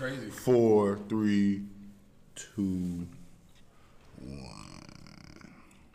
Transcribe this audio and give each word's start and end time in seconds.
crazy. 0.00 0.30
Four, 0.30 0.98
three, 1.10 1.62
two, 2.34 3.06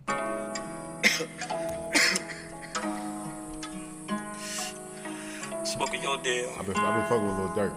Smoking 5.66 6.04
your 6.04 6.18
deal. 6.20 6.52
I've 6.60 6.68
been, 6.68 6.76
I've 6.78 6.96
been 6.96 7.08
fucking 7.10 7.28
with 7.28 7.40
Lil 7.40 7.50
Durk. 7.56 7.74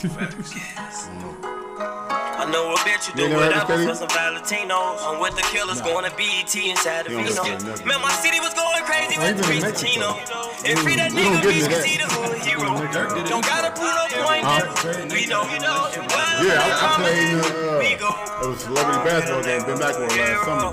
Mm. 0.00 1.49
I 2.40 2.48
know 2.50 2.72
a 2.72 2.76
bitch 2.88 3.12
you 3.12 3.12
You 3.20 3.28
do 3.28 3.36
ain't 3.36 3.40
never 3.40 3.52
had 3.52 3.68
whatever 3.68 3.84
for 3.84 3.94
some 4.00 4.08
Valentinos. 4.08 4.96
I'm 5.04 5.20
with 5.20 5.36
the 5.36 5.44
killers 5.52 5.80
going 5.84 6.08
to 6.08 6.12
BET 6.16 6.48
inside 6.56 7.04
the 7.04 7.12
You 7.12 7.28
don't 7.36 7.60
Vino. 7.60 7.84
Man, 7.84 8.00
my 8.00 8.08
city 8.24 8.40
was 8.40 8.54
going 8.56 8.80
crazy 8.88 9.20
Oh, 9.20 9.28
he 9.28 9.60
with 9.60 9.76
the. 9.76 9.76
Chino. 9.76 10.16
And 10.64 10.76
free 10.80 10.96
that 10.96 11.12
don't 11.12 11.20
nigga, 11.20 11.44
get 11.44 11.52
bitch, 11.52 11.60
into 11.60 11.68
can 11.68 11.76
that. 11.76 11.84
see 11.84 11.96
the 12.00 12.08
hood 12.08 12.40
hero. 12.40 13.28
Don't 13.28 13.44
gotta 13.44 13.70
prove 13.76 13.92
no 13.92 14.04
point. 14.24 14.44
We 15.12 15.28
know, 15.28 15.44
you 15.52 15.60
know. 15.60 15.92
Yeah, 16.40 16.64
I, 16.64 16.80
I 16.80 16.88
played 16.96 17.36
the, 17.36 18.08
uh, 18.08 18.40
it 18.40 18.48
was 18.48 18.56
a 18.56 18.64
celebrity 18.64 19.00
basketball 19.04 19.44
game, 19.44 19.60
been 19.68 19.76
back 19.76 19.94
one 20.00 20.08
last 20.08 20.40
summer. 20.48 20.72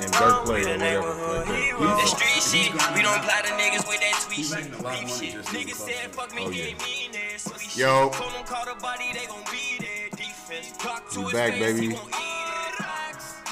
And 0.00 0.10
Durk 0.14 0.44
played 0.46 0.66
or 0.66 0.78
whatever. 0.78 1.10
That. 1.10 1.98
That 1.98 2.06
street 2.06 2.42
shit, 2.46 2.70
we 2.94 3.02
don't 3.02 3.18
play 3.26 3.40
the 3.42 3.52
niggas 3.58 3.84
with 3.90 3.98
that 3.98 4.14
tweet 4.22 4.46
shit. 4.46 4.70
a 4.70 4.78
of 4.78 4.86
Beef 4.94 5.10
shit. 5.10 5.34
Niggas 5.50 5.74
the 5.74 5.90
said 5.90 6.14
fuck 6.14 6.30
me, 6.34 6.42
Oh, 6.46 6.50
yeah. 6.50 6.64
get 6.70 6.78
me 6.78 7.06
in 7.06 7.12
there. 7.12 7.38
Sweet 7.38 7.76
Yo. 7.76 8.10
Told 8.14 8.32
them 8.32 8.44
call 8.46 8.64
the 8.64 8.78
body, 8.80 9.10
they 9.12 9.26
gon' 9.26 9.42
be 9.50 9.79
We 10.80 11.22
his 11.24 11.32
back, 11.32 11.52
face, 11.52 11.60
baby. 11.60 11.80
he 11.80 11.88
won't 11.92 12.08
eat 12.08 12.14
it. 12.16 12.80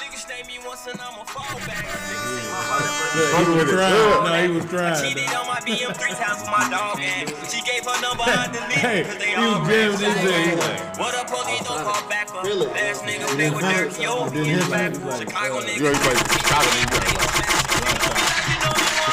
Niggas 0.00 0.24
stay 0.24 0.41
me 0.48 0.56
once 0.64 0.87
and 0.88 0.96
I'ma 1.00 1.24
fall 1.28 1.59
back. 1.68 1.84
Fuck 1.84 3.48
with 3.52 3.68
it. 3.68 3.73
Trying. 3.73 3.92
Yeah. 3.92 4.24
No, 4.24 4.32
he 4.41 4.48
was 4.56 4.64
trying. 4.73 4.96
Cheated 5.04 5.28
on 5.37 5.45
my 5.46 5.60
BM 5.60 5.92
three 5.92 6.16
times 6.16 6.41
with 6.41 6.48
my 6.56 6.64
dog, 6.73 6.96
and 7.04 7.28
she 7.52 7.60
gave 7.68 7.84
her 7.84 8.01
number, 8.01 8.24
I 8.24 8.48
deleted 8.48 8.80
Hey, 8.80 9.04
cause 9.04 9.18
they 9.20 9.28
he 9.28 9.34
all 9.37 9.60
was 9.60 9.68
jamming 9.68 10.01
ran 10.01 10.01
his 10.01 10.01
shit. 10.24 10.56
day. 10.56 10.80
What 10.96 11.12
up, 11.20 11.27
police? 11.28 11.60
Don't 11.68 11.84
call 11.84 12.01
back 12.09 12.32
up. 12.32 12.46
Feel. 12.48 12.64
Last 12.64 13.04
nigga 13.04 13.27
play 13.37 13.51
with 13.51 13.65
Durk, 13.65 13.92
yo. 14.01 14.30
Didn't 14.30 14.49
he 14.49 14.71
back. 14.73 14.93
that? 14.96 15.18
Chicago 15.21 15.60
You 15.68 15.82
know 15.84 15.93
he 15.93 16.01
played 16.01 16.16
Chicago 16.32 16.68
nigga. 16.80 16.96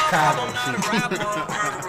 Chicago 0.08 0.42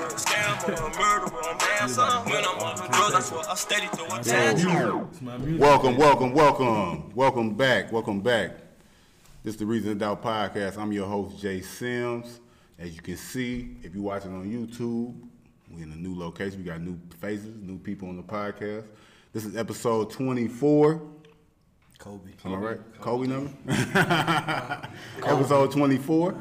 Welcome, 5.58 5.96
welcome, 5.96 6.34
welcome. 6.34 7.16
Welcome 7.16 7.56
back, 7.56 7.94
welcome 7.94 8.20
back. 8.20 8.52
This 9.44 9.54
is 9.54 9.60
the 9.60 9.66
Reason 9.66 9.94
to 9.94 9.96
Doubt 9.96 10.22
podcast. 10.22 10.78
I'm 10.78 10.92
your 10.92 11.08
host, 11.08 11.40
Jay 11.40 11.62
Sims. 11.62 12.42
As 12.78 12.94
you 12.94 13.02
can 13.02 13.16
see, 13.16 13.78
if 13.82 13.96
you're 13.96 14.04
watching 14.04 14.36
on 14.36 14.44
YouTube, 14.44 15.16
we're 15.72 15.84
in 15.84 15.92
a 15.94 15.96
new 15.96 16.14
location. 16.20 16.60
We 16.60 16.66
got 16.66 16.82
new 16.82 17.00
faces, 17.22 17.56
new 17.62 17.80
people 17.80 18.10
on 18.10 18.18
the 18.18 18.24
podcast. 18.24 18.84
This 19.32 19.46
is 19.46 19.56
episode 19.56 20.12
24. 20.12 21.02
Kobe. 21.98 22.32
Am 22.44 22.54
I 22.54 22.58
right? 22.58 22.80
Kobe 23.00 23.28
number? 23.28 23.52
episode 25.26 25.72
24. 25.72 26.36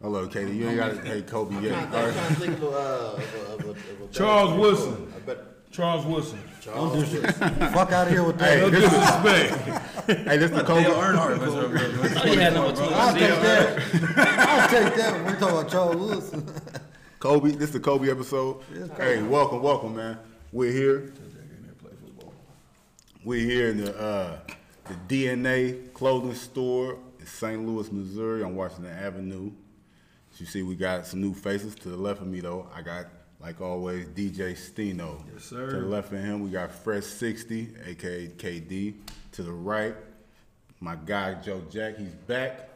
Hello, 0.00 0.26
Katie. 0.28 0.52
You 0.56 0.68
ain't 0.68 0.76
got 0.76 0.94
to 0.94 1.00
hey 1.02 1.22
Kobe 1.22 1.60
yet. 1.60 1.72
I'm 1.76 1.92
All 1.94 2.04
right. 2.04 2.14
trying 2.14 2.28
to 2.28 2.34
think 2.40 2.56
of 2.58 2.62
uh, 2.64 2.66
of 2.68 3.18
a, 3.34 3.52
of 3.52 3.64
a, 3.66 3.70
of 3.70 4.00
a 4.02 4.06
Charles 4.12 4.50
better- 4.50 4.60
Woodson. 4.60 5.12
I 5.16 5.18
bet 5.20 5.38
Charles 5.72 6.06
Woodson. 6.06 6.38
Charles 6.60 6.96
Woodson. 6.96 7.22
Fuck 7.32 7.92
out 7.92 8.06
of 8.06 8.12
here 8.12 8.22
with 8.22 8.40
Hey, 8.40 8.60
that. 8.60 8.60
No 8.60 8.70
this 8.70 8.90
disrespect. 8.90 10.28
Hey, 10.28 10.36
this 10.36 10.50
is 10.52 10.62
Kobe. 10.62 10.82
Dale 10.84 10.94
Earnhardt 10.94 11.38
was 11.40 11.54
over 11.54 11.78
there. 11.78 11.88
I'll 12.96 13.12
take 13.14 13.40
that. 13.42 14.48
I'll 14.48 14.68
take 14.68 14.94
that 14.94 15.12
when 15.14 15.24
we're 15.24 15.38
talking 15.38 15.58
about 15.58 15.70
Charles 15.70 15.96
Wilson. 15.96 16.46
Kobe, 17.18 17.50
this 17.50 17.62
is 17.68 17.72
the 17.72 17.80
Kobe 17.80 18.08
episode. 18.10 18.62
Yes, 18.72 18.88
Hey, 18.96 19.22
welcome, 19.22 19.60
welcome, 19.62 19.96
man. 19.96 20.18
We're 20.52 20.70
here. 20.72 21.12
We're 23.24 23.44
here 23.44 23.68
in 23.70 23.78
the 23.84 23.98
uh, 24.00 24.38
the 24.86 24.94
DNA 25.08 25.92
clothing 25.92 26.34
store 26.34 26.98
in 27.18 27.26
St. 27.26 27.66
Louis, 27.66 27.90
Missouri 27.90 28.42
on 28.44 28.54
Washington 28.54 28.92
Avenue. 28.92 29.50
As 30.38 30.42
you 30.42 30.46
see, 30.46 30.62
we 30.62 30.76
got 30.76 31.04
some 31.04 31.20
new 31.20 31.34
faces 31.34 31.74
to 31.74 31.88
the 31.88 31.96
left 31.96 32.20
of 32.20 32.28
me, 32.28 32.38
though. 32.38 32.68
I 32.72 32.80
got, 32.80 33.06
like 33.40 33.60
always, 33.60 34.06
DJ 34.06 34.52
Stino. 34.52 35.20
Yes, 35.34 35.46
sir. 35.46 35.68
To 35.68 35.80
the 35.80 35.86
left 35.86 36.12
of 36.12 36.20
him, 36.20 36.44
we 36.44 36.50
got 36.50 36.70
Fresh 36.70 37.06
60, 37.06 37.74
aka 37.86 38.28
KD. 38.28 38.94
To 39.32 39.42
the 39.42 39.50
right, 39.50 39.96
my 40.78 40.94
guy 40.94 41.34
Joe 41.42 41.60
Jack. 41.68 41.98
He's 41.98 42.14
back. 42.14 42.68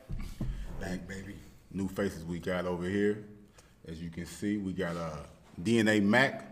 Back, 0.81 1.07
baby. 1.07 1.37
New 1.71 1.87
faces 1.87 2.25
we 2.25 2.41
got 2.41 2.67
over 2.67 2.89
here. 2.89 3.27
As 3.87 4.03
you 4.03 4.11
can 4.11 4.27
see, 4.27 4.57
we 4.57 4.73
got 4.73 4.97
uh, 4.97 5.19
DNA 5.63 6.03
Mac, 6.03 6.45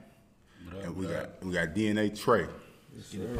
and 0.81 0.95
we 0.95 1.07
got 1.07 1.45
we 1.45 1.53
got 1.53 1.75
DNA 1.75 2.17
Trey. 2.17 2.47
Get 3.11 3.21
it. 3.21 3.37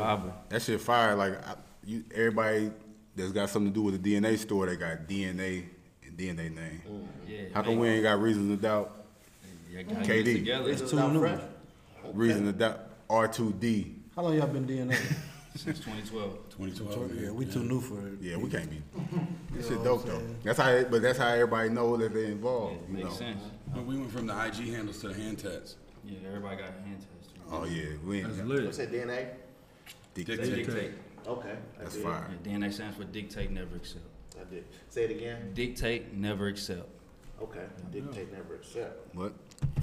That 0.49 0.61
shit 0.61 0.81
fire. 0.81 1.15
Like 1.15 1.35
I, 1.47 1.55
you, 1.85 2.03
everybody 2.13 2.73
that's 3.15 3.31
got 3.31 3.49
something 3.49 3.73
to 3.73 3.75
do 3.75 3.83
with 3.83 4.03
the 4.03 4.17
DNA 4.17 4.37
store, 4.39 4.67
they 4.67 4.75
got 4.75 5.07
DNA 5.07 5.67
and 6.05 6.19
DNA 6.19 6.53
name. 6.53 6.83
Yeah. 7.31 7.41
How 7.55 7.63
come 7.63 7.79
we 7.79 7.89
ain't 7.89 8.03
got 8.03 8.21
reason 8.21 8.49
to 8.49 8.57
doubt? 8.61 9.05
Yeah, 9.73 9.83
gotta 9.83 10.01
KD. 10.01 10.07
get 10.07 10.27
it 10.27 10.35
together. 10.35 10.71
It's 10.71 10.91
too 10.91 11.13
new. 11.13 11.39
Reason 12.13 12.45
to 12.47 12.53
doubt 12.53 12.81
R2D. 13.09 13.95
How 14.17 14.23
long 14.23 14.35
y'all 14.37 14.47
been 14.49 14.67
DNA? 14.67 14.97
Since 15.57 15.79
2012. 15.81 16.49
2012. 16.51 17.15
yeah, 17.23 17.31
we 17.31 17.45
too 17.45 17.63
new 17.65 17.81
for 17.81 17.99
it. 18.07 18.15
Yeah, 18.21 18.37
we 18.37 18.49
can't 18.49 18.71
be. 18.71 18.83
That 19.53 19.67
shit 19.67 19.83
dope 19.83 20.07
though. 20.07 20.23
That's 20.45 20.59
how, 20.59 20.85
but 20.85 21.03
that's 21.03 21.19
how 21.19 21.27
everybody 21.29 21.69
know 21.71 21.97
that 21.97 22.15
they 22.15 22.27
involved. 22.27 22.89
You 22.89 22.99
know. 22.99 23.05
Makes 23.05 23.19
sense. 23.19 23.43
But 23.75 23.85
we 23.85 23.99
went 23.99 24.13
from 24.13 24.27
the 24.29 24.47
IG 24.47 24.73
handles 24.73 25.01
to 25.01 25.09
the 25.09 25.15
hand 25.15 25.39
tats. 25.41 25.75
Yeah, 26.05 26.19
everybody 26.29 26.57
got 26.57 26.67
hand 26.87 26.99
tests. 26.99 27.35
Oh 27.51 27.65
yeah, 27.65 27.85
we 28.07 28.19
ain't 28.19 28.29
That's 28.29 28.39
got 28.39 28.47
lit. 28.47 28.75
say 28.75 28.87
DNA? 28.87 29.27
dictate. 30.15 30.39
Dictate. 30.41 30.67
Dictate. 30.67 30.91
Okay. 31.27 31.51
I 31.51 31.83
That's 31.83 31.95
did. 31.97 32.05
fire. 32.05 32.31
Yeah, 32.45 32.53
DNA 32.53 32.73
stands 32.73 32.97
for 32.97 33.05
dictate, 33.05 33.51
never 33.51 33.75
accept. 33.77 34.05
I 34.41 34.45
did. 34.55 34.65
Say 34.89 35.05
it 35.05 35.11
again. 35.11 35.51
Dictate, 35.53 36.15
never 36.15 36.47
accept. 36.47 36.89
Okay. 37.43 37.65
Dictate 37.91 38.33
never 38.33 38.55
accept. 38.57 39.15
What? 39.15 39.33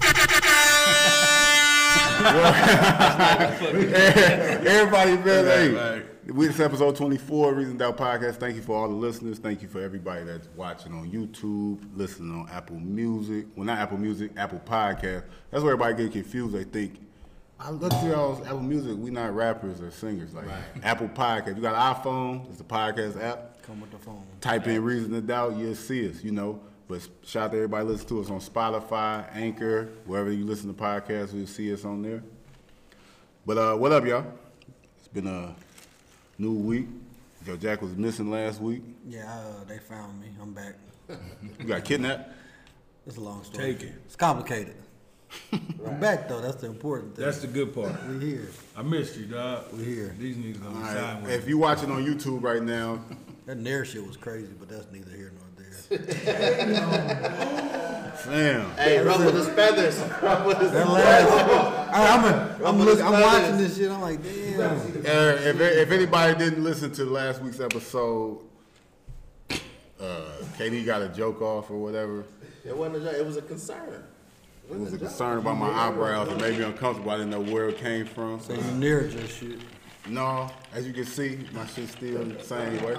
Everybody, 4.66 5.12
man, 5.16 5.24
hey, 5.24 5.68
Right, 5.74 6.04
we 6.34 6.46
this 6.46 6.60
episode 6.60 6.94
24, 6.96 7.54
Reason 7.54 7.76
Doubt 7.76 7.96
Podcast. 7.96 8.36
Thank 8.36 8.56
you 8.56 8.62
for 8.62 8.76
all 8.76 8.88
the 8.88 8.94
listeners. 8.94 9.38
Thank 9.38 9.62
you 9.62 9.68
for 9.68 9.80
everybody 9.80 10.24
that's 10.24 10.48
watching 10.56 10.92
on 10.92 11.10
YouTube, 11.10 11.80
listening 11.96 12.32
on 12.38 12.48
Apple 12.50 12.78
Music. 12.78 13.46
Well, 13.56 13.66
not 13.66 13.78
Apple 13.78 13.98
Music, 13.98 14.30
Apple 14.36 14.60
Podcast. 14.64 15.24
That's 15.50 15.64
where 15.64 15.72
everybody 15.72 16.04
get 16.04 16.12
confused. 16.12 16.54
They 16.54 16.64
think, 16.64 17.00
I 17.58 17.70
look 17.70 17.90
to 17.90 18.06
y'all's 18.06 18.46
Apple 18.46 18.60
Music. 18.60 18.96
We 18.96 19.10
not 19.10 19.34
rappers 19.34 19.80
or 19.80 19.90
singers. 19.90 20.34
Like 20.34 20.46
Apple 20.82 21.08
Podcast. 21.08 21.56
You 21.56 21.62
got 21.62 21.74
an 21.74 22.02
iPhone. 22.02 22.50
It's 22.50 22.60
a 22.60 22.64
podcast 22.64 23.20
app. 23.20 23.62
Come 23.62 23.80
with 23.80 23.90
the 23.90 23.98
phone. 23.98 24.22
Type 24.40 24.66
in 24.68 24.82
Reason 24.82 25.10
to 25.10 25.20
Doubt, 25.20 25.56
you'll 25.56 25.74
see 25.74 26.08
us, 26.08 26.22
you 26.22 26.30
know. 26.30 26.60
But 26.88 27.06
shout 27.22 27.44
out 27.46 27.50
to 27.52 27.56
everybody 27.58 27.84
listening 27.86 28.08
to 28.08 28.20
us 28.22 28.30
on 28.30 28.40
Spotify, 28.40 29.26
Anchor, 29.34 29.90
wherever 30.06 30.32
you 30.32 30.44
listen 30.46 30.74
to 30.74 30.80
podcasts, 30.80 31.34
you'll 31.34 31.46
see 31.46 31.72
us 31.72 31.84
on 31.84 32.00
there. 32.02 32.22
But 33.44 33.58
uh, 33.58 33.74
what 33.76 33.92
up, 33.92 34.06
y'all? 34.06 34.24
It's 34.98 35.08
been 35.08 35.26
a 35.26 35.54
new 36.38 36.54
week. 36.54 36.86
Joe 37.44 37.56
Jack 37.56 37.82
was 37.82 37.94
missing 37.94 38.30
last 38.30 38.60
week. 38.60 38.82
Yeah, 39.06 39.30
uh, 39.30 39.64
they 39.64 39.78
found 39.78 40.18
me. 40.20 40.28
I'm 40.40 40.52
back. 40.52 40.74
You 41.58 41.64
got 41.66 41.84
kidnapped. 41.84 42.32
It's 43.06 43.16
a 43.16 43.20
long 43.20 43.44
story. 43.44 43.74
Take 43.74 43.82
it. 43.82 43.94
It's 44.06 44.16
complicated. 44.16 44.74
I'm 45.86 46.00
back 46.00 46.26
though. 46.28 46.40
That's 46.40 46.56
the 46.56 46.66
important 46.68 47.16
thing. 47.16 47.24
That's 47.24 47.38
the 47.40 47.46
good 47.48 47.74
part. 47.74 47.92
we 48.08 48.18
here. 48.18 48.48
I 48.76 48.80
missed 48.82 49.16
you, 49.16 49.26
dog. 49.26 49.64
We 49.74 49.84
here. 49.84 50.14
These 50.18 50.36
niggas 50.36 50.62
gonna 50.62 50.74
All 50.74 50.80
be 50.80 50.86
right. 50.86 50.96
sideways. 50.96 51.34
If 51.34 51.48
you 51.48 51.58
watching 51.58 51.90
on 51.90 52.04
YouTube 52.04 52.42
right 52.42 52.62
now, 52.62 53.00
That 53.44 53.58
Nair 53.58 53.84
shit 53.84 54.06
was 54.06 54.16
crazy, 54.16 54.52
but 54.58 54.68
that's 54.70 54.90
neither 54.90 55.10
here 55.10 55.32
nor 55.34 55.44
there. 55.44 55.47
Fam, 58.18 58.70
Hey, 58.76 59.00
ruffle 59.00 59.32
his 59.32 59.48
feathers. 59.48 59.98
Ruffle 60.22 60.54
his 60.54 60.72
That 60.72 60.88
last, 60.88 61.30
I, 61.92 62.16
I'm, 62.16 62.24
a, 62.24 62.68
I'm, 62.68 62.78
look, 62.80 63.00
I'm 63.00 63.20
watching 63.20 63.58
this 63.58 63.76
shit. 63.76 63.90
I'm 63.90 64.00
like, 64.00 64.22
damn. 64.22 64.60
uh, 64.70 65.38
if, 65.40 65.60
if 65.60 65.90
anybody 65.90 66.38
didn't 66.38 66.62
listen 66.62 66.92
to 66.92 67.04
last 67.04 67.42
week's 67.42 67.60
episode, 67.60 68.40
uh, 70.00 70.30
KD 70.56 70.84
got 70.84 71.02
a 71.02 71.08
joke 71.08 71.40
off 71.42 71.70
or 71.70 71.78
whatever. 71.78 72.24
It 72.64 72.76
wasn't 72.76 73.02
a 73.02 73.10
joke. 73.10 73.14
It 73.18 73.26
was 73.26 73.36
a 73.36 73.42
concern. 73.42 74.04
It 74.70 74.78
was 74.78 74.92
a 74.92 74.98
concern 74.98 75.38
about 75.38 75.56
my 75.56 75.70
eyebrows. 75.70 76.28
It 76.28 76.40
made 76.40 76.58
me 76.58 76.64
uncomfortable. 76.64 77.10
I 77.10 77.16
didn't 77.16 77.30
know 77.30 77.40
where 77.40 77.70
it 77.70 77.78
came 77.78 78.04
from. 78.04 78.38
So 78.40 78.52
you 78.52 78.60
near 78.72 79.08
just 79.08 79.38
shit. 79.38 79.58
No, 80.08 80.50
as 80.72 80.86
you 80.86 80.92
can 80.92 81.04
see, 81.04 81.38
my 81.52 81.66
shit's 81.66 81.92
still 81.92 82.24
the 82.24 82.42
same 82.42 82.82
way. 82.82 82.96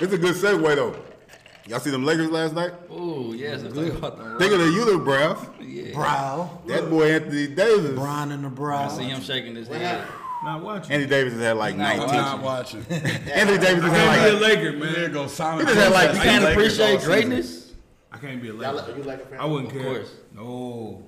It's 0.00 0.12
a 0.12 0.18
good 0.18 0.34
segue 0.36 0.74
though. 0.76 0.96
Y'all 1.66 1.78
see 1.78 1.90
them 1.90 2.04
Lakers 2.04 2.30
last 2.30 2.54
night? 2.54 2.72
Ooh, 2.90 3.34
yes, 3.36 3.62
let's 3.62 3.74
talk 3.74 3.86
about 3.98 4.18
the 4.18 4.38
Think 4.38 4.52
of 4.52 4.58
the 4.58 4.64
unibrows. 4.66 5.48
Yeah. 5.60 5.94
Brow. 5.94 6.60
That 6.66 6.90
boy 6.90 7.12
Anthony 7.12 7.46
Davis. 7.48 7.92
Brian 7.94 8.32
in 8.32 8.42
the 8.42 8.48
brow. 8.48 8.84
I 8.84 8.88
see 8.88 9.04
him 9.04 9.20
shaking 9.20 9.54
his 9.54 9.68
head. 9.68 10.06
Not 10.44 10.62
watching. 10.64 10.90
Anthony 10.92 11.08
Davis 11.08 11.32
has 11.34 11.42
had 11.42 11.56
like 11.56 11.74
I'm 11.74 11.78
19. 11.98 12.06
not 12.16 12.42
watching. 12.42 12.80
Anthony 12.90 13.58
Davis 13.58 13.84
has 13.84 13.92
I 13.92 13.96
had 13.96 14.18
can't 14.18 14.24
be 14.24 14.28
a 14.28 14.32
like. 14.32 14.42
Laker, 14.42 14.78
There 14.92 15.02
man. 15.02 15.12
goes 15.12 15.32
Simon. 15.34 15.66
He 15.66 15.72
just 15.72 15.84
had 15.84 15.92
like 15.92 16.14
You 16.16 16.20
can't 16.20 16.44
appreciate 16.44 17.00
greatness? 17.02 17.72
I 18.10 18.18
can't 18.18 18.42
be 18.42 18.48
a 18.48 18.52
Laker. 18.54 18.94
you 18.96 19.02
like 19.04 19.22
a 19.22 19.26
fan? 19.26 19.38
I 19.38 19.44
wouldn't 19.44 19.72
Of 19.72 19.78
care. 19.80 19.94
course. 19.94 20.14
No. 20.34 21.04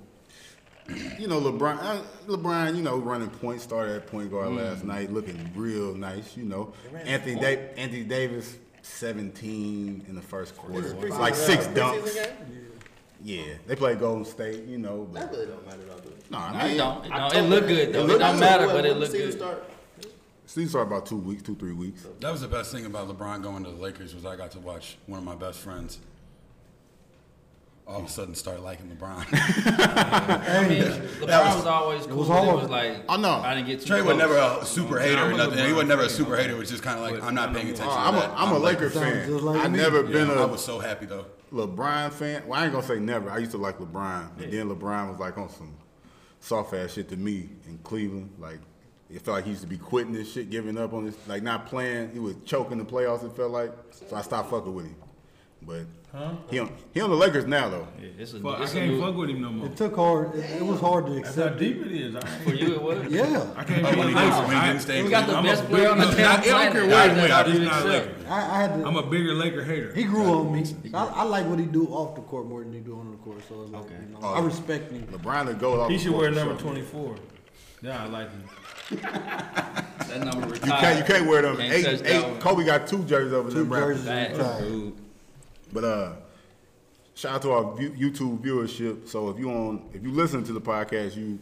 You 1.19 1.27
know, 1.29 1.41
LeBron, 1.41 1.79
uh, 1.83 2.01
LeBron, 2.27 2.77
you 2.77 2.83
know, 2.83 2.99
running 2.99 3.31
point, 3.31 3.61
started 3.61 3.97
at 3.97 4.07
point 4.07 4.31
guard 4.31 4.53
last 4.53 4.85
night, 4.85 5.13
looking 5.13 5.51
real 5.57 5.95
nice. 5.95 6.37
You 6.37 6.45
know, 6.45 6.73
Anthony 7.05 7.37
da- 7.41 7.71
Anthony 7.77 8.05
Davis, 8.05 8.57
seventeen 8.83 10.05
in 10.09 10.15
the 10.15 10.23
first 10.23 10.57
quarter, 10.57 10.95
like 11.11 11.35
six 11.35 11.67
dunks. 11.69 12.31
Yeah, 13.23 13.55
they 13.67 13.75
play 13.75 13.95
Golden 13.95 14.25
State. 14.27 14.65
You 14.65 14.77
know, 14.79 15.09
That 15.15 15.31
really 15.31 15.47
don't 15.47 15.65
matter 15.65 15.79
though, 15.89 16.01
dude. 16.01 16.31
no, 16.31 16.39
I 16.39 16.53
No, 16.53 16.59
it 16.59 16.69
mean, 16.69 16.77
don't. 16.77 17.05
It, 17.07 17.09
don't. 17.09 17.17
it 17.17 17.23
October- 17.23 17.49
look 17.49 17.67
good 17.69 17.93
though. 17.95 18.01
It, 18.01 18.07
look 18.07 18.19
don't 18.19 18.33
good. 18.35 18.41
matter, 18.41 18.67
When- 18.67 18.77
but 18.77 18.85
it 18.85 18.89
when 18.91 18.99
look 19.01 19.11
the 19.11 19.17
season 19.19 19.31
good. 19.31 19.39
start? 19.39 19.65
season 20.47 20.69
started 20.69 20.89
about 20.95 21.07
two 21.07 21.17
weeks, 21.17 21.43
two 21.43 21.55
three 21.55 21.73
weeks. 21.73 22.05
That 22.21 22.31
was 22.31 22.43
the 22.43 22.49
best 22.49 22.71
thing 22.71 22.85
about 22.85 23.09
LeBron 23.09 23.43
going 23.43 23.65
to 23.65 23.71
the 23.71 23.77
Lakers 23.77 24.15
was 24.15 24.27
I 24.27 24.37
got 24.37 24.51
to 24.51 24.59
watch 24.61 24.99
one 25.07 25.19
of 25.19 25.25
my 25.25 25.35
best 25.35 25.61
friends 25.61 25.99
all 27.87 27.99
of 28.01 28.07
a 28.07 28.09
sudden 28.09 28.35
start 28.35 28.61
liking 28.63 28.87
LeBron. 28.89 29.27
I 29.33 30.67
mean, 30.69 30.83
LeBron 30.83 31.57
was, 31.57 31.67
always 31.67 32.07
cool. 32.07 32.17
was 32.19 32.29
It 32.29 32.31
was, 32.33 32.45
hard. 32.61 32.71
like 32.71 33.05
I 33.09 33.17
know. 33.17 33.35
I 33.45 33.55
didn't 33.55 33.67
get 33.67 33.81
too 33.81 33.87
Trey 33.87 34.03
was 34.03 34.17
never 34.17 34.37
a 34.37 34.65
super 34.65 34.99
hater 34.99 35.21
or 35.21 35.25
I'm 35.27 35.35
a 35.35 35.37
nothing. 35.37 35.59
He 35.59 35.65
LeBron 35.65 35.77
was 35.77 35.87
never 35.87 36.03
a 36.05 36.09
super 36.09 36.37
hater. 36.37 36.55
It 36.55 36.59
was 36.59 36.71
just 36.71 36.83
kind 36.83 36.99
of 36.99 37.11
like 37.11 37.23
I'm 37.23 37.35
not 37.35 37.53
paying 37.53 37.69
attention. 37.69 37.87
I'm 37.95 38.15
to 38.15 38.19
a, 38.25 38.29
that. 38.29 38.35
I'm 38.39 38.53
a 38.53 38.59
Laker 38.59 38.89
fan. 38.91 39.45
like 39.45 39.65
I 39.65 39.69
me. 39.69 39.79
never 39.79 40.03
Yeah, 40.05 40.13
been 40.13 40.31
I 40.31 40.43
a 40.43 40.47
was 40.47 40.65
so 40.65 40.79
happy 40.79 41.07
though. 41.07 41.27
LeBron 41.53 42.13
fan. 42.13 42.47
Well, 42.47 42.59
I 42.59 42.65
ain't 42.65 42.73
gonna 42.73 42.87
say 42.87 42.99
never. 42.99 43.31
I 43.31 43.39
used 43.39 43.53
to 43.53 43.59
like 43.59 43.79
LeBron, 43.79 44.31
but 44.39 44.51
then 44.51 44.69
LeBron 44.71 45.11
was 45.11 45.21
like 45.21 45.37
on 45.39 45.49
some 45.51 45.75
soft 46.41 46.73
ass 46.75 46.93
shit 46.95 47.09
to 47.11 47.17
me 47.17 47.51
in 47.69 47.79
Cleveland. 47.85 48.31
Like 48.39 48.61
it 49.11 49.21
felt 49.21 49.37
like 49.37 49.45
he 49.45 49.51
used 49.51 49.63
to 49.63 49.69
be 49.69 49.77
quitting 49.79 50.13
this 50.15 50.33
shit, 50.33 50.49
giving 50.51 50.79
up 50.79 50.95
on 50.95 51.05
this, 51.05 51.17
like 51.29 51.43
not 51.43 51.67
playing. 51.67 52.13
He 52.13 52.19
was 52.19 52.35
choking 52.47 52.79
the 52.79 52.85
playoffs. 52.85 53.25
It 53.25 53.37
felt 53.37 53.51
like 53.53 53.73
so 53.91 54.17
I 54.17 54.23
stopped 54.23 54.51
fucking 54.51 54.75
with 54.75 54.87
him. 54.87 54.97
But 55.63 55.85
he 56.49 56.61
on 56.61 56.71
he 56.93 57.01
on 57.01 57.11
the 57.11 57.17
Lakers 57.17 57.45
now 57.47 57.69
though. 57.69 57.89
Yeah, 58.01 58.09
it's 58.19 58.35
a, 58.35 58.41
Fuck, 58.41 58.61
I 58.61 58.63
it's 58.63 58.73
a 58.73 58.77
can't 58.77 58.91
new, 58.93 59.01
fuck 59.01 59.17
with 59.17 59.31
him 59.31 59.43
no 59.43 59.51
more. 59.51 59.67
It 59.67 59.77
took 59.77 59.97
hard. 59.97 60.35
It, 60.37 60.49
it 60.59 60.63
was 60.65 60.79
hard 60.81 61.07
to 61.07 61.13
That's 61.15 61.35
how 61.35 61.43
accept. 61.43 61.59
deep 61.59 61.85
it 61.85 61.91
is. 61.93 62.15
I 62.15 62.19
ain't- 62.21 62.29
for 62.45 62.51
you. 62.55 62.75
It 62.75 62.83
was. 62.83 63.05
Yeah, 63.11 63.47
I 63.57 63.65
can't 63.65 63.85
Oh, 63.85 63.91
be 63.93 63.99
when 63.99 64.09
he 64.09 64.15
a 64.15 64.17
didn't- 64.17 64.31
Laker. 64.31 64.41
when 64.43 64.51
he 64.51 64.57
I- 64.57 64.67
didn't 64.69 64.83
stay 64.83 64.99
in 65.01 65.05
We 65.07 65.11
got 65.11 65.27
the 65.27 65.37
I'm 65.37 65.45
a 65.45 65.49
best 65.49 65.65
player 65.67 65.89
on 65.91 65.99
the 65.99 66.05
no, 66.05 66.11
damn 66.17 66.31
I 66.31 66.35
don't 66.37 66.45
care 66.45 66.53
planet. 66.53 66.75
where 66.75 66.83
he 66.85 67.29
That's 67.29 67.33
how 67.33 67.45
He's 67.51 67.59
you 67.59 67.65
not 67.67 67.73
a 67.73 67.87
accept. 67.89 68.19
Laker. 68.21 68.31
I, 68.31 68.39
I 68.39 68.61
had 68.63 68.75
to. 68.79 68.87
I'm 68.87 68.97
a 68.97 69.03
bigger 69.03 69.35
Laker 69.35 69.65
hater. 69.65 69.93
he 69.93 70.05
grew 70.05 70.25
on 70.25 70.53
me. 70.53 70.65
I, 70.95 71.05
I 71.05 71.23
like 71.25 71.47
what 71.47 71.59
he 71.59 71.67
do 71.67 71.87
off 71.89 72.15
the 72.15 72.23
court 72.23 72.47
more 72.47 72.63
than 72.63 72.73
he 72.73 72.79
do 72.81 72.97
on 72.99 73.11
the 73.11 73.17
court. 73.19 73.41
So 73.49 73.63
it's 73.63 73.73
like, 73.73 73.83
Okay. 73.87 73.95
you 73.95 74.13
know, 74.13 74.19
oh, 74.23 74.35
I 74.35 74.41
respect 74.41 74.93
him. 74.93 75.07
LeBron 75.09 75.47
to 75.47 75.55
go 75.55 75.81
off. 75.81 75.91
He 75.91 75.97
the 75.97 76.03
should 76.05 76.13
court 76.13 76.23
wear 76.23 76.31
number 76.31 76.55
sure. 76.61 76.71
24. 76.71 77.17
Yeah, 77.83 78.05
I 78.05 78.07
like 78.07 78.31
him. 78.31 78.45
That 79.01 80.21
number 80.25 80.47
You 80.47 80.53
retired. 80.53 80.81
can't 80.81 80.99
you 80.99 81.05
can't 81.15 81.27
wear 81.29 81.43
them. 81.43 81.57
Can't 81.57 81.73
eight, 81.73 81.85
touch 81.85 81.99
that 82.01 82.11
eight. 82.11 82.23
one. 82.23 82.41
Kobe 82.41 82.65
got 82.65 82.87
two 82.87 83.03
jerseys 83.05 83.33
over 83.33 83.51
Two 83.51 83.57
them. 83.65 83.73
rappers. 83.73 84.05
jerseys. 84.05 84.39
That, 84.39 84.39
Right. 84.39 84.61
dude. 84.61 84.93
But 85.75 85.85
uh, 85.85 86.13
shout 87.15 87.35
out 87.35 87.43
to 87.43 87.51
our 87.51 87.65
YouTube 87.75 88.39
viewership. 88.39 89.09
So 89.09 89.29
if 89.29 89.39
you 89.41 89.51
on, 89.51 89.91
if 89.93 90.05
you 90.05 90.13
listen 90.13 90.45
to 90.45 90.53
the 90.53 90.61
podcast, 90.61 91.17
you 91.17 91.41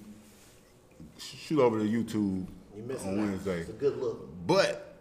shoot 1.18 1.60
over 1.60 1.78
to 1.78 1.84
YouTube 1.84 2.46
on 2.78 2.90
out. 2.90 3.16
Wednesday. 3.18 3.58
It's 3.60 3.68
a 3.68 3.74
good 3.74 3.98
look. 3.98 4.26
But 4.46 4.96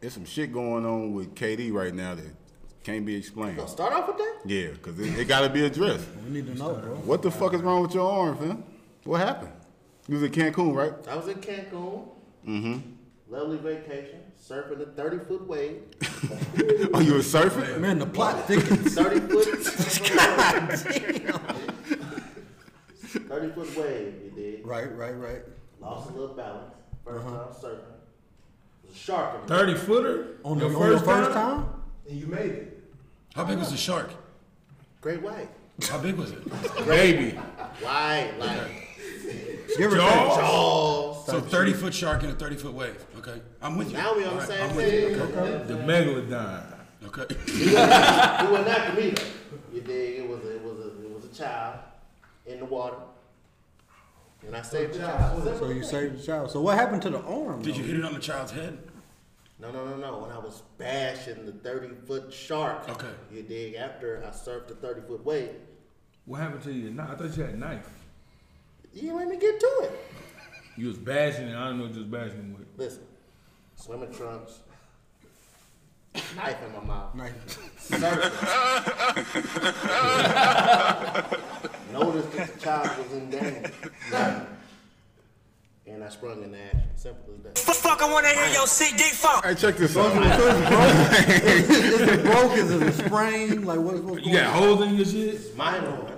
there's 0.00 0.14
some 0.14 0.24
shit 0.24 0.52
going 0.52 0.86
on 0.86 1.12
with 1.12 1.34
KD 1.34 1.72
right 1.72 1.92
now 1.92 2.14
that 2.14 2.32
can't 2.84 3.04
be 3.04 3.16
explained. 3.16 3.56
Gonna 3.56 3.68
start 3.68 3.92
off 3.92 4.06
with 4.06 4.18
that? 4.18 4.36
Yeah, 4.46 4.68
because 4.68 5.00
it, 5.00 5.18
it 5.18 5.26
got 5.26 5.40
to 5.40 5.50
be 5.50 5.66
addressed. 5.66 6.06
We 6.24 6.30
need 6.30 6.46
to 6.46 6.54
know, 6.54 6.74
bro. 6.74 6.94
What 6.94 7.22
the 7.22 7.30
fuck 7.32 7.54
is 7.54 7.60
wrong 7.62 7.82
with 7.82 7.92
your 7.92 8.08
arm, 8.08 8.38
fam? 8.38 8.64
What 9.02 9.18
happened? 9.20 9.52
You 10.06 10.14
was 10.14 10.22
in 10.22 10.30
Cancun, 10.30 10.74
right? 10.76 10.92
I 11.08 11.16
was 11.16 11.26
in 11.26 11.38
Cancun. 11.38 12.06
Mm-hmm. 12.46 12.78
Lovely 13.28 13.56
vacation, 13.56 14.20
surfing 14.40 14.80
a 14.80 14.86
30 14.86 15.18
foot 15.24 15.48
wave. 15.48 15.82
Oh, 16.94 17.00
you 17.00 17.14
was 17.14 17.32
surfing? 17.32 17.78
Man, 17.80 17.98
the 17.98 18.06
plot 18.06 18.46
thickens. 18.46 18.94
30 18.94 19.20
foot. 19.20 19.46
God. 20.16 20.78
30 23.28 23.52
foot 23.52 23.76
wave, 23.76 24.14
you 24.24 24.32
did. 24.34 24.66
right, 24.66 24.94
right, 24.96 25.16
right. 25.18 25.42
Lost 25.80 26.10
a 26.10 26.12
little 26.14 26.34
balance. 26.34 26.74
1st 27.04 27.18
uh-huh. 27.18 27.30
time 27.30 27.48
surfing. 27.54 27.80
There's 28.82 28.94
a 28.94 28.98
shark 28.98 29.42
in 29.42 29.48
30 29.48 29.74
footer? 29.74 30.38
On 30.44 30.58
the, 30.58 30.68
Your 30.68 30.82
on 30.82 30.90
your 30.90 31.00
first 31.00 31.32
time? 31.32 31.68
And 32.08 32.18
you 32.18 32.26
made 32.26 32.50
it. 32.50 32.82
How 33.34 33.44
big 33.44 33.58
was 33.58 33.70
the 33.70 33.76
shark? 33.76 34.10
Great 35.00 35.22
white. 35.22 35.48
How 35.88 35.98
big 35.98 36.16
was 36.16 36.30
it? 36.30 36.44
Baby. 36.86 37.36
White, 37.36 38.32
like 38.38 38.86
Give 39.76 39.92
or 39.92 39.96
take. 39.96 40.06
Jaws. 40.06 40.36
jaws. 40.36 41.05
So 41.26 41.40
30 41.40 41.72
foot 41.72 41.92
shark 41.94 42.22
in 42.22 42.30
a 42.30 42.34
30 42.34 42.56
foot 42.56 42.72
wave. 42.74 43.04
Okay, 43.18 43.40
I'm 43.60 43.76
with 43.76 43.90
you. 43.90 43.96
Now 43.96 44.14
we 44.16 44.24
on 44.24 44.34
the 44.34 44.38
right, 44.40 44.48
same 44.48 44.70
I'm 44.70 44.76
with 44.76 44.92
you. 44.92 45.08
page. 45.08 45.66
The 45.68 45.74
megalodon. 45.74 46.72
Okay. 47.06 47.34
He 47.46 47.74
wasn't 47.74 48.68
after 48.68 49.00
me 49.00 49.10
though. 49.10 49.22
You 49.72 49.80
dig? 49.80 50.18
It 50.20 50.28
was 50.28 50.40
a, 50.44 50.54
it 50.56 50.62
was 50.62 50.78
a 50.78 50.88
it 51.04 51.10
was 51.10 51.24
a 51.24 51.28
child 51.28 51.78
in 52.46 52.58
the 52.60 52.64
water, 52.64 52.96
and 54.46 54.56
I 54.56 54.62
saved 54.62 54.94
the 54.94 54.98
child. 55.00 55.42
So 55.58 55.68
you 55.70 55.82
saved 55.82 56.18
the 56.18 56.22
child. 56.22 56.50
So 56.50 56.60
what 56.60 56.76
happened 56.78 57.02
to 57.02 57.10
the 57.10 57.20
arm? 57.20 57.62
Did 57.62 57.76
you 57.76 57.82
hit 57.84 57.96
it 57.98 58.04
on 58.04 58.14
the 58.14 58.20
child's 58.20 58.52
head? 58.52 58.78
No, 59.58 59.70
no, 59.72 59.84
no, 59.86 59.96
no. 59.96 60.18
When 60.18 60.30
I 60.30 60.38
was 60.38 60.62
bashing 60.78 61.44
the 61.46 61.52
thirty 61.52 61.94
foot 62.06 62.32
shark. 62.32 62.88
Okay. 62.88 63.06
You 63.32 63.42
dig? 63.42 63.74
After 63.74 64.22
I 64.24 64.30
surfed 64.30 64.68
the 64.68 64.74
thirty 64.74 65.00
foot 65.00 65.24
wave, 65.24 65.50
What 66.24 66.40
happened 66.40 66.62
to 66.64 66.72
you? 66.72 66.90
Nah, 66.90 67.12
I 67.12 67.14
thought 67.16 67.36
you 67.36 67.42
had 67.42 67.54
a 67.54 67.58
knife. 67.58 67.88
you 68.92 69.02
didn't 69.02 69.16
let 69.16 69.28
me 69.28 69.36
get 69.38 69.58
to 69.58 69.66
it. 69.84 69.92
You 70.76 70.88
was 70.88 70.98
bashing 70.98 71.48
it. 71.48 71.56
I 71.56 71.68
don't 71.68 71.78
know 71.78 71.84
what 71.84 71.94
you 71.94 72.00
was 72.00 72.08
bashing 72.08 72.54
with. 72.58 72.66
Listen, 72.76 73.02
swimming 73.76 74.12
trunks, 74.12 74.58
knife 76.36 76.56
in 76.66 76.72
my 76.72 76.80
mouth. 76.84 77.14
Nice. 77.14 77.32
Noticed 81.92 82.32
that 82.32 82.54
the 82.54 82.60
child 82.60 82.90
was 82.98 83.12
in 83.12 83.30
danger. 83.30 83.70
And 85.88 86.02
I 86.02 86.08
sprung 86.08 86.42
in 86.42 86.50
the 86.50 86.58
action. 86.58 86.82
Simple 86.96 87.34
as 87.36 87.42
that. 87.44 87.58
Fuck, 87.58 88.02
I 88.02 88.10
wanna 88.12 88.28
hear 88.28 88.48
your 88.52 88.66
CD 88.66 89.04
fuck. 89.04 89.44
Hey, 89.44 89.54
check 89.54 89.76
this 89.76 89.96
out. 89.96 90.10
Is 91.28 92.00
it 92.00 92.22
broke? 92.24 92.52
Is 92.52 92.70
it 92.72 92.82
a 92.82 92.92
sprain? 92.92 93.64
Like 93.64 93.78
what, 93.78 94.02
what's 94.02 94.26
You 94.26 94.32
going 94.32 94.44
got 94.44 94.56
on? 94.56 94.62
holes 94.62 94.80
in 94.82 94.96
your 94.96 95.04
shit? 95.06 95.56
Minor 95.56 95.90
one. 95.92 96.15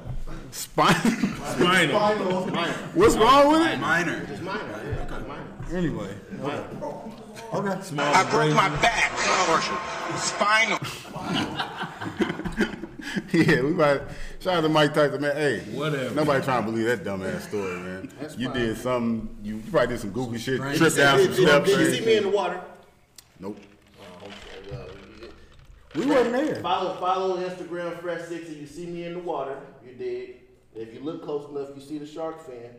Spine. 0.51 0.95
Spinal. 0.95 2.47
Minor. 2.47 2.73
What's 2.95 3.17
wrong 3.17 3.53
with 3.53 3.67
it? 3.69 3.79
Minor. 3.79 4.27
It's 4.31 4.41
minor. 4.41 4.81
Yeah, 5.11 5.19
minor. 5.27 5.45
Anyway. 5.77 6.15
Okay. 6.41 6.65
Okay. 7.53 7.83
Small 7.83 8.15
I 8.15 8.31
broke 8.31 8.55
my 8.55 8.69
back. 8.81 9.13
Spinal. 10.19 10.79
Yeah, 13.33 13.63
we 13.63 13.71
might. 13.73 14.01
Shout 14.41 14.55
out 14.59 14.61
to 14.63 14.69
Mike 14.69 14.93
Tyson, 14.95 15.21
man. 15.21 15.35
Hey, 15.35 15.61
Whatever. 15.73 16.15
Nobody 16.15 16.45
trying 16.45 16.65
to 16.67 16.71
believe 16.71 16.87
that 16.87 17.05
dumbass 17.05 17.49
story, 17.49 17.77
man. 17.79 18.13
That's 18.21 18.37
you 18.37 18.49
fine. 18.49 18.57
did 18.59 18.77
something. 18.77 19.37
You, 19.43 19.57
you 19.57 19.63
probably 19.71 19.89
did 19.89 20.01
some 20.01 20.11
goofy 20.11 20.39
shit. 20.39 20.61
Right. 20.61 20.77
Tripped 20.77 20.97
down 20.97 21.19
some 21.19 21.27
Did, 21.29 21.37
did, 21.37 21.47
steps. 21.49 21.69
did 21.71 21.79
you 21.81 21.95
see 22.01 22.07
me 22.07 22.17
in 22.19 22.23
the 22.25 22.29
water? 22.29 22.61
Nope. 23.41 23.59
Oh, 24.01 24.27
okay. 24.27 24.71
Well, 24.71 24.89
We 25.95 26.07
wasn't 26.07 26.33
there. 26.33 26.57
follow 26.57 26.95
follow 27.01 27.37
Instagram 27.39 27.99
Fresh 28.01 28.21
Six 28.29 28.29
Sixty. 28.47 28.55
You 28.57 28.67
see 28.67 28.87
me 28.87 29.05
in 29.05 29.15
the 29.15 29.21
water. 29.21 29.57
You 29.87 29.95
did. 29.95 30.35
If 30.79 30.95
you 30.95 31.01
look 31.01 31.25
close 31.25 31.49
enough, 31.51 31.71
you 31.75 31.83
see 31.83 31.99
the 31.99 32.07
shark 32.07 32.47
fin. 32.47 32.71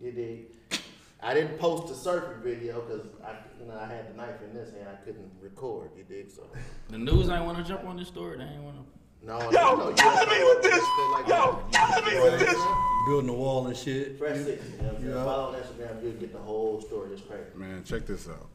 You 0.00 0.10
did. 0.10 0.46
I 1.22 1.34
didn't 1.34 1.58
post 1.58 1.88
the 1.88 2.10
surfing 2.10 2.42
video 2.42 2.80
because 2.80 3.06
I, 3.22 3.32
you 3.60 3.66
know, 3.66 3.78
I 3.78 3.86
had 3.86 4.10
the 4.12 4.16
knife 4.16 4.40
in 4.42 4.54
this 4.54 4.72
hand. 4.72 4.88
I 4.90 4.96
couldn't 5.04 5.30
record. 5.40 5.90
You 5.96 6.04
dig? 6.04 6.30
So 6.30 6.42
The 6.88 6.98
news 6.98 7.28
ain't 7.28 7.44
want 7.44 7.58
to 7.58 7.64
jump 7.64 7.84
on 7.84 7.96
this 7.98 8.08
story. 8.08 8.38
They 8.38 8.44
ain't 8.44 8.62
want 8.62 8.76
to. 8.76 9.26
no. 9.26 9.38
Yo, 9.50 9.50
no, 9.50 9.76
no, 9.76 9.88
you 9.90 9.96
tell 9.96 10.26
me 10.26 10.44
with 10.44 10.62
this. 10.62 10.84
Like 11.12 11.28
Yo, 11.28 11.62
tell 11.72 12.02
me 12.02 12.20
with 12.20 12.38
this. 12.40 12.58
Building 13.06 13.26
the 13.26 13.32
wall 13.34 13.66
and 13.66 13.76
shit. 13.76 14.18
Fresh 14.18 14.38
Sixty. 14.38 14.72
You 14.72 14.78
know 14.78 14.84
what 14.84 14.94
I'm 14.96 15.00
saying? 15.02 15.14
Yeah. 15.14 15.24
Follow 15.24 15.48
on 15.48 15.60
Instagram. 15.60 16.02
You'll 16.02 16.12
get 16.12 16.32
the 16.32 16.38
whole 16.38 16.80
story. 16.80 17.10
It's 17.12 17.22
crazy. 17.22 17.44
Man, 17.54 17.84
check 17.84 18.06
this 18.06 18.28
out. 18.28 18.48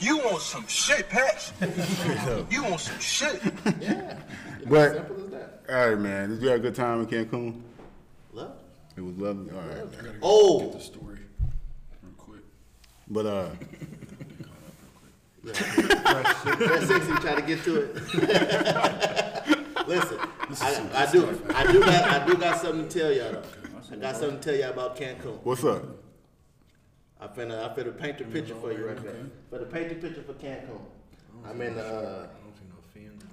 You 0.00 0.18
want 0.18 0.42
some 0.42 0.66
shit, 0.66 1.08
Patch? 1.08 1.52
you 2.50 2.62
want 2.62 2.80
some 2.80 2.98
shit? 2.98 3.42
Yeah. 3.80 4.18
But- 4.66 4.92
simple 4.94 5.24
as 5.24 5.30
that. 5.30 5.62
All 5.68 5.88
right, 5.90 5.98
man. 5.98 6.30
Did 6.30 6.42
you 6.42 6.48
have 6.48 6.60
a 6.60 6.62
good 6.62 6.74
time 6.74 7.00
in 7.00 7.06
Cancun? 7.06 7.60
Love. 8.36 8.52
It 8.98 9.00
was 9.00 9.16
lovely. 9.16 9.50
All 9.50 9.56
right. 9.62 9.76
I 9.78 9.80
gotta 9.96 10.08
go 10.08 10.18
Oh. 10.22 10.60
get 10.60 10.72
the 10.74 10.80
story 10.80 11.20
real 12.02 12.12
quick. 12.18 12.40
But 13.08 13.24
uh, 13.24 13.48
Fresh 15.54 16.84
Sixty 16.86 17.12
try 17.14 17.34
to 17.34 17.42
get 17.42 17.64
to 17.64 17.76
it. 17.76 17.94
Listen, 19.88 20.18
I, 20.60 20.90
I 20.94 21.06
do, 21.10 21.40
I 21.54 21.72
do 21.72 21.80
got, 21.80 22.04
I 22.10 22.26
do 22.26 22.34
got 22.36 22.60
something 22.60 22.86
to 22.88 22.98
tell 22.98 23.10
y'all 23.12 23.32
though. 23.32 23.42
I 23.92 23.96
got 23.96 24.16
something 24.16 24.38
to 24.40 24.44
tell 24.44 24.54
y'all 24.60 24.70
about 24.70 24.96
Cancun. 24.98 25.38
what's 25.42 25.64
up? 25.64 25.82
I 27.18 27.28
finna, 27.28 27.70
I 27.70 27.74
finna 27.74 27.96
paint 27.98 28.18
the 28.18 28.24
picture 28.24 28.56
for 28.56 28.70
you 28.72 28.86
right 28.86 29.02
there. 29.02 29.14
Finna 29.50 29.72
paint 29.72 29.88
the 29.88 29.94
picture 29.94 30.22
for 30.22 30.34
Cancun. 30.34 30.80
I'm 31.48 31.62
in 31.62 31.78
uh, 31.78 32.26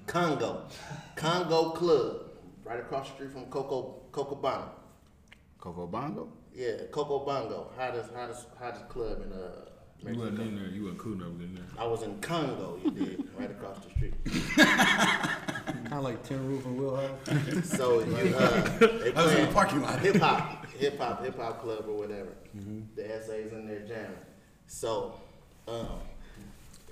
Congo, 0.08 0.68
Congo 1.18 1.72
Club, 1.72 2.30
right 2.64 2.80
across 2.80 3.10
the 3.10 3.16
street 3.16 3.32
from 3.32 3.46
Coco 3.48 3.96
Cocobongo. 4.14 4.70
Coco 5.64 5.88
Bongo? 5.88 6.28
Yeah, 6.54 6.74
Coco 6.92 7.20
Bongo, 7.24 7.72
hottest, 7.78 8.14
hottest, 8.14 8.48
hottest 8.60 8.90
club 8.90 9.22
in 9.24 9.32
uh. 9.32 9.70
You 10.06 10.20
wasn't 10.20 10.40
in 10.42 10.56
there. 10.58 10.66
You 10.68 10.82
wasn't 10.84 11.00
cool 11.00 11.14
enough 11.14 11.28
in 11.40 11.56
there. 11.56 11.64
I 11.80 11.88
was 11.88 12.04
in 12.04 12.20
Congo, 12.20 12.78
you 12.84 12.92
did, 12.92 13.24
right 13.40 13.50
across 13.50 13.78
the 13.80 13.90
street. 13.92 14.14
Kind 14.58 15.94
of 15.94 16.04
like 16.04 16.22
Tin 16.24 16.46
Roof 16.46 16.66
and 16.66 16.78
Wheelhouse. 16.78 17.66
So 17.78 18.02
you, 18.04 18.36
uh, 18.36 18.78
they 18.80 19.14
I 19.14 19.24
was 19.24 19.32
in 19.36 19.46
the 19.46 19.48
playing 19.48 19.54
parking 19.54 19.82
lot. 19.82 20.00
hip 20.02 20.18
hop, 20.18 20.66
hip 20.72 20.98
hop 20.98 21.24
hip 21.24 21.38
hop 21.40 21.62
club 21.62 21.86
or 21.88 21.96
whatever. 21.96 22.34
The 22.96 23.16
essays 23.16 23.54
in 23.54 23.66
there 23.66 23.80
jamming. 23.88 24.18
So, 24.68 25.14
um, 25.70 25.88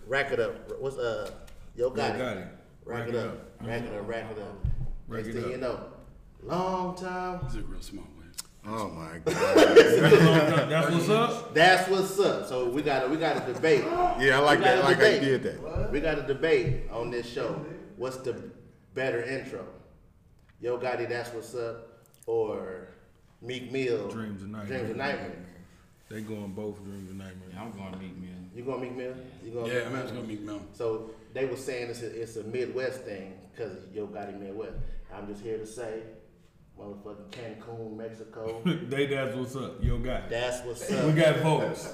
rack 0.08 0.32
it 0.32 0.40
up. 0.40 0.80
What's 0.80 0.96
uh, 0.98 1.30
yo 1.76 1.90
got 1.90 2.18
Yo 2.18 2.24
it. 2.26 2.38
Gotti. 2.38 2.48
Rack 2.86 3.10
it 3.10 3.16
up. 3.16 3.38
Rack 3.60 3.82
it 3.84 3.94
up. 3.94 4.08
Rack 4.08 4.32
it 4.32 4.40
up. 4.40 4.66
Rack 5.10 5.26
Next 5.26 5.28
it 5.28 5.34
thing 5.34 5.44
up. 5.44 5.52
you 5.52 5.58
know, 5.58 5.84
long 6.44 6.96
time. 6.96 7.42
He's 7.44 7.56
a 7.58 7.62
real 7.64 7.82
small? 7.82 8.06
way. 8.06 8.21
Oh 8.66 8.90
my 8.90 9.18
god. 9.26 9.36
That's 10.70 10.92
what's 10.92 11.10
up. 11.10 11.54
That's 11.54 11.90
what's 11.90 12.20
up. 12.20 12.48
So 12.48 12.70
we 12.70 12.82
got 12.82 13.04
to 13.04 13.10
we 13.10 13.18
got 13.18 13.46
to 13.46 13.54
debate. 13.54 13.84
Yeah, 14.20 14.38
I 14.38 14.40
like 14.40 14.60
that. 14.60 14.82
gotta 14.82 14.82
I 14.82 14.90
like 14.90 14.98
how 14.98 15.06
you 15.06 15.20
debate. 15.20 15.44
did 15.44 15.64
that. 15.64 15.92
We 15.92 16.00
got 16.00 16.20
a 16.20 16.24
debate 16.24 16.90
on 16.92 17.10
this 17.10 17.28
show. 17.28 17.66
What's 17.98 18.18
the 18.18 18.52
better 18.94 19.24
intro? 19.24 19.66
Yo 20.60 20.78
Gotti, 20.78 21.10
that's 21.10 21.34
what's 21.34 21.56
up, 21.56 22.04
or 22.28 22.90
Meek 23.42 23.72
Mill, 23.72 24.08
Dreams 24.10 24.44
of 24.44 24.50
Nightmare. 24.50 24.78
Dreams 24.78 24.92
of 24.92 24.98
Nightmare. 24.98 25.36
They 26.10 26.22
going 26.22 26.52
both 26.52 26.84
dreams 26.84 27.10
of 27.10 27.16
nightmare. 27.16 27.48
Yeah, 27.54 27.62
I'm 27.62 27.72
going 27.72 27.94
to 27.94 27.98
meet 27.98 28.18
me. 28.20 28.28
You 28.54 28.64
going 28.64 28.82
Meek 28.82 28.96
Mill? 28.98 29.14
You 29.46 29.52
going 29.52 29.72
Yeah, 29.72 29.78
Meek 29.78 29.88
I'm 29.88 30.02
just 30.02 30.14
gonna 30.14 30.28
meet 30.28 30.42
Mill. 30.42 30.62
So 30.74 31.12
they 31.34 31.46
were 31.46 31.56
saying 31.56 31.90
it's 31.90 32.02
a, 32.02 32.22
it's 32.22 32.36
a 32.36 32.44
Midwest 32.44 33.02
thing 33.04 33.40
because 33.52 33.78
Yo 33.94 34.08
Gotti 34.08 34.38
Midwest. 34.40 34.74
I'm 35.14 35.26
just 35.28 35.42
here 35.42 35.58
to 35.58 35.66
say, 35.66 36.02
motherfucking 36.82 37.30
Cancun, 37.30 37.98
Mexico. 37.98 38.62
they 38.90 39.06
that's 39.06 39.36
what's 39.36 39.56
up. 39.56 39.84
Yo 39.84 39.98
Gotti. 40.00 40.30
That's 40.30 40.66
what's 40.66 40.92
up. 40.92 41.06
We 41.06 41.14
got 41.14 41.38
votes. 41.38 41.94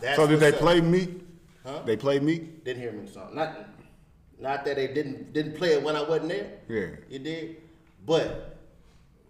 That's 0.00 0.16
So 0.16 0.26
did 0.26 0.40
they 0.40 0.52
up. 0.52 0.58
play 0.58 0.80
Meek? 0.80 1.22
Huh? 1.64 1.82
They 1.84 1.96
played 1.96 2.22
Meek? 2.22 2.64
Didn't 2.64 2.82
hear 2.82 2.92
me 2.92 3.06
song. 3.08 3.34
Not, 3.34 3.56
not 4.38 4.64
that 4.64 4.76
they 4.76 4.88
didn't 4.88 5.32
didn't 5.32 5.56
play 5.56 5.72
it 5.72 5.82
when 5.82 5.96
I 5.96 6.02
wasn't 6.02 6.28
there. 6.28 6.58
Yeah. 6.68 6.96
You 7.08 7.18
did, 7.18 7.56
but 8.04 8.58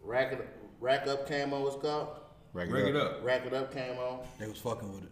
rack 0.03 0.33
it, 0.33 0.47
rack 0.81 1.07
up 1.07 1.29
came 1.29 1.53
on. 1.53 1.63
What's 1.63 1.81
called? 1.81 2.09
Rack 2.53 2.71
Break 2.71 2.87
it 2.87 2.97
up. 2.97 3.23
Rack 3.23 3.47
it 3.47 3.53
up 3.53 3.73
came 3.73 3.99
on. 3.99 4.21
They 4.39 4.49
was 4.49 4.59
fucking 4.59 4.91
with 4.93 5.05
it. 5.05 5.11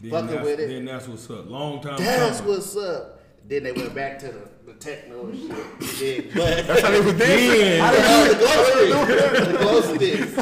Then 0.00 0.10
Fucking 0.10 0.26
that's, 0.28 0.44
with 0.44 0.60
it. 0.60 0.68
Then 0.68 0.84
that's 0.84 1.08
what's 1.08 1.30
up. 1.30 1.50
Long 1.50 1.80
time 1.80 1.94
ago. 1.94 2.04
That's 2.04 2.38
coming. 2.38 2.54
what's 2.54 2.76
up. 2.76 3.15
Then 3.48 3.62
they 3.62 3.72
went 3.72 3.94
back 3.94 4.18
to 4.20 4.26
the, 4.26 4.48
the 4.66 4.72
techno 4.74 5.26
and 5.26 5.38
shit. 5.38 5.50
You 5.80 6.22
did, 6.22 6.34
but 6.34 6.66
That's 6.66 6.80
how 6.80 6.90
they 6.90 7.00
was 7.00 7.14
dancing. 7.14 7.48
Then, 7.48 8.28
the 8.28 8.38
glow 8.38 8.60
stick, 8.60 9.46
the 9.46 9.58
glow 9.58 9.80
sticks. 9.82 10.32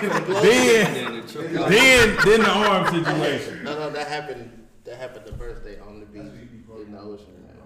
The 0.00 0.22
glow 0.26 0.42
then, 0.42 1.24
then, 1.70 2.16
then 2.24 2.40
the 2.40 2.50
arm 2.50 2.94
situation. 2.94 3.64
No, 3.64 3.78
no, 3.78 3.90
that 3.90 4.06
happened. 4.06 4.66
That 4.84 4.96
happened 4.96 5.24
the 5.26 5.32
first 5.34 5.64
day 5.64 5.78
on 5.78 6.00
the 6.00 6.06
beach 6.06 6.22
in 6.22 6.92
the 6.92 7.00
ocean. 7.00 7.26
Man. 7.46 7.56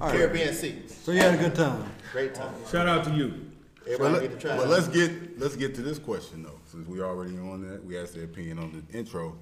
All 0.00 0.08
right. 0.08 0.16
Caribbean 0.16 0.54
Sea, 0.54 0.82
So 0.86 1.12
you 1.12 1.18
had 1.18 1.34
a 1.34 1.38
good 1.38 1.54
time. 1.54 1.84
great 2.12 2.34
time. 2.34 2.54
Shout 2.70 2.88
out 2.88 3.04
to 3.04 3.10
you. 3.10 3.50
But, 3.84 3.92
Everybody 3.94 4.12
let, 4.12 4.22
get 4.22 4.40
to 4.40 4.48
try 4.48 4.56
But 4.56 4.68
let's 4.68 4.88
get 4.88 5.40
let's 5.40 5.56
get 5.56 5.74
to 5.74 5.82
this 5.82 5.98
question 5.98 6.44
though, 6.44 6.60
since 6.66 6.86
we 6.86 7.02
already 7.02 7.36
on 7.38 7.68
that. 7.68 7.84
We 7.84 7.98
asked 7.98 8.14
their 8.14 8.24
opinion 8.24 8.58
on 8.58 8.84
the 8.88 8.96
intro. 8.98 9.36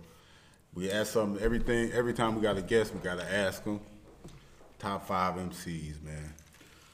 We 0.73 0.91
ask 0.91 1.13
something 1.13 1.43
everything 1.43 1.93
every 1.93 2.15
time 2.15 2.37
we 2.37 2.43
got 2.43 2.57
a 2.57 2.63
guest, 2.63 2.95
we 2.95 3.01
gotta 3.01 3.31
ask 3.31 3.65
them 3.65 3.81
top 4.81 5.07
five 5.07 5.37
MCs, 5.37 6.03
man. 6.03 6.33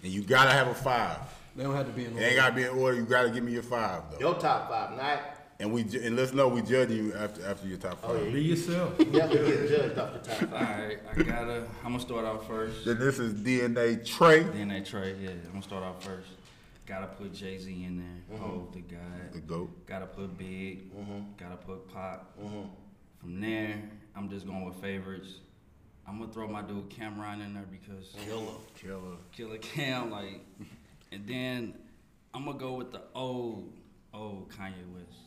And 0.03 0.13
you 0.13 0.23
gotta 0.23 0.51
have 0.51 0.69
a 0.69 0.75
five. 0.75 1.19
They 1.55 1.63
don't 1.63 1.75
have 1.75 1.87
to 1.87 1.93
be 1.93 2.05
in 2.05 2.13
order. 2.13 2.23
It 2.25 2.27
ain't 2.29 2.37
gotta 2.37 2.55
be 2.55 2.63
in 2.65 2.69
order. 2.69 2.97
You 2.99 3.05
gotta 3.05 3.31
give 3.31 3.43
me 3.45 3.53
your 3.53 3.63
five 3.63 4.03
though. 4.11 4.19
Your 4.19 4.35
top 4.35 4.69
five, 4.69 4.97
not 4.97 5.21
And 5.59 5.73
we 5.73 5.85
ju- 5.85 6.03
and 6.05 6.15
let's 6.17 6.35
know 6.35 6.49
we 6.49 6.61
judging 6.61 6.97
you 6.99 7.15
after 7.15 7.47
after 7.47 7.67
your 7.67 7.79
top 7.79 8.03
five. 8.03 8.11
Oh, 8.11 8.23
yeah. 8.25 8.31
Be 8.31 8.43
yourself. 8.43 8.95
You 8.99 9.05
definitely 9.07 9.51
get 9.57 9.69
judged 9.71 9.99
off 9.99 10.13
the 10.13 10.19
top 10.31 10.43
All 10.53 10.59
five. 10.59 10.79
right, 10.89 10.99
I 11.11 11.23
gotta. 11.23 11.67
I'm 11.85 11.93
gonna 11.93 12.01
start 12.01 12.27
out 12.27 12.47
first. 12.47 12.85
Then 12.85 12.99
this 12.99 13.19
is 13.19 13.33
DNA 13.33 14.05
Trey, 14.05 14.43
Then 14.43 14.69
they 14.69 14.81
trade. 14.83 15.17
Yeah, 15.23 15.31
I'm 15.31 15.51
gonna 15.53 15.63
start 15.63 15.83
out 15.83 16.03
first. 16.03 16.29
Gotta 16.87 17.07
put 17.07 17.33
Jay 17.33 17.59
Z 17.59 17.73
in 17.73 17.97
there. 18.29 18.39
Mm-hmm. 18.39 18.45
Oh, 18.45 18.69
the 18.73 18.81
the 18.83 18.95
guy. 18.95 19.41
goat. 19.47 19.87
Gotta 19.87 20.07
put 20.07 20.37
Big. 20.37 20.95
Mm-hmm. 20.95 21.21
Gotta 21.39 21.57
put 21.57 21.93
Pac. 21.93 22.21
Mm-hmm. 22.41 22.69
From 23.19 23.41
there, 23.41 23.83
I'm 24.15 24.29
just 24.29 24.47
going 24.47 24.65
with 24.67 24.77
favorites. 24.81 25.41
I'm 26.09 26.19
gonna 26.21 26.33
throw 26.33 26.47
my 26.47 26.63
dude 26.63 26.89
Cam'ron 26.89 27.45
in 27.45 27.55
there 27.55 27.65
because 27.71 28.15
Killer. 28.25 28.53
Killer 28.77 29.17
killer 29.33 29.59
Cam, 29.59 30.11
like, 30.11 30.41
and 31.13 31.27
then 31.27 31.75
I'm 32.33 32.45
gonna 32.45 32.59
go 32.59 32.75
with 32.75 32.93
the 32.93 33.03
old, 33.15 33.73
old 34.15 34.49
Kanye 34.51 34.87
West. 34.95 35.19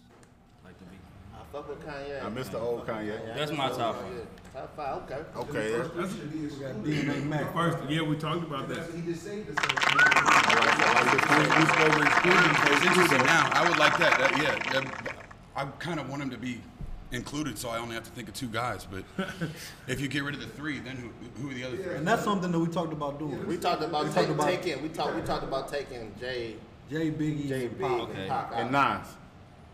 Like 0.63 0.77
to 0.77 0.83
be. 0.86 0.95
I 1.33 1.38
fuck 1.51 1.67
with 1.69 1.86
Kanye. 1.86 2.24
I 2.24 2.29
missed 2.29 2.51
the 2.51 2.59
old 2.59 2.86
Kanye. 2.88 3.36
That's 3.36 3.51
my 3.51 3.69
top 3.69 3.95
five. 3.95 4.05
Yeah, 4.13 4.24
Top 4.53 4.75
five, 4.75 4.95
okay. 5.03 5.21
Okay, 5.36 5.71
yeah. 5.71 5.88
That's 5.95 6.13
We 6.15 6.48
got 6.59 6.75
DNA 6.83 7.24
Mac. 7.25 7.53
first. 7.53 7.77
Yeah, 7.89 8.01
we 8.01 8.15
talked 8.15 8.43
about 8.43 8.67
that. 8.69 8.89
He 8.95 9.01
just 9.01 9.24
saved 9.24 9.50
us. 9.50 9.55
We 9.63 9.69
spoke 11.65 11.98
with 11.98 12.07
exclusion, 12.07 12.55
so 12.55 12.74
it's 12.74 12.86
interesting 12.86 13.25
now. 13.25 13.50
I 13.53 13.67
would 13.67 13.77
like 13.77 13.98
that. 14.00 14.17
that 14.17 14.31
yeah, 14.41 14.55
that, 14.74 14.86
I 15.55 15.65
kind 15.79 16.00
of 16.00 16.09
want 16.09 16.21
him 16.24 16.29
to 16.31 16.38
be 16.38 16.62
included, 17.12 17.58
so 17.58 17.70
I 17.70 17.78
only 17.80 17.96
have 17.96 18.04
to 18.04 18.12
think 18.12 18.28
of 18.28 18.34
two 18.36 18.48
guys. 18.48 18.86
But 18.89 19.04
if 19.88 20.00
you 20.00 20.08
get 20.08 20.24
rid 20.24 20.36
of 20.36 20.42
the 20.42 20.48
three, 20.48 20.80
then 20.80 20.96
who, 20.98 21.42
who 21.42 21.51
are 21.51 21.54
the 21.54 21.63
other 21.63 21.78
three? 21.78 21.96
And 21.96 22.08
that's 22.08 22.24
something 22.24 22.51
that 22.51 22.60
we 22.60 22.68
talked 22.68 22.94
about 22.94 23.20
doing. 23.20 23.46
We 23.48 23.58
talked 23.58 23.82
about, 23.84 24.04
We 24.06 24.10
take, 24.12 24.16
talked 24.28 24.30
about- 24.30 24.48
taking. 24.48 24.82
We 24.84 24.89
talked. 24.89 25.16
We 25.16 25.22
talked 25.22 25.44
about 25.44 25.68
taking 25.72 26.13
Jay, 26.20 26.56
Jay 26.89 27.12
Biggie 27.12 27.48
Jay 27.48 27.66
and 27.66 27.78
Big, 27.78 27.88
Pac. 27.88 28.00
Okay. 28.01 28.20
and 28.22 28.30
Pac 28.30 28.51
And. 28.56 28.72
Nas. 28.72 29.08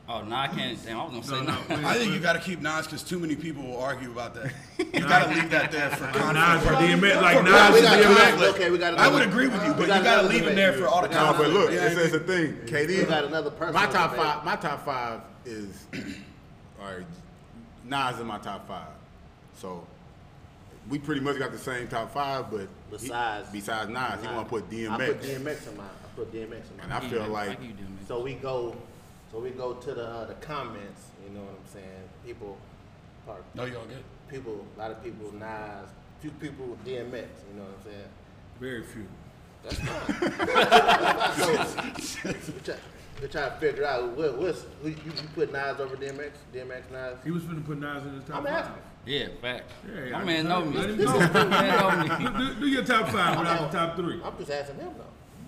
Oh, 0.07 0.21
no, 0.21 0.35
I 0.35 0.47
can't. 0.47 0.85
Damn, 0.85 0.99
I 0.99 1.03
was 1.05 1.13
gonna 1.13 1.23
say 1.23 1.45
No, 1.51 1.75
no. 1.75 1.81
no. 1.81 1.87
I 1.87 1.95
think 1.95 2.13
you 2.13 2.19
got 2.19 2.33
to 2.33 2.39
keep 2.39 2.61
Nas 2.61 2.85
because 2.85 3.01
too 3.01 3.17
many 3.17 3.35
people 3.35 3.63
will 3.63 3.79
argue 3.79 4.11
about 4.11 4.35
that. 4.35 4.53
You 4.93 4.99
got 5.01 5.23
to 5.27 5.29
leave 5.35 5.49
that 5.49 5.71
there 5.71 5.89
for 5.89 6.05
Nas 6.05 6.13
conflict. 6.15 6.63
for 6.63 6.73
DMX, 6.83 7.21
like 7.23 7.43
Nas 7.43 7.51
got- 7.51 7.73
we 7.73 7.81
for 7.81 7.87
DMX. 7.87 8.53
Okay, 8.53 8.69
we 8.69 8.77
got. 8.77 8.99
I 8.99 9.07
would 9.07 9.23
agree 9.27 9.47
with 9.47 9.65
you, 9.65 9.73
but 9.73 9.87
got 9.87 9.97
you 9.97 10.03
got 10.03 10.21
to 10.21 10.27
leave 10.27 10.41
him 10.43 10.49
debate. 10.49 10.55
there 10.57 10.73
for 10.73 10.87
all 10.87 11.01
the 11.01 11.07
No, 11.09 11.33
but 11.35 11.49
look, 11.49 11.71
Yeah, 11.71 11.87
it's, 11.87 11.99
it's 11.99 12.11
the 12.11 12.19
thing. 12.19 12.53
KD. 12.67 12.99
We 12.99 13.03
got 13.05 13.23
another 13.25 13.51
My 13.73 13.87
top 13.87 14.15
five. 14.15 14.45
My 14.45 14.55
top 14.55 14.85
five 14.85 15.21
is 15.43 15.87
all 16.79 16.85
right. 16.85 17.05
Nas 17.85 18.19
in 18.19 18.27
my 18.27 18.37
top 18.39 18.67
five. 18.67 18.87
So 19.57 19.85
we 20.89 20.99
pretty 20.99 21.21
much 21.21 21.37
got 21.39 21.51
the 21.51 21.57
same 21.57 21.87
top 21.87 22.11
five, 22.13 22.49
but 22.51 22.61
he- 22.61 22.67
Besides- 22.91 23.49
besides 23.51 23.89
Nas, 23.89 24.21
he 24.21 24.27
want 24.27 24.47
to 24.47 24.49
put 24.49 24.69
DMX. 24.69 24.91
I 24.91 25.05
put 25.07 25.21
DMX 25.21 25.67
in 25.67 25.77
mine. 25.77 25.87
I 26.03 26.15
put 26.15 26.31
DMX 26.33 26.51
in 26.71 26.79
And 26.81 26.89
mine. 26.89 26.91
I 26.91 27.09
feel 27.09 27.27
like 27.27 27.61
you 27.61 27.69
do, 27.73 27.83
man. 27.83 27.99
So 28.07 28.21
we 28.21 28.33
go, 28.35 28.75
so 29.31 29.39
we 29.39 29.49
go 29.51 29.73
to 29.73 29.93
the 29.93 30.05
uh, 30.07 30.25
the 30.25 30.33
comments. 30.35 31.01
You 31.27 31.33
know 31.33 31.41
what 31.41 31.51
I'm 31.59 31.67
saying? 31.73 32.09
People, 32.25 32.57
part, 33.25 33.43
No, 33.55 33.65
y'all 33.65 33.85
good. 33.85 34.03
people, 34.29 34.65
a 34.75 34.79
lot 34.79 34.91
of 34.91 35.03
people 35.03 35.31
Nas, 35.33 35.89
few 36.21 36.31
people 36.31 36.65
with 36.67 36.83
DMX. 36.85 37.27
You 37.49 37.55
know 37.57 37.63
what 37.63 37.77
I'm 37.79 37.83
saying? 37.83 38.09
Very 38.59 38.83
few. 38.83 39.07
That's 39.63 39.79
fine. 39.79 40.15
so, 42.61 42.73
we 43.21 43.27
try, 43.27 43.43
we 43.43 43.47
try 43.47 43.49
to 43.49 43.55
figure 43.59 43.85
out 43.85 44.09
what, 44.17 44.37
what's 44.37 44.65
who 44.81 44.89
you, 44.89 44.95
you 45.05 45.11
put 45.33 45.51
Nas 45.51 45.79
over 45.79 45.95
DMX, 45.95 46.31
DMX 46.53 46.91
Nas. 46.91 47.17
He 47.23 47.31
was 47.31 47.43
finna 47.43 47.65
put 47.65 47.79
Nas 47.79 48.03
in 48.03 48.13
his 48.15 48.23
top 48.25 48.37
I'm 48.37 48.43
five. 48.45 48.53
asking. 48.53 48.81
Yeah, 49.05 49.27
fact. 49.41 49.71
Yeah, 49.87 50.09
My 50.11 50.17
I 50.19 50.23
man 50.23 50.45
just- 50.45 50.49
know 50.49 50.65
me. 50.65 50.77
let 50.77 50.89
him 50.89 50.97
This 50.97 51.05
know. 51.09 51.19
is 51.19 51.33
my 51.33 51.43
man 51.45 52.09
know 52.09 52.17
me. 52.19 52.25
Do, 52.25 52.53
do, 52.55 52.59
do 52.61 52.67
your 52.67 52.83
top 52.83 53.09
five 53.09 53.37
without 53.37 53.71
the 53.71 53.77
top 53.77 53.95
three. 53.95 54.19
I'm 54.23 54.37
just 54.37 54.51
asking 54.51 54.79
him 54.79 54.93
though. 54.97 55.03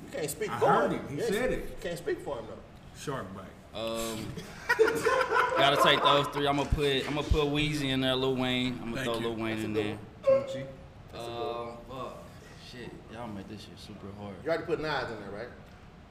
You 0.05 0.12
can't 0.19 0.29
speak 0.29 0.51
I 0.51 0.59
for 0.59 0.65
heard 0.67 0.91
him. 0.91 1.00
him. 1.00 1.07
He 1.09 1.17
Yes, 1.17 1.27
said 1.29 1.51
it. 1.51 1.59
You 1.59 1.75
can't 1.81 1.97
speak 1.97 2.19
for 2.21 2.38
him 2.38 2.45
though. 2.47 3.00
Shark 3.00 3.25
bite. 3.36 3.43
Um, 3.79 4.25
gotta 5.57 5.81
take 5.83 6.01
those 6.01 6.27
three. 6.27 6.47
I'm 6.47 6.57
gonna 6.57 6.69
put 6.69 7.07
I'm 7.07 7.15
gonna 7.15 7.24
put 7.24 7.43
Weezy 7.45 7.89
in 7.89 8.01
there, 8.01 8.15
Lil 8.15 8.36
Wayne. 8.36 8.74
I'm 8.81 8.89
gonna 8.93 8.95
Thank 8.95 9.05
throw 9.05 9.19
you. 9.19 9.27
Lil 9.36 9.43
Wayne 9.43 9.57
in 9.59 9.71
a 9.71 9.74
there. 9.74 9.97
good 10.24 10.67
Uh, 11.13 11.65
fuck, 11.89 12.24
shit, 12.71 12.89
y'all 13.13 13.27
make 13.27 13.47
this 13.50 13.62
shit 13.62 13.77
super 13.79 14.07
hard. 14.19 14.36
You 14.43 14.50
already 14.50 14.65
put 14.65 14.79
Nas 14.81 15.12
in 15.12 15.19
there, 15.21 15.29
right? 15.31 15.47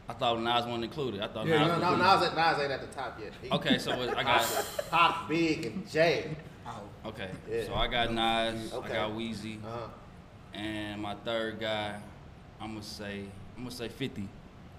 I 0.08 0.12
thought 0.12 0.40
Nas 0.40 0.64
wasn't 0.64 0.84
included. 0.84 1.20
I 1.20 1.26
thought 1.28 1.46
Yeah, 1.46 1.66
Nas. 1.66 1.80
No, 1.80 1.96
no. 1.96 1.96
Nas, 1.96 2.22
ain't- 2.24 2.36
Nas 2.36 2.60
ain't 2.60 2.70
at 2.72 2.80
the 2.80 2.86
top 2.94 3.18
yet. 3.20 3.32
He- 3.42 3.50
Okay, 3.50 3.78
so 3.78 3.90
I 3.92 4.22
got 4.22 4.66
Pac, 4.90 5.28
Big, 5.28 5.66
and 5.66 5.90
Jay. 5.90 6.36
Oh. 6.66 6.80
Okay. 7.06 7.30
Yeah. 7.50 7.64
So 7.66 7.74
I 7.74 7.86
got 7.88 8.12
Nas. 8.12 8.72
Okay. 8.72 8.92
I 8.92 8.94
got 8.94 9.10
Weezy, 9.12 9.62
Uh-huh. 9.64 9.88
and 10.54 11.02
my 11.02 11.14
third 11.24 11.58
guy, 11.60 11.96
I'm 12.60 12.72
gonna 12.74 12.82
say 12.84 13.24
I'm 13.56 13.64
gonna 13.64 13.74
say 13.74 13.88
50. 13.88 14.28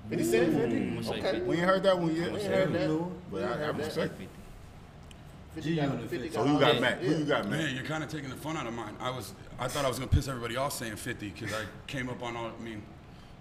50 0.10 0.24
Cent, 0.24 0.54
50? 0.54 0.78
I'm 0.78 0.90
gonna 0.96 1.04
say 1.04 1.12
Okay. 1.14 1.22
50. 1.32 1.42
we 1.42 1.56
ain't 1.58 1.66
heard 1.66 1.84
that 1.84 1.98
one 2.00 2.16
yet. 2.16 2.32
We 2.32 2.40
ain't 2.40 2.54
heard 2.54 2.74
that. 2.74 3.10
But 3.32 3.44
I, 3.44 3.46
ain't 3.46 3.54
I 3.54 3.58
heard 3.58 3.78
that. 3.78 3.86
respect. 3.86 4.12
50. 4.18 4.28
50 5.56 5.76
got, 5.76 6.02
50 6.10 6.30
So 6.30 6.44
who 6.46 6.60
got 6.60 6.74
that. 6.74 6.82
Mac? 6.82 7.00
Who 7.00 7.16
you 7.18 7.26
got 7.26 7.50
Mac? 7.50 7.60
Man, 7.60 7.76
you're 7.76 7.84
kind 7.84 8.04
of 8.04 8.10
taking 8.10 8.30
the 8.30 8.36
fun 8.36 8.56
out 8.58 8.68
of 8.68 8.74
mine. 8.74 8.96
I 9.02 9.10
was, 9.10 9.34
I 9.60 9.68
thought 9.68 9.84
I 9.84 9.88
was 9.90 9.98
gonna 10.00 10.10
piss 10.12 10.28
everybody 10.28 10.56
off 10.56 10.72
saying 10.74 10.96
50 10.96 11.30
because 11.30 11.52
I 11.54 11.64
came 11.88 12.08
up 12.10 12.22
on 12.24 12.36
all. 12.38 12.52
I 12.58 12.64
mean, 12.64 12.82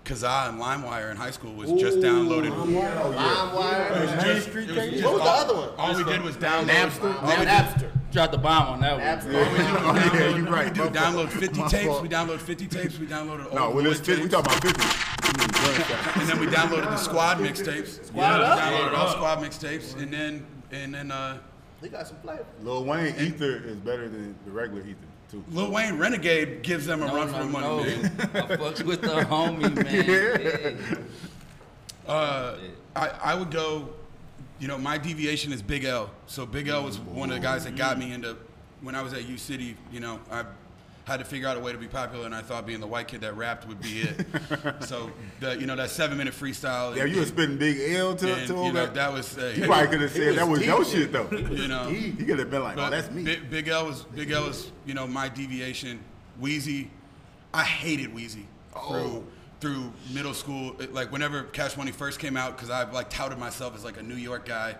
Kazaa 0.06 0.48
and 0.50 0.60
LimeWire 0.60 1.10
in 1.10 1.16
high 1.16 1.32
school 1.32 1.52
was 1.54 1.70
just 1.72 1.98
downloaded. 1.98 2.50
LimeWire. 2.52 3.90
It 3.90 4.00
was 4.00 4.24
just- 4.24 4.48
it 4.48 4.54
was 4.54 4.66
just 4.90 5.04
What 5.04 5.12
was 5.14 5.22
the 5.22 5.28
other 5.28 5.54
one? 5.54 5.68
All 5.76 5.96
we 5.96 6.04
did 6.04 6.22
was 6.22 6.36
download. 6.36 6.68
Napster? 6.68 7.22
All 7.22 7.28
we 7.28 7.44
Napster. 7.46 7.90
Dropped 8.12 8.32
the 8.32 8.38
bomb 8.38 8.68
on 8.68 8.80
that 8.80 8.92
one. 8.92 9.02
Napster. 9.02 9.34
Oh, 9.34 9.94
yeah, 10.18 10.36
you're 10.36 10.46
right. 10.46 10.72
We 10.72 10.78
download 10.88 11.28
50 11.30 11.62
tapes. 11.68 12.00
We 12.00 12.08
download 12.08 12.38
50 12.38 12.66
tapes. 12.68 12.98
We 12.98 13.06
downloaded 13.06 13.52
No, 13.52 13.70
when 13.70 13.84
it's 13.86 13.98
50, 14.00 14.22
we 14.22 14.28
tapes. 14.28 14.32
talking 14.42 14.70
about 14.70 14.76
50. 14.76 15.12
And 15.66 16.28
then 16.28 16.38
we 16.38 16.46
downloaded 16.46 16.84
the 16.90 16.96
squad 16.96 17.38
mixtapes. 17.38 18.06
Squad 18.06 18.38
we 18.38 18.44
up? 18.44 18.58
downloaded 18.58 18.96
all 18.96 19.08
squad 19.10 19.38
mixtapes, 19.40 20.00
and 20.00 20.12
then 20.12 20.46
and 20.70 20.94
then 20.94 21.10
uh, 21.10 21.38
He 21.82 21.88
got 21.88 22.06
some 22.06 22.16
flavor. 22.18 22.46
Lil 22.62 22.84
Wayne 22.84 23.14
Ether 23.18 23.62
is 23.66 23.76
better 23.76 24.08
than 24.08 24.36
the 24.44 24.52
regular 24.52 24.82
Ether 24.82 24.96
too. 25.30 25.42
Lil 25.50 25.70
Wayne 25.70 25.98
Renegade 25.98 26.62
gives 26.62 26.86
them 26.86 27.02
a 27.02 27.06
No, 27.06 27.14
run 27.16 27.30
no, 27.32 27.38
for 27.38 27.44
the 27.44 27.50
money, 27.50 27.66
no. 27.66 27.82
man. 27.82 28.04
I 28.34 28.56
fucks 28.56 28.82
with 28.82 29.00
the 29.02 29.08
homie, 29.22 29.74
man. 29.84 30.78
Yeah. 32.06 32.12
Uh, 32.12 32.58
I 32.94 33.08
I 33.22 33.34
would 33.34 33.50
go 33.50 33.90
you 34.58 34.68
know, 34.68 34.78
my 34.78 34.96
deviation 34.96 35.52
is 35.52 35.60
Big 35.60 35.84
L. 35.84 36.10
So 36.26 36.46
Big 36.46 36.68
L 36.68 36.82
was 36.84 36.98
one 36.98 37.28
of 37.30 37.34
the 37.36 37.42
guys 37.42 37.64
that 37.64 37.76
got 37.76 37.98
me 37.98 38.12
into 38.14 38.36
when 38.80 38.94
I 38.94 39.02
was 39.02 39.12
at 39.12 39.26
U 39.28 39.36
City. 39.36 39.76
You 39.92 40.00
know, 40.00 40.18
I 40.30 40.44
had 41.06 41.18
to 41.20 41.24
figure 41.24 41.46
out 41.46 41.56
a 41.56 41.60
way 41.60 41.70
to 41.70 41.78
be 41.78 41.86
popular, 41.86 42.26
and 42.26 42.34
I 42.34 42.42
thought 42.42 42.66
being 42.66 42.80
the 42.80 42.86
white 42.86 43.06
kid 43.06 43.20
that 43.20 43.36
rapped 43.36 43.66
would 43.68 43.80
be 43.80 44.00
it. 44.02 44.26
so 44.84 45.10
the 45.38 45.56
you 45.58 45.64
know 45.66 45.76
that 45.76 45.90
seven 45.90 46.18
minute 46.18 46.34
freestyle. 46.34 46.96
Yeah, 46.96 47.04
you 47.04 47.20
were 47.20 47.26
spitting 47.26 47.56
big 47.58 47.78
L 47.94 48.16
to, 48.16 48.34
and, 48.34 48.46
to 48.48 48.54
you 48.54 48.62
him. 48.64 48.74
know, 48.74 48.86
that 48.86 49.12
was 49.12 49.38
uh, 49.38 49.54
you 49.56 49.66
probably 49.66 49.86
could 49.86 50.00
have 50.00 50.10
said 50.10 50.36
that 50.36 50.48
was 50.48 50.58
deep 50.58 50.68
your 50.68 50.84
shit 50.84 51.12
though. 51.12 51.28
You 51.30 51.68
know. 51.68 51.84
he, 51.90 52.10
he 52.10 52.24
could 52.24 52.40
have 52.40 52.50
been 52.50 52.64
like, 52.64 52.76
oh, 52.76 52.90
that's 52.90 53.08
me. 53.10 53.22
Big, 53.22 53.48
Big 53.48 53.68
L 53.68 53.86
was 53.86 54.02
Big 54.02 54.32
L 54.32 54.46
was 54.46 54.72
you 54.84 54.94
know 54.94 55.06
my 55.06 55.28
deviation. 55.28 56.00
Weezy, 56.42 56.88
I 57.54 57.62
hated 57.62 58.12
Weezy 58.14 58.44
Oh. 58.74 58.90
through 58.90 59.26
through 59.60 59.92
middle 60.12 60.34
school. 60.34 60.74
Like 60.90 61.12
whenever 61.12 61.44
Cash 61.44 61.76
Money 61.76 61.92
first 61.92 62.18
came 62.18 62.36
out, 62.36 62.56
because 62.56 62.68
I 62.68 62.90
like 62.90 63.10
touted 63.10 63.38
myself 63.38 63.76
as 63.76 63.84
like 63.84 63.96
a 63.98 64.02
New 64.02 64.16
York 64.16 64.44
guy, 64.44 64.74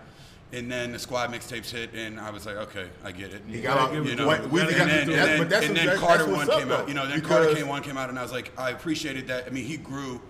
and 0.53 0.71
then 0.71 0.93
the 0.93 0.99
Squad 0.99 1.31
mixtapes 1.31 1.69
hit, 1.71 1.93
and 1.93 2.19
I 2.19 2.29
was 2.29 2.45
like, 2.45 2.55
okay, 2.55 2.87
I 3.03 3.11
get 3.11 3.33
it. 3.33 3.41
He 3.47 3.61
got 3.61 3.93
you 3.93 4.15
know, 4.15 4.27
what- 4.27 4.49
we 4.49 4.61
and, 4.61 4.69
got- 4.71 4.77
then, 4.87 4.99
and 5.01 5.11
then, 5.11 5.37
but 5.39 5.49
that's 5.49 5.65
and 5.65 5.75
then 5.75 5.85
that's- 5.87 5.99
Carter 6.01 6.23
that's 6.25 6.29
one 6.37 6.47
what's 6.47 6.49
up, 6.49 6.59
came 6.59 6.71
out. 6.71 6.87
You 6.87 6.93
know, 6.93 7.05
then 7.07 7.21
Carter 7.21 7.45
because- 7.45 7.57
came 7.59 7.67
one 7.67 7.83
came 7.83 7.97
out, 7.97 8.09
and 8.09 8.17
I 8.17 8.21
was 8.23 8.31
like, 8.31 8.51
I 8.57 8.69
appreciated 8.71 9.27
that. 9.27 9.45
I 9.45 9.49
mean, 9.49 9.65
he 9.65 9.75
grew, 9.77 10.21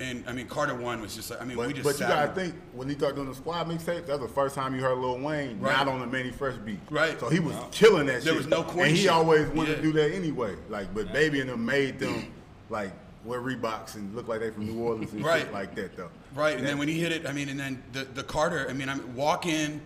and 0.00 0.24
I 0.26 0.32
mean 0.32 0.48
Carter 0.48 0.74
one 0.74 1.00
was 1.00 1.14
just 1.14 1.30
like, 1.30 1.40
I 1.40 1.44
mean, 1.44 1.56
we 1.58 1.66
But, 1.66 1.74
just 1.76 1.84
but 1.84 1.90
you 1.90 1.98
sat 1.98 2.08
gotta 2.08 2.32
think 2.40 2.54
when 2.72 2.88
he 2.88 2.94
started 2.96 3.16
doing 3.16 3.28
the 3.28 3.34
squad 3.34 3.68
mixtape, 3.68 4.06
that's 4.06 4.18
the 4.18 4.28
first 4.28 4.54
time 4.56 4.74
you 4.74 4.80
heard 4.80 4.98
Lil 4.98 5.18
Wayne 5.20 5.60
Right. 5.60 5.76
not 5.76 5.86
on 5.88 6.00
the 6.00 6.06
Mannie 6.06 6.30
Fresh 6.32 6.56
beat. 6.64 6.80
Right. 6.90 7.20
So 7.20 7.28
he 7.28 7.38
was 7.38 7.54
killing 7.70 8.06
that 8.06 8.14
shit. 8.14 8.24
There 8.24 8.32
shit. 8.32 8.38
was 8.38 8.46
no 8.48 8.62
question. 8.62 8.88
And 8.88 8.96
he 8.96 9.08
always 9.08 9.46
wanted 9.48 9.70
Yeah. 9.70 9.76
to 9.76 9.82
do 9.82 9.92
that 9.92 10.12
anyway. 10.12 10.56
Like, 10.68 10.92
but 10.94 11.12
Baby 11.12 11.40
and 11.40 11.50
them 11.50 11.64
made 11.64 11.98
them 11.98 12.32
like 12.70 12.92
wear 13.24 13.40
Reeboks 13.40 13.96
and 13.96 14.14
look 14.16 14.26
like 14.26 14.40
they 14.40 14.50
from 14.50 14.64
New 14.66 14.80
Orleans 14.82 15.12
and 15.12 15.22
Right. 15.24 15.42
shit 15.42 15.52
like 15.52 15.74
that 15.76 15.96
though. 15.96 16.08
Right, 16.34 16.56
and 16.56 16.66
then 16.66 16.78
when 16.78 16.86
he 16.88 16.98
hit 17.00 17.12
it, 17.12 17.26
I 17.26 17.32
mean, 17.32 17.48
and 17.48 17.58
then 17.58 17.82
the 17.92 18.04
the 18.04 18.22
Carter, 18.22 18.66
I 18.68 18.72
mean, 18.72 18.88
I 18.88 18.94
mean, 18.94 19.14
walk 19.16 19.46
in, 19.46 19.80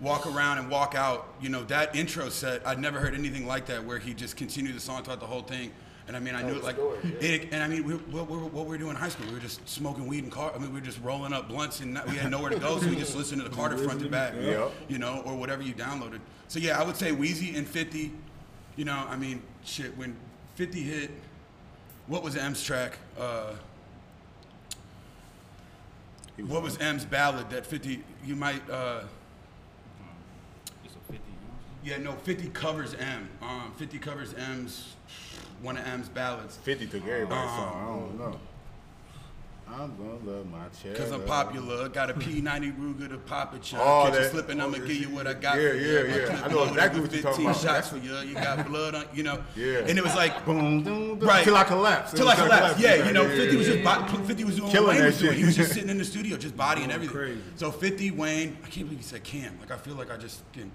walk 0.00 0.26
around, 0.26 0.58
and 0.58 0.68
walk 0.70 0.94
out. 0.94 1.28
You 1.40 1.48
know, 1.48 1.64
that 1.64 1.96
intro 1.96 2.28
set, 2.28 2.66
I'd 2.66 2.78
never 2.78 2.98
heard 3.00 3.14
anything 3.14 3.46
like 3.46 3.66
that, 3.66 3.84
where 3.84 3.98
he 3.98 4.12
just 4.14 4.36
continued 4.36 4.76
the 4.76 4.80
song 4.80 5.02
throughout 5.02 5.20
the 5.20 5.26
whole 5.26 5.42
thing. 5.42 5.70
And 6.08 6.16
I 6.16 6.20
mean, 6.20 6.34
I 6.34 6.42
knew 6.42 6.56
it 6.56 6.64
like, 6.64 6.76
it, 7.20 7.50
and 7.52 7.62
I 7.62 7.68
mean, 7.68 7.84
we, 7.84 7.94
what, 7.94 8.28
we 8.28 8.36
were- 8.36 8.42
what 8.46 8.64
we 8.64 8.70
were 8.70 8.76
doing 8.78 8.90
in 8.90 8.96
high 8.96 9.08
school, 9.08 9.24
we 9.28 9.34
were 9.34 9.38
just 9.40 9.66
smoking 9.68 10.06
weed 10.08 10.24
and 10.24 10.32
car. 10.32 10.52
I 10.52 10.58
mean, 10.58 10.68
we 10.74 10.80
were 10.80 10.84
just 10.84 11.00
rolling 11.00 11.32
up 11.32 11.48
blunts, 11.48 11.78
and 11.80 11.94
not, 11.94 12.08
we 12.08 12.16
had 12.16 12.30
nowhere 12.30 12.50
to 12.50 12.58
go, 12.58 12.78
so 12.80 12.88
we 12.88 12.96
just 12.96 13.14
listened 13.16 13.40
to 13.40 13.48
the 13.48 13.54
Carter 13.54 13.78
front 13.78 14.00
to 14.00 14.08
back, 14.08 14.34
Yeah. 14.38 14.68
you 14.88 14.98
know, 14.98 15.22
or 15.24 15.36
whatever 15.36 15.62
you 15.62 15.72
downloaded. 15.74 16.18
So 16.48 16.58
yeah, 16.58 16.78
I 16.78 16.84
would 16.84 16.96
say 16.96 17.12
Weezy 17.12 17.56
and 17.56 17.66
50. 17.66 18.12
You 18.76 18.84
know, 18.84 19.06
I 19.08 19.16
mean, 19.16 19.42
shit, 19.64 19.96
when 19.96 20.16
50 20.56 20.82
hit, 20.82 21.10
what 22.08 22.24
was 22.24 22.36
M's 22.36 22.62
track? 22.64 22.98
Uh, 23.18 23.52
He 26.36 26.42
what 26.42 26.62
was 26.62 26.78
M's 26.78 27.04
ballad 27.04 27.50
that 27.50 27.66
50, 27.66 28.02
you 28.24 28.34
might, 28.36 28.68
uh, 28.70 29.00
It's 30.84 30.94
a 30.94 31.12
50, 31.12 31.20
yeah, 31.84 31.98
no, 31.98 32.12
50 32.12 32.48
covers 32.48 32.94
M. 32.94 33.28
Um, 33.42 33.72
50 33.76 33.98
covers 33.98 34.34
M's, 34.34 34.94
one 35.60 35.76
of 35.76 35.86
M's 35.86 36.08
ballads. 36.08 36.56
50 36.58 36.86
took 36.86 37.06
everybody's 37.06 37.50
Uh, 37.50 37.56
song. 37.56 37.82
I 37.82 37.86
don't 37.86 38.18
know. 38.32 38.40
I'm 39.74 39.96
gonna 39.96 40.30
love 40.36 40.46
my 40.50 40.68
chair. 40.82 40.94
Cause 40.94 41.10
I'm 41.10 41.22
popular, 41.22 41.88
got 41.88 42.10
a 42.10 42.14
P90 42.14 42.76
Ruger 42.78 43.08
to 43.08 43.18
pop 43.18 43.54
it, 43.54 43.72
Oh, 43.74 43.76
y'all. 43.76 44.04
Catch 44.04 44.14
you 44.14 44.20
that- 44.20 44.30
slipping, 44.30 44.60
I'ma 44.60 44.76
oh, 44.76 44.86
give 44.86 44.96
you 44.96 45.08
what 45.08 45.26
I 45.26 45.32
got 45.34 45.56
yeah, 45.60 45.68
for 45.70 45.74
you. 45.76 45.86
yeah, 45.86 46.02
My 46.02 46.16
yeah. 46.36 46.42
I 46.44 46.48
know 46.48 46.56
loaded 46.58 46.70
exactly 46.74 47.00
what 47.00 47.12
you're 47.12 47.22
talking 47.22 47.46
15 47.46 47.50
about. 47.50 47.60
shots 47.82 47.88
for 47.88 47.96
you. 47.96 48.16
You 48.18 48.34
got 48.34 48.66
blood 48.66 48.94
on, 48.94 49.04
you 49.14 49.22
know. 49.22 49.42
Yeah. 49.56 49.78
And 49.78 49.98
it 49.98 50.04
was 50.04 50.14
like, 50.14 50.44
Boom, 50.44 50.82
boom, 50.84 51.18
boom, 51.18 51.28
Right. 51.28 51.42
Till 51.44 51.56
I 51.56 51.64
collapse. 51.64 52.12
Till 52.12 52.28
I 52.28 52.34
collapsed. 52.36 52.78
Yeah, 52.80 53.06
you 53.06 53.12
know, 53.12 53.22
Yeah, 53.22 53.36
50 53.36 53.56
was 53.56 53.68
yeah, 53.68 53.74
just 53.74 53.84
yeah. 53.84 54.06
bo- 54.16 54.24
50 54.24 54.44
was 54.44 54.56
doing 54.56 54.70
Killing 54.70 54.86
what 54.86 54.92
Wayne 54.94 55.00
that 55.00 55.06
was 55.06 55.18
doing. 55.18 55.30
shit. 55.32 55.38
He 55.38 55.44
was 55.46 55.56
just 55.56 55.72
sitting 55.74 55.88
in 55.90 55.98
the 55.98 56.04
studio, 56.04 56.36
just 56.36 56.56
bodying 56.56 56.90
everything. 56.90 57.16
crazy. 57.16 57.40
So 57.56 57.70
50 57.70 58.10
Wayne, 58.12 58.58
I 58.64 58.68
can't 58.68 58.86
believe 58.86 58.98
he 58.98 59.04
said 59.04 59.24
Cam. 59.24 59.58
Like 59.58 59.70
I 59.70 59.76
feel 59.78 59.94
like 59.94 60.10
I 60.10 60.16
just 60.16 60.42
can. 60.52 60.70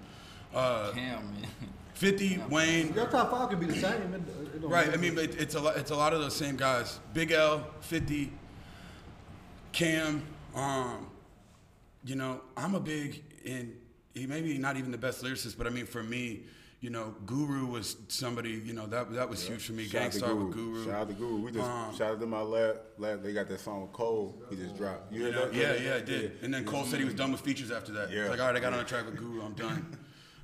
Uh, 0.54 0.90
Damn, 0.92 1.24
man. 1.34 1.46
50 1.94 2.42
Wayne. 2.48 2.92
Your 2.94 3.06
top 3.06 3.30
five 3.30 3.48
could 3.50 3.60
be 3.60 3.66
the 3.66 3.74
same. 3.74 3.92
It, 4.14 4.22
it 4.56 4.66
Right. 4.66 4.86
matter. 4.86 4.98
I 4.98 5.00
mean, 5.00 5.18
it- 5.18 5.40
it's 5.40 5.54
a 5.54 5.60
lot. 5.60 5.76
It's 5.76 5.90
a 5.90 5.96
lot 5.96 6.12
of 6.14 6.20
those 6.20 6.34
same 6.34 6.56
guys. 6.56 6.98
Big 7.12 7.32
L, 7.32 7.66
50, 7.80 8.32
Cam. 9.72 10.22
Um, 10.54 11.08
you 12.04 12.14
know, 12.16 12.40
I'm 12.56 12.74
a 12.74 12.80
big 12.80 13.22
and 13.46 13.74
he 14.14 14.26
maybe 14.26 14.56
not 14.58 14.76
even 14.76 14.90
the 14.90 14.98
best 14.98 15.22
lyricist, 15.22 15.56
but 15.58 15.66
I 15.66 15.70
mean, 15.70 15.86
for 15.86 16.02
me, 16.02 16.44
you 16.80 16.90
know, 16.90 17.14
Guru 17.26 17.66
was 17.66 17.96
somebody. 18.08 18.50
You 18.50 18.72
know, 18.72 18.86
that 18.86 19.12
that 19.12 19.28
was 19.28 19.46
huge 19.46 19.64
for 19.66 19.72
me. 19.72 19.84
Shout 19.84 19.92
to 19.92 19.98
Gang 19.98 20.10
Starr 20.12 20.34
with 20.34 20.52
Guru. 20.54 20.84
Shout 20.84 20.94
out 20.94 21.08
to 21.08 21.14
Guru. 21.14 21.40
We 21.42 21.52
just 21.52 21.64
Um, 21.68 21.94
shout 21.96 22.12
out 22.12 22.20
to 22.20 22.26
my 22.26 22.40
lab. 22.40 22.80
lab 22.98 23.22
they 23.22 23.32
got 23.32 23.48
that 23.48 23.60
song 23.60 23.82
with 23.82 23.92
Cole. 23.92 24.42
He 24.50 24.56
just 24.56 24.76
dropped. 24.76 25.12
You 25.12 25.24
heard 25.24 25.34
know, 25.34 25.50
that? 25.50 25.54
yeah, 25.54 25.74
yeah, 25.90 25.94
I 25.96 26.00
did. 26.00 26.38
And 26.42 26.54
then 26.54 26.64
Cole 26.64 26.84
said 26.84 26.98
he 27.00 27.04
was 27.04 27.14
done 27.14 27.32
with 27.32 27.40
features 27.40 27.70
after 27.70 27.92
that. 27.92 28.10
Yeah. 28.10 28.28
Like, 28.28 28.40
all 28.40 28.46
right, 28.46 28.56
I 28.56 28.60
got 28.60 28.72
on 28.72 28.78
a 28.80 28.84
track 28.84 29.06
with 29.06 29.16
Guru, 29.16 29.42
I'm 29.42 29.52
done. 29.54 29.98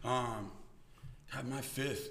Um, 0.05 0.51
God, 1.33 1.49
my 1.49 1.61
fifth. 1.61 2.11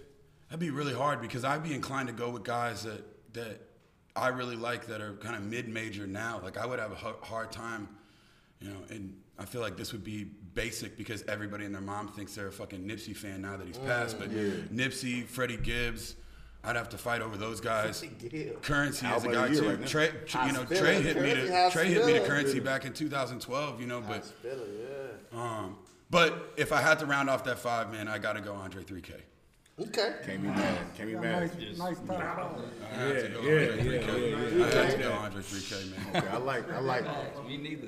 That'd 0.49 0.59
be 0.59 0.69
really 0.71 0.93
hard 0.93 1.21
because 1.21 1.43
I'd 1.43 1.63
be 1.63 1.73
inclined 1.73 2.07
to 2.07 2.13
go 2.13 2.29
with 2.29 2.43
guys 2.43 2.83
that 2.83 3.03
that 3.33 3.59
I 4.15 4.27
really 4.27 4.55
like 4.55 4.85
that 4.87 5.01
are 5.01 5.13
kind 5.13 5.35
of 5.35 5.43
mid-major 5.43 6.05
now. 6.07 6.39
Like 6.43 6.57
I 6.57 6.65
would 6.65 6.79
have 6.79 6.91
a 6.91 6.95
hard 6.95 7.51
time, 7.51 7.87
you 8.59 8.69
know, 8.69 8.77
and 8.89 9.15
I 9.39 9.45
feel 9.45 9.61
like 9.61 9.75
this 9.75 9.91
would 9.91 10.03
be 10.03 10.25
basic 10.53 10.97
because 10.97 11.23
everybody 11.27 11.65
and 11.65 11.73
their 11.73 11.81
mom 11.81 12.07
thinks 12.09 12.35
they're 12.35 12.47
a 12.47 12.51
fucking 12.51 12.83
Nipsey 12.87 13.15
fan 13.15 13.41
now 13.41 13.57
that 13.57 13.65
he's 13.65 13.79
passed. 13.79 14.19
But 14.19 14.31
yeah. 14.31 14.51
Nipsey, 14.71 15.25
Freddie 15.25 15.57
Gibbs, 15.57 16.15
I'd 16.63 16.75
have 16.75 16.89
to 16.89 16.97
fight 16.97 17.21
over 17.21 17.35
those 17.35 17.59
guys. 17.59 18.05
Currency 18.61 19.05
as 19.05 19.25
a 19.25 19.31
guy 19.31 19.49
too. 19.49 19.69
right. 19.69 19.85
Trey, 19.87 20.11
Tr- 20.25 20.45
you 20.45 20.53
know, 20.53 20.63
Trey 20.63 21.01
hit 21.01 21.19
me 21.19 21.33
to 21.33 21.69
Trey 21.71 21.87
hit 21.87 22.05
me 22.05 22.13
to 22.13 22.19
Hospital. 22.19 22.25
currency 22.27 22.59
back 22.59 22.85
in 22.85 22.93
2012. 22.93 23.81
You 23.81 23.87
know, 23.87 24.01
but 24.01 24.23
Spiller, 24.23 24.67
yeah. 25.33 25.39
um, 25.39 25.77
but 26.09 26.53
if 26.55 26.71
I 26.71 26.81
had 26.81 26.99
to 26.99 27.05
round 27.05 27.29
off 27.29 27.43
that 27.45 27.59
five, 27.59 27.91
man, 27.91 28.07
I 28.07 28.19
got 28.19 28.33
to 28.33 28.41
go 28.41 28.53
Andre 28.53 28.83
3K. 28.83 29.13
Okay. 29.79 30.13
Can't 30.23 30.41
be 30.41 30.47
mad. 30.49 30.77
Can't 30.95 31.09
be 31.09 31.15
mad. 31.15 31.51
nice, 31.57 31.77
nice 31.77 31.97
top 31.99 32.07
five. 32.07 32.61
I 32.91 32.95
had 32.95 33.15
yeah, 33.15 33.39
yeah, 33.41 33.59
yeah, 33.59 34.65
I 34.65 34.69
had 34.69 34.91
to 34.91 34.97
go 34.99 35.11
Andre 35.13 35.41
3K, 35.41 35.91
man. 35.91 35.99
Okay, 36.15 36.27
I 36.27 36.37
like. 36.37 36.71
I 36.71 36.79
like. 36.79 37.47
Me 37.47 37.57
neither. 37.57 37.87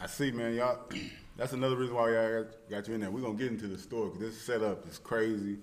I 0.00 0.06
see, 0.06 0.30
man. 0.32 0.54
Y'all. 0.54 0.78
That's 1.38 1.54
another 1.54 1.76
reason 1.76 1.94
why 1.94 2.10
y'all 2.10 2.42
got, 2.42 2.52
got 2.68 2.88
you 2.88 2.94
in 2.94 3.00
there. 3.00 3.10
We're 3.10 3.22
gonna 3.22 3.38
get 3.38 3.46
into 3.46 3.68
the 3.68 3.78
store 3.78 4.10
because 4.10 4.20
this 4.20 4.42
setup 4.42 4.86
is 4.86 4.98
crazy. 4.98 5.56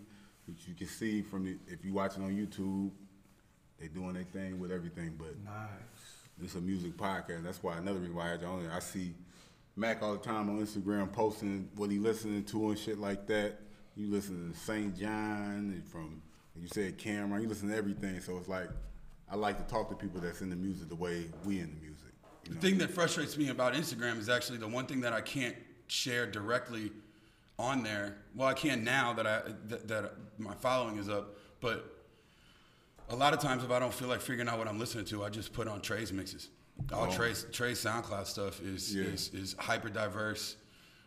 Which 0.47 0.67
you 0.67 0.73
can 0.73 0.87
see 0.87 1.21
from 1.21 1.45
the 1.45 1.57
if 1.67 1.85
you 1.85 1.93
watching 1.93 2.23
on 2.23 2.31
YouTube, 2.31 2.89
they 3.79 3.87
doing 3.87 4.13
their 4.13 4.23
thing 4.23 4.59
with 4.59 4.71
everything. 4.71 5.13
But 5.15 5.35
this 6.39 6.51
is 6.51 6.55
a 6.55 6.61
music 6.61 6.97
podcast. 6.97 7.43
That's 7.43 7.61
why 7.61 7.77
another 7.77 7.99
reason 7.99 8.15
why 8.15 8.29
I 8.29 8.31
had 8.31 8.41
you 8.41 8.47
on 8.47 8.63
there. 8.63 8.73
I 8.73 8.79
see 8.79 9.13
Mac 9.75 10.01
all 10.01 10.13
the 10.13 10.23
time 10.23 10.49
on 10.49 10.59
Instagram 10.59 11.11
posting 11.11 11.69
what 11.75 11.91
he 11.91 11.99
listening 11.99 12.45
to 12.45 12.69
and 12.69 12.79
shit 12.79 12.97
like 12.97 13.27
that. 13.27 13.59
You 13.99 14.09
listen 14.09 14.49
to 14.49 14.57
St. 14.57 14.97
John 14.97 15.73
and 15.75 15.85
from 15.85 16.21
you 16.55 16.69
said 16.69 16.97
Cam'ron. 16.97 17.41
You 17.41 17.49
listen 17.49 17.67
to 17.67 17.75
everything. 17.75 18.21
So 18.21 18.37
it's 18.37 18.47
like 18.47 18.69
I 19.29 19.35
like 19.35 19.57
to 19.57 19.63
talk 19.69 19.89
to 19.89 19.95
people 19.95 20.21
that's 20.21 20.39
in 20.39 20.49
the 20.49 20.55
music 20.55 20.87
the 20.87 20.95
way 20.95 21.25
we 21.43 21.59
in 21.59 21.69
the 21.75 21.81
music. 21.81 22.13
The 22.45 22.55
know? 22.55 22.61
thing 22.61 22.77
that 22.77 22.91
frustrates 22.91 23.37
me 23.37 23.49
about 23.49 23.73
Instagram 23.73 24.17
is 24.17 24.29
actually 24.29 24.57
the 24.57 24.69
one 24.69 24.85
thing 24.85 25.01
that 25.01 25.11
I 25.11 25.19
can't 25.19 25.55
share 25.87 26.25
directly 26.25 26.93
on 27.57 27.83
there. 27.83 28.15
Well, 28.35 28.47
I 28.47 28.53
can 28.53 28.85
now 28.85 29.11
that 29.13 29.27
I 29.27 29.41
that, 29.67 29.87
that 29.89 30.13
my 30.37 30.53
following 30.55 30.97
is 30.97 31.09
up, 31.09 31.35
but 31.59 31.93
a 33.09 33.15
lot 33.17 33.33
of 33.33 33.41
times 33.41 33.65
if 33.65 33.71
I 33.71 33.79
don't 33.79 33.93
feel 33.93 34.07
like 34.07 34.21
figuring 34.21 34.47
out 34.47 34.57
what 34.59 34.69
I'm 34.69 34.79
listening 34.79 35.05
to, 35.05 35.25
I 35.25 35.29
just 35.29 35.51
put 35.51 35.67
on 35.67 35.81
Trey's 35.81 36.13
mixes. 36.13 36.47
All 36.93 37.11
Trey's 37.11 37.45
Trey's 37.51 37.83
SoundCloud 37.83 38.27
stuff 38.27 38.61
is 38.61 38.95
Yeah. 38.95 39.03
is, 39.03 39.29
is 39.33 39.55
hyper 39.59 39.89
diverse, 39.89 40.55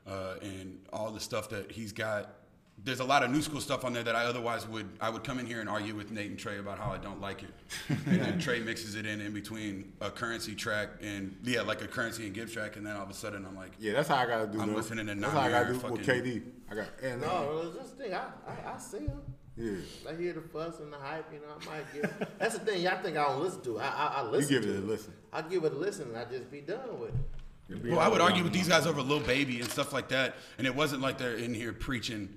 uh, 0.06 0.34
and 0.42 0.78
all 0.92 1.10
the 1.10 1.20
stuff 1.20 1.48
that 1.48 1.72
he's 1.72 1.92
got. 1.92 2.34
There's 2.84 2.98
a 3.00 3.04
lot 3.04 3.22
of 3.22 3.30
new 3.30 3.40
school 3.42 3.60
stuff 3.60 3.84
on 3.84 3.92
there 3.92 4.02
that 4.02 4.16
I 4.16 4.24
otherwise 4.24 4.66
would 4.66 4.88
I 5.00 5.08
would 5.08 5.22
come 5.22 5.38
in 5.38 5.46
here 5.46 5.60
and 5.60 5.68
argue 5.68 5.94
with 5.94 6.10
Nate 6.10 6.30
and 6.30 6.38
Trey 6.38 6.58
about 6.58 6.78
how 6.78 6.90
I 6.90 6.98
don't 6.98 7.20
like 7.20 7.44
it, 7.44 7.50
and 8.06 8.20
then 8.20 8.38
Trey 8.40 8.58
mixes 8.60 8.96
it 8.96 9.06
in 9.06 9.20
in 9.20 9.32
between 9.32 9.92
a 10.00 10.10
currency 10.10 10.54
track 10.56 10.88
and 11.00 11.36
yeah 11.44 11.62
like 11.62 11.80
a 11.82 11.86
currency 11.86 12.24
and 12.26 12.34
Gibbs 12.34 12.52
track, 12.52 12.76
and 12.76 12.84
then 12.84 12.96
all 12.96 13.04
of 13.04 13.10
a 13.10 13.14
sudden 13.14 13.46
I'm 13.46 13.54
like, 13.56 13.70
Yeah, 13.78 13.92
that's 13.92 14.08
how 14.08 14.16
I 14.16 14.26
gotta 14.26 14.46
do. 14.48 14.58
It. 14.58 14.62
I'm 14.62 14.70
though. 14.70 14.76
listening 14.76 15.06
to 15.06 15.14
That's 15.14 15.32
how 15.32 15.40
I 15.40 15.50
gotta 15.50 15.66
do 15.66 15.72
Nightmare 15.74 15.92
with 15.92 16.06
fucking- 16.06 16.22
KD. 16.24 16.42
I 16.70 16.74
got 16.74 16.86
and 17.02 17.20
No, 17.20 17.62
it's 17.66 17.76
just 17.76 17.96
the 17.98 18.04
thing. 18.04 18.14
I, 18.14 18.24
I, 18.48 18.74
I 18.74 18.78
see 18.78 18.98
him. 19.06 19.20
yeah. 19.56 20.10
I 20.10 20.16
hear 20.16 20.32
the 20.32 20.40
fuss 20.40 20.80
and 20.80 20.92
the 20.92 20.96
hype, 20.96 21.32
you 21.32 21.38
know, 21.38 21.54
I 21.60 21.76
might 21.76 21.92
give 21.92 22.28
That's 22.38 22.58
the 22.58 22.64
thing, 22.64 22.82
y'all 22.82 23.00
think 23.00 23.16
I 23.16 23.24
don't 23.28 23.42
listen 23.42 23.60
to. 23.62 23.78
I, 23.78 23.84
I, 23.86 24.06
I 24.06 24.24
You 24.24 24.30
listen 24.30 24.48
give 24.54 24.62
to 24.64 24.74
it 24.74 24.82
a 24.82 24.86
listen. 24.86 25.12
I 25.32 25.42
give 25.42 25.64
it 25.64 25.72
a 25.72 25.76
listen 25.76 26.08
and 26.08 26.16
I 26.16 26.24
just 26.24 26.50
be 26.50 26.62
done 26.62 26.98
with 26.98 27.10
it. 27.10 27.84
Well, 27.90 28.00
I 28.00 28.08
would 28.08 28.20
argue 28.20 28.42
with 28.42 28.52
these 28.52 28.68
guys 28.68 28.86
over 28.86 29.00
Lil 29.00 29.20
Baby 29.20 29.60
and 29.60 29.70
stuff 29.70 29.94
like 29.94 30.08
that, 30.08 30.34
and 30.58 30.66
it 30.66 30.74
wasn't 30.74 31.00
like 31.00 31.16
they're 31.16 31.36
in 31.36 31.54
here 31.54 31.72
preaching 31.72 32.28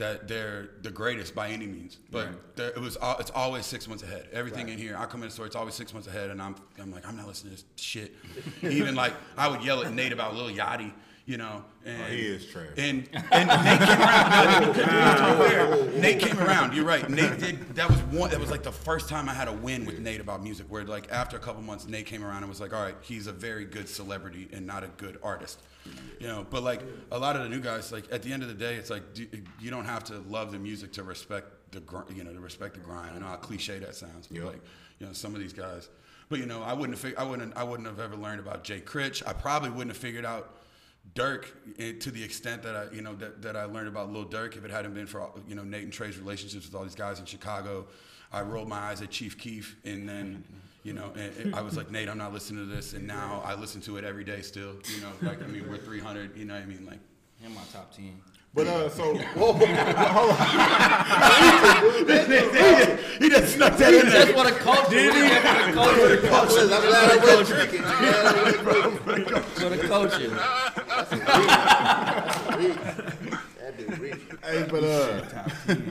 that 0.00 0.26
they're 0.26 0.70
the 0.82 0.90
greatest 0.90 1.34
by 1.34 1.48
any 1.50 1.66
means. 1.66 1.98
But 2.10 2.56
there- 2.56 2.70
it 2.70 2.78
was 2.80 2.96
it's 3.20 3.30
always 3.34 3.64
six 3.66 3.86
months 3.86 4.02
ahead. 4.02 4.28
Everything 4.32 4.68
in 4.68 4.78
here, 4.78 4.96
I 4.98 5.04
come 5.06 5.22
in 5.22 5.28
the 5.28 5.32
store, 5.34 5.46
it's 5.46 5.54
always 5.56 5.74
six 5.74 5.92
months 5.94 6.08
ahead, 6.08 6.30
and 6.30 6.40
I'm 6.42 6.56
I'm 6.80 6.90
like 6.90 7.06
I'm 7.06 7.16
not 7.16 7.26
listening 7.28 7.54
to 7.56 7.62
this 7.62 7.64
shit. 7.76 8.14
Even 8.62 8.94
like 8.94 9.12
I 9.36 9.46
would 9.48 9.62
yell 9.62 9.84
at 9.84 9.92
Nate 9.94 10.12
about 10.12 10.34
Lil 10.34 10.50
Yachty. 10.50 10.92
You 11.30 11.36
know. 11.38 11.64
And, 11.84 12.02
Oh, 12.02 12.04
he 12.10 12.18
is 12.26 12.44
trash. 12.46 12.66
And 12.76 13.08
and 13.30 13.48
Nate 13.48 13.80
came 13.80 14.00
around. 14.00 15.38
No, 15.38 15.48
fair, 15.48 15.84
Nate 16.00 16.18
came 16.20 16.38
around. 16.40 16.74
You're 16.74 16.84
right. 16.84 17.08
Nate 17.08 17.38
did. 17.38 17.74
That 17.76 17.88
was 17.88 17.98
one. 18.02 18.30
That 18.30 18.40
was 18.40 18.50
like 18.50 18.62
the 18.64 18.72
first 18.72 19.08
time 19.08 19.28
I 19.28 19.32
had 19.34 19.48
a 19.48 19.52
win 19.52 19.86
with 19.86 19.98
Nate 20.00 20.20
about 20.20 20.42
music. 20.42 20.66
Where 20.68 20.84
like 20.84 21.10
after 21.12 21.36
a 21.36 21.40
couple 21.40 21.62
months, 21.62 21.86
Nate 21.86 22.06
came 22.06 22.24
around 22.24 22.38
and 22.42 22.48
was 22.48 22.60
like, 22.60 22.74
"All 22.74 22.82
right, 22.82 22.96
he's 23.00 23.28
a 23.28 23.32
very 23.32 23.64
good 23.64 23.88
celebrity 23.88 24.48
and 24.52 24.66
not 24.66 24.82
a 24.84 24.88
good 24.88 25.18
artist." 25.22 25.62
You 26.20 26.26
know, 26.26 26.46
but 26.50 26.62
like 26.62 26.82
a 27.12 27.18
lot 27.18 27.36
of 27.36 27.42
the 27.42 27.48
new 27.48 27.60
guys, 27.60 27.90
like 27.92 28.04
at 28.12 28.22
the 28.22 28.32
end 28.32 28.42
of 28.42 28.48
the 28.48 28.54
day, 28.54 28.74
it's 28.74 28.90
like 28.90 29.14
do, 29.14 29.26
you 29.60 29.70
don't 29.70 29.86
have 29.86 30.04
to 30.04 30.18
love 30.28 30.50
the 30.52 30.58
music 30.58 30.92
to 30.94 31.02
respect 31.04 31.46
the 31.72 31.80
gr- 31.80 32.12
you 32.14 32.24
know 32.24 32.32
to 32.32 32.40
respect 32.40 32.74
the 32.74 32.80
grind. 32.80 33.16
I 33.16 33.18
know 33.20 33.26
how 33.26 33.36
cliche 33.36 33.78
that 33.78 33.94
sounds, 33.94 34.26
but 34.26 34.36
Yep. 34.36 34.44
like 34.46 34.60
you 34.98 35.06
know 35.06 35.12
some 35.12 35.34
of 35.34 35.40
these 35.40 35.52
guys. 35.54 35.88
But 36.28 36.38
you 36.40 36.46
know, 36.46 36.62
I 36.62 36.74
wouldn't 36.74 36.98
have 36.98 37.00
fig- 37.00 37.16
I 37.18 37.24
wouldn't 37.24 37.56
I 37.56 37.64
wouldn't 37.64 37.88
have 37.88 37.98
ever 38.00 38.16
learned 38.16 38.40
about 38.40 38.62
Jay 38.64 38.80
Critch. 38.80 39.22
I 39.26 39.32
probably 39.32 39.70
wouldn't 39.70 39.88
have 39.90 39.96
figured 39.96 40.26
out 40.26 40.54
Durk 41.14 41.46
to 42.00 42.10
the 42.10 42.22
extent 42.22 42.62
that 42.62 42.76
I 42.76 42.94
you 42.94 43.02
know 43.02 43.14
that, 43.16 43.42
that 43.42 43.56
I 43.56 43.64
learned 43.64 43.88
about 43.88 44.12
Lil 44.12 44.26
Durk, 44.26 44.56
if 44.56 44.64
it 44.64 44.70
hadn't 44.70 44.94
been 44.94 45.06
for 45.06 45.30
you 45.48 45.54
know 45.54 45.64
Nate 45.64 45.84
and 45.84 45.92
Trey's 45.92 46.18
relationships 46.18 46.66
with 46.66 46.74
all 46.74 46.84
these 46.84 46.94
guys 46.94 47.18
in 47.18 47.26
Chicago. 47.26 47.86
I 48.32 48.42
rolled 48.42 48.68
my 48.68 48.78
eyes 48.78 49.02
at 49.02 49.10
Chief 49.10 49.36
Keef 49.36 49.76
and 49.84 50.08
then 50.08 50.44
you 50.84 50.92
know 50.92 51.12
and, 51.16 51.36
and 51.36 51.56
I 51.56 51.62
was 51.62 51.76
like 51.76 51.90
Nate, 51.90 52.08
I'm 52.08 52.18
not 52.18 52.32
listening 52.32 52.68
to 52.68 52.72
this, 52.72 52.92
and 52.92 53.06
now 53.06 53.42
I 53.44 53.54
listen 53.54 53.80
to 53.82 53.96
it 53.96 54.04
every 54.04 54.24
day 54.24 54.40
still. 54.40 54.76
You 54.94 55.00
know, 55.00 55.10
like 55.22 55.42
I 55.42 55.46
mean 55.46 55.68
we're 55.68 55.78
300. 55.78 56.36
You 56.36 56.44
know 56.44 56.54
what 56.54 56.62
I 56.62 56.66
mean? 56.66 56.86
Like 56.86 57.00
In 57.44 57.54
my 57.54 57.62
top 57.72 57.92
ten. 57.92 58.20
But 58.52 58.66
uh, 58.66 58.90
so 58.90 59.14
whoa, 59.34 59.52
hold 59.52 59.62
on. 59.62 59.66
he 63.20 63.28
just 63.28 63.54
snuck 63.54 63.76
that 63.76 63.94
in 63.94 64.08
That's 64.08 64.34
what 64.34 64.48
a 64.48 64.52
culture. 64.56 64.90
Did 64.90 65.14
he? 65.14 65.20
For 65.20 66.08
the 66.08 66.18
culture. 66.28 66.62
I'm 66.62 66.68
glad 66.68 67.12
I 67.12 67.16
wasn't 67.24 67.48
drinking. 67.48 67.84
I'm 67.84 67.98
glad 68.02 68.26
I 68.26 68.42
wasn't 68.42 68.64
drinking. 69.04 69.42
For 69.42 69.68
the 69.68 69.78
culture. 69.86 70.36
That 73.60 73.74
dude 73.78 73.98
rich. 73.98 74.20
hey, 74.44 74.66
but 74.70 74.84
uh, 74.84 75.22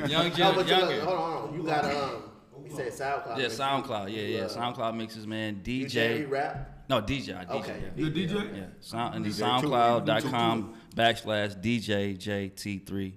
Young 0.07 0.25
Oh, 0.25 0.29
Jim, 0.29 0.55
but 0.55 0.67
you, 0.67 0.75
younger. 0.75 1.01
hold 1.01 1.17
on, 1.19 1.31
hold 1.31 1.49
on. 1.49 1.55
You 1.55 1.63
got 1.63 1.85
um. 1.85 2.23
You 2.65 2.75
said 2.75 2.91
SoundCloud. 2.91 3.37
Yeah, 3.37 3.43
mixes. 3.43 3.59
SoundCloud. 3.59 4.11
Yeah, 4.15 4.21
yeah. 4.21 4.41
Uh, 4.41 4.49
SoundCloud 4.49 4.95
mixes, 4.95 5.25
man. 5.25 5.61
You 5.65 5.85
DJ. 5.85 6.29
rap? 6.29 6.83
No, 6.89 7.01
DJ. 7.01 7.37
I 7.37 7.45
DJ. 7.45 7.49
Okay. 7.61 7.79
Yeah. 7.97 8.03
The 8.09 8.11
DJ? 8.27 8.33
Yeah. 8.57 8.63
Sound, 8.81 9.15
and 9.15 9.25
DJ 9.25 9.37
too. 9.61 9.67
SoundCloud.com 9.67 10.73
backslash 10.95 11.55
DJJT3Y. 11.63 13.13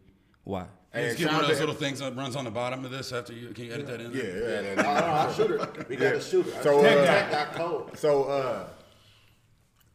hey, 0.92 1.02
Let's 1.02 1.16
get 1.16 1.24
shout 1.24 1.33
one 1.33 1.42
of 1.42 1.48
those 1.48 1.61
little 1.61 1.74
things 1.74 1.98
that 2.00 2.14
runs 2.16 2.37
on 2.37 2.44
the 2.44 2.50
bottom 2.50 2.85
of 2.85 2.90
this 2.90 3.12
after 3.12 3.33
you 3.33 3.48
can 3.48 3.64
you 3.64 3.72
edit 3.72 3.87
that 3.88 4.00
in. 4.00 4.12
yeah, 4.12 4.22
there? 4.22 4.62
yeah, 4.62 4.70
Oh, 4.70 4.83
yeah. 4.83 5.00
no, 5.00 5.12
I 5.12 5.33
shoot 5.33 5.50
it. 5.61 5.88
We 5.88 5.96
got 5.96 6.14
a 6.14 6.20
shooter. 6.20 6.50
So, 6.62 6.62
So, 6.62 6.81
uh, 6.87 7.31
got 7.31 7.52
cold. 7.55 7.90
So, 7.98 8.24
uh, 8.24 8.68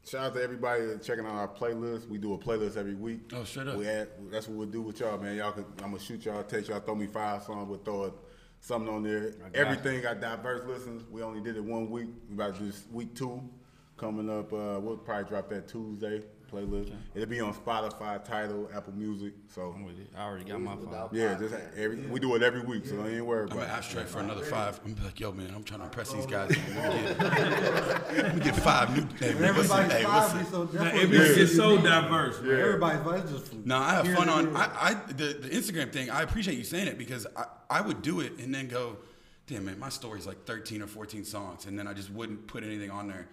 shout 0.07 0.25
out 0.25 0.33
to 0.35 0.41
everybody 0.41 0.85
that's 0.85 1.05
checking 1.05 1.25
out 1.25 1.33
our 1.33 1.47
playlist. 1.47 2.07
We 2.07 2.17
do 2.17 2.33
a 2.33 2.37
playlist 2.37 2.77
every 2.77 2.95
week. 2.95 3.31
Oh, 3.33 3.43
straight 3.43 3.67
up. 3.67 3.77
We 3.77 3.87
add, 3.87 4.09
that's 4.31 4.47
what 4.47 4.57
we'll 4.57 4.67
do 4.67 4.81
with 4.81 4.99
y'all, 4.99 5.17
man. 5.17 5.35
Y'all 5.35 5.51
can, 5.51 5.65
I'm 5.83 5.91
gonna 5.91 5.99
shoot 5.99 6.25
y'all, 6.25 6.43
text 6.43 6.69
y'all, 6.69 6.79
throw 6.79 6.95
me 6.95 7.07
five 7.07 7.43
songs, 7.43 7.67
we'll 7.67 7.79
throw 7.79 8.05
it, 8.05 8.13
something 8.59 8.93
on 8.93 9.03
there. 9.03 9.33
Everything 9.53 10.01
got 10.01 10.21
diverse 10.21 10.65
listens. 10.65 11.03
We 11.09 11.21
only 11.23 11.41
did 11.41 11.57
it 11.57 11.63
one 11.63 11.89
week. 11.89 12.07
We 12.29 12.35
about 12.35 12.53
to 12.55 12.59
do 12.59 12.65
this 12.67 12.85
week 12.91 13.15
two 13.15 13.41
coming 13.97 14.29
up. 14.29 14.53
Uh, 14.53 14.79
we'll 14.79 14.97
probably 14.97 15.29
drop 15.29 15.49
that 15.49 15.67
Tuesday 15.67 16.23
playlist. 16.51 16.91
It'll 17.13 17.27
be 17.27 17.39
on 17.39 17.53
Spotify, 17.53 18.23
Tidal, 18.23 18.69
Apple 18.73 18.93
Music. 18.93 19.33
So. 19.53 19.73
I'm 19.75 19.83
with 19.83 19.99
it. 19.99 20.07
I 20.17 20.23
already 20.25 20.45
got 20.45 20.61
my 20.61 20.75
phone. 20.75 21.09
Yeah, 21.11 21.37
just 21.37 21.53
every 21.75 21.97
we 21.97 22.19
do 22.19 22.35
it 22.35 22.43
every 22.43 22.61
week, 22.61 22.85
so 22.85 22.95
don't 22.95 23.07
even 23.11 23.25
worry 23.25 23.41
I'm 23.41 23.45
about 23.47 23.55
gonna 23.67 23.73
it. 23.73 23.97
ask 23.97 24.07
for 24.07 24.19
another 24.19 24.43
five. 24.43 24.79
I'm 24.85 24.93
be 24.93 25.03
like, 25.03 25.19
yo, 25.19 25.31
man, 25.31 25.51
I'm 25.53 25.63
trying 25.63 25.79
to 25.81 25.85
impress 25.85 26.11
these 26.13 26.25
guys. 26.25 26.55
Let 26.75 26.93
me 26.93 27.01
get, 27.07 28.23
let 28.23 28.35
me 28.35 28.41
get 28.41 28.55
five 28.55 28.95
new. 28.95 29.07
Hey, 29.19 29.33
man, 29.33 29.55
listen, 29.55 29.79
Everybody's 29.79 29.91
hey, 29.91 30.03
five 30.03 30.33
listen. 30.33 30.51
so 30.51 30.63
Now, 30.63 30.83
that's 30.83 30.97
it 30.97 31.09
what 31.09 31.37
it's 31.37 31.55
so 31.55 31.77
diverse, 31.77 32.41
man. 32.41 32.59
Everybody's 32.59 33.01
five 33.03 33.25
is 33.25 33.31
just 33.31 33.53
No, 33.65 33.77
I 33.77 33.93
have 33.95 34.07
fun 34.13 34.29
on. 34.29 34.55
I, 34.55 34.69
I 34.81 34.93
the, 35.07 35.13
the 35.41 35.49
Instagram 35.49 35.91
thing. 35.91 36.09
I 36.09 36.21
appreciate 36.21 36.57
you 36.57 36.63
saying 36.63 36.87
it 36.87 36.97
because 36.97 37.27
I, 37.35 37.45
I 37.69 37.81
would 37.81 38.01
do 38.01 38.21
it 38.21 38.37
and 38.39 38.53
then 38.53 38.67
go, 38.67 38.97
damn 39.47 39.65
man, 39.65 39.79
my 39.79 39.89
story's 39.89 40.27
like 40.27 40.45
13 40.45 40.81
or 40.81 40.87
14 40.87 41.23
songs, 41.25 41.65
and 41.65 41.77
then 41.77 41.87
I 41.87 41.93
just 41.93 42.11
wouldn't 42.11 42.47
put 42.47 42.63
anything 42.63 42.91
on 42.91 43.07
there, 43.07 43.27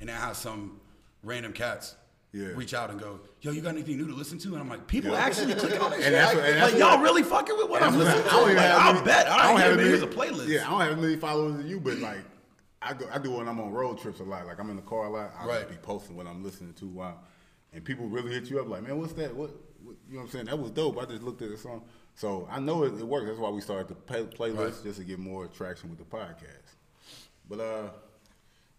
and 0.00 0.08
then 0.08 0.16
I 0.16 0.20
have 0.20 0.36
some 0.36 0.80
random 1.22 1.52
cats 1.52 1.94
Yeah. 2.32 2.48
reach 2.48 2.74
out 2.74 2.90
and 2.90 3.00
go, 3.00 3.20
yo, 3.40 3.52
you 3.52 3.62
got 3.62 3.70
anything 3.70 3.96
new 3.96 4.06
to 4.06 4.14
listen 4.14 4.38
to? 4.40 4.48
And 4.48 4.58
I'm 4.58 4.68
like, 4.68 4.86
people 4.86 5.16
actually 5.16 5.54
clicking 5.54 5.80
on 5.80 5.90
this 5.92 6.04
And 6.04 6.04
shit. 6.04 6.12
that's 6.12 6.34
and 6.34 6.42
that's 6.60 6.72
like 6.72 6.78
y'all 6.80 7.00
really 7.02 7.22
fucking 7.22 7.56
with 7.56 7.70
what 7.70 7.82
I'm 7.82 7.96
listening 7.96 8.20
I 8.20 8.24
to? 8.24 8.28
don't 8.30 8.42
even 8.50 8.56
Like, 8.56 8.66
have 8.66 8.96
I'll 8.96 9.04
bet. 9.04 9.28
I 9.28 9.48
don't 9.48 9.56
have 9.58 9.58
yeah, 9.58 9.68
man, 9.68 9.76
many- 9.76 9.88
here's 9.88 10.02
a 10.02 10.06
playlist. 10.06 10.46
Yeah, 10.48 10.66
I 10.66 10.70
don't 10.70 10.80
have 10.80 10.92
as 10.92 10.98
many 10.98 11.16
followers 11.16 11.64
as 11.64 11.70
you, 11.70 11.80
but 11.80 11.98
like 11.98 12.18
I 12.82 12.92
go, 12.92 13.06
I 13.12 13.18
do 13.18 13.30
when 13.32 13.48
I'm 13.48 13.58
on 13.60 13.72
road 13.72 13.98
trips 13.98 14.20
a 14.20 14.24
lot. 14.24 14.46
Like 14.46 14.60
I'm 14.60 14.68
in 14.68 14.76
the 14.76 14.82
car 14.82 15.06
a 15.06 15.10
lot. 15.10 15.32
I 15.40 15.46
Right. 15.46 15.68
be 15.70 15.76
posting 15.76 16.16
what 16.16 16.26
I'm 16.26 16.44
listening 16.44 16.74
to 16.74 16.84
while, 16.86 17.18
and 17.72 17.82
people 17.82 18.06
really 18.06 18.32
hit 18.32 18.50
you 18.50 18.60
up 18.60 18.68
like, 18.68 18.82
man, 18.82 18.98
what's 18.98 19.14
that? 19.14 19.34
What, 19.34 19.50
what 19.82 19.96
you 20.08 20.14
know 20.16 20.18
what 20.20 20.24
I'm 20.26 20.30
saying? 20.30 20.44
That 20.46 20.58
was 20.58 20.70
dope. 20.70 20.98
I 21.00 21.06
just 21.06 21.22
looked 21.22 21.40
at 21.40 21.48
the 21.50 21.56
song, 21.56 21.82
so 22.14 22.46
I 22.50 22.60
know 22.60 22.84
it, 22.84 22.92
it 22.92 23.06
works. 23.06 23.26
That's 23.26 23.38
why 23.38 23.48
we 23.48 23.62
started 23.62 23.88
the 23.88 23.94
play, 23.94 24.22
playlist 24.24 24.58
Right. 24.58 24.84
just 24.84 24.98
to 24.98 25.04
get 25.04 25.18
more 25.18 25.46
traction 25.46 25.88
with 25.88 25.98
the 25.98 26.04
podcast. 26.04 26.76
But 27.48 27.60
uh. 27.60 27.88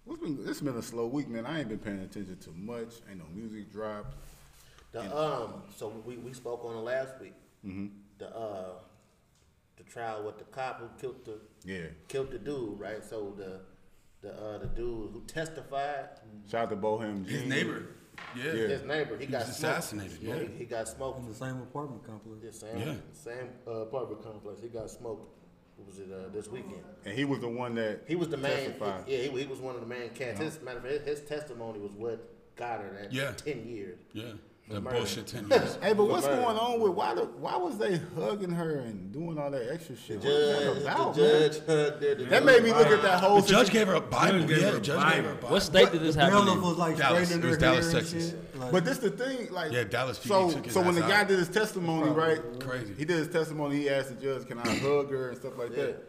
What's 0.10 0.24
been, 0.24 0.39
it's 0.48 0.60
been 0.62 0.76
a 0.76 0.82
slow 0.82 1.06
week, 1.06 1.30
man. 1.30 1.45
I 1.45 1.60
ain't 1.60 1.69
been 1.69 1.78
paying 1.78 2.00
attention 2.00 2.36
to 2.38 2.50
much. 2.50 2.95
Ain't 3.08 3.19
no 3.19 3.26
music 3.32 3.72
dropped. 3.72 4.15
The, 4.91 5.02
um, 5.15 5.62
so 5.76 5.93
we, 6.04 6.17
we 6.17 6.34
spoke 6.34 6.65
on 6.65 6.78
it 6.78 6.80
last 6.80 7.12
week. 7.22 7.36
Mm-hmm. 7.63 7.88
The 8.17 8.36
uh, 8.36 8.69
the 9.78 9.84
trial 9.84 10.24
with 10.26 10.39
the 10.39 10.45
cop 10.45 10.80
who 10.80 10.88
killed 11.00 11.24
the 11.26 11.38
Yeah. 11.63 11.86
killed 12.08 12.32
the 12.32 12.39
dude, 12.39 12.80
right? 12.80 13.06
So 13.06 13.36
the 13.38 13.60
the 14.28 14.34
uh, 14.36 14.58
the 14.58 14.65
dude 14.65 15.12
who 15.13 15.22
testified, 15.28 16.10
Shout 16.50 16.63
out 16.63 16.69
to 16.72 16.76
Botham. 16.76 17.24
His 17.24 17.41
Jean. 17.41 17.50
neighbor. 17.50 17.86
Yeah. 18.36 18.45
Yeah. 18.45 18.52
his 18.67 18.82
neighbor, 18.86 19.15
he, 19.15 19.26
He 19.28 19.32
got 19.32 19.45
was 19.45 19.56
smoked. 19.58 19.78
assassinated, 19.78 20.17
yeah. 20.22 20.39
He, 20.39 20.48
he 20.58 20.65
got 20.65 20.88
smoked. 20.88 21.19
in 21.19 21.28
the 21.28 21.36
same 21.36 21.62
apartment 21.62 22.04
complex. 22.04 22.41
The 22.60 22.67
same 22.67 22.80
Yeah. 22.80 22.95
same 23.13 23.50
uh, 23.67 23.72
apartment 23.82 24.24
complex. 24.24 24.60
He 24.60 24.69
got 24.69 24.89
smoked. 24.89 25.36
What 25.80 25.88
was 25.88 26.00
it 26.00 26.08
uh, 26.13 26.30
this 26.34 26.48
weekend? 26.50 26.82
And 27.06 27.18
he 27.18 27.24
was 27.26 27.39
the 27.39 27.48
one 27.50 27.76
that 27.76 28.02
He 28.08 28.15
was 28.15 28.28
the 28.30 28.38
main. 28.38 28.52
testified. 28.52 29.04
Yeah, 29.08 29.20
he, 29.20 29.30
he 29.39 29.46
was 29.46 29.60
one 29.60 29.76
of 29.76 29.82
the 29.82 29.88
main 29.88 30.10
cats. 30.10 30.39
His 30.39 30.62
matter 30.62 30.80
of 30.80 30.84
fact, 30.86 31.08
his 31.08 31.22
testimony 31.22 31.80
was 31.80 31.92
what 31.94 32.20
got 32.56 32.82
her 32.82 32.89
that 33.02 33.13
Yeah. 33.13 33.32
ten 33.32 33.65
years. 33.68 33.98
Yeah. 34.13 34.34
That 34.69 34.82
Murder. 34.84 34.97
bullshit 34.97 35.25
10 35.25 35.47
years. 35.49 35.79
Hey, 35.82 35.93
but 35.93 36.05
what's 36.05 36.27
murder. 36.27 36.41
going 36.43 36.58
on 36.58 36.79
with 36.79 36.91
why? 36.91 37.15
The, 37.15 37.21
why 37.25 37.58
was 37.58 37.79
they 37.79 37.99
hugging 38.15 38.51
her 38.51 38.75
and 38.82 39.12
doing 39.12 39.39
all 39.39 39.49
that 39.49 39.67
extra 39.73 39.95
shit? 39.95 40.17
What 40.17 40.25
Judge, 40.25 40.75
was 40.75 40.84
that 40.84 40.93
about, 40.95 41.15
the 41.15 41.21
judge, 41.49 41.65
the 41.65 42.25
That 42.29 42.45
made 42.45 42.62
me 42.62 42.69
look 42.71 42.86
at 42.86 43.01
that 43.01 43.19
whole. 43.19 43.41
Thing. 43.41 43.45
The 43.47 43.49
judge 43.63 43.71
gave 43.71 43.88
her 43.88 43.95
a 43.95 44.01
Bible. 44.01 44.39
Judge 44.41 44.47
gave 44.49 44.62
yeah, 44.62 44.69
the 44.71 44.79
judge 44.79 44.97
Bible. 44.99 45.15
gave 45.15 45.23
her 45.25 45.32
a 45.32 45.36
Bible. 45.38 45.49
What 45.49 45.63
state 45.63 45.91
did 45.91 46.01
this 46.01 46.13
The 46.15 46.21
happen 46.21 46.38
bailiff 46.45 46.55
in? 46.58 46.62
was 46.62 46.77
like 46.77 46.97
Dallas. 46.97 47.32
It 47.32 47.43
was 47.43 47.58
Dallas, 47.58 47.91
Texas. 47.91 48.34
Like, 48.55 48.71
But 48.71 48.86
this 48.86 48.97
the 48.99 49.10
thing, 49.10 49.51
like 49.51 49.71
Yeah, 49.71 49.86
Dallas 49.86 50.19
PD 50.19 50.27
So, 50.27 50.51
took 50.51 50.65
his 50.65 50.73
so 50.75 50.82
when 50.84 50.93
the 50.93 51.01
guy 51.01 51.21
out. 51.21 51.27
did 51.27 51.39
his 51.39 51.49
testimony, 51.49 52.12
right? 52.12 52.39
Crazy. 52.60 52.93
He 52.95 53.05
did 53.05 53.17
his 53.17 53.27
testimony. 53.29 53.77
He 53.77 53.89
asked 53.89 54.10
the 54.10 54.21
judge, 54.23 54.47
"Can 54.47 54.60
I 54.60 54.69
hug 54.77 55.10
her 55.10 55.29
and 55.29 55.38
stuff 55.39 55.58
like 55.58 55.71
Yeah. 55.71 55.86
that?" 55.86 56.03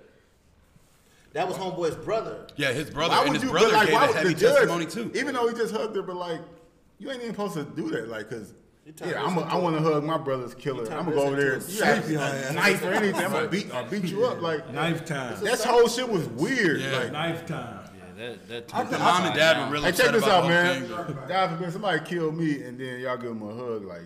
That 1.33 1.49
was 1.49 1.57
homeboy's 1.57 1.97
brother. 1.97 2.47
Yeah, 2.57 2.73
his 2.73 2.91
brother 2.91 3.15
Why 3.15 3.21
and 3.23 3.31
would 3.31 3.37
his 3.41 3.45
you? 3.45 3.51
brother 3.51 3.69
like, 3.73 3.87
gave 3.87 3.95
why 3.95 4.05
a 4.05 4.07
would 4.09 4.17
heavy 4.17 4.35
the 4.35 4.41
judge, 4.41 4.55
testimony 4.57 4.85
too. 4.87 5.11
Even 5.15 5.35
though 5.35 5.49
he 5.49 5.55
just 5.55 5.73
hugged 5.75 5.97
her, 5.97 6.03
but 6.03 6.17
like, 6.17 6.41
you 7.01 7.11
ain't 7.11 7.21
even 7.23 7.35
supposed 7.35 7.55
to 7.55 7.65
do 7.65 7.91
that, 7.91 8.09
like, 8.09 8.31
cause. 8.31 8.55
You 8.87 8.93
trying 8.93 9.11
to 9.11 9.17
Yeah, 9.17 9.23
I'm 9.25 9.37
a, 9.37 9.41
listen 9.41 9.51
I 9.51 9.55
to 9.57 9.61
want 9.63 9.77
to 9.77 9.83
hug 9.83 10.05
my 10.05 10.19
brother's 10.19 10.55
killer. 10.55 10.85
I'm 10.93 11.05
gonna 11.05 11.17
go 11.17 11.23
over 11.25 11.37
there. 11.37 11.55
listen 11.57 11.73
You 11.75 11.81
to 11.81 11.87
have 11.87 12.05
Sleepy 12.05 12.15
a 12.17 12.21
ass. 12.23 12.53
knife 12.55 12.83
or 12.83 12.93
anything. 12.93 13.25
I'm 13.25 13.33
gonna 13.33 13.49
beat 13.49 13.75
or 13.75 13.83
beat 13.85 14.05
you 14.05 14.25
up. 14.25 14.41
Like 14.41 14.73
Knife 14.73 15.05
time. 15.05 15.37
that's 15.43 15.63
whole 15.65 15.87
shit 15.89 16.09
was 16.09 16.27
weird. 16.29 16.81
Yeah. 16.81 16.99
Like, 16.99 17.13
Knife 17.13 17.47
time. 17.47 17.81
Yeah, 18.19 18.27
that, 18.29 18.49
that 18.49 18.75
I 18.75 18.79
turned 18.79 18.89
think- 18.89 18.91
The 18.91 18.99
mom 18.99 19.27
and 19.27 19.35
dad 19.35 19.57
upside 19.57 19.69
were 19.69 19.73
real 19.75 19.83
Hey, 19.83 19.93
check 19.93 20.13
this 20.13 20.23
about 20.25 20.45
out, 20.45 20.49
man. 20.49 20.87
whole. 20.87 21.15
God 21.29 21.51
forbid 21.51 21.73
somebody 21.73 22.01
kill 22.05 22.33
me 22.33 22.63
and 22.63 22.79
then 22.81 23.01
y'all 23.01 23.17
give 23.19 23.31
him 23.31 23.43
a 23.43 23.55
hug. 23.55 23.85
Like, 23.85 24.03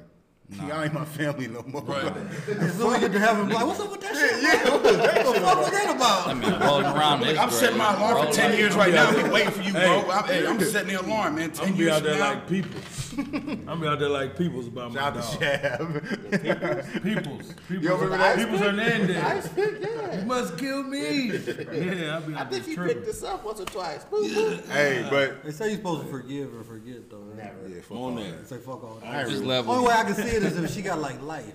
y'all 0.51 0.83
ain't 0.83 0.93
my 0.93 1.05
family 1.05 1.49
no 1.49 1.63
more. 1.67 1.83
Right. 1.83 2.05
as 2.05 2.45
soon 2.47 2.61
as 2.61 2.79
we 2.79 3.01
get 3.01 3.13
to 3.13 3.19
heaven, 3.19 3.49
like, 3.49 3.67
what's 3.67 3.81
up 3.81 3.91
with 3.91 4.01
that 4.03 4.15
shit? 4.15 4.43
yeah, 4.43 4.71
what 4.71 4.83
was 4.83 4.97
What 4.97 5.35
the 5.35 5.41
fuck 5.41 5.59
was 5.59 5.71
that 5.71 5.97
about? 5.97 6.29
I 6.29 6.35
mean, 6.35 6.61
rolling 6.61 6.87
around 6.87 7.21
this 7.21 7.39
I'm 7.39 7.51
setting 7.51 7.79
my 7.79 7.95
alarm 7.95 8.27
for 8.27 8.33
10 8.33 8.57
years 8.59 8.75
right 8.75 8.93
now. 8.93 9.09
I'm 9.11 9.31
waiting 9.31 9.51
for 9.53 9.63
you, 9.63 9.73
bro. 9.73 9.81
Hey. 9.81 10.11
I'm, 10.11 10.25
hey, 10.25 10.47
I'm 10.47 10.61
setting 10.61 10.95
the 10.95 11.01
alarm, 11.01 11.37
man. 11.37 11.51
10 11.51 11.67
I'm 11.67 11.73
be 11.73 11.79
years 11.85 11.93
out 11.93 12.03
there 12.03 12.19
now. 12.19 12.31
like 12.31 12.49
people. 12.49 12.81
I'm 13.69 13.81
be 13.81 13.87
out 13.87 13.99
there 13.99 14.09
like 14.09 14.37
people's 14.37 14.67
about 14.69 14.93
my 14.93 15.01
Shout 15.01 15.17
out 15.17 15.23
dog. 15.23 15.41
to 15.41 15.47
Shab. 15.47 17.03
Peoples. 17.03 17.55
Peoples. 17.69 17.85
Yo, 17.85 17.95
remember 17.95 18.19
that? 18.19 18.37
Peoples 18.37 18.61
Hernandez. 18.61 19.17
Ice 19.17 19.49
pick, 19.49 19.81
yeah. 19.81 20.21
You 20.21 20.27
must 20.27 20.59
kill 20.59 20.83
me. 20.83 21.31
Yeah, 21.75 22.17
I 22.17 22.21
be 22.21 22.35
I 22.35 22.41
out 22.41 22.51
there 22.51 22.61
think 22.61 22.67
he 22.67 22.75
tripping. 22.75 22.95
picked 22.97 23.07
this 23.07 23.23
up 23.23 23.45
once 23.45 23.61
or 23.61 23.65
twice. 23.67 24.05
Boop, 24.05 24.29
boop. 24.29 24.69
hey, 24.71 25.07
but 25.11 25.45
They 25.45 25.51
say 25.51 25.69
you're 25.69 25.77
supposed 25.77 26.03
to 26.05 26.09
forgive 26.09 26.53
and 26.55 26.65
forget, 26.67 27.11
though. 27.11 27.19
Right? 27.19 27.37
Never. 27.37 27.69
yeah, 27.69 27.81
fuck 27.83 27.91
On 27.93 27.97
all 27.99 28.15
there. 28.15 28.31
that. 28.33 28.49
Say 28.49 28.57
fuck 28.59 28.83
all 28.85 29.01
I 29.05 29.11
that. 29.13 29.19
ain't 29.21 29.25
This 29.29 29.35
really- 29.37 29.47
level. 29.47 29.75
Only 29.75 29.89
way 29.89 29.95
I 29.95 30.05
can 30.05 30.15
see 30.15 30.23
it 30.23 30.43
is 30.43 30.57
if 30.57 30.71
she 30.75 30.83
got 30.83 30.99
like 31.01 31.21
life, 31.23 31.53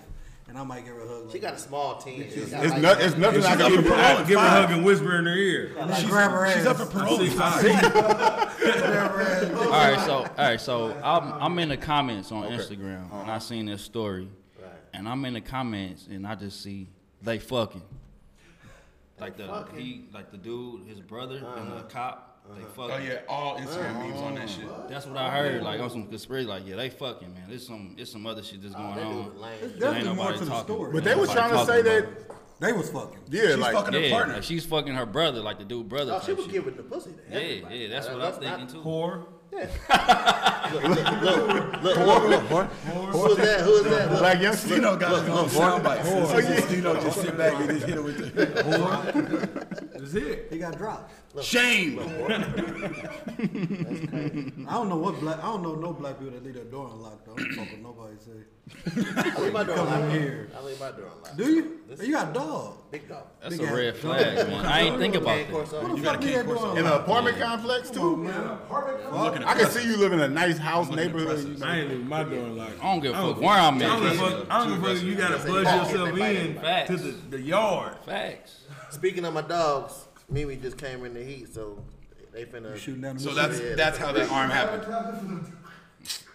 and 0.50 0.58
I 0.58 0.64
might 0.64 0.84
give 0.84 0.96
her 0.96 1.02
a 1.02 1.08
hug. 1.08 1.24
Like 1.26 1.32
She 1.32 1.40
got 1.40 1.54
a 1.54 1.60
small 1.60 1.98
team. 1.98 2.26
She's 2.34 2.50
got 2.50 2.66
It's, 2.66 2.74
like- 2.74 2.82
not, 2.82 3.02
it's 3.02 3.16
nothing 3.16 3.46
I 3.46 3.56
She's 3.56 3.58
can 3.62 3.76
give 3.76 3.86
for 3.86 3.94
I 3.94 4.24
give 4.24 4.40
her 4.40 4.46
a 4.46 4.50
hug 4.50 4.72
and 4.72 4.84
whisper 4.84 5.18
in 5.18 5.26
her 5.26 5.36
ear. 5.36 5.74
that. 5.76 5.90
Like, 5.90 6.08
grab 6.08 6.32
her 6.32 6.46
ass. 6.46 6.56
She's 6.58 6.66
up 6.66 6.78
for 6.78 6.86
parole. 6.88 7.22
in 7.22 7.30
five. 7.32 7.62
grab 7.62 9.12
her 9.12 9.22
ass. 9.22 9.52
All 9.54 9.70
right, 9.70 10.00
so 10.06 10.14
all 10.14 10.28
right, 10.38 10.60
so 10.60 11.00
I'm 11.04 11.34
I'm 11.34 11.60
in 11.60 11.70
the 11.70 11.78
comments 11.78 12.32
on 12.32 12.44
Instagram 12.52 13.12
and 13.12 13.14
I 13.14 13.36
uh-huh. 13.36 13.40
seen 13.40 13.68
this 13.68 13.84
story, 13.84 14.28
Right. 14.60 14.72
and 14.94 15.08
I'm 15.08 15.24
in 15.26 15.36
the 15.36 15.42
comments 15.42 16.08
and 16.08 16.26
I 16.26 16.36
just 16.36 16.62
see 16.64 16.88
they 17.22 17.38
fucking. 17.38 17.84
Like 19.20 19.38
the 19.38 19.48
fucking? 19.48 19.80
he 19.80 20.06
like 20.14 20.32
the 20.32 20.38
dude, 20.38 20.88
his 20.88 21.00
brother 21.00 21.38
and 21.38 21.72
the 21.72 21.76
uh-huh. 21.76 21.84
cop. 21.90 22.29
They 22.56 22.64
Uh-huh. 22.64 22.88
fucking. 22.90 23.08
Oh 23.08 23.12
yeah, 23.12 23.20
all 23.28 23.58
Instagram 23.58 24.00
memes 24.00 24.22
on 24.22 24.36
that 24.36 24.50
shit. 24.50 24.66
That's 24.90 25.06
what 25.06 25.18
I 25.18 25.30
heard. 25.30 25.62
Like 25.64 25.80
on 25.80 25.90
some 25.90 26.08
conspiracy, 26.08 26.48
like 26.48 26.68
yeah, 26.68 26.76
they 26.78 26.90
fucking 26.90 27.34
man. 27.34 27.44
There's 27.48 27.66
some, 27.68 27.96
it's 27.98 28.12
some 28.12 28.26
other 28.26 28.42
shit 28.44 28.62
that's 28.62 28.74
going 28.76 28.96
that 28.96 29.04
on. 29.06 29.24
dude 29.26 29.36
lame. 29.38 29.52
It's 29.62 29.62
There 29.62 29.80
definitely 29.92 29.98
ain't 30.10 30.16
more 30.18 30.26
nobody 30.26 30.40
to 30.40 30.46
the 30.46 30.52
talking. 30.52 30.76
story. 30.76 30.92
But 30.94 31.04
they 31.04 31.16
was 31.16 31.32
trying 31.32 31.52
to 31.52 31.66
say 31.66 31.82
that. 31.84 32.08
They 32.60 32.74
was 32.74 32.90
fucking. 32.90 33.20
Yeah, 33.30 33.42
She's 33.48 33.58
like 33.58 33.74
fucking 33.74 33.94
her 33.94 34.00
Yeah, 34.02 34.12
partner. 34.12 34.34
like 34.34 34.44
she's 34.44 34.66
fucking 34.66 34.94
her 34.94 35.06
brother, 35.06 35.40
like 35.40 35.60
the 35.60 35.64
dude 35.64 35.88
brother. 35.88 36.20
Oh, 36.22 36.26
she 36.26 36.34
was 36.34 36.44
shit. 36.46 36.54
giving 36.56 36.76
the 36.76 36.84
pussy 36.84 37.12
to 37.12 37.18
Yeah, 37.30 37.38
everybody. 37.40 37.76
yeah, 37.78 37.82
yeah, 37.84 37.94
that's 37.94 38.08
Uh, 38.08 38.12
what 38.14 38.22
I'm 38.22 38.34
thinking 38.42 38.68
too. 38.68 38.82
Whore. 38.88 39.26
Look, 39.52 40.84
look, 40.84 41.22
look, 41.22 41.84
look, 41.84 41.98
look, 42.30 42.50
look. 42.52 42.68
Who 43.12 43.26
is 43.32 43.38
that? 43.38 43.62
Who 43.62 43.72
is 43.74 43.84
that? 43.86 44.12
Look. 44.12 44.20
Black 44.20 44.42
youngster. 44.42 44.76
Stino 44.76 45.00
got 45.00 45.22
his 45.22 45.30
own 45.30 45.50
sound 45.50 45.84
bites. 45.84 46.08
So 46.08 46.42
Stino 46.42 47.02
just 47.02 47.22
sit 47.22 47.38
back 47.38 47.54
and 47.60 47.70
just 47.70 47.86
hit 47.88 47.98
it 47.98 48.04
with 48.04 48.18
the 48.18 48.26
That's 49.94 50.14
it. 50.14 50.48
He 50.52 50.60
got 50.60 50.78
dropped. 50.78 51.12
shame. 51.44 52.00
I 54.68 54.74
don't 54.74 54.90
know 54.90 54.98
what 54.98 55.20
black. 55.20 55.40
I 55.40 55.42
don't 55.44 55.64
know 55.64 55.76
no 55.76 55.94
black 55.94 56.20
people 56.20 56.34
that 56.34 56.44
leave 56.44 56.54
their 56.56 56.66
door 56.66 56.90
unlocked. 56.94 57.26
though. 57.26 57.34
I 57.34 57.38
don't 57.38 57.54
fuck 57.54 57.72
with 57.72 57.82
nobody 57.82 58.16
say. 58.20 58.32
I 58.86 59.42
leave 59.42 59.54
my 59.54 59.64
door 59.64 59.78
unlocked. 59.80 60.12
here. 60.14 60.50
I 60.58 60.62
leave 60.64 60.80
my 60.80 60.92
door 60.92 61.06
unlocked. 61.16 61.38
Do 61.38 61.52
you? 61.52 61.80
You 62.02 62.12
got 62.14 62.30
a 62.30 62.34
dog. 62.34 62.76
Big 62.92 63.08
dog. 63.10 63.24
That's 63.42 63.58
Big 63.58 63.68
a 63.68 63.70
ass 63.70 63.76
red 63.78 63.98
flag, 63.98 64.48
man. 64.48 64.66
I 64.66 64.80
ain't 64.82 64.98
think 64.98 65.16
about 65.16 65.26
Man, 65.28 65.38
that. 65.46 65.52
Corso. 65.52 65.82
The 65.82 65.88
You 65.90 65.96
fuck 65.98 66.04
got 66.04 66.16
a 66.16 66.20
leave 66.20 66.28
kid 66.30 66.36
their 66.36 66.44
door 66.44 66.56
course 66.56 66.72
In 66.72 66.78
unlocked? 66.86 66.96
an 66.98 67.04
apartment 67.04 67.40
complex 67.40 67.90
too. 67.90 68.16
Looking 69.12 69.44
I 69.44 69.54
can 69.56 69.70
see 69.70 69.86
you 69.88 69.98
live 69.98 70.14
in 70.14 70.20
a 70.22 70.28
nice 70.28 70.58
house 70.58 70.90
neighborhood. 70.90 71.62
I 71.62 71.80
ain't 71.80 71.90
leaving 71.90 72.08
my 72.08 72.24
door 72.24 72.34
unlocked. 72.46 72.80
I 72.82 72.84
don't 72.84 73.00
give 73.02 73.14
a 73.14 73.18
I 73.18 73.22
don't 73.22 73.34
fuck 73.34 73.42
where 73.44 73.58
I'm 73.58 73.76
I 73.76 73.80
don't 73.80 74.02
give 74.02 74.12
a 74.22 74.26
at. 74.26 74.32
fuck. 74.32 74.48
I 74.52 74.58
don't 74.66 74.70
give 74.76 74.84
a 74.84 74.96
fuck. 74.96 75.04
You 75.04 75.16
gotta 75.16 75.38
buzz 75.38 75.48
yourself 75.90 76.20
in 76.20 76.56
Facts. 76.56 76.88
to 76.90 76.98
the, 76.98 77.12
the 77.38 77.42
yard. 77.42 77.96
Facts. 78.06 78.62
Speaking 78.92 79.26
of 79.26 79.34
my 79.34 79.42
dogs, 79.42 80.06
Mimi 80.30 80.56
just 80.56 80.78
came 80.78 81.06
in 81.06 81.14
the 81.14 81.24
heat, 81.24 81.54
so 81.54 81.84
they 82.34 82.46
finna. 82.46 82.76
Shooting 82.78 83.02
down 83.02 83.16
the 83.18 83.22
So 83.22 83.30
middle. 83.34 83.50
that's 83.50 83.76
that's 83.76 83.98
how 83.98 84.12
that 84.14 84.32
arm 84.32 84.50
happened. 84.50 85.52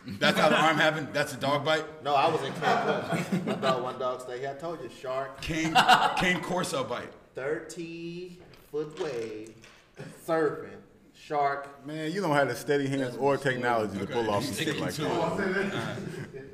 That's 0.06 0.38
how 0.38 0.48
the 0.50 0.56
arm 0.60 0.76
happened. 0.76 1.08
That's 1.12 1.32
a 1.32 1.36
dog 1.36 1.64
bite. 1.64 1.84
No, 2.04 2.14
I 2.14 2.28
was 2.28 2.42
in 2.42 2.52
Cancun. 2.52 3.46
my 3.46 3.54
dog, 3.54 3.82
one 3.82 3.98
dog 3.98 4.20
stay 4.20 4.38
here. 4.38 4.54
I 4.56 4.60
told 4.60 4.82
you, 4.82 4.90
shark, 5.00 5.40
Cane 5.40 5.74
cane 6.16 6.40
Corso 6.42 6.84
bite. 6.84 7.10
30 7.34 8.38
foot 8.70 9.00
wave, 9.02 9.54
surfing, 10.26 10.68
shark. 11.14 11.86
Man, 11.86 12.12
you 12.12 12.20
don't 12.20 12.34
have 12.34 12.48
the 12.48 12.54
steady 12.54 12.86
hands 12.86 13.16
or 13.16 13.36
technology 13.36 13.98
to 13.98 14.06
pull 14.06 14.30
off 14.30 14.44
some 14.44 14.54
shit 14.54 14.78
like 14.78 14.92
that. 14.94 15.08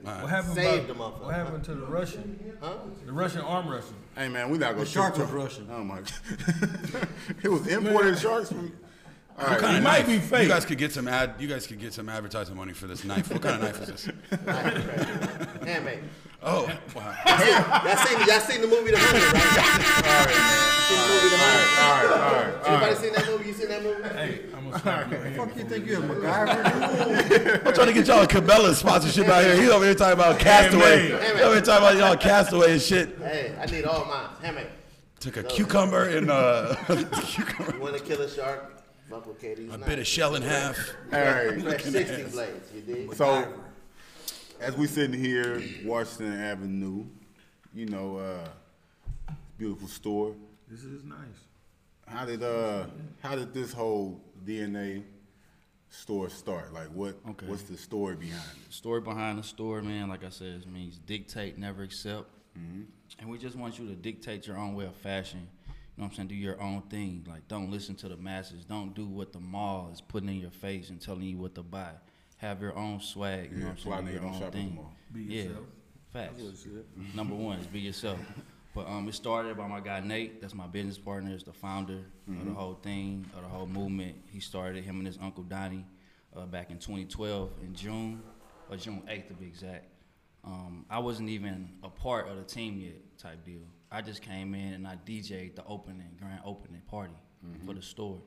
What 0.03 0.31
happened? 0.31 0.55
Saved 0.55 0.89
about- 0.91 1.21
motherfucker. 1.21 1.25
What 1.25 1.35
happened 1.35 1.65
to 1.65 1.75
the 1.75 1.87
Russian? 1.87 2.57
Huh? 2.61 2.75
The 3.05 3.13
Russian 3.13 3.41
arm 3.43 3.69
wrestling. 3.69 3.97
Hey 4.17 4.29
man, 4.29 4.49
we 4.51 4.59
not 4.59 4.73
gonna 4.73 4.85
The 4.85 4.91
shark 4.91 5.15
shoot- 5.17 5.23
was 5.23 5.31
Russian. 5.31 5.69
Oh 5.73 5.83
my 5.85 5.97
god, 5.97 7.09
it 7.43 7.49
was 7.49 7.67
imported 7.67 8.19
sharks 8.19 8.49
from. 8.51 8.73
All 9.41 9.47
What 9.47 9.53
right, 9.53 9.61
kind 9.61 9.77
of 9.79 9.83
might 9.83 9.99
knife? 10.01 10.07
be 10.07 10.19
fake. 10.19 10.43
You 10.43 10.49
guys 10.49 10.65
could 10.67 10.77
get 10.79 10.93
some 10.93 11.09
ad. 11.09 11.35
You 11.39 11.49
guys 11.49 11.67
could 11.67 11.79
get 11.81 11.95
some 11.95 12.09
advertising 12.11 12.55
money 12.57 12.75
for 12.75 12.87
this 12.87 13.05
knife. 13.05 13.31
What 13.33 13.41
kind 13.41 13.55
of 13.57 13.63
knife 13.63 13.81
is 13.81 13.89
this? 13.89 14.09
Handmade. 15.65 16.01
Oh, 16.43 16.71
wow. 16.95 17.15
Y'all 17.27 17.97
seen, 17.97 18.19
y'all 18.29 18.41
seen 18.41 18.61
the 18.63 18.67
movie 18.67 18.91
The 18.93 18.97
Mummy, 18.99 19.19
right? 19.21 20.31
Seen 20.89 20.99
the 20.99 21.09
movie 21.09 21.29
The 21.29 21.37
Mummy? 21.37 21.61
all 21.81 21.89
right, 21.91 22.11
all 22.11 22.19
right, 22.19 22.55
all 22.55 22.67
Everybody 22.67 22.93
right. 22.93 22.97
seen 22.97 23.13
that 23.15 23.27
movie? 23.27 23.47
You 23.49 23.53
seen 23.55 23.69
that 23.69 23.83
movie? 23.83 24.03
Hey, 24.09 24.41
I'm 24.55 24.71
gonna 24.71 24.79
slap 24.83 25.11
your. 25.11 25.21
Fuck 25.33 25.57
you 25.57 25.65
think 25.65 25.87
you 25.87 25.97
a 25.99 26.01
MacGyver? 26.01 27.67
I'm 27.67 27.75
trying 27.75 27.87
to 27.89 27.93
get 27.93 28.07
y'all 28.07 28.23
a 28.23 28.27
Cabela 28.27 28.75
sponsorship 28.75 29.29
out 29.29 29.45
here. 29.45 29.57
He 29.61 29.69
over 29.71 29.85
here 29.85 29.95
talking 29.95 30.15
about 30.15 30.39
Castaway. 30.39 31.09
He 31.09 31.13
man. 31.13 31.41
over 31.43 31.55
here 31.55 31.63
talking 31.63 31.87
about 31.87 31.97
y'all 31.99 32.17
Castaway 32.17 32.73
and 32.73 32.81
shit. 32.83 33.19
Hey, 33.19 33.55
I 33.61 33.67
need 33.67 33.85
all 33.85 34.05
mine. 34.07 34.29
Handmade. 34.43 34.67
Took 35.21 35.37
a 35.37 35.43
cucumber 35.43 36.05
and 36.09 36.31
uh, 36.31 36.75
cucumber, 36.87 37.73
You 37.75 37.81
want 37.81 37.97
to 37.99 38.03
kill 38.03 38.21
a 38.23 38.29
shark? 38.31 38.80
Fuck 39.11 39.27
with 39.27 39.41
Katie's 39.41 39.73
a 39.75 39.79
knife. 39.79 39.89
bit 39.89 39.99
of 39.99 40.07
shell 40.07 40.37
in 40.37 40.43
half. 40.43 40.79
All 41.13 41.19
right. 41.21 41.61
Fresh 41.61 41.83
60 41.83 42.25
blades, 42.31 42.73
you 42.73 42.81
dig? 42.83 43.15
So, 43.15 43.53
as 44.61 44.77
we 44.77 44.87
sitting 44.87 45.19
here, 45.19 45.61
Washington 45.85 46.33
Avenue, 46.41 47.05
you 47.75 47.87
know, 47.87 48.19
uh, 48.19 49.33
beautiful 49.59 49.89
store. 49.89 50.35
This 50.69 50.85
is 50.85 51.03
nice. 51.05 51.19
How 52.07 52.25
did 52.25 52.43
uh, 52.43 52.87
how 53.23 53.35
did 53.35 53.53
this 53.53 53.73
whole 53.73 54.21
DNA 54.45 55.03
store 55.89 56.29
start? 56.31 56.73
Like, 56.73 56.89
what 56.89 57.17
Okay. 57.31 57.47
what's 57.47 57.63
the 57.65 57.77
story 57.77 58.15
behind 58.17 58.43
it? 58.69 58.73
story 58.73 59.01
behind 59.01 59.39
the 59.39 59.43
store, 59.43 59.83
man, 59.83 60.09
like 60.09 60.25
I 60.25 60.29
said, 60.29 60.63
it 60.63 60.69
means 60.73 60.99
dictate, 60.99 61.59
never 61.59 61.83
accept. 61.83 62.29
And 63.19 63.29
we 63.31 63.39
just 63.39 63.57
want 63.57 63.79
you 63.79 63.87
to 63.87 63.95
dictate 63.95 64.47
your 64.47 64.57
own 64.59 64.75
way 64.75 64.85
of 64.85 64.95
fashion. 64.97 65.49
You 66.01 66.05
know 66.05 66.09
what 66.09 66.13
I'm 66.13 66.17
saying? 66.17 66.29
Do 66.29 66.35
your 66.35 66.63
own 66.63 66.81
thing. 66.89 67.27
Like, 67.29 67.47
don't 67.47 67.71
listen 67.71 67.95
to 67.97 68.09
the 68.09 68.17
masses. 68.17 68.65
Don't 68.65 68.95
do 68.95 69.05
what 69.05 69.35
the 69.35 69.39
mall 69.39 69.91
is 69.93 70.01
putting 70.01 70.31
in 70.31 70.41
your 70.41 70.51
face 70.51 70.89
and 70.89 70.99
telling 70.99 71.25
you 71.25 71.37
what 71.37 71.55
to 71.57 71.63
buy. 71.63 71.91
Have 72.39 72.63
your 72.63 72.75
own 72.75 73.01
swag. 73.01 73.51
You 73.53 73.59
know 73.59 73.67
what 73.67 73.71
I'm 73.73 73.77
saying? 73.77 74.07
Do 74.07 74.13
your 74.13 74.25
own 74.25 74.33
shop 74.33 74.43
at 74.45 74.53
the 74.53 74.59
thing. 74.59 74.75
mall. 74.77 74.95
Be 75.13 75.21
yeah, 75.25 75.43
yourself. 75.43 75.65
facts. 76.11 76.67
Number 77.15 77.35
one 77.35 77.59
is 77.59 77.67
be 77.67 77.81
yourself. 77.81 78.19
But 78.73 78.87
um, 78.87 79.09
it 79.09 79.15
started 79.15 79.57
by 79.57 79.67
my 79.67 79.81
guy 79.81 79.99
Nate. 79.99 80.41
That's 80.41 80.55
my 80.55 80.69
business 80.69 80.97
partner. 80.97 81.35
Is 81.35 81.43
the 81.43 81.53
founder 81.53 82.05
of 82.29 82.45
the 82.47 82.53
whole 82.53 82.75
thing, 82.75 83.27
of 83.37 83.43
the 83.43 83.49
whole 83.49 83.67
movement. 83.67 84.15
He 84.31 84.39
started 84.39 84.85
him 84.85 84.99
and 84.99 85.07
his 85.09 85.19
uncle 85.21 85.43
Donnie 85.43 85.85
uh, 86.37 86.47
back 86.47 86.71
in 86.71 86.79
2012 86.79 87.51
in 87.65 87.75
June, 87.75 88.23
or 88.71 88.77
June 88.77 89.03
8th 89.11 89.27
to 89.27 89.35
be 89.35 89.47
exact. 89.47 89.87
Um, 90.45 90.87
I 90.89 91.01
wasn't 91.01 91.31
even 91.31 91.69
a 91.83 91.89
part 91.89 92.29
of 92.29 92.37
the 92.37 92.45
team 92.45 92.79
yet, 92.79 93.19
type 93.19 93.45
deal. 93.45 93.67
I 93.93 94.03
just 94.03 94.23
came 94.23 94.55
in 94.55 94.75
and 94.75 94.87
I 94.87 94.97
DJ'd 95.05 95.57
the 95.57 95.65
opening, 95.67 96.17
grand 96.19 96.41
opening 96.45 96.83
party 96.83 97.15
for 97.67 97.75
the 97.75 97.83
store. 97.83 98.21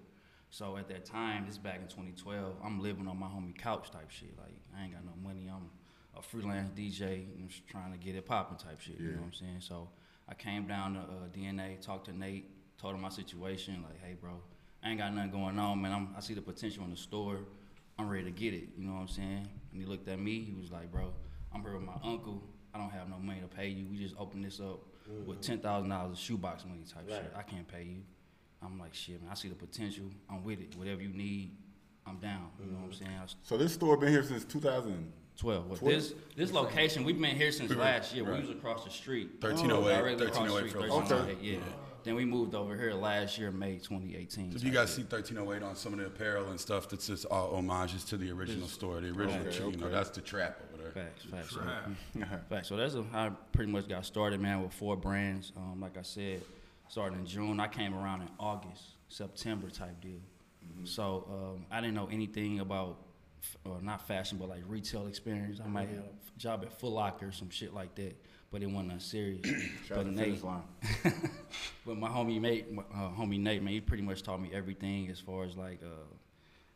So 0.49 0.77
at 0.77 0.87
that 0.89 1.05
time, 1.05 1.45
this 1.47 1.57
back 1.57 1.77
in 1.81 1.87
2012, 1.87 2.57
I'm 2.63 2.81
living 2.81 3.07
on 3.07 3.17
my 3.17 3.27
homie 3.27 3.57
couch 3.57 3.89
type 3.89 4.11
shit. 4.11 4.37
Like 4.37 4.53
I 4.77 4.83
ain't 4.83 4.93
got 4.93 5.03
no 5.05 5.13
money. 5.23 5.49
I'm 5.49 5.69
a 6.17 6.21
freelance 6.21 6.69
DJ. 6.77 7.25
I'm 7.39 7.47
just 7.47 7.67
trying 7.67 7.91
to 7.91 7.97
get 7.97 8.15
it 8.15 8.25
popping 8.25 8.57
type 8.57 8.79
shit. 8.79 8.99
You 8.99 9.11
know 9.11 9.17
what 9.19 9.27
I'm 9.27 9.33
saying? 9.33 9.61
So 9.61 9.89
I 10.29 10.33
came 10.35 10.67
down 10.67 10.93
to 10.93 10.99
uh, 10.99 11.27
DNA, 11.35 11.81
talked 11.81 12.05
to 12.05 12.17
Nate, 12.17 12.49
told 12.77 12.93
him 12.93 13.01
my 13.01 13.09
situation. 13.09 13.83
Like, 13.83 13.99
hey, 14.03 14.15
bro, 14.19 14.31
I 14.83 14.89
ain't 14.89 14.99
got 14.99 15.13
nothing 15.13 15.31
going 15.31 15.57
on, 15.57 15.81
man. 15.81 15.91
I'm, 15.91 16.09
I 16.15 16.19
see 16.19 16.33
the 16.33 16.41
potential 16.41 16.83
in 16.83 16.91
the 16.91 16.97
store. 16.97 17.39
I'm 17.97 18.09
ready 18.09 18.25
to 18.25 18.31
get 18.31 18.53
it. 18.53 18.69
You 18.77 18.85
know 18.85 18.93
what 18.93 19.01
I'm 19.01 19.07
saying? 19.07 19.47
And 19.71 19.81
he 19.81 19.85
looked 19.85 20.07
at 20.07 20.19
me. 20.19 20.41
He 20.41 20.53
was 20.53 20.71
like, 20.71 20.91
bro, 20.91 21.13
I'm 21.53 21.61
here 21.61 21.73
with 21.73 21.83
my 21.83 21.97
uncle. 22.03 22.43
I 22.73 22.77
don't 22.79 22.91
have 22.91 23.09
no 23.09 23.17
money 23.17 23.39
to 23.41 23.47
pay 23.47 23.69
you. 23.69 23.87
We 23.89 23.97
just 23.97 24.15
opened 24.19 24.43
this 24.43 24.59
up 24.59 24.81
Mm-hmm. 25.09 25.29
with 25.29 25.41
ten 25.41 25.59
thousand 25.59 25.89
dollars 25.89 26.13
of 26.13 26.19
shoebox 26.19 26.65
money 26.65 26.83
type 26.91 27.09
shit. 27.09 27.33
I 27.35 27.41
can't 27.41 27.67
pay 27.67 27.83
you. 27.83 28.01
I'm 28.63 28.79
like, 28.79 28.93
shit, 28.93 29.21
man. 29.21 29.31
I 29.31 29.35
see 29.35 29.49
the 29.49 29.55
potential. 29.55 30.05
I'm 30.29 30.43
with 30.43 30.61
it. 30.61 30.75
Whatever 30.77 31.01
you 31.01 31.09
need, 31.09 31.51
I'm 32.07 32.17
down. 32.17 32.49
You 32.59 32.71
know 32.71 32.77
what 32.77 32.83
I'm 32.85 32.91
mm-hmm. 32.91 33.03
saying? 33.03 33.17
I 33.19 33.23
was 33.23 33.35
So 33.43 33.57
this 33.57 33.73
store 33.73 33.97
been 33.97 34.09
here 34.09 34.23
since 34.23 34.45
2000. 34.45 35.11
12. 35.37 35.69
But 35.69 35.79
this 35.81 36.13
this 36.35 36.51
location, 36.51 37.03
we've 37.03 37.19
been 37.19 37.35
here 37.35 37.51
since 37.51 37.73
last 37.73 38.13
year. 38.13 38.23
We 38.23 38.39
was 38.39 38.49
across 38.49 38.83
the 38.83 38.91
street. 38.91 39.41
1308, 39.41 39.97
Directly 39.97 40.25
across 40.27 40.37
the 40.37 40.53
1308 40.53 40.69
street, 40.69 40.87
Frozen. 40.87 41.17
1308, 41.17 41.53
yeah. 41.53 41.59
Then 42.03 42.15
we 42.15 42.25
moved 42.25 42.53
over 42.53 42.75
here 42.75 42.93
last 42.93 43.37
year, 43.37 43.49
May 43.49 43.75
2018. 43.75 44.51
So 44.51 44.57
If 44.57 44.63
you 44.63 44.71
guys 44.71 44.93
see 44.93 45.03
1308 45.03 45.63
on 45.63 45.75
some 45.75 45.93
of 45.93 45.99
the 45.99 46.07
apparel 46.07 46.49
and 46.49 46.59
stuff, 46.59 46.89
that's 46.89 47.07
just 47.07 47.25
all 47.25 47.55
homages 47.55 48.03
to 48.05 48.17
the 48.17 48.29
original 48.31 48.67
store, 48.67 48.99
the 48.99 49.07
original. 49.07 49.47
Okay, 49.47 49.57
tree, 49.57 49.71
You 49.71 49.77
know, 49.77 49.89
that's 49.89 50.09
the 50.09 50.21
trap 50.21 50.59
over 50.72 50.72
there. 50.83 50.91
Facts, 50.91 51.25
facts. 51.25 51.53
So, 51.53 52.25
facts. 52.49 52.67
So 52.67 52.75
that's 52.75 52.93
how 52.93 53.03
I 53.13 53.31
pretty 53.51 53.71
much 53.71 53.87
got 53.87 54.05
started, 54.05 54.39
man, 54.39 54.61
with 54.61 54.73
four 54.73 54.95
brands. 54.95 55.51
Um, 55.57 55.79
like 55.81 55.97
I 55.97 56.01
said, 56.01 56.41
started 56.87 57.19
in 57.19 57.25
June. 57.25 57.59
I 57.59 57.67
came 57.67 57.93
around 57.93 58.21
in 58.21 58.29
August, 58.39 58.83
September 59.09 59.69
type 59.69 59.99
deal. 60.01 60.19
So 60.85 61.25
um, 61.29 61.65
I 61.71 61.81
didn't 61.81 61.95
know 61.95 62.09
anything 62.11 62.59
about, 62.59 62.97
or 63.65 63.81
not 63.81 64.05
fashion, 64.07 64.37
but 64.37 64.49
like 64.49 64.63
retail 64.67 65.07
experience. 65.07 65.59
I 65.63 65.67
might 65.67 65.89
have 65.89 65.99
a 65.99 66.39
job 66.39 66.63
at 66.63 66.71
Foot 66.79 66.91
Locker, 66.91 67.31
some 67.31 67.49
shit 67.49 67.73
like 67.73 67.95
that, 67.95 68.15
but 68.51 68.61
it 68.61 68.67
wasn't 68.67 69.01
serious. 69.01 69.41
But 69.89 70.07
Nate, 70.07 70.41
but 71.85 71.97
my 71.97 72.09
homie 72.09 72.39
Nate, 72.41 72.71
my, 72.71 72.83
uh, 72.93 73.11
homie 73.11 73.39
Nate, 73.39 73.61
man, 73.61 73.73
he 73.73 73.81
pretty 73.81 74.03
much 74.03 74.23
taught 74.23 74.41
me 74.41 74.49
everything 74.53 75.09
as 75.09 75.19
far 75.19 75.43
as 75.45 75.55
like 75.55 75.81
uh, 75.83 76.05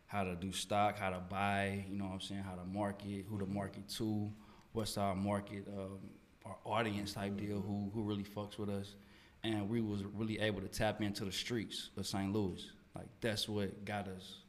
how 0.08 0.24
to 0.24 0.36
do 0.36 0.52
stock, 0.52 0.98
how 0.98 1.10
to 1.10 1.20
buy, 1.20 1.86
you 1.90 1.98
know 1.98 2.06
what 2.06 2.14
I'm 2.14 2.22
saying, 2.22 2.42
how 2.42 2.56
to 2.56 2.66
market, 2.66 3.26
who 3.30 3.38
to 3.40 3.46
market 3.46 3.88
to, 3.98 4.32
what's 4.72 4.98
our 4.98 5.16
market, 5.16 5.68
um, 5.68 6.00
our 6.46 6.58
audience 6.66 7.14
type 7.14 7.38
deal, 7.38 7.62
who 7.62 7.92
who 7.94 8.02
really 8.04 8.24
fucks 8.24 8.58
with 8.58 8.70
us, 8.70 8.96
and 9.44 9.70
we 9.70 9.82
was 9.82 10.04
really 10.04 10.40
able 10.40 10.62
to 10.62 10.68
tap 10.68 11.02
into 11.02 11.26
the 11.26 11.32
streets 11.32 11.90
of 11.98 12.08
St. 12.08 12.32
Louis. 12.32 12.66
Like 12.96 13.08
that's 13.22 13.48
what 13.48 13.86
got 13.86 14.08
us 14.08 14.40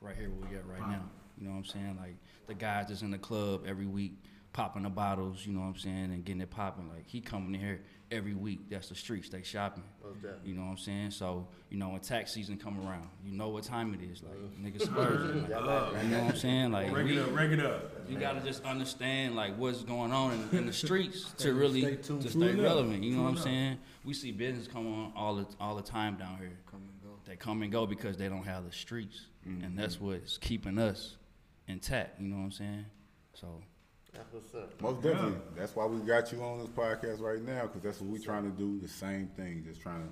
right 0.00 0.16
here 0.16 0.30
where 0.30 0.50
we 0.50 0.56
at 0.56 0.66
right 0.66 0.88
now. 0.90 1.08
You 1.38 1.46
know 1.46 1.52
what 1.52 1.58
I'm 1.58 1.64
saying? 1.64 1.96
Like 2.00 2.16
the 2.46 2.54
guys 2.54 2.86
that's 2.88 3.02
in 3.02 3.10
the 3.10 3.18
club 3.18 3.64
every 3.66 3.86
week 3.86 4.18
popping 4.52 4.82
the 4.82 4.88
bottles, 4.88 5.46
you 5.46 5.52
know 5.52 5.60
what 5.60 5.66
I'm 5.66 5.76
saying, 5.76 6.04
and 6.12 6.24
getting 6.24 6.42
it 6.42 6.50
popping. 6.50 6.88
Like 6.88 7.06
he 7.06 7.20
coming 7.20 7.54
in 7.54 7.60
here 7.60 7.82
every 8.10 8.34
week. 8.34 8.70
That's 8.70 8.88
the 8.88 8.94
streets. 8.94 9.28
They 9.28 9.42
shopping. 9.42 9.84
Most. 10.02 10.26
You 10.44 10.54
know 10.54 10.62
what 10.62 10.70
I'm 10.70 10.78
saying? 10.78 11.10
So, 11.10 11.48
you 11.70 11.78
know, 11.78 11.90
when 11.90 12.00
tax 12.00 12.32
season 12.32 12.56
come 12.56 12.86
around, 12.86 13.08
you 13.24 13.32
know 13.32 13.48
what 13.48 13.64
time 13.64 13.94
it 13.94 14.04
is. 14.04 14.22
Like 14.22 14.32
uh-huh. 14.32 14.62
niggas 14.62 14.82
splurging. 14.82 15.42
Like, 15.42 15.50
you 16.02 16.08
know 16.08 16.24
what 16.24 16.34
I'm 16.34 16.36
saying? 16.36 16.72
Like 16.72 16.92
Rank 16.92 17.08
we, 17.08 17.18
it 17.18 17.22
up, 17.22 17.34
rank 17.34 17.52
it 17.52 17.60
up. 17.60 18.08
you 18.08 18.18
gotta 18.18 18.40
just 18.40 18.64
understand 18.64 19.34
like 19.34 19.56
what's 19.56 19.82
going 19.82 20.12
on 20.12 20.32
in, 20.32 20.58
in 20.58 20.66
the 20.66 20.72
streets 20.72 21.32
to 21.38 21.52
really 21.54 21.82
stay 21.82 21.96
tuned. 21.96 22.22
to 22.22 22.30
True 22.30 22.42
stay 22.42 22.50
enough. 22.50 22.64
relevant. 22.64 23.02
You 23.02 23.10
know 23.10 23.16
True 23.16 23.22
what 23.24 23.28
I'm 23.28 23.34
enough. 23.34 23.44
saying? 23.44 23.78
We 24.04 24.14
see 24.14 24.32
business 24.32 24.68
come 24.68 24.86
on 24.86 25.12
all 25.16 25.36
the 25.36 25.46
all 25.60 25.76
the 25.76 25.82
time 25.82 26.16
down 26.16 26.38
here. 26.38 26.58
Come 26.70 26.82
and 26.82 27.02
go. 27.02 27.18
they 27.26 27.36
come 27.36 27.62
and 27.62 27.72
go 27.72 27.86
because 27.86 28.16
they 28.16 28.28
don't 28.28 28.44
have 28.44 28.64
the 28.64 28.72
streets, 28.72 29.26
and 29.44 29.78
that's 29.78 29.96
mm-hmm. 29.96 30.06
what's 30.06 30.38
keeping 30.38 30.78
us 30.78 31.16
intact. 31.66 32.20
You 32.20 32.28
know 32.28 32.36
what 32.36 32.44
I'm 32.44 32.52
saying? 32.52 32.86
So 33.34 33.62
That's 34.14 34.32
what's 34.32 34.54
up. 34.54 34.80
Most 34.80 35.02
definitely. 35.02 35.40
That's 35.56 35.74
why 35.74 35.86
we 35.86 35.98
got 36.00 36.30
you 36.32 36.42
on 36.42 36.58
this 36.58 36.68
podcast 36.68 37.20
right 37.20 37.42
now, 37.42 37.62
because 37.62 37.82
that's 37.82 38.00
what 38.00 38.10
we're 38.10 38.24
trying 38.24 38.50
to 38.50 38.56
do. 38.56 38.78
The 38.80 38.88
same 38.88 39.28
thing, 39.36 39.64
just 39.66 39.80
trying 39.80 40.02
to 40.02 40.08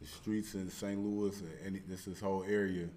the 0.00 0.06
streets 0.06 0.54
in 0.54 0.70
St. 0.70 0.98
Louis 0.98 1.38
and 1.40 1.50
any, 1.64 1.78
this 1.86 2.04
this 2.04 2.20
whole 2.20 2.44
area. 2.48 2.88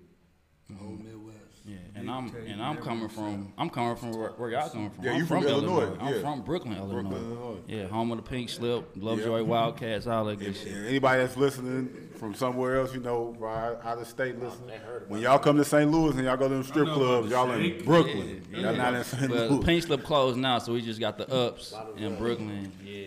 Whole 0.79 0.91
mm-hmm. 0.93 1.03
Midwest. 1.05 1.37
yeah, 1.65 1.75
and 1.95 2.09
I'm 2.09 2.33
and 2.35 2.61
I'm 2.61 2.77
coming 2.77 3.09
from 3.09 3.53
I'm 3.57 3.69
coming 3.69 3.95
from 3.95 4.11
where, 4.11 4.29
where 4.29 4.49
y'all 4.49 4.69
coming 4.69 4.89
from. 4.89 5.03
Yeah, 5.03 5.11
I'm 5.11 5.17
you 5.17 5.25
from 5.25 5.45
Illinois, 5.45 5.95
I'm 5.99 6.13
yeah. 6.15 6.21
from 6.21 6.41
Brooklyn, 6.41 6.77
Illinois. 6.77 7.01
Brooklyn, 7.01 7.21
Illinois. 7.21 7.59
Yeah, 7.67 7.87
home 7.87 8.11
of 8.11 8.17
the 8.17 8.23
Pink 8.23 8.49
Slip, 8.49 8.89
Lovejoy 8.95 9.37
Yeah. 9.37 9.43
Wildcats, 9.43 10.07
all 10.07 10.25
that 10.25 10.39
good 10.39 10.47
And, 10.47 10.55
shit. 10.55 10.67
and 10.73 10.87
anybody 10.87 11.21
that's 11.21 11.37
listening 11.37 12.09
from 12.17 12.33
somewhere 12.33 12.79
else, 12.79 12.93
you 12.93 13.01
know, 13.01 13.35
right 13.37 13.75
out 13.83 13.97
of 13.97 14.07
state 14.07 14.39
listening, 14.39 14.67
they 14.67 14.77
heard 14.77 15.03
about 15.03 15.09
when 15.09 15.21
y'all 15.21 15.37
come 15.39 15.57
to 15.57 15.65
St. 15.65 15.89
Louis 15.91 16.15
and 16.15 16.23
y'all 16.23 16.37
go 16.37 16.47
to 16.47 16.55
them 16.55 16.63
strip 16.63 16.87
clubs, 16.87 17.29
y'all 17.29 17.51
in. 17.51 17.83
Brooklyn. 17.83 18.41
Yeah, 18.51 18.59
Y'all 18.59 18.75
not 18.75 18.93
in 18.93 19.03
St. 19.03 19.29
Well, 19.29 19.47
the 19.49 19.53
Louis. 19.55 19.65
Pink 19.65 19.83
Slip 19.83 20.03
closed 20.03 20.37
now, 20.37 20.59
so 20.59 20.73
we 20.73 20.81
just 20.81 20.99
got 20.99 21.17
the 21.17 21.29
ups 21.31 21.73
in. 21.97 22.15
Brooklyn. 22.15 22.71
Yeah. 22.83 23.03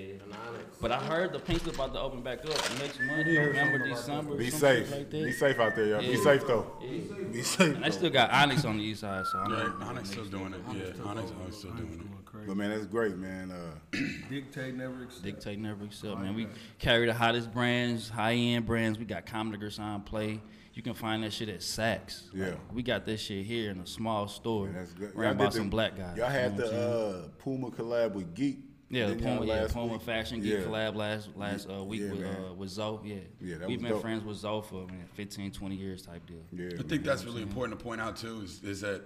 And 0.83 0.93
Onyx. 0.93 0.93
But 0.93 0.93
I 0.93 0.99
heard 1.17 1.33
the 1.33 1.39
Pink 1.39 1.63
Slip 1.63 1.75
about 1.75 1.93
to 1.95 2.01
open 2.01 2.23
back 2.23 2.41
up 2.45 2.49
next 2.79 3.01
month, 3.01 3.27
Yeah, 3.27 3.47
November, 3.47 3.89
December. 3.89 4.37
Be 4.37 4.51
safe. 4.51 4.91
Like 4.91 5.11
that. 5.11 5.25
Be 5.25 5.33
safe 5.33 5.59
out 5.59 5.75
there, 5.77 5.87
y'all. 5.87 6.01
Be 6.01 6.17
safe 6.17 6.47
though. 6.47 6.67
Yeah. 6.81 7.25
Be 7.33 7.43
safe. 7.43 7.75
And 7.75 7.85
they 7.85 7.89
though. 7.91 7.97
still 7.97 8.11
got 8.11 8.31
Onyx 8.31 8.65
on 8.65 8.77
the 8.79 8.85
east 8.85 9.01
side, 9.01 9.25
so 9.27 9.39
I'm 9.39 9.53
Right. 9.53 9.89
Onyx 9.89 10.11
still 10.11 10.25
doing 10.25 10.55
it. 10.55 10.61
Yeah, 10.75 11.05
Onyx 11.05 11.33
Onyx 11.41 11.57
still 11.57 11.71
doing 11.73 12.01
it. 12.01 12.47
But 12.47 12.57
man, 12.57 12.71
that's 12.71 12.87
great, 12.87 13.17
man. 13.17 13.51
Uh, 13.51 13.97
Dictate 14.31 14.75
never 14.75 15.03
accept. 15.05 15.25
Dictate 15.25 15.59
never 15.59 15.85
accept, 15.85 16.19
man. 16.19 16.35
We 16.35 16.47
carry 16.79 17.07
the 17.07 17.15
hottest 17.15 17.51
brands, 17.51 18.09
high 18.11 18.35
end 18.35 18.67
brands. 18.67 18.99
We 18.99 19.05
got 19.07 19.25
Comme 19.27 19.51
des 19.51 19.59
Garçons 19.59 20.05
Play. 20.05 20.41
You 20.75 20.83
can 20.83 20.93
find 20.93 21.25
that 21.25 21.33
shit 21.33 21.49
at 21.49 21.61
Saks. 21.61 22.25
Yeah. 22.35 22.53
we 22.75 22.83
got 22.83 23.07
this 23.07 23.23
shit 23.23 23.47
here 23.47 23.71
in 23.71 23.81
a 23.81 23.87
small 23.87 24.29
store. 24.29 24.67
man, 24.67 24.75
that's 24.75 24.93
good. 24.93 25.17
Ran 25.17 25.31
did 25.31 25.39
by 25.39 25.45
the- 25.47 25.51
some 25.53 25.71
black 25.71 25.97
guys. 25.97 26.19
Y'all 26.19 26.27
you 26.27 26.33
had 26.33 26.59
know 26.59 26.65
what 26.65 26.75
I'm 26.75 26.79
saying? 26.79 26.91
the 26.91 27.19
uh, 27.25 27.29
Puma 27.39 27.71
collab 27.71 28.13
with 28.13 28.35
Geek. 28.35 28.59
Yeah, 28.89 29.07
the 29.09 29.15
didn't 29.17 29.27
Puma, 29.39 29.47
yeah, 29.47 29.53
last 29.63 29.75
Puma 29.75 29.93
week? 29.95 30.03
Fashion 30.03 30.41
Geek 30.41 30.53
Yeah. 30.53 30.59
collab 30.61 30.95
last 30.95 31.29
last 31.37 31.69
uh, 31.69 31.83
week 31.83 32.03
Yeah, 32.03 32.11
with 32.11 32.21
man. 32.21 32.45
uh, 32.51 32.53
with 32.55 32.69
Zoe. 32.71 33.01
Yeah, 33.05 33.17
Yeah, 33.41 33.59
that 33.59 33.69
we've 33.69 33.79
was 33.79 33.83
been 33.83 33.93
dope. 33.93 34.03
friends 34.03 34.25
with 34.25 34.37
Zoe 34.37 34.63
for 34.63 34.87
man, 34.87 35.07
15, 35.15 35.51
20 35.51 35.75
years 35.75 36.03
type 36.03 36.25
deal. 36.27 36.37
Yeah, 36.53 36.79
I 36.79 36.83
think 36.83 37.03
that's 37.03 37.25
really 37.25 37.43
important 37.43 37.79
to 37.79 37.85
point 37.85 38.01
out 38.01 38.17
too. 38.17 38.43
Is, 38.45 38.63
is 38.63 38.81
that, 38.83 39.03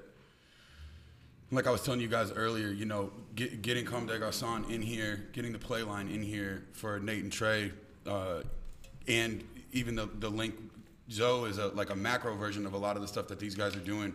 like 1.51 1.67
I 1.67 1.71
was 1.71 1.83
telling 1.83 2.01
you 2.01 2.09
guys 2.09 2.31
earlier, 2.33 2.69
you 2.69 2.85
know, 2.85 3.11
get, 3.35 3.63
getting 3.63 3.85
Comme 3.87 4.07
des 4.07 4.19
Garçons 4.19 4.69
in 4.71 4.83
here, 4.83 5.29
getting 5.33 5.53
the 5.53 5.59
play 5.59 5.83
line 5.83 6.09
in 6.09 6.23
here 6.23 6.65
for 6.73 7.01
Nate 7.01 7.23
and 7.23 7.33
Trey, 7.33 7.73
uh, 8.07 8.43
and 9.09 9.43
even 9.73 9.95
the 9.97 10.07
the 10.19 10.29
link. 10.31 10.55
Zoe 11.11 11.51
is 11.51 11.59
a 11.59 11.69
like 11.69 11.91
a 11.91 11.97
macro 11.97 12.37
version 12.37 12.67
of 12.67 12.73
a 12.75 12.79
lot 12.79 12.95
of 12.95 13.03
the 13.03 13.09
stuff 13.09 13.27
that 13.29 13.41
these 13.41 13.57
guys 13.57 13.75
are 13.75 13.81
doing. 13.81 14.15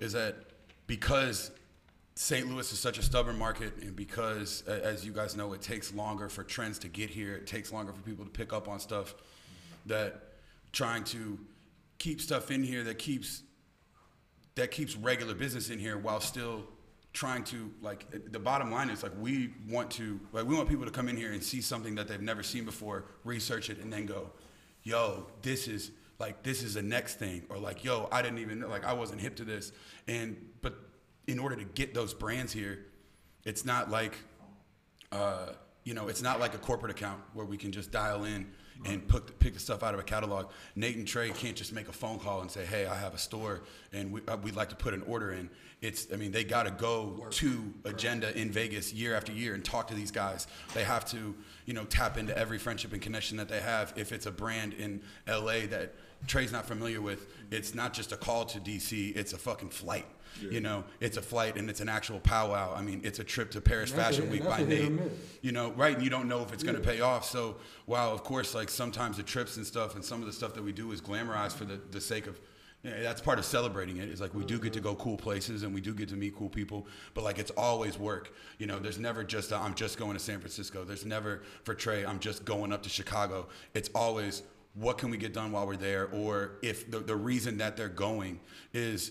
Is 0.00 0.12
that 0.14 0.34
because 0.88 1.52
St. 2.18 2.48
Louis 2.48 2.72
is 2.72 2.78
such 2.78 2.98
a 2.98 3.02
stubborn 3.02 3.38
market, 3.38 3.76
and 3.82 3.94
because, 3.94 4.62
as 4.62 5.04
you 5.04 5.12
guys 5.12 5.36
know, 5.36 5.52
it 5.52 5.60
takes 5.60 5.92
longer 5.92 6.30
for 6.30 6.42
trends 6.42 6.78
to 6.80 6.88
get 6.88 7.10
here. 7.10 7.34
It 7.34 7.46
takes 7.46 7.70
longer 7.72 7.92
for 7.92 8.00
people 8.00 8.24
to 8.24 8.30
pick 8.30 8.54
up 8.54 8.68
on 8.68 8.80
stuff. 8.80 9.14
That 9.84 10.22
trying 10.72 11.04
to 11.04 11.38
keep 11.98 12.20
stuff 12.20 12.50
in 12.50 12.62
here 12.62 12.84
that 12.84 12.98
keeps 12.98 13.42
that 14.54 14.70
keeps 14.70 14.96
regular 14.96 15.34
business 15.34 15.70
in 15.70 15.78
here 15.78 15.96
while 15.96 16.20
still 16.20 16.64
trying 17.12 17.44
to 17.44 17.70
like 17.80 18.06
the 18.32 18.38
bottom 18.38 18.70
line 18.70 18.90
is 18.90 19.02
like 19.02 19.12
we 19.18 19.54
want 19.68 19.90
to 19.90 20.20
like 20.32 20.44
we 20.44 20.54
want 20.54 20.68
people 20.68 20.84
to 20.84 20.90
come 20.90 21.08
in 21.08 21.16
here 21.16 21.32
and 21.32 21.42
see 21.42 21.60
something 21.60 21.94
that 21.94 22.08
they've 22.08 22.20
never 22.20 22.42
seen 22.42 22.64
before 22.64 23.06
research 23.24 23.70
it 23.70 23.78
and 23.78 23.90
then 23.90 24.04
go 24.04 24.30
yo 24.82 25.26
this 25.40 25.66
is 25.66 25.92
like 26.18 26.42
this 26.42 26.62
is 26.62 26.74
the 26.74 26.82
next 26.82 27.18
thing 27.18 27.42
or 27.48 27.56
like 27.56 27.84
yo 27.84 28.08
i 28.12 28.20
didn't 28.20 28.38
even 28.38 28.60
like 28.68 28.84
i 28.84 28.92
wasn't 28.92 29.18
hip 29.18 29.34
to 29.34 29.44
this 29.44 29.72
and 30.08 30.36
but 30.60 30.74
in 31.26 31.38
order 31.38 31.56
to 31.56 31.64
get 31.64 31.94
those 31.94 32.14
brands 32.14 32.52
here 32.52 32.86
it's 33.44 33.64
not 33.64 33.90
like 33.90 34.18
uh, 35.12 35.52
you 35.86 35.94
know, 35.94 36.08
it's 36.08 36.20
not 36.20 36.40
like 36.40 36.52
a 36.52 36.58
corporate 36.58 36.90
account 36.90 37.20
where 37.32 37.46
we 37.46 37.56
can 37.56 37.70
just 37.70 37.92
dial 37.92 38.24
in 38.24 38.44
and 38.84 39.06
put 39.08 39.26
the, 39.26 39.32
pick 39.32 39.54
the 39.54 39.60
stuff 39.60 39.82
out 39.84 39.94
of 39.94 40.00
a 40.00 40.02
catalog. 40.02 40.50
Nate 40.74 40.96
and 40.96 41.06
Trey 41.06 41.30
can't 41.30 41.56
just 41.56 41.72
make 41.72 41.88
a 41.88 41.92
phone 41.92 42.18
call 42.18 42.40
and 42.40 42.50
say, 42.50 42.66
"Hey, 42.66 42.86
I 42.86 42.96
have 42.96 43.14
a 43.14 43.18
store 43.18 43.62
and 43.92 44.12
we, 44.12 44.20
uh, 44.26 44.36
we'd 44.36 44.56
like 44.56 44.68
to 44.70 44.76
put 44.76 44.92
an 44.92 45.02
order 45.02 45.32
in." 45.32 45.48
It's, 45.80 46.08
I 46.12 46.16
mean, 46.16 46.32
they 46.32 46.42
got 46.42 46.64
to 46.64 46.72
go 46.72 47.26
to 47.30 47.72
Agenda 47.84 48.36
in 48.36 48.50
Vegas 48.50 48.92
year 48.92 49.14
after 49.14 49.30
year 49.30 49.54
and 49.54 49.64
talk 49.64 49.86
to 49.88 49.94
these 49.94 50.10
guys. 50.10 50.48
They 50.74 50.82
have 50.82 51.04
to, 51.10 51.34
you 51.66 51.72
know, 51.72 51.84
tap 51.84 52.18
into 52.18 52.36
every 52.36 52.58
friendship 52.58 52.92
and 52.92 53.00
connection 53.00 53.36
that 53.36 53.48
they 53.48 53.60
have. 53.60 53.94
If 53.96 54.10
it's 54.10 54.26
a 54.26 54.32
brand 54.32 54.74
in 54.74 55.00
LA 55.28 55.66
that 55.70 55.94
Trey's 56.26 56.52
not 56.52 56.66
familiar 56.66 57.00
with, 57.00 57.28
it's 57.52 57.74
not 57.74 57.94
just 57.94 58.10
a 58.10 58.16
call 58.16 58.44
to 58.46 58.58
DC; 58.58 59.16
it's 59.16 59.32
a 59.32 59.38
fucking 59.38 59.70
flight. 59.70 60.06
You 60.40 60.60
know, 60.60 60.84
it's 61.00 61.16
a 61.16 61.22
flight 61.22 61.56
and 61.56 61.68
it's 61.70 61.80
an 61.80 61.88
actual 61.88 62.20
powwow. 62.20 62.74
I 62.74 62.82
mean, 62.82 63.00
it's 63.04 63.18
a 63.18 63.24
trip 63.24 63.50
to 63.52 63.60
Paris 63.60 63.90
that's 63.90 64.16
Fashion 64.16 64.30
Week 64.30 64.42
by 64.42 64.58
that's 64.58 64.62
a 64.62 64.64
hit 64.66 64.86
or 64.86 64.90
Nate. 64.90 65.10
You 65.42 65.52
know, 65.52 65.72
right? 65.72 65.94
And 65.94 66.04
you 66.04 66.10
don't 66.10 66.28
know 66.28 66.42
if 66.42 66.52
it's 66.52 66.62
going 66.62 66.76
to 66.76 66.82
pay 66.82 67.00
off. 67.00 67.24
So, 67.24 67.56
while 67.86 68.12
of 68.12 68.22
course, 68.24 68.54
like 68.54 68.68
sometimes 68.68 69.16
the 69.16 69.22
trips 69.22 69.56
and 69.56 69.66
stuff, 69.66 69.94
and 69.94 70.04
some 70.04 70.20
of 70.20 70.26
the 70.26 70.32
stuff 70.32 70.54
that 70.54 70.62
we 70.62 70.72
do 70.72 70.92
is 70.92 71.00
glamorized 71.00 71.52
for 71.52 71.64
the, 71.64 71.80
the 71.90 72.00
sake 72.00 72.26
of. 72.26 72.40
Yeah, 72.82 73.02
that's 73.02 73.20
part 73.20 73.40
of 73.40 73.44
celebrating 73.44 73.96
it. 73.96 74.08
Is 74.10 74.20
like 74.20 74.32
we 74.32 74.44
do 74.44 74.60
get 74.60 74.72
to 74.74 74.80
go 74.80 74.94
cool 74.94 75.16
places 75.16 75.64
and 75.64 75.74
we 75.74 75.80
do 75.80 75.92
get 75.92 76.08
to 76.10 76.14
meet 76.14 76.36
cool 76.36 76.48
people, 76.48 76.86
but 77.14 77.24
like 77.24 77.38
it's 77.38 77.50
always 77.52 77.98
work. 77.98 78.32
You 78.58 78.66
know, 78.66 78.78
there's 78.78 78.98
never 78.98 79.24
just 79.24 79.52
i 79.52 79.60
I'm 79.60 79.74
just 79.74 79.98
going 79.98 80.12
to 80.12 80.20
San 80.20 80.38
Francisco. 80.38 80.84
There's 80.84 81.04
never 81.04 81.42
for 81.64 81.74
Trey 81.74 82.04
I'm 82.04 82.20
just 82.20 82.44
going 82.44 82.72
up 82.72 82.84
to 82.84 82.88
Chicago. 82.88 83.48
It's 83.74 83.90
always 83.92 84.42
what 84.74 84.98
can 84.98 85.10
we 85.10 85.16
get 85.16 85.32
done 85.32 85.52
while 85.52 85.66
we're 85.66 85.76
there, 85.76 86.08
or 86.12 86.58
if 86.62 86.88
the 86.88 87.00
the 87.00 87.16
reason 87.16 87.58
that 87.58 87.76
they're 87.76 87.88
going 87.88 88.38
is 88.72 89.10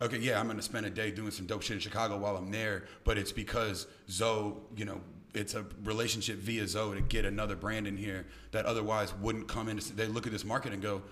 okay, 0.00 0.18
yeah, 0.18 0.38
I'm 0.38 0.46
going 0.46 0.56
to 0.56 0.62
spend 0.62 0.86
a 0.86 0.90
day 0.90 1.10
doing 1.10 1.30
some 1.30 1.46
dope 1.46 1.62
shit 1.62 1.74
in 1.74 1.80
Chicago 1.80 2.16
while 2.18 2.36
I'm 2.36 2.50
there, 2.50 2.84
but 3.04 3.18
it's 3.18 3.32
because 3.32 3.86
Zoe, 4.10 4.54
you 4.76 4.84
know, 4.84 5.00
it's 5.34 5.54
a 5.54 5.64
relationship 5.84 6.36
via 6.38 6.66
Zoe 6.66 6.96
to 6.96 7.02
get 7.02 7.24
another 7.24 7.56
brand 7.56 7.86
in 7.86 7.96
here 7.96 8.26
that 8.52 8.64
otherwise 8.64 9.12
wouldn't 9.14 9.48
come 9.48 9.68
in. 9.68 9.80
They 9.94 10.06
look 10.06 10.26
at 10.26 10.32
this 10.32 10.44
market 10.44 10.72
and 10.72 10.82
go, 10.82 11.02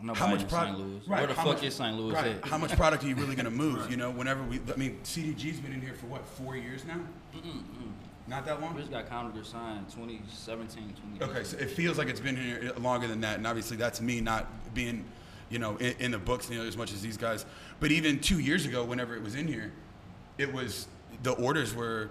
Nobody 0.00 0.20
how 0.20 0.26
much 0.26 0.48
product? 0.48 0.78
Louis. 0.78 1.00
Where 1.06 1.26
the 1.26 1.34
fuck 1.34 1.46
much- 1.46 1.62
is 1.62 1.74
St. 1.74 1.96
Louis 1.96 2.12
right, 2.12 2.26
at? 2.26 2.44
How 2.44 2.58
much 2.58 2.76
product 2.76 3.02
are 3.02 3.08
you 3.08 3.14
really 3.14 3.34
going 3.34 3.44
to 3.46 3.50
move? 3.50 3.90
You 3.90 3.96
know, 3.96 4.10
whenever 4.10 4.42
we, 4.42 4.60
I 4.72 4.76
mean, 4.76 5.00
CDG's 5.04 5.58
been 5.58 5.72
in 5.72 5.80
here 5.80 5.94
for 5.94 6.06
what, 6.06 6.26
four 6.26 6.54
years 6.54 6.84
now? 6.84 7.00
Not 8.28 8.44
that 8.44 8.60
long? 8.60 8.74
We 8.74 8.80
just 8.80 8.92
got 8.92 9.08
Commodore 9.08 9.44
signed 9.44 9.88
2017, 9.88 10.94
2018. 11.18 11.28
Okay, 11.30 11.44
so 11.44 11.56
it 11.58 11.70
feels 11.70 11.96
like 11.96 12.08
it's 12.08 12.20
been 12.20 12.36
here 12.36 12.72
longer 12.78 13.06
than 13.06 13.20
that, 13.20 13.38
and 13.38 13.46
obviously 13.46 13.76
that's 13.76 14.00
me 14.00 14.20
not 14.20 14.74
being, 14.74 15.04
you 15.50 15.58
know, 15.58 15.76
in, 15.76 15.94
in 15.98 16.10
the 16.10 16.18
books 16.18 16.50
you 16.50 16.58
know, 16.58 16.64
as 16.64 16.76
much 16.76 16.92
as 16.92 17.02
these 17.02 17.16
guys. 17.16 17.44
But 17.80 17.92
even 17.92 18.20
two 18.20 18.38
years 18.38 18.66
ago, 18.66 18.84
whenever 18.84 19.14
it 19.14 19.22
was 19.22 19.34
in 19.34 19.46
here, 19.46 19.72
it 20.38 20.52
was 20.52 20.88
the 21.22 21.32
orders 21.32 21.74
were 21.74 22.10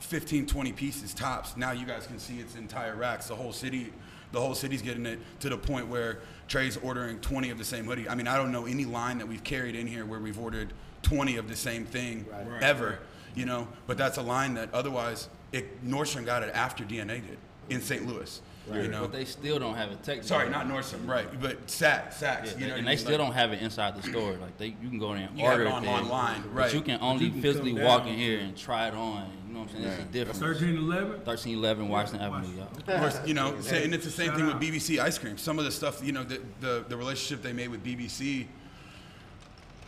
15, 0.00 0.46
20 0.46 0.72
pieces 0.72 1.14
tops. 1.14 1.56
Now 1.56 1.72
you 1.72 1.86
guys 1.86 2.06
can 2.06 2.18
see 2.18 2.38
its 2.38 2.56
entire 2.56 2.96
racks. 2.96 3.28
The 3.28 3.36
whole 3.36 3.52
city, 3.52 3.92
the 4.32 4.40
whole 4.40 4.54
city's 4.54 4.82
getting 4.82 5.06
it 5.06 5.18
to 5.40 5.48
the 5.48 5.56
point 5.56 5.88
where 5.88 6.20
Trey's 6.48 6.76
ordering 6.78 7.18
20 7.20 7.50
of 7.50 7.58
the 7.58 7.64
same 7.64 7.84
hoodie. 7.84 8.08
I 8.08 8.14
mean, 8.14 8.26
I 8.26 8.36
don't 8.36 8.52
know 8.52 8.66
any 8.66 8.84
line 8.84 9.18
that 9.18 9.28
we've 9.28 9.44
carried 9.44 9.74
in 9.74 9.86
here 9.86 10.04
where 10.04 10.20
we've 10.20 10.38
ordered 10.38 10.72
20 11.02 11.36
of 11.36 11.48
the 11.48 11.56
same 11.56 11.84
thing 11.84 12.26
ever. 12.60 12.98
You 13.34 13.46
know, 13.46 13.66
but 13.86 13.96
that's 13.96 14.18
a 14.18 14.22
line 14.22 14.54
that 14.54 14.74
otherwise 14.74 15.28
it, 15.52 15.82
Nordstrom 15.86 16.26
got 16.26 16.42
it 16.42 16.50
after 16.54 16.84
DNA 16.84 17.26
did 17.26 17.38
in 17.70 17.80
St. 17.80 18.06
Louis. 18.06 18.42
You 18.70 18.88
know, 18.88 19.02
But 19.02 19.12
they 19.12 19.24
still 19.24 19.58
don't 19.58 19.74
have 19.74 19.90
it 19.90 20.02
technically. 20.04 20.28
sorry, 20.28 20.48
not 20.48 20.66
Nordstrom, 20.68 21.06
right? 21.08 21.26
But 21.40 21.66
Saks, 21.66 22.14
Saks. 22.14 22.46
Yeah, 22.52 22.58
you 22.58 22.66
know, 22.68 22.74
and 22.76 22.86
they 22.86 22.90
mean? 22.92 22.98
still 22.98 23.18
Like- 23.18 23.26
don't 23.26 23.32
have 23.34 23.52
it 23.52 23.60
inside 23.60 23.96
the 24.00 24.02
store. 24.08 24.32
Like 24.34 24.56
they, 24.56 24.66
you 24.80 24.88
can 24.88 24.98
go 25.00 25.12
in 25.14 25.22
and 25.22 25.36
You 25.38 25.44
have 25.44 25.54
order 25.54 25.64
it 25.64 25.72
on- 25.72 25.82
there, 25.82 25.92
online, 25.92 26.42
But 26.42 26.54
right. 26.54 26.72
you 26.74 26.80
can 26.80 26.98
only 27.00 27.30
can 27.30 27.42
physically 27.42 27.72
walk 27.74 28.06
in 28.06 28.14
here 28.14 28.38
and 28.38 28.56
try 28.56 28.86
it 28.86 28.94
on. 28.94 29.26
You 29.48 29.54
know 29.54 29.60
what 29.64 29.70
I'm 29.70 29.74
saying? 29.74 29.84
It's 29.88 30.02
a 30.02 30.04
difference. 30.06 30.40
1311? 30.40 31.10
1311 31.24 31.88
Washington 31.88 32.20
Avenue, 32.22 32.56
y'all. 32.56 33.04
Or, 33.04 33.26
you 33.26 33.34
know, 33.34 33.60
say- 33.60 33.84
and 33.84 33.92
it's 33.94 34.04
the 34.04 34.10
same 34.12 34.28
Shout 34.28 34.36
thing 34.36 34.46
with. 34.46 34.60
BBC 34.60 35.00
ice 35.00 35.18
cream. 35.18 35.36
Some 35.38 35.58
of 35.58 35.64
the 35.64 35.70
stuff, 35.72 36.00
you 36.02 36.12
know, 36.12 36.22
the, 36.22 36.40
the 36.60 36.84
the 36.88 36.96
relationship 36.96 37.42
they 37.42 37.52
made 37.52 37.68
with 37.68 37.82
BBC. 37.84 38.46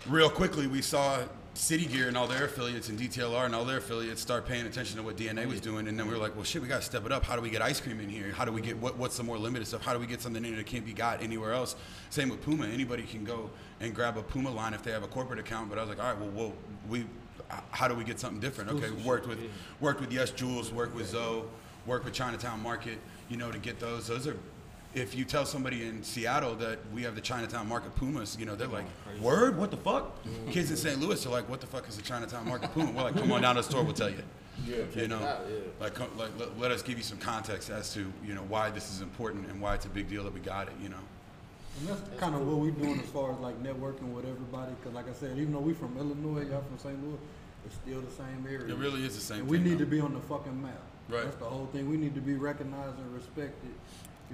Real 0.07 0.29
quickly, 0.29 0.67
we 0.67 0.83
saw 0.83 1.21
City 1.55 1.87
Gear 1.87 2.09
and 2.09 2.17
all 2.17 2.27
their 2.27 2.45
affiliates 2.45 2.89
and 2.89 2.99
DTLR 2.99 3.47
and 3.47 3.55
all 3.55 3.65
their 3.65 3.79
affiliates 3.79 4.21
start 4.21 4.45
paying 4.45 4.67
attention 4.67 4.97
to 4.97 5.03
what 5.05 5.17
DNA 5.17 5.47
was 5.47 5.61
doing, 5.61 5.87
and 5.87 5.99
then 5.99 6.07
we 6.07 6.13
were 6.13 6.19
like, 6.19 6.35
well, 6.35 6.45
shit, 6.45 6.61
we 6.61 6.67
got 6.67 6.81
to 6.81 6.85
step 6.85 7.07
it 7.07 7.13
up. 7.13 7.25
How 7.25 7.37
do 7.37 7.43
we 7.43 7.49
get 7.49 7.63
ice 7.63 7.81
cream 7.81 8.01
in 8.01 8.09
here? 8.09 8.33
How 8.33 8.45
do 8.45 8.51
we 8.51 8.61
get 8.61 8.77
what, 8.79 8.97
what's 8.99 9.17
the 9.17 9.23
more 9.23 9.39
limited 9.39 9.67
stuff? 9.67 9.85
How 9.85 9.93
do 9.93 10.01
we 10.01 10.07
get 10.07 10.21
something 10.21 10.45
in 10.45 10.51
here 10.51 10.57
that 10.57 10.67
can't 10.67 10.85
be 10.85 10.93
got 10.93 11.23
anywhere 11.23 11.53
else? 11.53 11.77
Same 12.11 12.29
with 12.29 12.43
Puma. 12.43 12.67
Anybody 12.67 13.05
can 13.05 13.25
go 13.25 13.51
and 13.81 13.95
grab 13.95 14.19
a 14.19 14.23
Puma 14.23 14.51
line 14.51 14.75
if 14.75 14.83
they 14.83 14.91
have 14.91 15.05
a 15.05 15.09
corporate 15.09 15.39
account. 15.39 15.69
But 15.71 15.79
I 15.79 15.83
was 15.83 15.91
like, 15.91 16.01
all 16.01 16.13
right, 16.13 16.19
well, 16.19 16.31
well 16.31 16.53
we, 16.89 17.07
how 17.71 17.87
do 17.87 17.95
we 17.95 18.03
get 18.03 18.19
something 18.19 18.41
different? 18.41 18.71
Okay, 18.71 18.91
worked 19.05 19.29
with 19.29 19.39
worked 19.81 20.01
with 20.01 20.13
Yes 20.13 20.31
Jules, 20.31 20.73
worked 20.73 20.95
with 20.95 21.09
Zoe, 21.09 21.45
worked 21.87 22.05
with 22.05 22.15
Chinatown 22.15 22.61
Market, 22.63 22.99
you 23.29 23.37
know, 23.37 23.53
to 23.53 23.59
get 23.59 23.79
those. 23.79 24.09
Those 24.09 24.27
are 24.27 24.37
if 24.95 25.15
you 25.15 25.25
tell 25.25 25.45
somebody 25.45 25.85
in 25.87 26.03
Seattle 26.03 26.55
that 26.57 26.79
we 26.93 27.03
have 27.03 27.15
the 27.15 27.21
Chinatown 27.21 27.69
Market 27.69 27.95
Pumas, 27.97 28.37
you 28.39 28.47
know, 28.47 28.55
they're 28.55 28.69
like, 28.69 28.85
word, 29.21 29.59
what 29.59 29.71
the 29.71 29.77
fuck? 29.77 30.23
Mm-hmm. 30.25 30.51
Kids 30.51 30.71
in 30.71 30.77
St. 30.77 31.01
Louis 31.01 31.25
are 31.27 31.31
like, 31.31 31.49
what 31.49 31.61
the 31.61 31.67
fuck 31.67 31.89
is 31.89 31.97
the 31.97 32.03
Chinatown 32.03 32.47
Market 32.47 32.73
Puma? 32.73 32.93
We're 32.93 33.03
like, 33.03 33.15
come 33.15 33.33
on 33.33 33.43
down 33.43 33.57
to 33.57 33.63
the 33.63 33.69
store, 33.69 33.83
we'll 33.83 33.93
tell 33.93 34.11
you. 34.11 34.23
you 34.95 35.09
know, 35.09 35.19
out, 35.19 35.47
yeah. 35.51 35.57
like, 35.81 35.95
come, 35.95 36.17
like 36.17 36.31
let, 36.39 36.59
let 36.59 36.71
us 36.71 36.83
give 36.83 36.97
you 36.97 37.03
some 37.03 37.19
context 37.19 37.71
as 37.71 37.93
to, 37.95 38.11
you 38.25 38.35
know, 38.35 38.43
why 38.49 38.71
this 38.71 38.93
is 38.93 39.01
important 39.01 39.49
and 39.49 39.61
why 39.61 39.75
it's 39.75 39.85
a 39.85 39.89
big 39.89 40.09
deal 40.09 40.23
that 40.25 40.33
we 40.33 40.41
got 40.41 40.69
it, 40.69 40.75
you 40.81 40.89
know. 40.89 40.97
And 41.81 41.89
that's 41.89 42.21
kind 42.21 42.37
of 42.37 42.47
what 42.47 42.59
we're 42.59 42.71
doing 42.71 43.01
as 43.01 43.07
far 43.07 43.33
as 43.33 43.39
like 43.41 43.61
networking 43.61 44.13
with 44.13 44.25
everybody. 44.27 44.73
Cause 44.85 44.93
like 44.93 45.09
I 45.11 45.13
said, 45.13 45.37
even 45.39 45.53
though 45.53 45.59
we're 45.59 45.75
from 45.75 45.97
Illinois, 45.99 46.43
y'all 46.49 46.63
from 46.63 46.79
St. 46.79 47.03
Louis, 47.05 47.19
it's 47.67 47.75
still 47.75 48.01
the 48.01 48.13
same 48.13 48.47
area. 48.49 48.73
It 48.73 48.79
really 48.79 49.05
is 49.05 49.17
the 49.17 49.21
same 49.21 49.41
And 49.41 49.49
we 49.49 49.57
thing, 49.57 49.65
need 49.71 49.75
though. 49.75 49.79
to 49.81 49.87
be 49.87 49.99
on 50.01 50.15
the 50.15 50.21
fucking 50.21 50.63
map. 50.63 50.81
Right. 51.09 51.25
That's 51.25 51.37
the 51.37 51.47
whole 51.47 51.67
thing. 51.73 51.91
We 51.91 51.97
need 51.97 52.15
to 52.15 52.21
be 52.21 52.35
recognized 52.35 52.97
and 52.99 53.13
respected. 53.13 53.75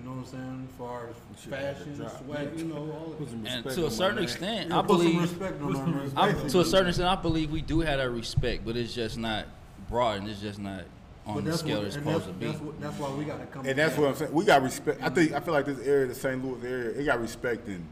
You 0.00 0.08
know 0.08 0.16
what 0.16 0.20
I'm 0.20 0.26
saying? 0.26 0.68
As 0.70 0.78
far 0.78 1.08
as 1.08 1.44
fashion, 1.44 2.10
swag, 2.24 2.58
you 2.58 2.64
know, 2.64 2.76
all 2.76 3.12
of 3.12 3.44
that. 3.44 3.52
And 3.52 3.70
to 3.70 3.86
a 3.86 3.90
certain 3.90 4.22
extent, 4.22 4.70
Yeah, 4.70 4.78
I 4.78 4.82
believe 4.82 5.20
respect 5.20 5.60
on 5.60 5.76
our 5.76 5.86
names, 5.86 6.12
I, 6.16 6.32
to 6.32 6.60
a 6.60 6.64
certain 6.64 6.88
extent, 6.88 7.08
I 7.08 7.16
believe 7.16 7.50
we 7.50 7.60
do 7.60 7.80
have 7.80 7.98
that 7.98 8.08
respect, 8.10 8.64
but 8.64 8.76
it's 8.76 8.94
just 8.94 9.18
not 9.18 9.44
broad 9.90 10.20
and 10.20 10.28
it's 10.30 10.40
just 10.40 10.58
not 10.58 10.84
on 11.26 11.34
But 11.34 11.44
the 11.44 11.50
that's 11.50 11.60
scale 11.62 11.78
what- 11.78 11.86
it's 11.86 11.94
supposed 11.96 12.16
that's, 12.16 12.26
to 12.26 12.32
be. 12.32 12.46
That's, 12.46 12.60
what, 12.60 12.80
that's 12.80 12.98
why 12.98 13.10
we 13.10 13.24
gotta 13.24 13.46
come. 13.46 13.66
And 13.66 13.78
that's 13.78 13.98
what 13.98 14.08
I'm 14.08 14.14
saying. 14.14 14.32
We 14.32 14.44
got 14.44 14.62
respect. 14.62 15.02
I 15.02 15.10
think 15.10 15.32
I 15.32 15.40
feel 15.40 15.52
like 15.52 15.66
this 15.66 15.86
area, 15.86 16.06
the 16.06 16.14
St. 16.14 16.42
Louis 16.42 16.66
area, 16.66 16.90
it 16.98 17.04
got 17.04 17.20
respect 17.20 17.68
in 17.68 17.86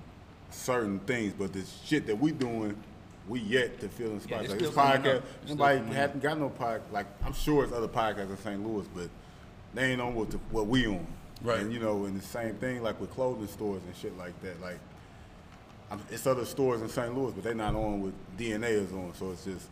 certain 0.50 1.00
things, 1.00 1.34
but 1.38 1.52
the 1.52 1.62
shit 1.84 2.06
that 2.06 2.18
we 2.18 2.32
doing, 2.32 2.74
we 3.28 3.40
yet 3.40 3.80
to 3.80 3.88
feel 3.90 4.12
inspired. 4.12 4.44
it's 4.44 4.50
like 4.52 4.61
still 4.61 4.70
this 4.70 4.74
coming 4.76 5.02
podcast, 5.02 5.16
up. 5.18 5.24
It's 5.42 5.44
still 5.44 5.56
nobody 5.56 5.78
coming 5.80 5.94
hasn't 5.94 6.22
got 6.22 6.38
no 6.38 6.48
podcast. 6.48 6.90
Like 6.90 7.06
I'm 7.22 7.34
sure 7.34 7.64
it's 7.64 7.72
other 7.74 7.88
podcasts 7.88 8.30
in 8.30 8.36
St. 8.38 8.66
Louis, 8.66 8.86
but 8.94 9.11
they 9.74 9.92
ain't 9.92 10.00
on 10.00 10.14
what 10.14 10.30
the, 10.30 10.38
what 10.50 10.66
we 10.66 10.86
on. 10.86 11.06
Right. 11.43 11.61
And 11.61 11.72
you 11.72 11.78
know, 11.78 12.05
and 12.05 12.18
the 12.20 12.24
same 12.24 12.55
thing 12.57 12.82
like 12.82 13.01
with 13.01 13.11
clothing 13.11 13.47
stores 13.49 13.82
and 13.86 13.97
shit 13.97 14.16
like 14.18 14.41
that. 14.43 14.61
Like 14.61 14.78
I'm, 15.91 16.01
it's 16.11 16.26
other 16.26 16.45
stores 16.45 16.82
in 16.82 16.89
St. 16.89 17.16
Louis, 17.16 17.32
but 17.32 17.45
they're 17.45 17.55
not 17.55 17.74
on 17.74 18.03
what 18.03 18.12
DNA 18.36 18.70
is 18.70 18.93
on. 18.93 19.12
So 19.14 19.30
it's 19.30 19.45
just 19.45 19.68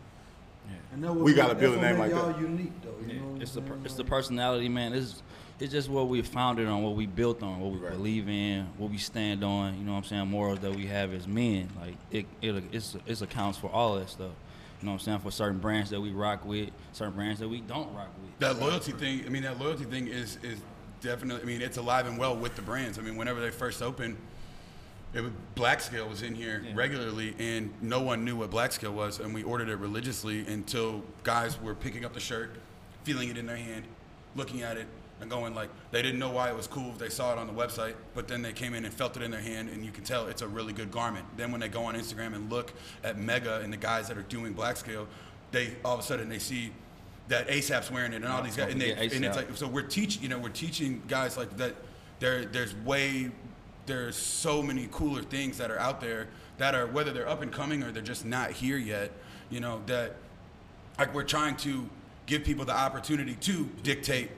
And 0.92 1.02
that 1.04 1.12
what 1.12 1.24
We 1.24 1.34
gotta 1.34 1.54
build 1.54 1.76
a 1.76 1.80
name 1.80 1.98
like 1.98 2.10
y'all 2.10 2.32
that. 2.32 2.40
unique 2.40 2.72
though. 2.82 2.94
You 3.12 3.20
know 3.20 3.36
It's 3.40 3.52
the 3.52 3.62
per- 3.62 3.78
it's 3.84 3.94
the 3.94 4.04
personality, 4.04 4.68
man. 4.68 4.92
It's 4.92 5.22
it's 5.58 5.72
just 5.72 5.88
what 5.88 6.08
we 6.08 6.20
founded 6.22 6.68
on, 6.68 6.82
what 6.82 6.94
we 6.96 7.06
built 7.06 7.42
on, 7.42 7.60
what 7.60 7.72
we 7.72 7.78
Right. 7.78 7.92
believe 7.92 8.28
in, 8.28 8.66
what 8.76 8.90
we 8.90 8.98
stand 8.98 9.42
on. 9.42 9.78
You 9.78 9.84
know 9.84 9.92
what 9.92 9.98
I'm 9.98 10.04
saying? 10.04 10.28
Morals 10.28 10.58
that 10.60 10.74
we 10.74 10.86
have 10.86 11.12
as 11.12 11.26
men. 11.26 11.68
Like 11.80 11.96
it 12.10 12.26
it 12.42 12.62
it's 12.72 12.96
it's 13.06 13.22
accounts 13.22 13.58
for 13.58 13.68
all 13.70 13.96
that 13.98 14.08
stuff. 14.08 14.30
You 14.80 14.86
know 14.86 14.92
what 14.92 15.00
I'm 15.00 15.04
saying? 15.04 15.18
For 15.20 15.30
certain 15.30 15.58
brands 15.58 15.90
that 15.90 16.00
we 16.00 16.10
rock 16.10 16.44
with, 16.44 16.68
certain 16.92 17.14
brands 17.14 17.40
that 17.40 17.48
we 17.48 17.60
don't 17.62 17.92
rock 17.94 18.10
with. 18.22 18.38
That 18.40 18.60
loyalty 18.60 18.92
thing, 18.92 19.24
I 19.24 19.30
mean, 19.30 19.42
that 19.44 19.58
loyalty 19.58 19.84
thing 19.84 20.06
is 20.06 20.38
is 20.42 20.60
definitely. 21.00 21.42
I 21.42 21.44
mean, 21.44 21.62
it's 21.62 21.76
alive 21.76 22.06
and 22.06 22.18
well 22.18 22.36
with 22.36 22.56
the 22.56 22.62
brands. 22.62 22.98
I 22.98 23.02
mean, 23.02 23.16
whenever 23.16 23.40
they 23.40 23.50
first 23.50 23.82
opened, 23.82 24.16
it 25.14 25.20
was, 25.20 25.32
Black 25.54 25.80
Scale 25.80 26.08
was 26.08 26.22
in 26.22 26.34
here 26.34 26.64
regularly, 26.74 27.34
and 27.38 27.72
no 27.80 28.02
one 28.02 28.24
knew 28.24 28.36
what 28.36 28.50
Black 28.50 28.72
Scale 28.72 28.92
was, 28.92 29.20
and 29.20 29.32
we 29.32 29.42
ordered 29.42 29.68
it 29.68 29.76
religiously 29.76 30.46
until 30.46 31.02
guys 31.22 31.60
were 31.60 31.74
picking 31.74 32.04
up 32.04 32.12
the 32.12 32.20
shirt, 32.20 32.50
feeling 33.04 33.28
it 33.28 33.38
in 33.38 33.46
their 33.46 33.56
hand, 33.56 33.84
looking 34.34 34.62
at 34.62 34.76
it, 34.76 34.86
and 35.20 35.30
going 35.30 35.54
like 35.54 35.70
they 35.90 36.02
didn't 36.02 36.18
know 36.18 36.30
why 36.30 36.50
it 36.50 36.56
was 36.56 36.66
cool 36.66 36.90
if 36.90 36.98
they 36.98 37.08
saw 37.08 37.32
it 37.32 37.38
on 37.38 37.46
the 37.46 37.52
website, 37.52 37.94
but 38.14 38.28
then 38.28 38.42
they 38.42 38.52
came 38.52 38.74
in 38.74 38.84
and 38.84 38.92
felt 38.92 39.16
it 39.16 39.22
in 39.22 39.30
their 39.30 39.40
hand, 39.40 39.70
and 39.70 39.84
you 39.84 39.90
can 39.90 40.04
tell 40.04 40.26
it's 40.26 40.42
a 40.42 40.48
really 40.48 40.72
good 40.72 40.90
garment. 40.90 41.24
Then 41.36 41.50
when 41.50 41.60
they 41.60 41.68
go 41.68 41.84
on 41.84 41.94
Instagram 41.94 42.34
and 42.34 42.50
look 42.50 42.72
at 43.02 43.18
Mega 43.18 43.60
and 43.60 43.72
the 43.72 43.78
guys 43.78 44.08
that 44.08 44.18
are 44.18 44.22
doing 44.22 44.52
Black 44.52 44.76
Scale, 44.76 45.06
they 45.52 45.74
all 45.84 45.94
of 45.94 46.00
a 46.00 46.02
sudden 46.02 46.28
they 46.28 46.38
see 46.38 46.72
that 47.28 47.48
ASAP's 47.48 47.90
wearing 47.90 48.12
it 48.12 48.16
and 48.16 48.26
all 48.26 48.42
these 48.42 48.56
guys, 48.56 48.72
and, 48.72 48.80
they, 48.80 48.88
Yeah, 48.88 49.16
and 49.16 49.24
it's 49.24 49.36
like 49.36 49.48
so 49.56 49.66
we're 49.66 49.82
teaching 49.82 50.22
you 50.22 50.28
know 50.28 50.38
we're 50.38 50.48
teaching 50.48 51.02
guys 51.08 51.36
like 51.36 51.56
that 51.56 51.74
there 52.20 52.44
there's 52.44 52.74
way 52.76 53.30
there's 53.86 54.16
so 54.16 54.62
many 54.62 54.88
cooler 54.90 55.22
things 55.22 55.58
that 55.58 55.70
are 55.70 55.78
out 55.78 56.00
there 56.00 56.28
that 56.58 56.74
are 56.74 56.86
whether 56.86 57.12
they're 57.12 57.28
up 57.28 57.42
and 57.42 57.52
coming 57.52 57.82
or 57.82 57.92
they're 57.92 58.02
just 58.02 58.24
not 58.24 58.50
here 58.50 58.76
yet 58.76 59.10
you 59.50 59.60
know 59.60 59.82
that 59.86 60.14
like 60.98 61.12
we're 61.14 61.22
trying 61.22 61.56
to 61.56 61.88
give 62.26 62.44
people 62.44 62.64
the 62.64 62.74
opportunity 62.74 63.34
to 63.34 63.68
dictate 63.82 64.30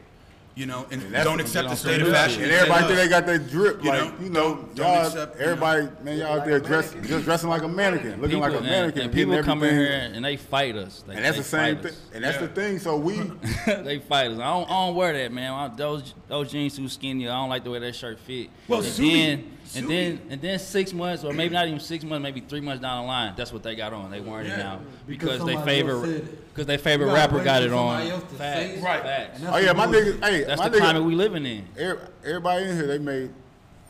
you 0.59 0.67
know 0.67 0.87
and, 0.91 1.01
And 1.03 1.15
that's 1.15 1.25
don't 1.25 1.35
what- 1.35 1.41
accept 1.43 1.67
the 1.67 1.71
on 1.71 1.77
state 1.77 1.93
some 1.93 2.01
of 2.03 2.07
new 2.09 2.13
fashion. 2.13 2.43
And 2.43 2.51
everybody 2.53 2.85
think 2.87 2.97
they 2.99 3.09
got 3.09 3.27
that 3.27 3.49
drip, 3.49 3.83
You 3.85 3.91
like 3.91 4.01
know, 4.01 4.25
you 4.25 4.31
know, 4.31 4.55
don't- 4.57 4.75
don't 4.75 4.87
y'all, 4.87 5.07
accept, 5.07 5.35
you 5.35 5.41
know. 5.41 5.47
everybody, 5.53 5.89
man, 6.03 6.19
y'all 6.19 6.41
out 6.41 6.45
there 6.47 6.59
dress, 6.61 6.95
just 7.07 7.25
dressing 7.25 7.49
like 7.49 7.63
a 7.63 7.69
mannequin, 7.69 8.21
looking 8.21 8.41
like 8.41 8.53
a 8.53 8.57
and- 8.57 8.67
mannequin, 8.67 9.03
and, 9.05 9.13
getting 9.13 9.27
people 9.35 9.43
come 9.45 9.63
in 9.63 9.69
everything- 9.71 9.93
here 9.93 10.11
and 10.15 10.25
they 10.25 10.37
fight 10.37 10.75
us. 10.77 11.05
Like, 11.07 11.17
and 11.17 11.25
that's 11.25 11.37
they 11.37 11.43
the 11.43 11.49
same 11.49 11.75
fight 11.77 11.83
thing, 11.85 11.93
us. 11.93 12.01
and 12.15 12.25
that's 12.25 12.35
Yeah. 12.41 12.47
the 12.47 12.49
thing. 12.49 12.79
So 12.81 12.97
we, 12.97 13.15
they 13.67 14.01
fight 14.01 14.31
us. 14.33 14.39
I 14.41 14.51
don't, 14.51 14.69
I 14.69 14.87
don't 14.87 14.95
wear 14.97 15.13
that, 15.13 15.33
man. 15.33 15.53
I, 15.53 15.69
those 15.69 16.15
those 16.29 16.51
jeans 16.51 16.77
too 16.77 16.89
skinny. 16.89 17.29
I 17.29 17.35
don't 17.37 17.49
like 17.49 17.63
the 17.65 17.71
way 17.71 17.79
that 17.79 17.95
shirt 17.95 18.19
fit. 18.19 18.49
Well, 18.67 18.81
and 18.81 18.89
Ksubi- 18.89 19.13
then 19.13 19.58
and 19.77 19.87
Ksubi- 19.87 19.89
then 19.89 20.21
and 20.31 20.41
then 20.41 20.59
six 20.59 20.93
months, 20.93 21.25
or 21.25 21.33
maybe 21.33 21.55
not 21.55 21.67
even 21.67 21.81
six 21.81 22.05
months, 22.05 22.23
maybe 22.23 22.41
three 22.41 22.61
months 22.61 22.81
down 22.83 23.03
the 23.03 23.07
line, 23.09 23.35
that's 23.37 23.53
what 23.53 23.63
they 23.63 23.75
got 23.75 23.93
on. 23.93 24.11
They 24.11 24.21
wearing 24.21 24.47
Yeah. 24.47 24.55
it 24.55 24.59
now 24.59 24.81
Because 25.07 25.07
because, 25.07 25.47
they 25.47 25.53
somebody 25.55 25.81
favor 25.81 26.07
because 26.53 26.67
they 26.67 26.77
favorite 26.79 27.13
rapper 27.13 27.43
got 27.45 27.63
it 27.63 27.73
on. 27.73 27.99
somebody 28.03 28.11
else 28.11 28.23
to 28.25 28.31
say 28.31 28.39
Facts. 28.73 28.83
Right. 28.83 29.03
facts. 29.03 29.41
That's 29.41 29.57
oh 29.57 29.59
yeah, 29.59 29.73
my 29.73 29.87
bullshit. 29.87 30.21
niggas, 30.21 30.25
hey, 30.29 30.45
That's 30.45 30.59
my 30.59 30.69
the 30.69 30.79
climate 30.79 31.03
niggas, 31.03 31.07
we 31.07 31.15
living 31.15 31.47
in. 31.47 31.65
everybody 32.25 32.65
in 32.65 32.77
here, 32.77 32.87
they 32.87 32.99
made, 32.99 33.31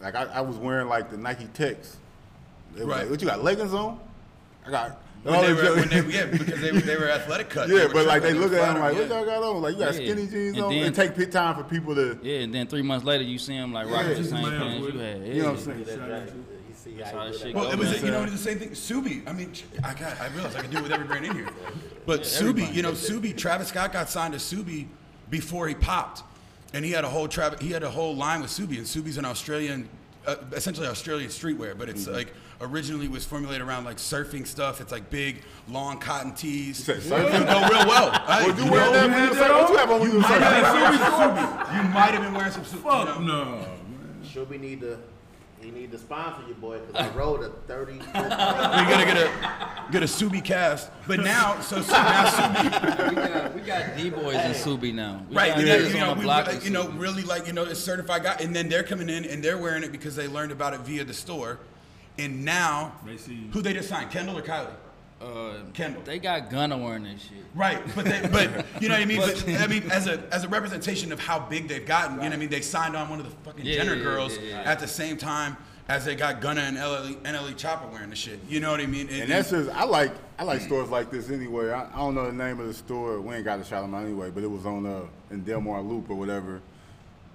like 0.01 0.15
I, 0.15 0.25
I 0.25 0.41
was 0.41 0.57
wearing 0.57 0.89
like 0.89 1.11
the 1.11 1.17
Nike 1.17 1.47
Techs. 1.55 1.97
They 2.75 2.85
Right. 2.85 3.01
like, 3.03 3.11
what 3.11 3.21
you 3.21 3.27
got 3.29 3.43
leggings 3.45 3.73
on? 3.75 3.99
I 4.67 4.71
got. 4.71 5.01
When 5.25 5.41
they 5.43 5.53
were, 5.53 5.75
when 5.75 5.89
they, 5.89 6.01
yeah 6.15 6.27
because 6.27 6.61
they, 6.61 6.73
were- 6.73 6.81
they 6.81 6.97
were 6.97 7.11
athletic 7.11 7.51
cut 7.51 7.69
yeah, 7.71 7.89
but 7.93 8.07
like 8.07 8.23
they 8.23 8.33
look 8.33 8.53
at 8.53 8.61
them 8.61 8.79
like, 8.81 8.95
flattering, 8.95 9.09
what 9.09 9.17
y'all 9.17 9.25
got 9.27 9.43
on? 9.43 9.63
Like 9.63 9.75
you 9.75 9.81
got 9.81 9.95
Yeah. 9.95 10.13
skinny 10.13 10.27
jeans 10.29 10.57
And 10.57 10.65
on. 10.67 10.71
then- 10.73 10.85
it 10.85 10.95
take 10.95 11.15
pit 11.17 11.33
time 11.33 11.57
for 11.57 11.65
people 11.65 11.95
to. 11.97 12.19
Yeah, 12.23 12.41
and 12.41 12.55
then 12.55 12.67
three 12.69 12.83
months 12.83 13.05
later, 13.05 13.25
you 13.25 13.39
see 13.39 13.57
them 13.57 13.73
like 13.73 13.89
rocking 13.91 14.11
Yeah. 14.11 14.15
the 14.15 14.25
same 14.25 14.45
pants 14.45 14.79
you 14.81 14.89
it. 14.89 14.95
had. 14.95 15.27
You 15.37 15.43
know 15.43 15.49
what 15.51 15.59
I'm 15.59 15.65
saying? 15.65 15.85
That's 15.85 15.99
right. 15.99 16.23
You 16.69 16.75
see 16.75 16.91
That's 16.93 17.11
how 17.11 17.19
how 17.19 17.25
you 17.27 17.33
that 17.33 17.33
do 17.33 17.39
shit 17.45 17.55
that. 17.55 17.61
Well, 17.61 17.71
it 17.73 17.79
was 17.79 18.03
you 18.03 18.11
know 18.11 18.27
the 18.27 18.39
same 18.39 18.59
thing. 18.59 18.71
Ksubi. 18.71 19.29
I 19.29 19.33
mean, 19.33 19.53
I 19.85 19.95
got 19.95 20.21
I 20.21 20.29
realized 20.29 20.57
I 20.57 20.61
could 20.63 20.71
do 20.71 20.79
it 20.79 20.83
with 20.85 20.93
every 20.93 21.07
brand 21.07 21.25
in 21.27 21.35
here. 21.35 21.49
But 22.07 22.21
Ksubi, 22.23 22.73
you 22.73 22.83
know, 22.83 22.93
Ksubi. 22.93 23.37
Travis 23.37 23.69
Scott 23.69 23.93
got 23.93 24.09
signed 24.09 24.33
to 24.35 24.39
Ksubi 24.39 24.87
before 25.31 25.67
he 25.69 25.75
popped, 25.75 26.23
and 26.73 26.85
he 26.85 26.93
had 26.93 27.05
a 27.05 27.09
whole 27.09 27.27
Travis. 27.29 27.61
He 27.61 27.71
had 27.73 27.83
a 27.83 27.91
whole 27.91 28.15
line 28.17 28.41
with 28.41 28.51
Ksubi, 28.51 28.79
and 28.79 28.87
Ksubi's 28.87 29.19
an 29.19 29.25
Australian, 29.25 29.89
uh, 30.29 30.37
essentially 30.53 30.87
Australian 30.87 31.31
streetwear, 31.31 31.77
but 31.77 31.89
it's 31.89 32.07
like 32.07 32.33
originally 32.61 33.09
was 33.09 33.25
formulated 33.25 33.67
around 33.67 33.85
like 33.85 33.97
surfing 33.97 34.47
stuff. 34.47 34.81
It's 34.81 34.93
like 34.93 35.09
big, 35.11 35.43
long 35.69 35.99
cotton 35.99 36.35
tees. 36.35 36.85
said 36.85 37.01
surfing? 37.01 37.47
go 37.47 37.69
real 37.69 37.87
well. 37.89 38.11
Hey, 38.29 38.47
Would 38.47 38.59
you 38.59 38.65
you 38.65 38.71
wear 38.71 38.81
know, 38.85 38.93
that 38.93 39.11
when 39.11 39.23
you 39.23 39.29
was 39.31 39.39
what 39.39 39.71
you 39.71 39.77
have 39.79 39.91
on 39.91 40.01
when 40.01 40.11
you 40.11 40.17
was 40.19 40.29
might 40.29 40.41
have 40.41 40.63
been 40.63 40.75
wearing 40.75 40.93
some 41.01 41.13
Ksubi. 41.33 41.77
You 41.77 41.89
might 41.89 42.11
have 42.15 42.23
been 42.23 42.35
wearing 42.35 42.53
some 42.53 42.65
Ksubi. 42.65 42.83
Fuck 42.83 43.19
you 43.21 43.25
know. 43.27 43.45
no. 43.61 43.69
Sure, 44.29 44.45
we 44.45 44.59
need 44.59 44.81
to. 44.83 44.99
You 45.63 45.73
need 45.73 45.91
to 45.93 45.99
sponsor 45.99 46.47
your 46.47 46.57
boy 46.57 46.79
because 46.79 46.95
I 47.07 47.15
rode 47.17 47.43
a 47.43 47.49
30. 47.67 47.93
We 47.99 48.01
gotta 48.05 49.05
get 49.05 49.17
a 49.17 49.31
get 49.91 50.03
a 50.03 50.07
Ksubi 50.07 50.43
cast. 50.45 50.91
But 51.07 51.21
now, 51.21 51.61
so, 51.61 51.81
so 51.83 51.93
now 51.93 52.25
Ksubi. 52.31 53.09
we 53.11 53.15
got 53.17 53.55
we 53.55 53.61
got 53.63 53.97
D 53.97 54.11
boys 54.11 54.35
in 54.37 54.53
Ksubi 54.53 54.95
now. 54.95 55.25
We 55.29 55.37
Right, 55.37 55.49
got 55.55 55.59
and 55.65 55.93
you 55.95 56.01
know, 56.01 56.15
we, 56.15 56.23
block 56.23 56.47
like, 56.47 56.65
you 56.65 56.71
know, 56.71 56.89
really 56.91 57.23
like 57.23 57.47
you 57.47 57.53
know, 57.53 57.65
a 57.65 57.75
certified 57.75 58.23
guy, 58.23 58.37
and 58.41 58.55
then 58.55 58.69
they're 58.69 58.83
coming 58.85 59.09
in 59.09 59.25
and 59.25 59.43
they're 59.43 59.59
wearing 59.59 59.83
it 59.83 59.93
because 59.93 60.15
they 60.17 60.29
learned 60.29 60.53
about 60.53 60.75
it 60.75 60.81
via 60.81 61.05
the 61.05 61.15
store, 61.15 61.59
and 62.19 62.45
now 62.45 62.93
who 63.53 63.61
they 63.63 63.73
just 63.73 63.89
signed, 63.89 64.11
Kendall 64.11 64.39
or 64.39 64.43
Kylie, 64.43 64.73
Uh, 65.21 65.55
Kendall. 65.75 66.03
they 66.05 66.21
got 66.21 66.49
Gunna 66.49 66.79
wearing 66.79 67.03
that 67.03 67.21
shit. 67.21 67.45
Right, 67.55 67.83
but 67.97 68.05
they, 68.05 68.21
but 68.31 68.67
you 68.81 68.89
know 68.89 68.95
what 68.95 69.03
I 69.03 69.05
mean. 69.05 69.19
But 69.21 69.49
I 69.49 69.67
mean, 69.67 69.91
as 69.91 70.07
a 70.07 70.23
as 70.33 70.45
a 70.45 70.49
representation 70.49 71.11
of 71.11 71.19
how 71.19 71.41
big 71.41 71.67
they've 71.67 71.85
gotten, 71.85 72.17
you 72.17 72.23
know 72.23 72.27
what 72.27 72.33
I 72.35 72.37
mean. 72.37 72.51
They 72.51 72.61
signed 72.61 72.95
on 72.95 73.09
one 73.09 73.19
of 73.19 73.25
the 73.25 73.33
fucking 73.43 73.67
Yeah, 73.67 73.77
Jenner 73.79 73.95
yeah, 73.95 74.03
girls 74.03 74.39
yeah, 74.39 74.51
yeah. 74.51 74.71
at 74.71 74.79
the 74.79 74.87
same 74.87 75.17
time 75.17 75.57
as 75.89 76.05
they 76.05 76.15
got 76.15 76.41
Gunna 76.41 76.61
and 76.61 76.77
LLE, 76.77 77.17
NLE 77.23 77.55
Choppa 77.55 77.91
wearing 77.91 78.11
the 78.11 78.17
shit. 78.17 78.39
You 78.49 78.61
know 78.61 78.71
what 78.71 78.81
I 78.81 78.87
mean? 78.87 79.09
And 79.09 79.31
that's 79.31 79.51
just 79.51 79.71
I 79.71 79.85
like 79.85 80.13
I 80.39 80.45
like 80.45 80.61
stores 80.61 80.89
like 80.91 81.11
this 81.11 81.31
anyway. 81.31 81.71
I, 81.71 81.87
I 81.87 81.97
don't 81.97 82.15
know 82.15 82.27
the 82.27 82.33
name 82.33 82.61
of 82.61 82.67
the 82.69 82.75
store. 82.75 83.21
We 83.21 83.35
ain't 83.35 83.45
got 83.45 83.57
to 83.57 83.65
shout 83.65 83.83
them 83.83 83.95
out 83.95 84.05
anyway, 84.05 84.31
but 84.31 84.45
it 84.45 84.51
was 84.51 84.67
on 84.67 84.87
uh 84.87 85.03
in 85.31 85.43
Delmar 85.43 85.83
Loop 85.83 86.11
or 86.11 86.15
whatever, 86.15 86.61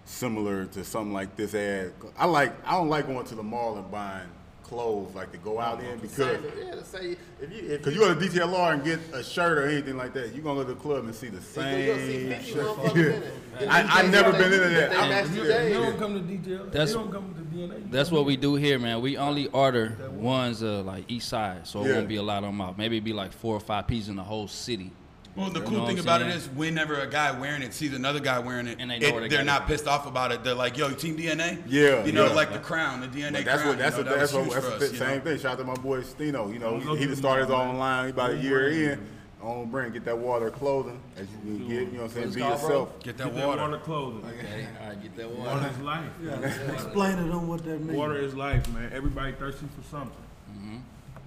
similar 0.05 0.65
to 0.67 0.86
something 0.86 1.13
like 1.13 1.36
this 1.36 1.53
ad. 1.53 1.91
I 2.17 2.25
like 2.27 2.53
I 2.65 2.73
don't 2.73 2.89
like 2.89 3.07
going 3.07 3.25
to 3.25 3.36
the 3.36 3.43
mall 3.43 3.77
and 3.77 3.91
buying 3.91 4.29
clothes 4.74 5.13
like 5.13 5.32
to 5.32 5.38
go 5.38 5.59
out 5.59 5.82
in 5.84 5.99
because 5.99 6.39
yeah, 6.57 6.71
to 6.71 6.84
say 6.84 7.15
if 7.41 7.51
you 7.51 7.71
if 7.71 7.78
because 7.80 7.93
you 7.93 7.99
go 8.01 8.13
to 8.13 8.19
DTLR 8.19 8.74
and 8.74 8.84
get 8.84 8.99
a 9.13 9.24
shirt 9.24 9.57
or 9.59 9.67
anything 9.67 9.97
like 9.97 10.13
that, 10.13 10.34
you 10.34 10.41
are 10.41 10.43
gonna 10.43 10.63
go 10.63 10.67
to 10.67 10.74
the 10.74 10.80
club 10.80 11.05
and 11.05 11.13
see 11.13 11.28
the 11.28 11.34
you'll 11.34 11.95
see 11.97 12.30
same 12.32 12.43
shirt. 12.43 12.65
motherfuckers 12.65 12.95
Yeah. 12.95 13.01
in 13.17 13.24
it. 13.24 13.34
And 13.59 13.69
I- 13.69 13.82
you 13.84 13.88
I 13.89 14.01
think 14.01 14.11
never 14.11 14.32
been 14.32 14.41
into 14.53 14.57
they 14.57 14.74
that. 14.74 14.91
I- 14.93 15.07
that's 15.09 15.30
you, 15.32 15.43
you 15.43 15.74
don't 15.84 15.99
come 15.99 16.13
to 16.15 16.19
detail. 16.21 16.65
That's- 16.65 16.89
you 16.89 16.95
don't 16.95 17.11
come 17.11 17.36
to 17.36 17.41
DNA. 17.55 17.91
That's 17.91 18.09
what 18.11 18.26
we 18.26 18.36
do 18.36 18.55
here, 18.55 18.80
man. 18.80 18.99
We 19.01 19.15
only 19.17 19.47
order 19.49 19.95
ones 20.11 20.63
uh, 20.63 20.82
like 20.82 21.05
east 21.07 21.30
side, 21.30 21.67
so 21.67 21.84
it 21.84 21.89
Yeah. 21.89 21.95
won't 21.97 22.07
be 22.07 22.15
a 22.15 22.24
lot 22.24 22.38
on 22.43 22.49
them 22.53 22.61
out. 22.61 22.78
Maybe 22.80 22.97
it'd 22.97 23.03
be 23.05 23.13
like 23.13 23.32
four 23.32 23.55
or 23.55 23.59
five 23.59 23.86
pieces 23.88 24.09
in 24.09 24.15
the 24.15 24.24
whole 24.24 24.47
city. 24.47 24.91
Well, 25.36 25.49
the 25.49 25.61
You 25.61 25.65
cool 25.65 25.88
thing 25.88 25.97
about 25.97 26.21
it 26.21 26.27
is, 26.27 26.47
whenever 26.49 26.99
a 27.01 27.07
guy 27.07 27.31
wearing 27.39 27.63
it 27.63 27.73
sees 27.73 27.91
another 27.93 28.19
guy 28.19 28.38
wearing 28.38 28.67
it, 28.67 28.77
And 28.79 28.91
they 28.91 28.99
know 28.99 29.07
it- 29.07 29.13
where 29.13 29.21
they 29.23 29.29
they're 29.29 29.43
not 29.43 29.63
it. 29.63 29.67
pissed 29.67 29.88
off 29.88 30.05
about 30.05 30.31
it. 30.31 30.43
They're 30.43 30.53
like, 30.53 30.77
"Yo, 30.77 30.91
Team 30.91 31.17
DNA." 31.17 31.57
Yeah, 31.67 32.05
you 32.05 32.11
know, 32.11 32.27
yeah. 32.27 32.34
like 32.34 32.53
the 32.53 32.59
crown, 32.59 33.01
the 33.01 33.07
DNA 33.07 33.31
But 33.39 33.45
that's 33.45 33.61
crown. 33.63 33.67
what 33.69 33.77
that's 33.79 33.97
you 33.97 34.03
what 34.03 34.11
know, 34.11 34.17
that's 34.17 34.31
that 34.31 34.38
what 34.39 34.49
that's 34.49 34.55
huge 34.61 34.71
the 34.73 34.77
for 34.79 34.84
us, 34.86 34.91
you 34.91 34.97
same 34.99 35.17
know? 35.17 35.23
thing. 35.23 35.38
Shout 35.39 35.51
out 35.53 35.57
to 35.57 35.63
my 35.63 35.73
boy 35.73 36.01
Stino. 36.01 36.53
You 36.53 36.59
know, 36.59 36.77
he, 36.77 36.81
he 36.81 36.95
to 36.95 36.97
just 36.97 37.09
the 37.09 37.15
started 37.15 37.41
his 37.45 37.49
mall, 37.49 37.61
own 37.69 37.77
line. 37.77 38.05
He 38.05 38.09
about 38.11 38.31
a 38.31 38.38
year 38.38 38.69
in. 38.91 39.07
Own 39.41 39.69
brand, 39.69 39.91
get 39.91 40.05
that 40.05 40.17
water 40.17 40.49
clothing 40.49 41.01
as 41.17 41.27
you 41.43 41.57
can 41.57 41.67
get. 41.67 41.69
You 41.69 41.86
know 41.86 41.91
what 42.03 42.03
I'm 42.03 42.09
saying? 42.11 42.29
Be 42.34 42.39
it 42.39 42.43
called, 42.43 42.59
bro? 42.61 42.69
yourself. 42.69 42.93
Get 42.99 43.03
Get 43.03 43.17
that 43.17 43.36
that 43.36 43.47
water. 43.47 43.61
water 43.61 43.77
clothing. 43.79 44.23
Okay, 44.25 44.67
all 44.81 44.88
right, 44.88 45.01
get 45.03 45.17
that 45.17 45.29
Water 45.31 45.49
water. 45.51 45.67
is 45.69 45.79
life. 45.79 46.09
Yeah, 46.23 46.73
explain 46.73 47.17
it 47.19 47.29
on 47.31 47.47
what 47.49 47.65
that 47.65 47.81
means. 47.81 47.91
Water 47.97 48.15
is 48.17 48.36
life, 48.36 48.69
man. 48.73 48.89
Everybody 48.93 49.34
thirsty 49.34 49.65
for 49.75 49.84
something, 49.89 50.15
Mm-hmm. 50.55 50.77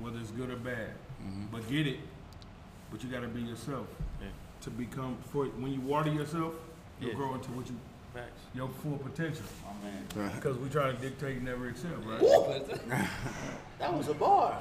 whether 0.03 0.19
it's 0.19 0.31
good 0.31 0.49
or 0.51 0.57
bad. 0.57 0.93
But 1.53 1.69
get 1.69 1.87
it. 1.89 1.99
But 2.91 3.03
you 3.03 3.11
got 3.11 3.21
to 3.21 3.29
be 3.29 3.43
yourself 3.43 3.87
to 4.63 4.71
become. 4.71 5.17
For 5.33 5.45
when 5.47 5.73
you 5.73 5.81
water 5.81 6.11
yourself, 6.13 6.55
you'll 7.01 7.11
Yeah. 7.11 7.17
grow 7.17 7.35
into 7.35 7.51
what 7.53 7.67
you 7.69 7.77
Facts. 8.15 8.41
your 8.55 8.69
full 8.83 8.97
potential. 8.99 9.45
My 9.65 9.73
man. 9.91 10.33
Because 10.37 10.57
we 10.57 10.69
try 10.71 10.91
to 10.91 10.97
dictate, 10.99 11.37
and 11.37 11.45
never 11.45 11.69
accept, 11.69 11.95
right? 12.07 12.21
That 13.79 13.93
was 13.93 14.09
a 14.09 14.15
bar. 14.15 14.59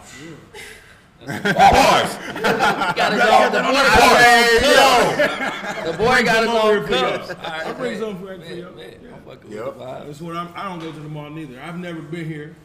got 1.26 3.14
his 3.14 3.22
own, 3.22 3.52
the 3.52 3.62
boy 3.64 3.74
got 3.74 3.94
his 3.94 4.92
own 4.92 5.66
cups. 5.66 5.86
The 5.86 5.94
boy 5.98 6.24
got 6.24 6.44
his 6.44 6.54
own 6.54 6.86
cups. 6.86 7.36
I'll 7.46 7.74
bring 7.76 7.92
man. 7.94 8.00
something 8.02 8.26
for 8.42 8.54
you. 8.54 8.64
man, 8.76 8.92
Yep. 9.02 9.26
with 9.26 9.42
the 9.42 9.48
vibes. 9.58 10.06
That's 10.08 10.22
what 10.22 10.36
I'm. 10.36 10.50
I 10.56 10.64
don't 10.64 10.80
go 10.80 10.92
to 10.92 11.00
the 11.00 11.08
mall 11.08 11.30
neither. 11.30 11.60
I've 11.62 11.80
never 11.80 12.02
been 12.02 12.26
here, 12.28 12.56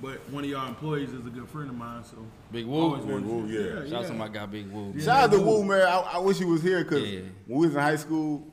but 0.00 0.18
one 0.30 0.44
of 0.44 0.50
y'all 0.50 0.68
employees 0.68 1.10
is 1.12 1.26
a 1.26 1.30
good 1.30 1.48
friend 1.48 1.70
of 1.70 1.76
mine. 1.76 2.04
So 2.04 2.16
Big 2.52 2.68
always 2.68 3.02
Woo. 3.04 3.12
wanted 3.12 3.26
Woo, 3.28 3.46
to- 3.48 3.84
yeah. 3.84 3.90
Shout 3.90 4.04
out 4.04 4.08
to 4.08 4.14
my 4.14 4.28
guy 4.28 4.46
Big 4.46 4.70
Woo. 4.70 4.98
Shout 5.00 5.24
out 5.24 5.32
to 5.32 5.40
Woo, 5.40 5.64
man. 5.64 5.82
I, 5.82 5.98
I 6.14 6.18
wish 6.18 6.38
he 6.38 6.44
was 6.44 6.62
here 6.62 6.84
because 6.84 7.02
Yeah. 7.08 7.20
when 7.46 7.60
we 7.60 7.66
was 7.66 7.74
in 7.74 7.80
high 7.80 7.96
school, 7.96 8.46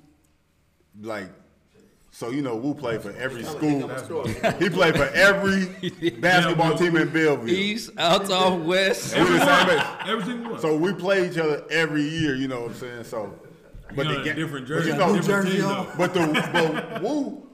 like, 1.02 1.30
so 2.12 2.30
you 2.30 2.42
know, 2.44 2.56
Woo 2.56 2.74
played 2.76 3.02
for 3.02 3.12
every 3.14 3.44
school. 3.44 3.88
he 4.60 4.70
played 4.70 4.96
for 4.96 5.08
every 5.16 5.66
basketball 6.20 6.76
team 6.78 6.96
in 6.96 7.10
Belleville. 7.10 7.50
East, 7.50 7.90
out 7.98 8.30
off 8.32 8.60
west. 8.62 9.16
We 9.18 9.24
the 9.24 9.40
same 9.66 9.78
age. 9.80 9.86
every 10.08 10.24
single 10.26 10.52
one. 10.52 10.62
So 10.62 10.78
we 10.78 10.94
play 10.94 11.30
each 11.30 11.38
other 11.38 11.64
every 11.72 12.04
year. 12.04 12.36
You 12.36 12.48
know 12.48 12.62
what 12.62 12.72
I'm 12.72 12.78
saying? 12.78 13.04
So, 13.06 13.34
but 13.96 14.06
You 14.06 14.12
know, 14.14 14.18
the 14.20 14.24
ga- 14.30 14.36
different 14.36 14.68
but 14.68 14.76
jersey, 14.76 14.92
you 14.92 14.98
know, 14.98 15.16
different 15.16 15.48
jersey 15.48 15.62
though. 15.62 15.88
But 15.98 16.14
the 16.14 16.50
but 16.54 17.02
Woo, 17.02 17.48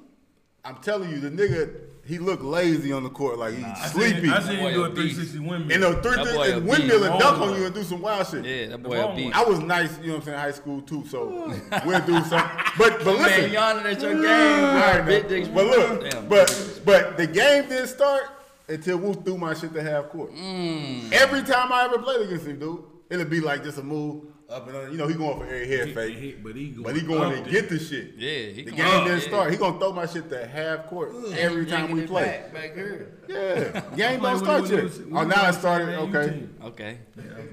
I'm 0.66 0.76
telling 0.78 1.10
you, 1.10 1.20
the 1.22 1.30
nigga 1.32 1.74
he 2.10 2.18
looked 2.20 2.43
lazy 2.43 2.91
on 2.91 3.03
the 3.03 3.10
court, 3.10 3.38
like 3.38 3.53
he's 3.53 3.64
I 3.64 3.86
sleepy. 3.88 4.22
Seen, 4.22 4.30
I 4.32 4.39
seen 4.41 4.57
him 4.57 4.74
do 4.74 4.84
a 4.84 4.89
a 4.89 4.95
360 4.95 5.39
windmill. 5.39 5.72
and 5.76 5.84
the 5.95 6.01
three 6.01 6.16
That 6.24 6.36
boy 6.36 6.41
a 6.51 6.55
and 6.57 6.66
beast. 6.66 6.78
windmill 6.80 7.03
and 7.05 7.20
dunk 7.20 7.41
on 7.41 7.55
you 7.60 7.66
and 7.66 7.74
do 7.76 7.84
some 7.84 8.01
wild 8.01 8.28
shit. 8.28 8.43
Yeah, 8.45 8.68
that 8.68 8.84
boy 8.84 8.97
wrong 8.99 9.14
a 9.14 9.16
beast. 9.16 9.36
I 9.38 9.43
was 9.43 9.60
nice, 9.60 9.97
you 10.01 10.07
know 10.07 10.14
what 10.14 10.20
I'm 10.20 10.26
saying, 10.26 10.38
in 10.38 10.43
high 10.43 10.51
school 10.51 10.82
too, 10.82 11.05
so 11.07 11.53
we'll 11.86 11.99
do 12.05 12.20
something. 12.24 12.49
But 12.78 12.97
but 13.05 13.05
Man, 13.05 13.18
listen, 13.24 13.51
yawning 13.53 13.86
at 13.86 14.01
your 14.01 14.14
game. 14.16 14.24
I 14.26 14.95
bro. 15.01 15.05
Big 15.05 15.28
dicks. 15.30 15.47
but 15.47 15.66
look, 15.68 16.10
Damn. 16.10 16.28
but 16.28 16.82
but 16.84 17.18
the 17.18 17.28
game 17.28 17.70
didn't 17.70 17.88
start 17.88 18.24
until 18.68 18.97
Woo 18.97 19.14
threw 19.14 19.38
my 19.38 19.53
shit 19.53 19.74
to 19.74 19.82
half 19.84 20.10
court. 20.10 20.34
Mm. 20.34 21.12
Every 21.14 21.41
time 21.43 21.72
I 21.72 21.86
ever 21.86 21.99
played 21.99 22.22
against 22.22 22.45
him, 22.47 22.60
dude, 22.60 22.84
it'd 23.10 23.30
be 23.30 23.39
like 23.39 23.64
just 23.64 23.78
a 23.78 23.84
move 23.84 24.26
up 24.50 24.68
and 24.68 24.76
under. 24.78 24.91
You 24.91 24.97
know, 24.97 25.08
he 25.08 25.14
going 25.16 25.38
for 25.38 25.45
every 25.45 25.68
head 25.68 25.88
He- 25.88 25.93
fake, 25.93 26.18
he- 26.18 26.32
but 26.34 26.56
he 26.56 26.70
going, 26.70 26.84
but 26.84 26.95
he 26.95 27.02
going 27.02 27.36
to 27.38 27.41
there. 27.43 27.52
get 27.62 27.70
the 27.70 27.80
shit. 27.80 28.14
Yeah, 28.18 28.30
he 28.54 28.64
The 28.64 28.72
game 28.72 28.86
up, 28.86 29.06
didn't 29.06 29.22
yeah. 29.22 29.28
start. 29.28 29.52
He 29.52 29.58
gonna 29.58 29.80
throw 29.80 29.93
my 29.93 30.06
shit 30.06 30.30
to 30.30 30.45
half 30.47 30.88
court 30.88 31.14
every 31.38 31.66
time 31.66 31.91
we 31.91 32.06
play. 32.08 32.24
Back, 32.26 32.54
back 32.54 32.74
here. 32.76 33.18
Yeah, 33.28 33.82
game 33.95 34.22
don't 34.22 34.39
start 34.39 34.70
yet. 34.70 34.91
Oh, 35.14 35.24
now 35.24 35.50
it 35.50 35.54
started. 35.54 35.97
on 36.00 36.16
Okay, 36.16 36.30
team. 36.34 36.56
Okay. 36.64 36.97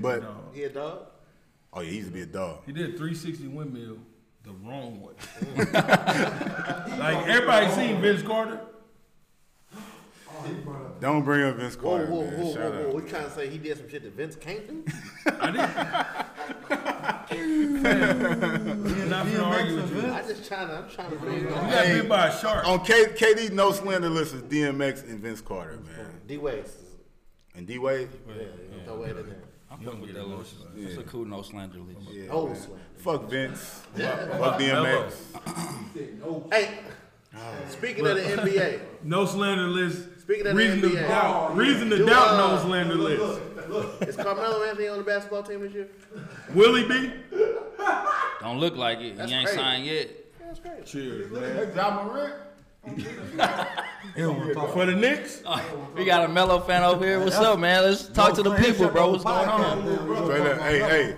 but 0.01 0.23
No. 0.23 0.35
He 0.55 0.65
a 0.65 0.69
dog. 0.71 1.07
oh 1.73 1.81
yeah, 1.83 1.91
he 1.91 1.97
used 1.97 2.09
to 2.09 2.15
be 2.15 2.23
a 2.23 2.27
dog. 2.27 2.61
He 2.67 2.73
did 2.73 2.97
360 2.97 3.49
windmill 3.49 3.99
the 4.43 4.53
wrong 4.53 5.03
way. 5.03 5.15
like 6.99 7.27
everybody 7.27 7.69
seen 7.73 8.01
Vince 8.01 8.23
Carter. 8.23 8.61
Oh, 9.75 10.86
Don't 11.01 11.25
bring 11.25 11.43
up 11.43 11.57
Vince 11.57 11.77
Carter, 11.77 12.07
whoa, 12.07 12.23
man. 12.25 12.41
whoa, 12.41 12.55
Shout 12.55 12.73
whoa, 12.73 12.79
out. 12.81 12.89
whoa. 12.89 12.95
We 13.01 13.03
trying 13.09 13.25
to 13.25 13.31
say 13.31 13.49
he 13.51 13.59
did 13.59 13.77
some 13.77 13.89
shit 13.89 14.03
that 14.03 14.13
Vince 14.15 14.35
can't 14.37 14.67
do? 14.67 14.85
I 15.41 15.51
did. 15.51 15.61
Not 19.09 19.27
gonna 19.27 19.43
argue 19.43 19.77
with 19.77 19.95
you. 20.05 20.11
I 20.11 20.23
just 20.23 20.47
trying 20.49 20.69
to, 20.69 20.75
I'm 20.79 20.89
trying 20.91 21.11
to 21.11 21.17
bring 21.17 21.41
You 21.41 21.47
it 21.49 21.51
got 21.51 21.65
Hey. 21.71 22.01
bit 22.01 22.09
by 22.09 22.29
a 22.29 22.39
shark. 22.39 22.67
On 22.67 22.85
K- 22.85 23.07
KD 23.15 23.53
No 23.53 23.73
Slender 23.73 24.09
list 24.09 24.35
is 24.35 24.43
DMX 24.43 25.03
and 25.09 25.21
Vince 25.21 25.41
Carter, 25.41 25.77
man. 25.79 26.21
D 26.27 26.39
Ways. 26.39 26.73
And 27.55 27.67
D 27.67 27.79
Wade. 27.79 28.09
Yeah, 28.29 28.35
Throw 28.85 29.03
it 29.05 29.17
in 29.17 29.27
there. 29.27 29.37
I'm 29.71 29.81
fucking 29.81 30.01
with 30.01 30.15
that 30.15 30.27
list. 30.27 30.55
It's 30.77 30.97
a 30.99 31.03
cool 31.03 31.25
no 31.25 31.43
slander 31.43 31.79
list. 31.79 32.09
Yeah, 32.11 32.31
Old 32.31 32.51
man. 32.53 32.61
Slim. 32.61 32.79
Fuck 32.97 33.29
Vince. 33.31 33.83
Fuck 33.95 34.59
DMX. 34.61 35.13
Hey, 36.53 36.79
speaking 37.69 38.07
of 38.07 38.17
the 38.17 38.23
NBA, 38.23 38.81
No 39.05 39.27
slander 39.27 39.69
list. 39.69 40.09
Speaking 40.27 40.49
of 40.49 40.57
the 40.57 40.59
reason 40.59 40.81
to 40.81 40.89
NBA. 40.89 41.09
doubt. 41.09 41.57
Reason 41.57 41.89
to 41.89 41.99
Do, 41.99 42.07
doubt 42.07 42.29
uh, 42.31 42.57
no 42.57 42.63
slander 42.65 42.97
list. 42.97 43.41
is 44.01 44.17
Carmelo 44.17 44.65
Anthony 44.65 44.89
on 44.89 44.99
the 44.99 45.05
basketball 45.05 45.45
team 45.45 45.61
this 45.61 45.73
year? 45.73 45.87
Will 46.53 46.75
he 46.75 46.83
be? 46.83 47.13
Don't 48.41 48.59
look 48.59 48.75
like 48.75 48.99
it. 48.99 49.15
He 49.15 49.33
ain't 49.33 49.47
crazy. 49.47 49.57
signed 49.57 49.87
yet. 49.87 50.11
That's 50.41 50.59
great. 50.59 50.85
Cheers, 50.85 51.31
man. 51.31 51.73
Ja 51.77 52.03
Morant. 52.03 52.35
He 54.17 54.23
don't 54.23 54.37
want 54.37 54.49
to 54.49 54.55
talk. 54.55 54.73
For 54.73 54.87
the 54.87 54.97
Knicks? 54.97 55.45
We 55.95 56.05
got 56.05 56.25
a 56.25 56.29
Melo 56.29 56.59
fan 56.59 56.83
over 56.83 57.05
here. 57.07 57.21
What's 57.21 57.37
up, 57.37 57.61
man? 57.61 57.85
Let's 57.85 58.09
talk 58.09 58.35
to 58.35 58.43
the 58.43 58.55
people, 58.57 58.89
bro. 58.89 59.13
What's 59.13 59.23
going 59.23 59.49
on? 59.49 59.89
Up. 59.89 60.61
Hey, 60.61 60.81
hey. 60.81 61.17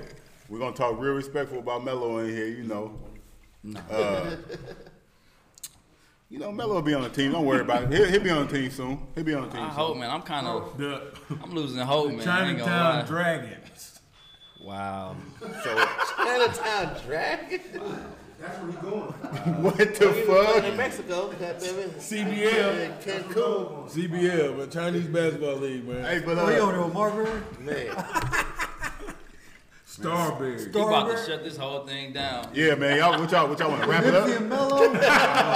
We're 0.50 0.58
gonna 0.58 0.76
talk 0.76 1.00
real 1.00 1.14
respectful 1.14 1.60
about 1.60 1.82
Melo 1.82 2.18
in 2.18 2.28
here, 2.28 2.46
you 2.46 2.64
know. 2.64 2.92
Uh, 3.90 4.36
you 6.30 6.38
know, 6.38 6.52
Melo 6.52 6.74
will 6.74 6.82
be 6.82 6.94
on 6.94 7.02
the 7.02 7.08
team. 7.08 7.32
Don't 7.32 7.44
worry 7.46 7.60
about 7.62 7.84
it. 7.84 7.92
He'll, 7.92 8.06
he'll 8.06 8.22
be 8.22 8.30
on 8.30 8.46
the 8.46 8.52
team 8.52 8.70
soon. 8.70 8.98
He'll 9.14 9.24
be 9.24 9.34
on 9.34 9.44
the 9.48 9.54
team 9.54 9.60
I 9.62 9.68
soon. 9.68 9.74
hope, 9.76 9.96
man. 9.96 10.10
I'm 10.10 10.22
kind 10.22 10.46
of, 10.46 10.80
I'm 11.42 11.52
losing 11.54 11.78
hope, 11.78 12.12
man. 12.12 12.28
I 12.28 12.48
ain't 12.50 12.58
gonna 12.58 12.70
Chinatown 12.70 12.96
lie. 13.00 13.02
Dragons. 13.06 14.00
Wow. 14.62 15.16
So, 15.62 15.86
Chinatown 16.16 16.96
Dragon. 17.06 17.60
what 18.38 19.76
the 19.96 20.08
In 20.08 20.26
fuck? 20.26 20.76
Mexico, 20.76 21.28
goddamn 21.28 21.58
CBL. 21.98 22.84
In 22.84 22.92
Cancun. 23.02 23.90
CBL, 23.90 24.56
but 24.56 24.70
Chinese 24.70 25.06
Basketball 25.06 25.56
League, 25.56 25.88
man. 25.88 26.04
Hey, 26.04 26.20
but 26.24 26.38
Oh, 26.38 26.46
he 26.46 26.58
over 26.58 26.70
uh, 26.70 26.72
there 26.76 26.84
with 26.84 26.94
Marbury? 26.94 27.40
Man, 27.60 27.86
Starbury. 30.00 30.62
You 30.62 30.68
about 30.86 31.10
to 31.10 31.16
shut 31.26 31.42
this 31.42 31.56
whole 31.56 31.84
thing 31.86 32.12
down. 32.12 32.48
yeah, 32.54 32.74
man. 32.76 32.98
Y'all, 32.98 33.18
what 33.20 33.30
y'all, 33.32 33.48
what 33.48 33.58
y'all 33.58 33.70
want 33.70 33.82
to 33.82 33.88
wrap 33.88 34.04
it 34.04 34.14
Nipsey 34.14 34.32
up? 34.34 34.40
and 34.40 34.48
Melo? 34.48 34.76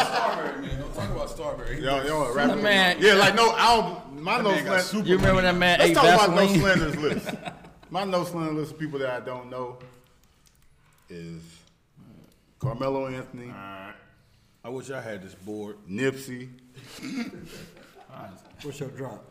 Starbury, 0.03 0.66
man. 0.66 0.80
Don't 0.80 0.95
talk 0.95 1.11
about 1.11 1.30
Starbury. 1.30 1.80
Y'all, 1.80 2.05
y'all 2.07 2.18
want 2.20 2.30
to 2.32 2.36
wrap 2.36 2.49
That 2.49 2.59
it 2.59 2.62
man- 2.62 2.97
Yeah, 3.01 3.14
like 3.14 3.34
no, 3.34 3.51
I 3.53 3.76
don't. 3.76 4.22
My 4.22 4.38
no 4.40 4.51
man 4.51 4.80
slander. 4.82 5.09
You 5.09 5.16
remember 5.16 5.34
when 5.36 5.45
that 5.45 5.57
man 5.57 5.78
Let's 5.78 5.90
ate 5.90 5.95
talk 5.95 6.05
about 6.05 6.30
no 6.30 6.36
Vaseline? 6.47 6.61
slanders 6.61 6.97
list. 7.24 7.30
My 7.90 8.05
no 8.05 8.24
slander 8.24 8.53
list 8.53 8.72
of 8.72 8.78
people 8.78 8.99
that 9.01 9.11
I 9.11 9.20
don't 9.24 9.49
know 9.51 9.78
is 11.09 11.43
Carmelo 12.59 13.07
Anthony, 13.09 13.51
I 14.64 14.68
wish 14.68 14.90
I 14.90 15.01
had 15.01 15.22
this 15.22 15.34
board. 15.34 15.76
Nipsey. 15.90 16.49
What's 18.62 18.78
your 18.80 18.88
drop? 18.90 19.24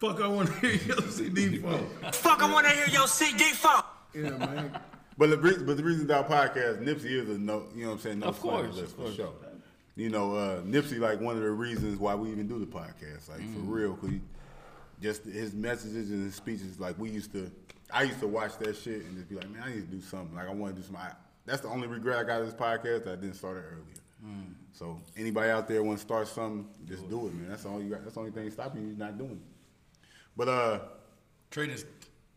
Fuck, 0.00 0.20
I 0.20 0.28
want 0.28 0.48
to 0.48 0.54
hear 0.60 0.72
your 0.96 1.02
CD 1.10 1.58
for. 1.58 1.78
Fuck, 2.12 2.42
I 2.42 2.52
wanna 2.52 2.70
hear 2.70 2.86
your 2.86 3.08
CD 3.08 3.44
fuck. 3.50 4.08
Yeah, 4.14 4.30
man. 4.30 4.78
But 5.16 5.30
the 5.30 5.38
reason, 5.38 5.66
but 5.66 5.76
the 5.76 5.82
reason 5.82 6.06
that 6.06 6.28
podcast, 6.28 6.82
Nipsey 6.84 7.06
is 7.10 7.28
a 7.28 7.36
no, 7.38 7.64
you 7.74 7.82
know 7.82 7.88
what 7.88 7.94
I'm 7.94 7.98
saying, 8.00 8.18
no 8.20 8.26
Of 8.26 8.38
course, 8.40 8.76
list 8.76 8.80
of 8.80 8.90
for 8.92 9.02
course. 9.02 9.16
sure. 9.16 9.32
You 9.96 10.10
know, 10.10 10.36
uh, 10.36 10.60
Nipsey 10.62 11.00
like 11.00 11.20
one 11.20 11.36
of 11.36 11.42
the 11.42 11.50
reasons 11.50 11.98
why 11.98 12.14
we 12.14 12.30
even 12.30 12.46
do 12.46 12.60
the 12.60 12.66
podcast, 12.66 13.28
like 13.28 13.40
Mm. 13.40 13.54
for 13.54 13.60
real, 13.62 13.94
cause 13.96 14.10
he, 14.10 14.20
just 15.02 15.24
his 15.24 15.52
messages 15.54 16.10
and 16.10 16.24
his 16.24 16.36
speeches, 16.36 16.78
like 16.78 16.96
we 16.98 17.10
used 17.10 17.32
to, 17.32 17.50
I 17.92 18.04
used 18.04 18.20
to 18.20 18.28
watch 18.28 18.56
that 18.58 18.76
shit 18.76 19.04
and 19.04 19.16
just 19.16 19.28
be 19.28 19.34
like, 19.34 19.50
man, 19.50 19.62
I 19.64 19.70
need 19.74 19.90
to 19.90 19.96
do 19.96 20.00
something. 20.00 20.36
Like 20.36 20.48
I 20.48 20.52
want 20.52 20.76
to 20.76 20.80
do 20.80 20.86
something. 20.86 21.04
I, 21.04 21.12
that's 21.46 21.62
the 21.62 21.68
only 21.68 21.88
regret 21.88 22.18
I 22.20 22.22
got 22.24 22.40
of 22.40 22.46
this 22.46 22.54
podcast 22.54 23.04
that 23.04 23.12
I 23.14 23.16
didn't 23.16 23.34
start 23.34 23.56
it 23.56 23.64
earlier. 23.66 23.84
Mm. 24.24 24.52
So 24.72 25.00
anybody 25.16 25.50
out 25.50 25.66
there 25.66 25.82
want 25.82 25.98
to 25.98 26.04
start 26.04 26.28
something, 26.28 26.68
just 26.86 27.08
do 27.10 27.26
it, 27.26 27.34
man. 27.34 27.48
That's 27.48 27.66
all 27.66 27.82
you 27.82 27.90
got. 27.90 28.02
That's 28.02 28.14
the 28.14 28.20
only 28.20 28.30
thing 28.32 28.48
stopping 28.52 28.86
you 28.88 28.94
not 28.96 29.18
doing 29.18 29.32
it. 29.32 29.57
But 30.38 30.48
uh, 30.48 30.78
Trey 31.50 31.66
just 31.66 31.86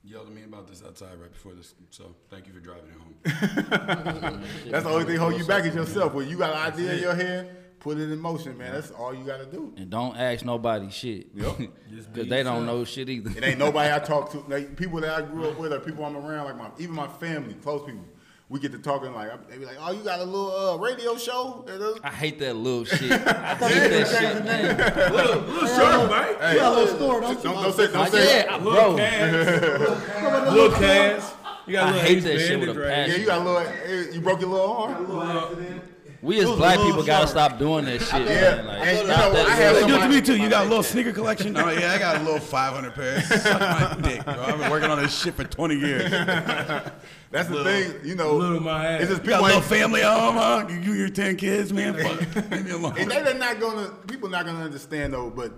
yelled 0.04 0.26
at 0.26 0.34
me 0.34 0.44
about 0.44 0.68
this 0.68 0.84
outside 0.84 1.20
right 1.22 1.32
before 1.32 1.54
this, 1.54 1.76
so 1.92 2.16
thank 2.32 2.48
you 2.48 2.54
for 2.54 2.60
driving 2.60 2.90
it 2.90 2.98
home. 2.98 4.44
That's 4.72 4.84
the 4.84 4.90
only 4.90 5.06
thing 5.06 5.18
holding 5.18 5.38
you 5.38 5.46
back 5.46 5.66
is 5.66 5.76
yourself. 5.76 6.16
When 6.16 6.28
you 6.28 6.36
got 6.40 6.52
an 6.52 6.74
idea 6.74 6.94
in 6.94 7.00
your 7.00 7.14
head, 7.14 7.80
put 7.80 8.00
it 8.00 8.12
in 8.12 8.18
motion, 8.18 8.58
man. 8.58 8.74
That's 8.74 8.90
all 8.90 9.14
you 9.14 9.24
got 9.24 9.38
to 9.38 9.46
do. 9.46 9.72
And 9.78 9.92
don't 9.92 10.18
ask 10.18 10.44
nobody 10.44 10.90
shit. 10.90 11.28
Yep. 11.36 11.58
Because 12.12 12.30
they 12.30 12.42
don't 12.42 12.66
know 12.66 12.84
shit 12.86 13.10
either. 13.10 13.38
It 13.38 13.44
ain't 13.44 13.60
nobody 13.60 13.94
I 13.94 14.00
talk 14.00 14.32
to. 14.32 14.40
Like, 14.48 14.76
people 14.76 15.00
that 15.02 15.14
I 15.14 15.22
grew 15.22 15.50
up 15.50 15.60
with 15.60 15.72
or 15.72 15.80
people 15.80 16.04
I'm 16.04 16.18
around, 16.18 16.46
like 16.46 16.58
my 16.58 16.72
even 16.80 16.96
my 16.96 17.08
family, 17.08 17.54
close 17.54 17.86
people. 17.86 18.04
We 18.52 18.60
get 18.60 18.74
to 18.74 18.80
talking 18.80 19.14
like 19.14 19.30
they 19.50 19.58
be 19.58 19.66
like, 19.66 19.78
"Oh, 19.80 19.94
you 19.94 20.04
got 20.04 20.20
a 20.20 20.26
little 20.26 20.52
uh, 20.54 20.78
radio 20.78 21.16
show?" 21.16 21.66
I 22.04 22.10
hate 22.10 22.38
that 22.40 22.54
little 22.58 22.84
shit. 22.98 23.10
I 23.14 23.16
hate 23.56 23.90
that 23.90 24.08
shit, 24.08 24.44
man. 24.44 25.14
Little 25.14 25.68
short, 25.68 26.12
right? 26.12 26.36
Hey, 26.38 26.54
You 26.56 26.60
got 26.60 26.74
a 26.74 26.76
little 26.82 26.96
store, 26.98 27.22
don't 27.22 27.42
don't, 27.44 27.56
don't 27.64 27.74
say, 27.74 27.86
don't 27.88 27.96
Like, 27.96 28.12
say. 28.12 28.44
yeah, 28.46 28.58
Little 28.58 28.72
bro. 28.74 28.98
Cass. 28.98 30.52
Little 30.54 30.72
Cass. 30.78 31.34
You 31.66 31.74
got 31.74 31.84
a 31.84 31.88
I 31.88 31.92
little 31.92 32.00
I 32.02 32.04
hate 32.04 32.20
that 32.24 32.40
shit 32.40 32.60
with 32.60 32.70
a 32.70 32.74
bandage, 32.74 32.88
right? 32.90 33.08
Yeah, 33.08 33.16
you 33.16 33.26
got 33.26 33.42
a 33.42 33.44
little. 33.46 33.60
eh, 33.60 34.12
You 34.12 34.20
broke 34.22 34.42
your 34.42 34.50
little 34.50 34.72
arm. 34.74 35.82
We 36.22 36.40
as 36.40 36.46
black 36.52 36.78
people 36.80 37.04
gotta 37.04 37.28
stop 37.28 37.58
doing 37.58 37.86
that 37.86 38.00
shit, 38.02 38.22
Yeah, 38.28 38.56
man. 38.58 38.68
Like, 38.68 38.88
and 38.88 38.98
you 39.00 39.06
stop 39.14 39.20
know, 39.20 39.34
that 39.34 39.48
I 39.48 39.56
have 39.56 39.76
shit. 39.76 39.88
Yo, 39.88 39.90
somebody- 39.90 40.16
me 40.16 40.22
too. 40.22 40.38
You 40.38 40.50
got 40.50 40.66
a 40.66 40.70
little 40.70 40.84
sneaker 40.84 41.12
collection? 41.14 41.58
Oh 41.58 41.70
yeah, 41.72 41.94
I 41.94 41.98
got 41.98 42.18
a 42.18 42.24
little 42.24 42.40
500 42.40 42.94
pairs. 42.94 43.28
Suck 43.42 43.60
my 43.60 43.98
dick, 44.02 44.24
bro. 44.24 44.34
I've 44.34 44.60
been 44.60 44.70
working 44.70 44.92
on 44.92 45.02
this 45.02 45.20
shit 45.20 45.34
for 45.34 45.44
20 45.44 45.76
years. 45.76 46.12
That's 47.32 47.50
the 47.50 47.64
thing, 47.64 47.94
you 48.04 48.16
know. 48.16 48.36
Little 48.36 48.60
my 48.60 48.86
ass. 48.86 49.02
It's 49.02 49.10
just 49.12 49.24
You 49.24 49.30
got 49.30 49.42
a 49.42 49.44
little 49.46 49.62
family 49.62 50.02
at 50.04 50.20
home, 50.20 50.36
huh? 50.36 50.68
You, 50.70 50.80
you 50.80 50.94
your 50.94 51.10
10 51.10 51.38
kids, 51.38 51.74
man. 51.74 51.96
Fuck, 51.96 52.52
leave 52.52 52.66
me 52.66 52.72
alone. 52.72 52.96
and 53.00 53.10
they, 53.10 53.22
they're 53.24 53.34
not 53.34 53.60
gonna. 53.60 53.90
People 54.08 54.30
not 54.30 54.46
gonna 54.46 54.64
understand 54.64 55.14
though. 55.14 55.30
But 55.32 55.54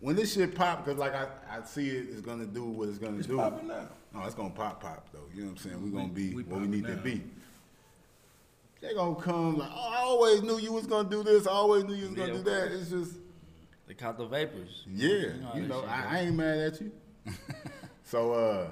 when 0.00 0.16
this 0.16 0.34
shit 0.34 0.54
pop, 0.54 0.84
because 0.84 0.98
like 0.98 1.14
I, 1.14 1.26
I 1.50 1.62
see 1.64 1.88
it 1.90 2.08
is 2.08 2.22
gonna 2.22 2.46
do 2.46 2.64
what 2.64 2.88
it's 2.88 2.98
gonna 2.98 3.22
do. 3.22 3.36
popping 3.36 3.68
now. 3.68 3.88
No, 4.14 4.24
it's 4.24 4.34
gonna 4.34 4.50
pop, 4.50 4.80
pop 4.82 5.08
though. 5.12 5.20
You 5.32 5.42
know 5.42 5.50
what 5.50 5.58
I'm 5.64 5.70
saying? 5.70 5.82
We're 5.82 5.96
gonna 5.96 6.12
be 6.12 6.34
we 6.34 6.42
what 6.42 6.60
we 6.60 6.66
popping 6.66 6.70
need 6.70 6.86
to 6.86 6.96
be. 6.96 7.22
They 8.80 8.94
gonna 8.94 9.14
come 9.20 9.58
like, 9.58 9.70
oh, 9.72 9.92
I 9.92 10.00
always 10.02 10.42
knew 10.42 10.58
you 10.58 10.72
was 10.72 10.86
gonna 10.86 11.08
do 11.08 11.22
this. 11.22 11.46
I 11.46 11.50
always 11.52 11.84
knew 11.84 11.94
you 11.94 12.06
was 12.06 12.14
gonna 12.14 12.28
Yeah, 12.28 12.32
do 12.34 12.38
of 12.40 12.44
that. 12.46 12.72
It's 12.72 12.90
just, 12.90 13.12
They 13.86 13.94
caught 13.94 14.18
the 14.18 14.26
vapors. 14.26 14.84
yeah, 14.86 15.30
how 15.42 15.58
you 15.58 15.66
know, 15.66 15.80
shit 15.80 15.90
I. 15.90 16.18
I 16.18 16.20
ain't 16.22 16.36
mad 16.36 16.58
at 16.58 16.80
you. 16.80 16.92
so, 18.04 18.32
uh, 18.32 18.70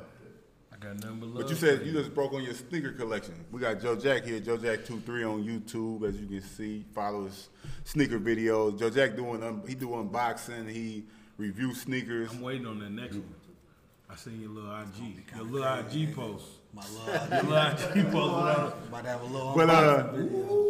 I 0.72 0.76
got 0.78 0.96
nothing 0.96 1.20
but 1.20 1.28
love. 1.30 1.42
but 1.42 1.48
you 1.50 1.56
said 1.56 1.86
you 1.86 1.92
just 1.92 2.14
broke 2.14 2.32
on 2.34 2.42
your 2.42 2.54
sneaker 2.54 2.92
collection. 2.92 3.34
We 3.50 3.60
got 3.60 3.80
Joe 3.80 3.96
Jack 3.96 4.24
here, 4.24 4.40
Joe 4.40 4.58
Jack 4.58 4.84
23 4.84 5.24
on 5.24 5.42
YouTube, 5.42 6.06
as 6.08 6.20
you 6.20 6.26
can 6.26 6.42
see. 6.42 6.84
Follow 6.94 7.24
his 7.24 7.48
sneaker 7.84 8.18
videos. 8.20 8.78
Joe 8.78 8.90
Jack 8.90 9.16
doing 9.16 9.42
um, 9.42 9.62
he 9.66 9.74
do 9.74 9.88
unboxing. 9.88 10.70
He 10.70 11.04
review 11.38 11.74
sneakers. 11.74 12.30
I'm 12.30 12.42
waiting 12.42 12.66
on 12.66 12.78
that 12.80 12.90
next 12.90 13.14
one. 13.16 13.34
I 14.08 14.14
seen 14.16 14.40
your 14.40 14.50
little 14.50 14.70
IG, 14.82 15.24
your 15.34 15.44
little 15.44 15.78
IG 15.78 16.14
post. 16.14 16.44
My 16.76 16.82
Your 16.90 17.42
love. 17.42 17.80
little 17.94 17.96
IG 17.96 18.06
About 18.06 19.02
to 19.02 19.08
have 19.08 19.22
a 19.22 19.24
little. 19.24 19.54
But 19.56 19.70
uh, 19.70 20.02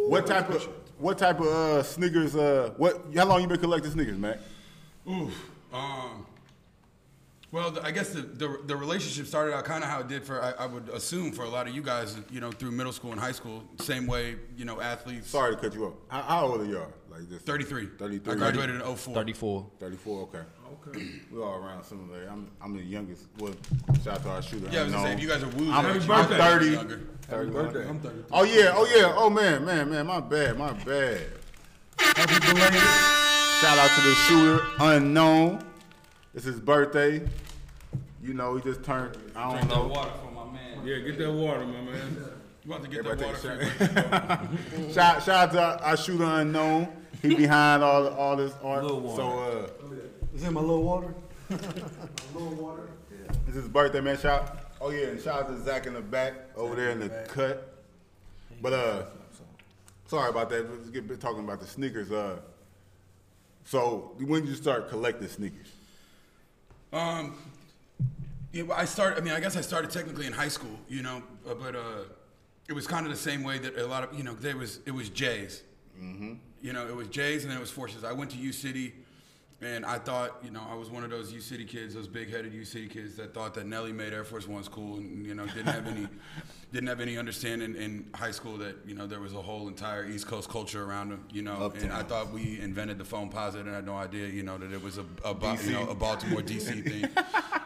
what 0.07 0.25
type 0.25 0.49
of 0.49 0.63
what 0.99 1.17
type 1.17 1.39
of 1.41 1.47
uh, 1.47 1.83
sneakers? 1.83 2.33
Uh, 2.33 2.73
what? 2.77 3.07
How 3.13 3.25
long 3.25 3.41
you 3.41 3.47
been 3.47 3.59
collecting 3.59 3.91
sneakers, 3.91 4.17
Mac? 4.17 4.39
Oof. 5.09 5.33
Um. 5.73 6.25
Well, 7.51 7.71
the, 7.71 7.83
I 7.83 7.91
guess 7.91 8.09
the, 8.09 8.21
the 8.21 8.59
the 8.65 8.75
relationship 8.75 9.27
started 9.27 9.53
out 9.53 9.65
kind 9.65 9.83
of 9.83 9.89
how 9.89 9.99
it 9.99 10.07
did 10.07 10.23
for 10.23 10.41
I, 10.41 10.51
I 10.51 10.65
would 10.65 10.87
assume 10.89 11.33
for 11.33 11.43
a 11.43 11.49
lot 11.49 11.67
of 11.67 11.75
you 11.75 11.81
guys, 11.81 12.15
you 12.31 12.39
know, 12.39 12.51
through 12.51 12.71
middle 12.71 12.93
school 12.93 13.11
and 13.11 13.19
high 13.19 13.33
school. 13.33 13.63
Same 13.81 14.07
way, 14.07 14.37
you 14.55 14.63
know, 14.63 14.79
athletes. 14.79 15.29
Sorry 15.29 15.55
to 15.55 15.61
cut 15.61 15.73
you 15.73 15.87
off. 15.87 15.93
How, 16.07 16.21
how 16.21 16.47
old 16.47 16.61
are 16.61 16.65
y'all? 16.65 16.91
Like 17.09 17.29
this? 17.29 17.41
33. 17.41 17.87
33. 17.97 18.33
I 18.33 18.35
graduated 18.35 18.75
in 18.75 18.81
04. 18.81 19.13
34. 19.13 19.65
34. 19.79 20.21
Okay. 20.21 20.39
Okay. 20.97 21.05
We're 21.31 21.43
all 21.43 21.55
around 21.55 21.83
similar. 21.83 22.27
I'm 22.29 22.49
I'm 22.61 22.75
the 22.75 22.81
youngest. 22.81 23.25
Well, 23.39 23.53
shout 24.03 24.15
out 24.15 24.23
to 24.23 24.29
our 24.29 24.41
shooter. 24.41 24.69
Yeah, 24.71 24.81
I 24.81 24.83
was 24.83 24.93
gonna 24.93 25.07
say, 25.07 25.13
if 25.13 25.21
you 25.21 25.27
guys 25.27 25.43
are 25.43 25.49
woo, 25.49 25.71
I'm, 25.71 25.85
I'm 25.85 26.07
guys 26.07 26.31
are 26.31 26.59
30. 26.59 26.65
younger. 26.67 27.01
30. 27.21 27.51
birthday. 27.51 27.89
I'm 27.89 27.99
33. 27.99 28.23
Oh 28.31 28.43
yeah. 28.43 28.71
Oh 28.73 28.85
yeah. 28.95 29.13
Oh 29.15 29.29
man, 29.29 29.65
man, 29.65 29.89
man. 29.89 30.07
My 30.07 30.19
bad. 30.19 30.57
My 30.57 30.71
bad. 30.73 31.21
Happy 31.99 32.39
belated. 32.39 32.79
Shout 33.59 33.77
out 33.77 33.89
to 33.95 34.01
the 34.07 34.15
shooter, 34.15 34.65
unknown. 34.79 35.63
It's 36.33 36.45
his 36.45 36.59
birthday. 36.59 37.27
You 38.21 38.33
know, 38.33 38.55
he 38.55 38.61
just 38.61 38.83
turned. 38.83 39.17
I 39.35 39.51
don't 39.57 39.67
know. 39.67 39.83
That 39.83 39.89
water 39.89 40.11
for 40.23 40.31
my 40.31 40.51
man. 40.51 40.85
Yeah, 40.85 40.99
get 40.99 41.17
that 41.17 41.31
water, 41.31 41.65
my 41.65 41.81
man. 41.81 42.17
You 42.63 42.71
about 42.71 42.83
to 42.83 42.89
get 42.89 43.03
that 43.03 43.19
water 43.19 43.37
for 43.37 44.81
your 44.83 44.91
Shout, 44.93 45.23
shout 45.23 45.29
out 45.29 45.51
to 45.53 45.61
our, 45.61 45.77
our 45.81 45.97
shooter 45.97 46.23
unknown. 46.25 46.87
He 47.21 47.33
behind 47.33 47.83
all 47.83 48.07
all 48.09 48.35
this 48.35 48.53
art. 48.63 48.83
Lil 48.83 49.01
Water. 49.01 49.15
So 49.15 49.39
uh, 49.39 49.67
Is 50.37 50.43
in 50.43 50.53
my 50.53 50.61
little 50.61 50.83
water? 50.83 51.15
it's 51.49 53.55
his 53.55 53.67
birthday, 53.67 54.01
man. 54.01 54.19
Shout. 54.19 54.55
Oh 54.79 54.91
yeah, 54.91 55.07
and 55.07 55.19
shout 55.19 55.41
out 55.41 55.47
to 55.47 55.59
Zach 55.63 55.87
in 55.87 55.95
the 55.95 56.01
back 56.01 56.33
over 56.55 56.75
there 56.75 56.91
in 56.91 56.99
the 56.99 57.09
cut. 57.27 57.83
But 58.61 58.73
uh, 58.73 59.05
sorry 60.05 60.29
about 60.29 60.51
that. 60.51 60.71
Let's 60.71 60.91
get 60.91 61.19
talking 61.19 61.43
about 61.43 61.59
the 61.59 61.65
sneakers. 61.65 62.11
Uh, 62.11 62.37
so 63.65 64.15
when 64.19 64.41
did 64.41 64.49
you 64.49 64.55
start 64.55 64.89
collecting 64.89 65.27
sneakers? 65.27 65.71
Um, 66.93 67.35
yeah, 68.53 68.65
I 68.75 68.85
started. 68.85 69.17
I 69.17 69.21
mean, 69.21 69.33
I 69.33 69.39
guess 69.39 69.57
I 69.57 69.61
started 69.61 69.89
technically 69.89 70.27
in 70.27 70.33
high 70.33 70.49
school, 70.49 70.77
you 70.87 71.01
know, 71.01 71.23
uh, 71.49 71.55
but 71.55 71.75
uh, 71.75 72.03
it 72.69 72.73
was 72.73 72.85
kind 72.85 73.07
of 73.07 73.11
the 73.11 73.17
same 73.17 73.41
way 73.41 73.57
that 73.57 73.75
a 73.75 73.87
lot 73.87 74.03
of 74.03 74.15
you 74.15 74.23
know 74.23 74.35
there 74.35 74.55
was 74.55 74.81
it 74.85 74.91
was 74.91 75.09
J's. 75.09 75.63
Mm-hmm. 75.99 76.33
You 76.61 76.73
know, 76.73 76.87
it 76.87 76.95
was 76.95 77.07
J's 77.07 77.41
and 77.41 77.49
then 77.49 77.57
it 77.57 77.61
was 77.61 77.71
Forces. 77.71 78.03
I 78.03 78.11
went 78.11 78.29
to 78.31 78.37
U 78.37 78.51
City, 78.51 78.93
and 79.59 79.85
I 79.85 79.97
thought, 79.97 80.37
you 80.43 80.51
know, 80.51 80.61
I 80.69 80.75
was 80.75 80.91
one 80.91 81.03
of 81.03 81.09
those 81.09 81.33
U 81.33 81.39
City 81.39 81.65
kids, 81.65 81.95
those 81.95 82.07
big-headed 82.07 82.53
U 82.53 82.63
City 82.63 82.87
kids 82.87 83.15
that 83.15 83.33
thought 83.33 83.55
that 83.55 83.65
Nelly 83.65 83.91
made 83.91 84.13
Air 84.13 84.23
Force 84.23 84.47
Ones 84.47 84.67
cool, 84.67 84.97
and 84.97 85.25
you 85.25 85.33
know, 85.33 85.47
didn't 85.47 85.65
have 85.65 85.87
any, 85.87 86.07
didn't 86.71 86.87
have 86.87 86.99
any 86.99 87.17
understanding 87.17 87.75
in 87.75 88.05
high 88.13 88.29
school 88.29 88.57
that 88.57 88.75
you 88.85 88.93
know 88.93 89.07
there 89.07 89.19
was 89.19 89.33
a 89.33 89.41
whole 89.41 89.67
entire 89.67 90.05
East 90.05 90.27
Coast 90.27 90.47
culture 90.49 90.83
around 90.83 91.09
them, 91.09 91.25
you 91.31 91.41
know, 91.41 91.73
and 91.81 91.91
I 91.91 92.03
thought 92.03 92.31
we 92.31 92.59
invented 92.59 92.99
the 92.99 93.03
Foamposite, 93.03 93.61
and 93.61 93.71
I 93.71 93.75
had 93.75 93.85
no 93.85 93.95
idea, 93.95 94.27
you 94.27 94.43
know, 94.43 94.59
that 94.59 94.71
it 94.71 94.81
was 94.81 94.99
a, 94.99 95.05
a 95.25 95.33
Ba- 95.33 95.57
you 95.63 95.71
know 95.71 95.87
a 95.89 95.95
Baltimore 95.95 96.41
DC 96.41 96.83
thing. 96.87 97.09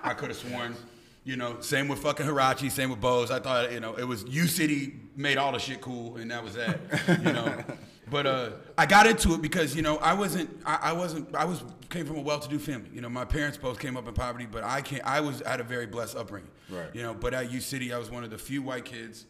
I 0.03 0.13
could 0.13 0.29
have 0.29 0.37
sworn. 0.37 0.75
You 1.23 1.35
know, 1.35 1.59
same 1.59 1.87
with 1.87 1.99
fucking 1.99 2.25
Huarache, 2.25 2.71
same 2.71 2.89
with 2.89 2.99
Bose. 2.99 3.29
I 3.29 3.39
thought, 3.39 3.71
you 3.71 3.79
know, 3.79 3.93
it 3.93 4.05
was 4.05 4.23
U 4.23 4.47
City 4.47 4.93
made 5.15 5.37
all 5.37 5.51
the 5.51 5.59
shit 5.59 5.79
cool, 5.81 6.15
and 6.15 6.31
that 6.31 6.43
was 6.43 6.55
that. 6.55 6.79
You 7.07 7.33
know, 7.33 7.63
but 8.09 8.25
uh, 8.25 8.49
I 8.77 8.87
got 8.87 9.05
into 9.05 9.35
it 9.35 9.41
because 9.41 9.75
you 9.75 9.81
know 9.81 9.97
I 9.97 10.13
wasn't, 10.13 10.49
I, 10.65 10.79
I 10.83 10.93
wasn't, 10.93 11.35
I 11.35 11.45
was 11.45 11.63
came 11.91 12.05
from 12.05 12.17
a 12.17 12.21
well-to-do 12.21 12.57
family. 12.57 12.89
You 12.93 13.01
know, 13.01 13.09
my 13.09 13.25
parents 13.25 13.57
both 13.57 13.79
came 13.79 13.95
up 13.97 14.07
in 14.07 14.13
poverty, 14.13 14.47
but 14.49 14.63
I 14.63 14.81
can't. 14.81 15.03
I 15.05 15.19
was 15.19 15.41
had 15.45 15.59
a 15.59 15.63
very 15.63 15.85
blessed 15.85 16.15
upbringing. 16.15 16.49
Right. 16.69 16.89
You 16.93 17.03
know, 17.03 17.13
but 17.13 17.33
at 17.33 17.51
U 17.51 17.59
City, 17.61 17.93
I 17.93 17.99
was 17.99 18.09
one 18.09 18.23
of 18.23 18.31
the 18.31 18.37
few 18.37 18.61
white 18.63 18.85
kids, 18.85 19.25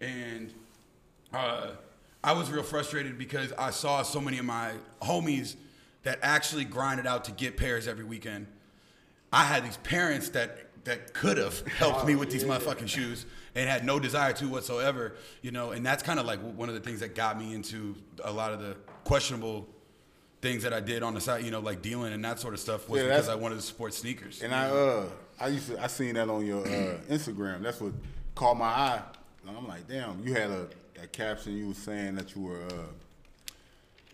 and 0.00 0.52
uh, 1.32 1.68
I 2.22 2.32
was 2.32 2.50
real 2.50 2.62
frustrated 2.62 3.16
because 3.16 3.52
I 3.52 3.70
saw 3.70 4.02
so 4.02 4.20
many 4.20 4.38
of 4.38 4.44
my 4.44 4.72
homies 5.00 5.56
that 6.02 6.18
actually 6.22 6.64
grinded 6.64 7.06
out 7.06 7.24
to 7.24 7.32
get 7.32 7.56
pairs 7.56 7.88
every 7.88 8.04
weekend. 8.04 8.46
I 9.32 9.44
had 9.44 9.64
these 9.64 9.78
parents 9.78 10.28
that 10.30 10.84
that 10.84 11.14
could 11.14 11.38
have 11.38 11.66
helped 11.66 12.06
me 12.06 12.14
with 12.14 12.30
these 12.30 12.44
motherfucking 12.44 12.88
shoes 12.88 13.24
and 13.54 13.68
had 13.68 13.84
no 13.84 13.98
desire 13.98 14.32
to 14.34 14.48
whatsoever, 14.48 15.14
you 15.42 15.50
know. 15.50 15.70
And 15.70 15.86
that's 15.86 16.02
kind 16.02 16.18
of 16.18 16.26
like 16.26 16.40
one 16.40 16.68
of 16.68 16.74
the 16.74 16.80
things 16.80 17.00
that 17.00 17.14
got 17.14 17.38
me 17.38 17.54
into 17.54 17.94
a 18.22 18.32
lot 18.32 18.52
of 18.52 18.60
the 18.60 18.76
questionable 19.04 19.66
things 20.44 20.62
that 20.62 20.74
I 20.74 20.80
did 20.80 21.02
on 21.02 21.14
the 21.14 21.22
side, 21.22 21.42
you 21.42 21.50
know, 21.50 21.60
like 21.60 21.80
dealing 21.80 22.12
and 22.12 22.22
that 22.24 22.38
sort 22.38 22.52
of 22.52 22.60
stuff 22.60 22.86
was 22.86 23.00
Yeah, 23.00 23.08
because 23.08 23.30
I 23.30 23.34
wanted 23.34 23.54
to 23.56 23.62
support 23.62 23.94
sneakers. 23.94 24.42
And 24.42 24.54
I 24.54 24.68
uh 24.68 25.06
I 25.40 25.48
used 25.48 25.70
to 25.70 25.82
I 25.82 25.86
seen 25.86 26.14
that 26.14 26.28
on 26.28 26.44
your 26.44 26.60
uh, 26.60 26.98
Instagram. 27.08 27.62
That's 27.62 27.80
what 27.80 27.94
caught 28.34 28.58
my 28.58 28.66
eye. 28.66 29.02
And 29.46 29.56
I'm 29.56 29.66
like, 29.66 29.88
damn, 29.88 30.22
you 30.22 30.34
had 30.34 30.50
a, 30.50 30.68
a 31.02 31.06
caption 31.06 31.56
you 31.56 31.68
were 31.68 31.74
saying 31.74 32.16
that 32.16 32.36
you 32.36 32.42
were 32.42 32.62
uh 32.66 32.86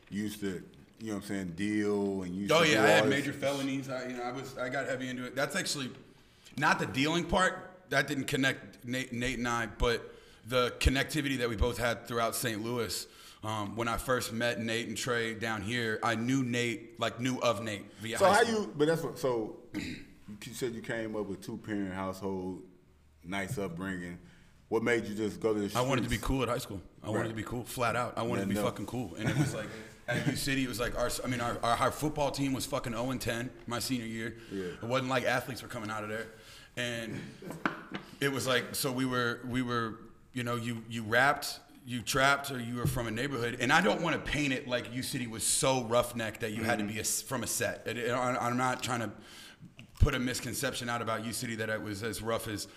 used 0.09 0.41
to 0.41 0.62
you 1.01 1.09
know 1.09 1.14
what 1.14 1.22
I'm 1.22 1.28
saying, 1.28 1.53
deal 1.57 2.22
and 2.22 2.35
you 2.35 2.47
Oh 2.51 2.62
yeah, 2.62 2.85
I 2.85 2.89
had 2.89 3.09
major 3.09 3.33
felonies. 3.33 3.91
I 3.91 4.07
you 4.07 4.16
know 4.16 4.22
I 4.22 4.31
was 4.31 4.57
I 4.57 4.68
got 4.68 4.87
heavy 4.87 5.09
into 5.09 5.24
it. 5.24 5.35
That's 5.35 5.57
actually 5.57 5.91
not 6.57 6.78
the 6.78 6.87
dealing 6.87 7.24
part. 7.24 7.70
That 7.89 8.07
didn't 8.07 8.28
connect 8.28 8.85
Nate, 8.85 9.12
Nate 9.12 9.39
and 9.39 9.49
I, 9.49 9.66
but 9.66 10.14
the 10.47 10.72
connectivity 10.78 11.39
that 11.39 11.49
we 11.49 11.57
both 11.57 11.76
had 11.76 12.07
throughout 12.07 12.37
St. 12.37 12.62
Louis. 12.62 13.07
Um, 13.43 13.74
when 13.74 13.88
I 13.88 13.97
first 13.97 14.32
met 14.32 14.61
Nate 14.61 14.88
and 14.88 14.97
Trey 14.97 15.32
down 15.34 15.62
here, 15.62 15.99
I 16.03 16.14
knew 16.14 16.43
Nate, 16.43 17.01
like 17.01 17.20
knew 17.20 17.38
of 17.38 17.62
Nate 17.62 17.86
via 18.01 18.18
So 18.18 18.30
how 18.30 18.43
you 18.43 18.72
but 18.76 18.86
that's 18.86 19.03
what 19.03 19.18
so 19.18 19.57
you 19.74 20.53
said 20.53 20.74
you 20.74 20.82
came 20.82 21.16
up 21.16 21.26
with 21.26 21.41
two 21.41 21.57
parent 21.57 21.95
household, 21.95 22.62
nice 23.24 23.57
upbringing. 23.57 24.18
What 24.68 24.82
made 24.82 25.07
you 25.07 25.14
just 25.14 25.41
go 25.41 25.55
to 25.55 25.61
the 25.61 25.78
I 25.78 25.80
wanted 25.80 26.05
to 26.05 26.11
be 26.11 26.18
cool 26.18 26.43
at 26.43 26.49
high 26.49 26.59
school. 26.59 26.80
I 27.03 27.11
wanted 27.11 27.30
to 27.30 27.34
be 27.34 27.43
cool, 27.43 27.64
flat 27.64 27.97
out. 27.97 28.14
I 28.16 28.22
wanted 28.22 28.43
to 28.43 28.47
be 28.49 28.57
else. 28.57 28.64
fucking 28.64 28.86
cool, 28.86 29.14
and 29.18 29.28
it 29.28 29.36
was 29.36 29.55
like 29.55 29.68
at 30.07 30.26
U 30.26 30.36
City, 30.36 30.64
it 30.64 30.68
was 30.68 30.78
like 30.78 30.99
our. 30.99 31.11
I 31.24 31.28
mean, 31.28 31.41
our, 31.41 31.57
our, 31.62 31.76
our 31.76 31.91
football 31.91 32.30
team 32.30 32.53
was 32.53 32.66
fucking 32.66 32.93
0 32.93 33.11
and 33.11 33.20
10 33.20 33.51
my 33.66 33.78
senior 33.78 34.07
year. 34.07 34.36
Yeah. 34.53 34.64
It 34.64 34.84
wasn't 34.84 35.11
like 35.11 35.24
athletes 35.24 35.62
were 35.62 35.68
coming 35.68 35.91
out 35.91 36.03
of 36.03 36.09
there, 36.09 36.26
and 36.76 37.18
it 38.20 38.30
was 38.30 38.47
like 38.47 38.74
so 38.74 38.93
we 38.93 39.07
were 39.07 39.41
we 39.49 39.62
were 39.62 39.99
you 40.32 40.43
know 40.43 40.57
you 40.57 40.82
you 40.88 41.03
rapped. 41.05 41.61
You 41.85 42.03
trapped, 42.03 42.51
or 42.51 42.61
you 42.61 42.76
were 42.76 42.87
from 42.87 43.07
a 43.07 43.11
neighborhood, 43.11 43.57
and 43.61 43.72
I 43.72 43.81
don't 43.81 44.03
want 44.03 44.14
to 44.14 44.31
paint 44.31 44.53
it 44.53 44.68
like 44.68 44.93
U 44.95 45.03
City 45.03 45.26
was 45.26 45.43
so 45.43 45.85
roughneck 45.85 46.41
that 46.41 46.53
you 46.53 46.62
had 46.62 46.78
to 46.78 46.85
be 46.85 46.99
a 46.99 47.01
s 47.01 47.20
mm-hmm. 47.20 47.28
from 47.28 47.43
a 47.43 47.47
set. 47.47 47.83
It- 47.87 47.97
it- 47.99 48.11
I- 48.11 48.37
I'm 48.37 48.57
not 48.57 48.83
trying 48.83 49.01
to 49.01 49.11
put 49.99 50.14
a 50.14 50.18
misconception 50.18 50.89
out 50.89 51.03
about 51.03 51.24
U 51.24 51.33
City 51.33 51.57
that 51.57 51.68
it 51.70 51.83
was 51.83 52.03
as 52.03 52.22
rough 52.22 52.49
as, 52.49 52.68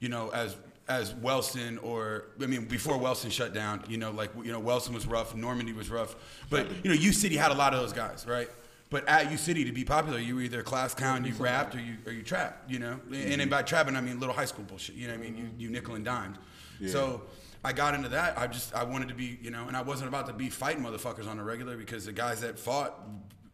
you 0.00 0.08
know, 0.08 0.30
as 0.30 0.56
as 0.88 1.14
Wellston 1.14 1.78
or 1.78 2.26
I 2.40 2.46
mean 2.46 2.64
before 2.66 2.98
Wellston 2.98 3.30
shut 3.30 3.52
down. 3.54 3.84
You 3.88 3.98
know, 3.98 4.10
like 4.10 4.30
you 4.36 4.52
know 4.52 4.60
Wellston 4.60 4.94
was 4.94 5.06
rough, 5.06 5.34
Normandy 5.34 5.72
was 5.72 5.90
rough, 5.90 6.16
but 6.50 6.66
you 6.84 6.90
know 6.90 6.96
U 6.96 7.12
City 7.12 7.36
had 7.36 7.50
a 7.52 7.54
lot 7.54 7.72
of 7.74 7.80
those 7.80 7.92
guys, 7.92 8.26
right? 8.26 8.48
But 8.90 9.08
at 9.08 9.30
U 9.30 9.38
City 9.38 9.64
to 9.64 9.72
be 9.72 9.84
popular, 9.84 10.18
you 10.18 10.34
were 10.34 10.42
either 10.42 10.62
class 10.62 10.94
clown, 10.94 11.24
you 11.24 11.32
rapped, 11.34 11.74
or 11.74 11.80
you 11.80 11.96
or 12.06 12.12
you 12.12 12.22
trapped. 12.22 12.70
You 12.70 12.78
know, 12.78 13.00
and 13.12 13.40
then 13.40 13.48
by 13.48 13.62
trapping 13.62 13.96
I 13.96 14.00
mean 14.00 14.18
little 14.20 14.34
high 14.34 14.44
school 14.44 14.64
bullshit. 14.64 14.96
You 14.96 15.06
know 15.08 15.14
what 15.14 15.26
I 15.26 15.30
mean? 15.30 15.36
You 15.36 15.66
you 15.66 15.70
nickel 15.70 15.94
and 15.94 16.04
dimed. 16.04 16.38
So. 16.86 17.22
I 17.64 17.72
got 17.72 17.94
into 17.94 18.08
that. 18.10 18.38
I 18.38 18.46
just 18.46 18.74
I 18.74 18.84
wanted 18.84 19.08
to 19.08 19.14
be, 19.14 19.38
you 19.40 19.50
know, 19.50 19.68
and 19.68 19.76
I 19.76 19.82
wasn't 19.82 20.08
about 20.08 20.26
to 20.26 20.32
be 20.32 20.48
fighting 20.50 20.82
motherfuckers 20.82 21.28
on 21.28 21.36
the 21.36 21.44
regular 21.44 21.76
because 21.76 22.04
the 22.04 22.12
guys 22.12 22.40
that 22.40 22.58
fought 22.58 22.98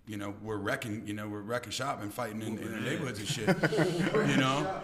you 0.09 0.17
know, 0.17 0.35
we're 0.43 0.57
wrecking, 0.57 1.07
you 1.07 1.13
know, 1.13 1.29
we're 1.29 1.43
wrecking 1.43 1.71
shop 1.71 2.01
and 2.03 2.13
fighting 2.13 2.41
in, 2.41 2.57
in 2.59 2.73
the 2.73 2.81
neighborhoods 2.81 3.19
and 3.19 3.29
shit, 3.29 3.47
you 3.47 4.37
know. 4.39 4.81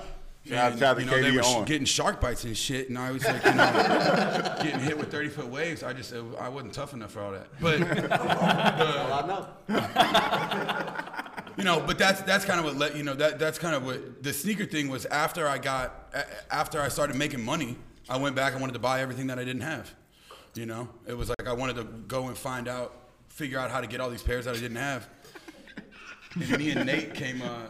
Shout 0.47 0.72
And, 0.72 0.79
shout 0.79 1.01
you 1.01 1.07
know, 1.07 1.22
they 1.22 1.31
were 1.33 1.43
sh- 1.43 1.64
getting 1.64 1.87
shark 1.87 2.20
bites 2.20 2.45
and 2.45 2.55
shit, 2.55 2.91
and 2.91 2.99
I 2.99 3.11
was 3.11 3.25
like, 3.25 3.43
you 3.43 3.55
know, 3.55 4.57
getting 4.62 4.81
hit 4.81 4.99
with 4.99 5.11
thirty 5.11 5.31
foot 5.31 5.47
waves. 5.47 5.83
I 5.83 5.95
just, 5.95 6.12
I 6.39 6.51
wasn't 6.51 6.75
tough 6.75 6.93
enough 6.93 7.12
for 7.12 7.22
all 7.22 7.33
that. 7.33 7.49
But 7.59 7.81
All 8.20 9.12
I 9.14 9.27
know. 9.27 9.47
you 11.57 11.64
know, 11.64 11.81
but 11.81 11.97
that's 11.97 12.20
that's 12.22 12.45
kind 12.45 12.59
of 12.61 12.66
what 12.66 12.77
let 12.77 12.95
you 12.95 13.05
know 13.05 13.14
that 13.14 13.39
that's 13.39 13.59
kind 13.59 13.75
of 13.75 13.87
what 13.87 14.22
the 14.22 14.35
sneaker 14.35 14.66
thing 14.66 14.91
was. 14.91 15.07
After 15.07 15.49
I 15.49 15.57
got, 15.57 16.14
after 16.51 16.79
I 16.79 16.89
started 16.89 17.16
making 17.16 17.43
money, 17.43 17.79
I 18.09 18.16
went 18.16 18.36
back 18.36 18.52
and 18.52 18.61
wanted 18.61 18.74
to 18.74 18.78
buy 18.78 19.00
everything 19.00 19.28
that 19.28 19.38
I 19.38 19.44
didn't 19.44 19.62
have. 19.62 19.92
You 20.55 20.66
know, 20.66 20.88
it 21.07 21.14
was 21.16 21.28
like 21.30 21.46
I 21.48 21.52
wanted 21.52 21.76
to 21.76 21.84
go 21.84 22.28
and 22.28 22.36
find 22.36 22.68
out, 22.68 22.94
figure 23.28 23.59
out 23.59 23.70
how 23.70 23.80
to 23.80 23.86
get 23.86 24.00
all 24.00 24.11
these 24.11 24.22
pairs 24.22 24.44
that 24.44 24.55
I 24.55 24.61
didn't 24.61 24.76
have. 24.76 25.09
And 26.34 26.59
me 26.59 26.70
and 26.70 26.84
Nate 26.86 27.14
came, 27.14 27.42
uh, 27.42 27.66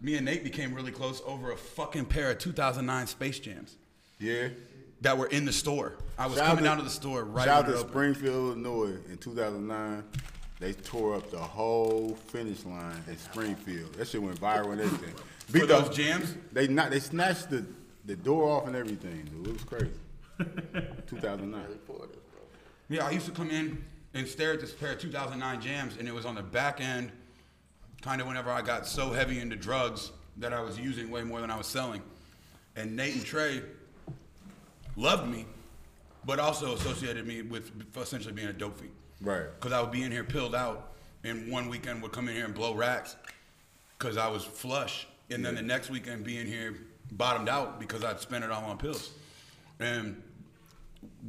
me 0.00 0.16
and 0.16 0.24
Nate 0.24 0.44
became 0.44 0.74
really 0.74 0.92
close 0.92 1.20
over 1.26 1.52
a 1.52 1.56
fucking 1.56 2.04
pair 2.06 2.30
of 2.30 2.38
2009 2.38 3.06
Space 3.06 3.38
Jams. 3.38 3.76
Yeah. 4.18 4.48
that 5.00 5.18
were 5.18 5.26
in 5.26 5.44
the 5.44 5.52
store. 5.52 5.94
I 6.16 6.26
was 6.26 6.36
Shout 6.36 6.44
out 6.44 6.48
coming 6.50 6.64
to- 6.64 6.70
down 6.70 6.76
to 6.78 6.82
the 6.84 6.88
store 6.90 7.24
right 7.24 7.44
Shout 7.44 7.64
out 7.68 7.70
to. 7.70 7.78
Springfield, 7.78 8.52
Illinois 8.56 8.96
in 9.10 9.18
2009. 9.18 10.02
They 10.60 10.72
tore 10.72 11.16
up 11.16 11.30
the 11.30 11.36
whole 11.38 12.16
finish 12.28 12.64
line 12.64 13.02
in 13.06 13.18
Springfield. 13.18 13.92
That 13.94 14.08
shit 14.08 14.22
went 14.22 14.40
viral 14.40 14.72
and 14.72 14.80
everything. 14.80 15.14
For 15.48 15.58
the- 15.58 15.66
those 15.66 15.94
jams? 15.94 16.34
They 16.52 16.68
not 16.68 16.90
they 16.90 17.00
snatched 17.00 17.50
the, 17.50 17.66
the 18.04 18.16
door 18.16 18.48
off 18.48 18.66
and 18.66 18.76
everything, 18.76 19.28
dude. 19.30 19.46
It 19.46 19.52
was 19.52 19.64
crazy. 19.64 19.90
2009. 21.06 21.62
Yeah, 22.88 23.06
I 23.06 23.10
used 23.10 23.26
to 23.26 23.32
come 23.32 23.50
in 23.50 23.82
and 24.12 24.28
stare 24.28 24.52
at 24.52 24.60
this 24.60 24.72
pair 24.72 24.92
of 24.92 25.00
2009 25.00 25.60
jams, 25.60 25.96
and 25.96 26.06
it 26.06 26.14
was 26.14 26.26
on 26.26 26.34
the 26.34 26.42
back 26.42 26.80
end, 26.80 27.10
kind 28.02 28.20
of 28.20 28.26
whenever 28.26 28.50
I 28.50 28.62
got 28.62 28.86
so 28.86 29.10
heavy 29.10 29.40
into 29.40 29.56
drugs 29.56 30.12
that 30.36 30.52
I 30.52 30.60
was 30.60 30.78
using 30.78 31.10
way 31.10 31.22
more 31.22 31.40
than 31.40 31.50
I 31.50 31.56
was 31.56 31.66
selling. 31.66 32.02
And 32.76 32.94
Nate 32.94 33.14
and 33.14 33.24
Trey 33.24 33.62
loved 34.96 35.28
me, 35.28 35.46
but 36.26 36.38
also 36.38 36.74
associated 36.74 37.26
me 37.26 37.42
with 37.42 37.72
essentially 37.96 38.34
being 38.34 38.48
a 38.48 38.52
dope 38.52 38.78
fiend. 38.78 38.92
Right. 39.20 39.46
Because 39.58 39.72
I 39.72 39.80
would 39.80 39.92
be 39.92 40.02
in 40.02 40.12
here 40.12 40.24
pilled 40.24 40.54
out, 40.54 40.92
and 41.22 41.50
one 41.50 41.68
weekend 41.68 42.02
would 42.02 42.12
come 42.12 42.28
in 42.28 42.34
here 42.34 42.44
and 42.44 42.54
blow 42.54 42.74
racks 42.74 43.16
because 43.98 44.16
I 44.16 44.28
was 44.28 44.44
flush, 44.44 45.06
and 45.30 45.44
then 45.44 45.54
the 45.54 45.62
next 45.62 45.88
weekend 45.88 46.24
be 46.24 46.38
in 46.38 46.46
here 46.46 46.76
bottomed 47.16 47.48
out 47.48 47.80
because 47.80 48.04
I'd 48.04 48.20
spent 48.20 48.44
it 48.44 48.50
all 48.50 48.64
on 48.64 48.78
pills. 48.78 49.12
And 49.80 50.22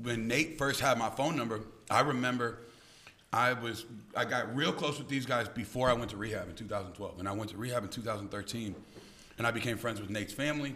when 0.01 0.27
Nate 0.27 0.57
first 0.57 0.79
had 0.79 0.97
my 0.97 1.09
phone 1.09 1.35
number, 1.35 1.61
I 1.89 2.01
remember 2.01 2.59
I 3.31 3.53
was 3.53 3.85
I 4.15 4.25
got 4.25 4.55
real 4.55 4.71
close 4.71 4.97
with 4.97 5.07
these 5.07 5.25
guys 5.25 5.47
before 5.49 5.89
I 5.89 5.93
went 5.93 6.11
to 6.11 6.17
rehab 6.17 6.49
in 6.49 6.55
2012, 6.55 7.19
and 7.19 7.27
I 7.27 7.31
went 7.33 7.51
to 7.51 7.57
rehab 7.57 7.83
in 7.83 7.89
2013, 7.89 8.75
and 9.37 9.47
I 9.47 9.51
became 9.51 9.77
friends 9.77 9.99
with 9.99 10.09
Nate's 10.09 10.33
family, 10.33 10.75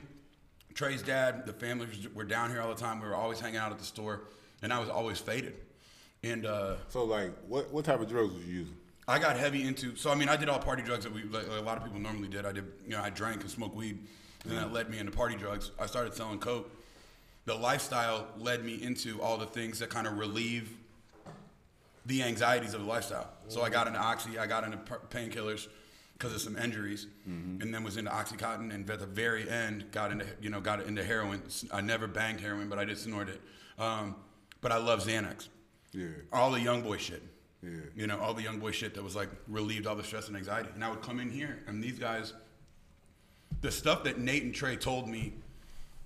Trey's 0.73 1.01
dad. 1.01 1.45
The 1.45 1.53
families 1.53 2.07
were 2.13 2.25
down 2.25 2.49
here 2.49 2.61
all 2.61 2.69
the 2.69 2.79
time. 2.79 2.99
We 2.99 3.07
were 3.07 3.15
always 3.15 3.39
hanging 3.39 3.57
out 3.57 3.71
at 3.71 3.79
the 3.79 3.85
store, 3.85 4.21
and 4.61 4.73
I 4.73 4.79
was 4.79 4.89
always 4.89 5.19
faded. 5.19 5.55
And 6.23 6.45
uh, 6.45 6.75
So 6.89 7.05
like, 7.05 7.31
what 7.47 7.71
what 7.71 7.85
type 7.85 8.01
of 8.01 8.09
drugs 8.09 8.33
was 8.33 8.43
you 8.45 8.55
using? 8.59 8.75
I 9.07 9.17
got 9.17 9.37
heavy 9.37 9.65
into. 9.65 9.95
So 9.95 10.11
I 10.11 10.15
mean, 10.15 10.29
I 10.29 10.35
did 10.35 10.49
all 10.49 10.59
party 10.59 10.83
drugs 10.83 11.05
that 11.05 11.13
we 11.13 11.23
like, 11.23 11.47
a 11.47 11.61
lot 11.61 11.77
of 11.77 11.83
people 11.83 11.99
normally 11.99 12.27
did. 12.27 12.45
I 12.45 12.51
did, 12.51 12.65
you 12.83 12.91
know, 12.91 13.01
I 13.01 13.09
drank 13.09 13.41
and 13.41 13.49
smoked 13.49 13.75
weed, 13.75 13.99
and 14.45 14.57
that 14.57 14.71
led 14.73 14.89
me 14.89 14.99
into 14.99 15.11
party 15.11 15.35
drugs. 15.35 15.71
I 15.79 15.85
started 15.85 16.13
selling 16.13 16.39
coke. 16.39 16.69
The 17.45 17.55
lifestyle 17.55 18.27
led 18.37 18.63
me 18.63 18.81
into 18.81 19.21
all 19.21 19.37
the 19.37 19.45
things 19.45 19.79
that 19.79 19.89
kind 19.89 20.05
of 20.07 20.17
relieve 20.17 20.75
the 22.05 22.23
anxieties 22.23 22.73
of 22.73 22.81
the 22.81 22.87
lifestyle. 22.87 23.29
So 23.47 23.61
I 23.61 23.69
got 23.69 23.87
into 23.87 23.99
oxy, 23.99 24.37
I 24.39 24.47
got 24.47 24.63
into 24.63 24.77
p- 24.77 24.93
painkillers 25.09 25.67
because 26.13 26.33
of 26.33 26.41
some 26.41 26.57
injuries, 26.57 27.07
and 27.25 27.73
then 27.73 27.83
was 27.83 27.97
into 27.97 28.11
oxycontin, 28.11 28.73
and 28.73 28.89
at 28.89 28.99
the 28.99 29.05
very 29.05 29.49
end 29.49 29.85
got 29.91 30.11
into 30.11 30.25
you 30.41 30.49
know 30.49 30.59
got 30.59 30.85
into 30.85 31.03
heroin. 31.03 31.41
I 31.71 31.81
never 31.81 32.07
banged 32.07 32.41
heroin, 32.41 32.67
but 32.69 32.77
I 32.79 32.85
did 32.85 32.97
snort 32.97 33.29
it. 33.29 33.41
Um, 33.77 34.15
but 34.61 34.71
I 34.71 34.77
love 34.77 35.03
Xanax. 35.03 35.47
Yeah. 35.93 36.07
All 36.33 36.51
the 36.51 36.59
young 36.59 36.81
boy 36.81 36.97
shit. 36.97 37.23
Yeah. 37.63 37.69
You 37.95 38.07
know, 38.07 38.19
all 38.19 38.33
the 38.33 38.41
young 38.41 38.59
boy 38.59 38.71
shit 38.71 38.93
that 38.95 39.03
was 39.03 39.15
like 39.15 39.29
relieved 39.47 39.87
all 39.87 39.95
the 39.95 40.03
stress 40.03 40.27
and 40.27 40.35
anxiety. 40.37 40.69
And 40.75 40.83
I 40.83 40.89
would 40.89 41.01
come 41.01 41.19
in 41.19 41.29
here, 41.29 41.59
and 41.67 41.81
these 41.83 41.97
guys, 41.97 42.33
the 43.61 43.71
stuff 43.71 44.03
that 44.05 44.17
Nate 44.19 44.43
and 44.43 44.53
Trey 44.53 44.75
told 44.75 45.07
me 45.07 45.33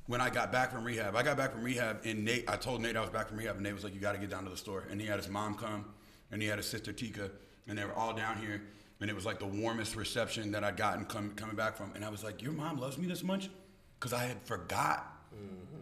when 0.08 0.20
I 0.20 0.30
got 0.30 0.52
back 0.52 0.72
from 0.72 0.84
rehab, 0.84 1.16
I 1.16 1.24
got 1.24 1.38
back 1.38 1.54
from 1.54 1.64
rehab, 1.64 2.02
and 2.04 2.26
Nate, 2.26 2.50
I 2.50 2.58
told 2.58 2.82
Nate 2.82 2.98
I 2.98 3.02
was 3.02 3.10
back 3.10 3.30
from 3.30 3.38
rehab, 3.38 3.56
and 3.56 3.64
Nate 3.64 3.74
was 3.74 3.84
like, 3.84 3.94
"You 3.94 4.00
got 4.00 4.14
to 4.14 4.18
get 4.18 4.30
down 4.30 4.44
to 4.44 4.50
the 4.50 4.58
store." 4.58 4.86
And 4.90 5.00
he 5.00 5.08
had 5.08 5.18
his 5.18 5.30
mom 5.30 5.56
come, 5.56 5.86
and 6.32 6.42
he 6.42 6.48
had 6.48 6.58
his 6.58 6.68
sister 6.68 6.92
Tika, 6.92 7.32
and 7.68 7.78
they 7.78 7.86
were 7.86 7.94
all 7.94 8.14
down 8.14 8.38
here, 8.38 8.62
and 9.00 9.10
it 9.10 9.16
was 9.16 9.26
like 9.26 9.40
the 9.40 9.46
warmest 9.46 9.96
reception 9.96 10.52
that 10.52 10.64
I'd 10.64 10.78
gotten 10.78 11.06
com- 11.06 11.34
coming 11.36 11.56
back 11.56 11.78
from. 11.78 11.92
And 11.96 12.04
I 12.04 12.10
was 12.10 12.24
like, 12.24 12.42
"Your 12.42 12.52
mom 12.52 12.78
loves 12.78 12.98
me 12.98 13.08
this 13.08 13.24
much," 13.24 13.50
because 14.00 14.14
I 14.14 14.26
had 14.26 14.42
forgot 14.44 15.10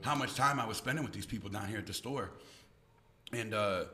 how 0.01 0.15
much 0.15 0.35
time 0.35 0.59
I 0.59 0.65
was 0.65 0.77
spending 0.77 1.03
with 1.03 1.13
these 1.13 1.25
people 1.25 1.49
down 1.49 1.67
here 1.67 1.77
at 1.77 1.87
the 1.87 1.93
store. 1.93 2.31
And 3.33 3.53
uh, 3.53 3.85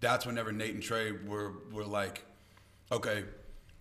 that's 0.00 0.26
whenever 0.26 0.52
Nate 0.52 0.74
and 0.74 0.82
Trey 0.82 1.12
were 1.12 1.52
were 1.72 1.84
like, 1.84 2.24
okay, 2.92 3.24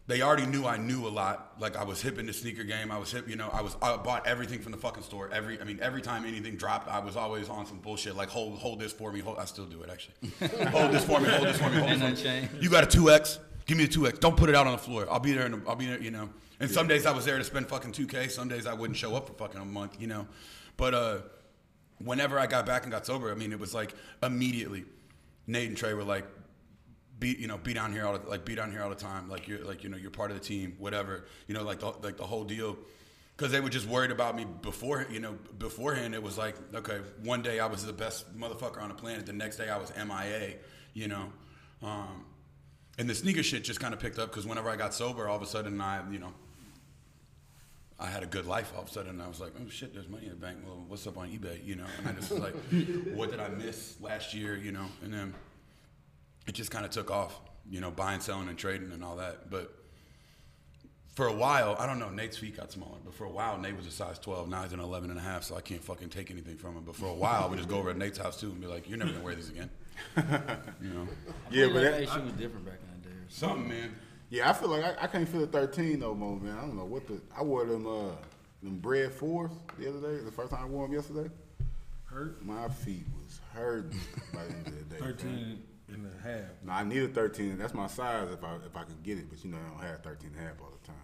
they 0.06 0.22
already 0.22 0.46
knew 0.46 0.66
I 0.66 0.78
knew 0.78 1.08
a 1.08 1.10
lot. 1.10 1.54
Like 1.60 1.78
I 1.78 1.84
was 1.84 2.02
hip 2.02 2.18
in 2.18 2.26
the 2.26 2.34
sneaker 2.34 2.64
game. 2.64 2.92
I 2.92 2.98
was 2.98 3.12
hip, 3.12 3.30
you 3.30 3.38
know. 3.38 3.50
I 3.54 3.62
was 3.62 3.78
I 3.82 3.96
bought 3.96 4.28
everything 4.28 4.60
from 4.60 4.74
the 4.74 4.78
fucking 4.78 5.04
store. 5.04 5.30
Every 5.32 5.60
I 5.62 5.64
mean, 5.64 5.80
every 5.82 6.02
time 6.02 6.26
anything 6.26 6.58
dropped, 6.58 6.90
I 6.90 7.00
was 7.00 7.16
always 7.16 7.48
on 7.48 7.66
some 7.66 7.80
bullshit 7.80 8.16
like 8.16 8.30
hold 8.30 8.60
hold 8.60 8.80
this 8.80 8.92
for 8.92 9.12
me. 9.12 9.22
Hold, 9.22 9.38
I 9.38 9.46
still 9.46 9.66
do 9.66 9.82
it 9.82 9.90
actually. 9.90 10.16
hold 10.70 10.92
this 10.92 11.06
for 11.06 11.22
me. 11.22 11.30
Hold 11.30 11.48
this 11.48 11.58
for 11.58 11.70
me. 11.70 11.78
Hold 11.78 12.02
this 12.02 12.22
for 12.22 12.28
me. 12.28 12.50
You 12.60 12.70
got 12.70 12.84
a 12.84 12.88
two 12.88 13.10
X. 13.10 13.40
Give 13.66 13.78
me 13.78 13.86
a 13.86 13.88
two 13.88 14.06
X. 14.08 14.20
Don't 14.20 14.36
put 14.36 14.50
it 14.50 14.56
out 14.56 14.68
on 14.68 14.74
the 14.74 14.78
floor. 14.78 15.08
I'll 15.10 15.20
be 15.20 15.32
there. 15.32 15.46
In 15.46 15.54
a, 15.54 15.62
I'll 15.68 15.76
be 15.76 15.86
there. 15.86 16.02
You 16.02 16.12
know. 16.12 16.30
And 16.60 16.70
some 16.70 16.88
days 16.88 17.06
I 17.06 17.12
was 17.12 17.24
there 17.26 17.38
to 17.38 17.44
spend 17.44 17.68
fucking 17.70 17.94
two 17.94 18.08
K. 18.08 18.28
Some 18.28 18.50
days 18.50 18.68
I 18.68 18.74
wouldn't 18.74 18.98
show 18.98 19.16
up 19.16 19.28
for 19.28 19.34
fucking 19.34 19.60
a 19.60 19.66
month. 19.66 20.02
You 20.02 20.08
know. 20.08 20.28
But 20.76 20.94
uh, 20.94 21.18
whenever 22.00 22.38
I 22.38 22.48
got 22.48 22.66
back 22.66 22.84
and 22.84 22.92
got 22.92 23.06
sober, 23.06 23.32
I 23.32 23.36
mean, 23.36 23.54
it 23.54 23.60
was 23.60 23.74
like 23.74 23.94
immediately. 24.22 24.84
Nate 25.48 25.68
and 25.68 25.78
Trey 25.78 25.94
were 25.94 26.04
like, 26.04 26.26
be 27.20 27.36
you 27.40 27.48
know, 27.48 27.58
be 27.58 27.74
down 27.74 27.92
here 27.92 28.06
all 28.06 28.18
the, 28.18 28.30
like 28.30 28.46
be 28.46 28.56
down 28.56 28.72
here 28.72 28.82
all 28.82 28.90
the 28.90 28.96
time, 28.96 29.30
like 29.30 29.48
you're 29.48 29.64
like 29.64 29.84
you 29.84 29.90
know 29.90 29.98
you're 29.98 30.12
part 30.12 30.32
of 30.32 30.40
the 30.40 30.44
team, 30.44 30.76
whatever, 30.78 31.26
you 31.48 31.54
know, 31.54 31.64
like 31.64 31.80
the, 31.80 31.92
like 32.02 32.18
the 32.18 32.26
whole 32.26 32.44
deal. 32.44 32.78
Because 33.36 33.52
they 33.52 33.60
were 33.60 33.70
just 33.70 33.88
worried 33.88 34.12
about 34.12 34.36
me 34.36 34.46
before, 34.62 35.08
you 35.10 35.20
know, 35.20 35.36
beforehand. 35.58 36.14
It 36.14 36.22
was 36.22 36.38
like, 36.38 36.56
okay, 36.76 37.00
one 37.24 37.42
day 37.42 37.60
I 37.60 37.66
was 37.66 37.84
the 37.84 37.92
best 37.92 38.38
motherfucker 38.38 38.80
on 38.80 38.90
the 38.90 38.96
planet. 38.96 39.26
The 39.26 39.34
next 39.34 39.58
day 39.58 39.70
I 39.70 39.78
was 39.78 39.92
MIA, 39.96 40.58
you 40.94 41.08
know. 41.08 41.34
Um, 41.82 42.26
and 43.00 43.10
the 43.10 43.16
sneaker 43.16 43.42
shit 43.42 43.64
just 43.64 43.80
kind 43.80 43.92
of 43.92 44.00
picked 44.00 44.20
up 44.20 44.30
because 44.30 44.46
whenever 44.46 44.70
I 44.70 44.76
got 44.76 44.94
sober, 44.94 45.28
all 45.28 45.36
of 45.36 45.42
a 45.42 45.48
sudden 45.48 45.82
I, 45.82 46.08
you 46.12 46.20
know, 46.20 46.32
I 48.00 48.08
had 48.08 48.22
a 48.22 48.28
good 48.28 48.46
life 48.46 48.72
all 48.76 48.84
of 48.84 48.90
a 48.90 48.92
sudden. 48.92 49.22
I 49.22 49.28
was 49.28 49.40
like, 49.40 49.54
oh 49.60 49.70
shit, 49.70 49.94
there's 49.94 50.08
money 50.08 50.26
in 50.26 50.32
the 50.32 50.36
bank. 50.36 50.58
Well, 50.66 50.84
what's 50.88 51.08
up 51.08 51.18
on 51.18 51.30
eBay? 51.30 51.66
You 51.66 51.76
know, 51.76 51.86
and 52.00 52.08
I 52.08 52.12
just 52.12 52.32
was 52.32 52.40
like, 52.40 52.54
what 53.14 53.32
did 53.32 53.40
I 53.40 53.50
miss 53.50 53.96
last 54.02 54.34
year? 54.34 54.58
You 54.58 54.74
know, 54.74 54.86
and 55.04 55.14
then 55.14 55.34
it 56.48 56.54
just 56.54 56.72
kind 56.72 56.86
of 56.86 56.92
took 56.92 57.12
off. 57.12 57.40
You 57.70 57.80
know, 57.80 57.92
buying, 57.92 58.20
selling, 58.20 58.50
and 58.50 58.58
trading 58.58 58.92
and 58.92 59.04
all 59.04 59.16
that. 59.18 59.50
But 59.50 59.74
for 61.16 61.28
a 61.28 61.34
while, 61.34 61.76
I 61.80 61.86
don't 61.86 62.00
know, 62.00 62.10
Nate's 62.10 62.36
feet 62.38 62.58
got 62.58 62.72
smaller, 62.72 62.98
but 63.06 63.14
for 63.14 63.24
a 63.26 63.30
while, 63.30 63.58
Nate 63.58 63.78
was 63.78 63.86
a 63.88 63.92
size 63.92 64.20
12. 64.20 64.50
Now 64.50 64.64
he's 64.64 64.74
an 64.74 64.80
11 64.82 65.10
and 65.12 65.20
a 65.20 65.22
half, 65.22 65.44
so 65.44 65.56
I 65.56 65.62
can't 65.62 65.82
fucking 65.84 66.10
take 66.10 66.30
anything 66.32 66.58
from 66.58 66.76
him. 66.76 66.84
But 66.86 66.96
for 66.96 67.06
a 67.06 67.14
while, 67.14 67.50
we 67.50 67.56
just 67.58 67.70
go 67.70 67.78
over 67.78 67.92
at 67.92 67.98
Nate's 67.98 68.18
house 68.18 68.40
too 68.40 68.48
and 68.48 68.60
be 68.60 68.68
like, 68.68 68.90
you're 68.90 68.98
never 68.98 69.12
gonna 69.12 69.24
wear 69.24 69.36
these 69.36 69.50
again. 69.50 69.70
You 70.82 70.90
know, 70.90 71.08
Yeah, 71.52 71.68
but 71.68 71.76
Like, 71.76 71.84
that, 71.84 71.94
hey, 71.94 72.06
she 72.08 72.20
was 72.20 72.34
different 72.34 72.66
back 72.66 72.80
in 72.82 73.02
the 73.02 73.08
day. 73.10 73.16
or 73.16 73.30
something, 73.30 73.60
something. 73.62 73.70
man. 73.70 73.96
yeah, 74.30 74.50
I 74.50 74.54
feel 74.54 74.70
like 74.70 74.84
I, 74.84 75.04
I 75.04 75.08
can't 75.08 75.30
feel 75.30 75.42
the 75.42 75.48
13 75.48 76.00
no 76.00 76.14
more, 76.16 76.38
man. 76.40 76.58
I 76.58 76.62
don't 76.62 76.76
know 76.76 76.86
what 76.86 77.08
the. 77.08 77.22
I 77.38 77.44
wore 77.44 77.64
them 77.66 77.86
uh 77.88 78.10
them 78.64 78.80
bread 78.80 79.14
fours 79.14 79.52
the 79.78 79.88
other 79.88 80.00
day. 80.02 80.24
The 80.26 80.32
first 80.32 80.52
time 80.52 80.64
I 80.64 80.66
wore 80.68 80.86
them 80.88 80.96
yesterday. 80.96 81.30
Hurt. 82.06 82.44
My 82.46 82.68
feet 82.70 83.06
was 83.24 83.40
hurting 83.54 84.00
by 84.34 84.44
the 84.46 84.54
end 84.54 84.68
of 84.68 84.90
the 84.90 84.96
day. 84.96 85.00
man. 85.24 85.60
13 85.94 86.06
and 86.06 86.20
a 86.20 86.28
half. 86.28 86.52
No, 86.64 86.72
I 86.74 86.84
need 86.84 87.04
a 87.04 87.08
13. 87.08 87.58
That's 87.58 87.74
my 87.74 87.88
size 87.88 88.30
if 88.32 88.44
I 88.44 88.56
if 88.66 88.76
I 88.76 88.84
could 88.84 89.02
get 89.04 89.18
it, 89.18 89.26
but 89.30 89.44
you 89.44 89.52
know 89.52 89.58
I 89.58 89.70
don't 89.82 89.90
have 89.92 90.04
13 90.04 90.32
and 90.36 90.40
a 90.40 90.42
half 90.50 90.62
all 90.62 90.72
the 90.82 90.88
time. 90.88 90.96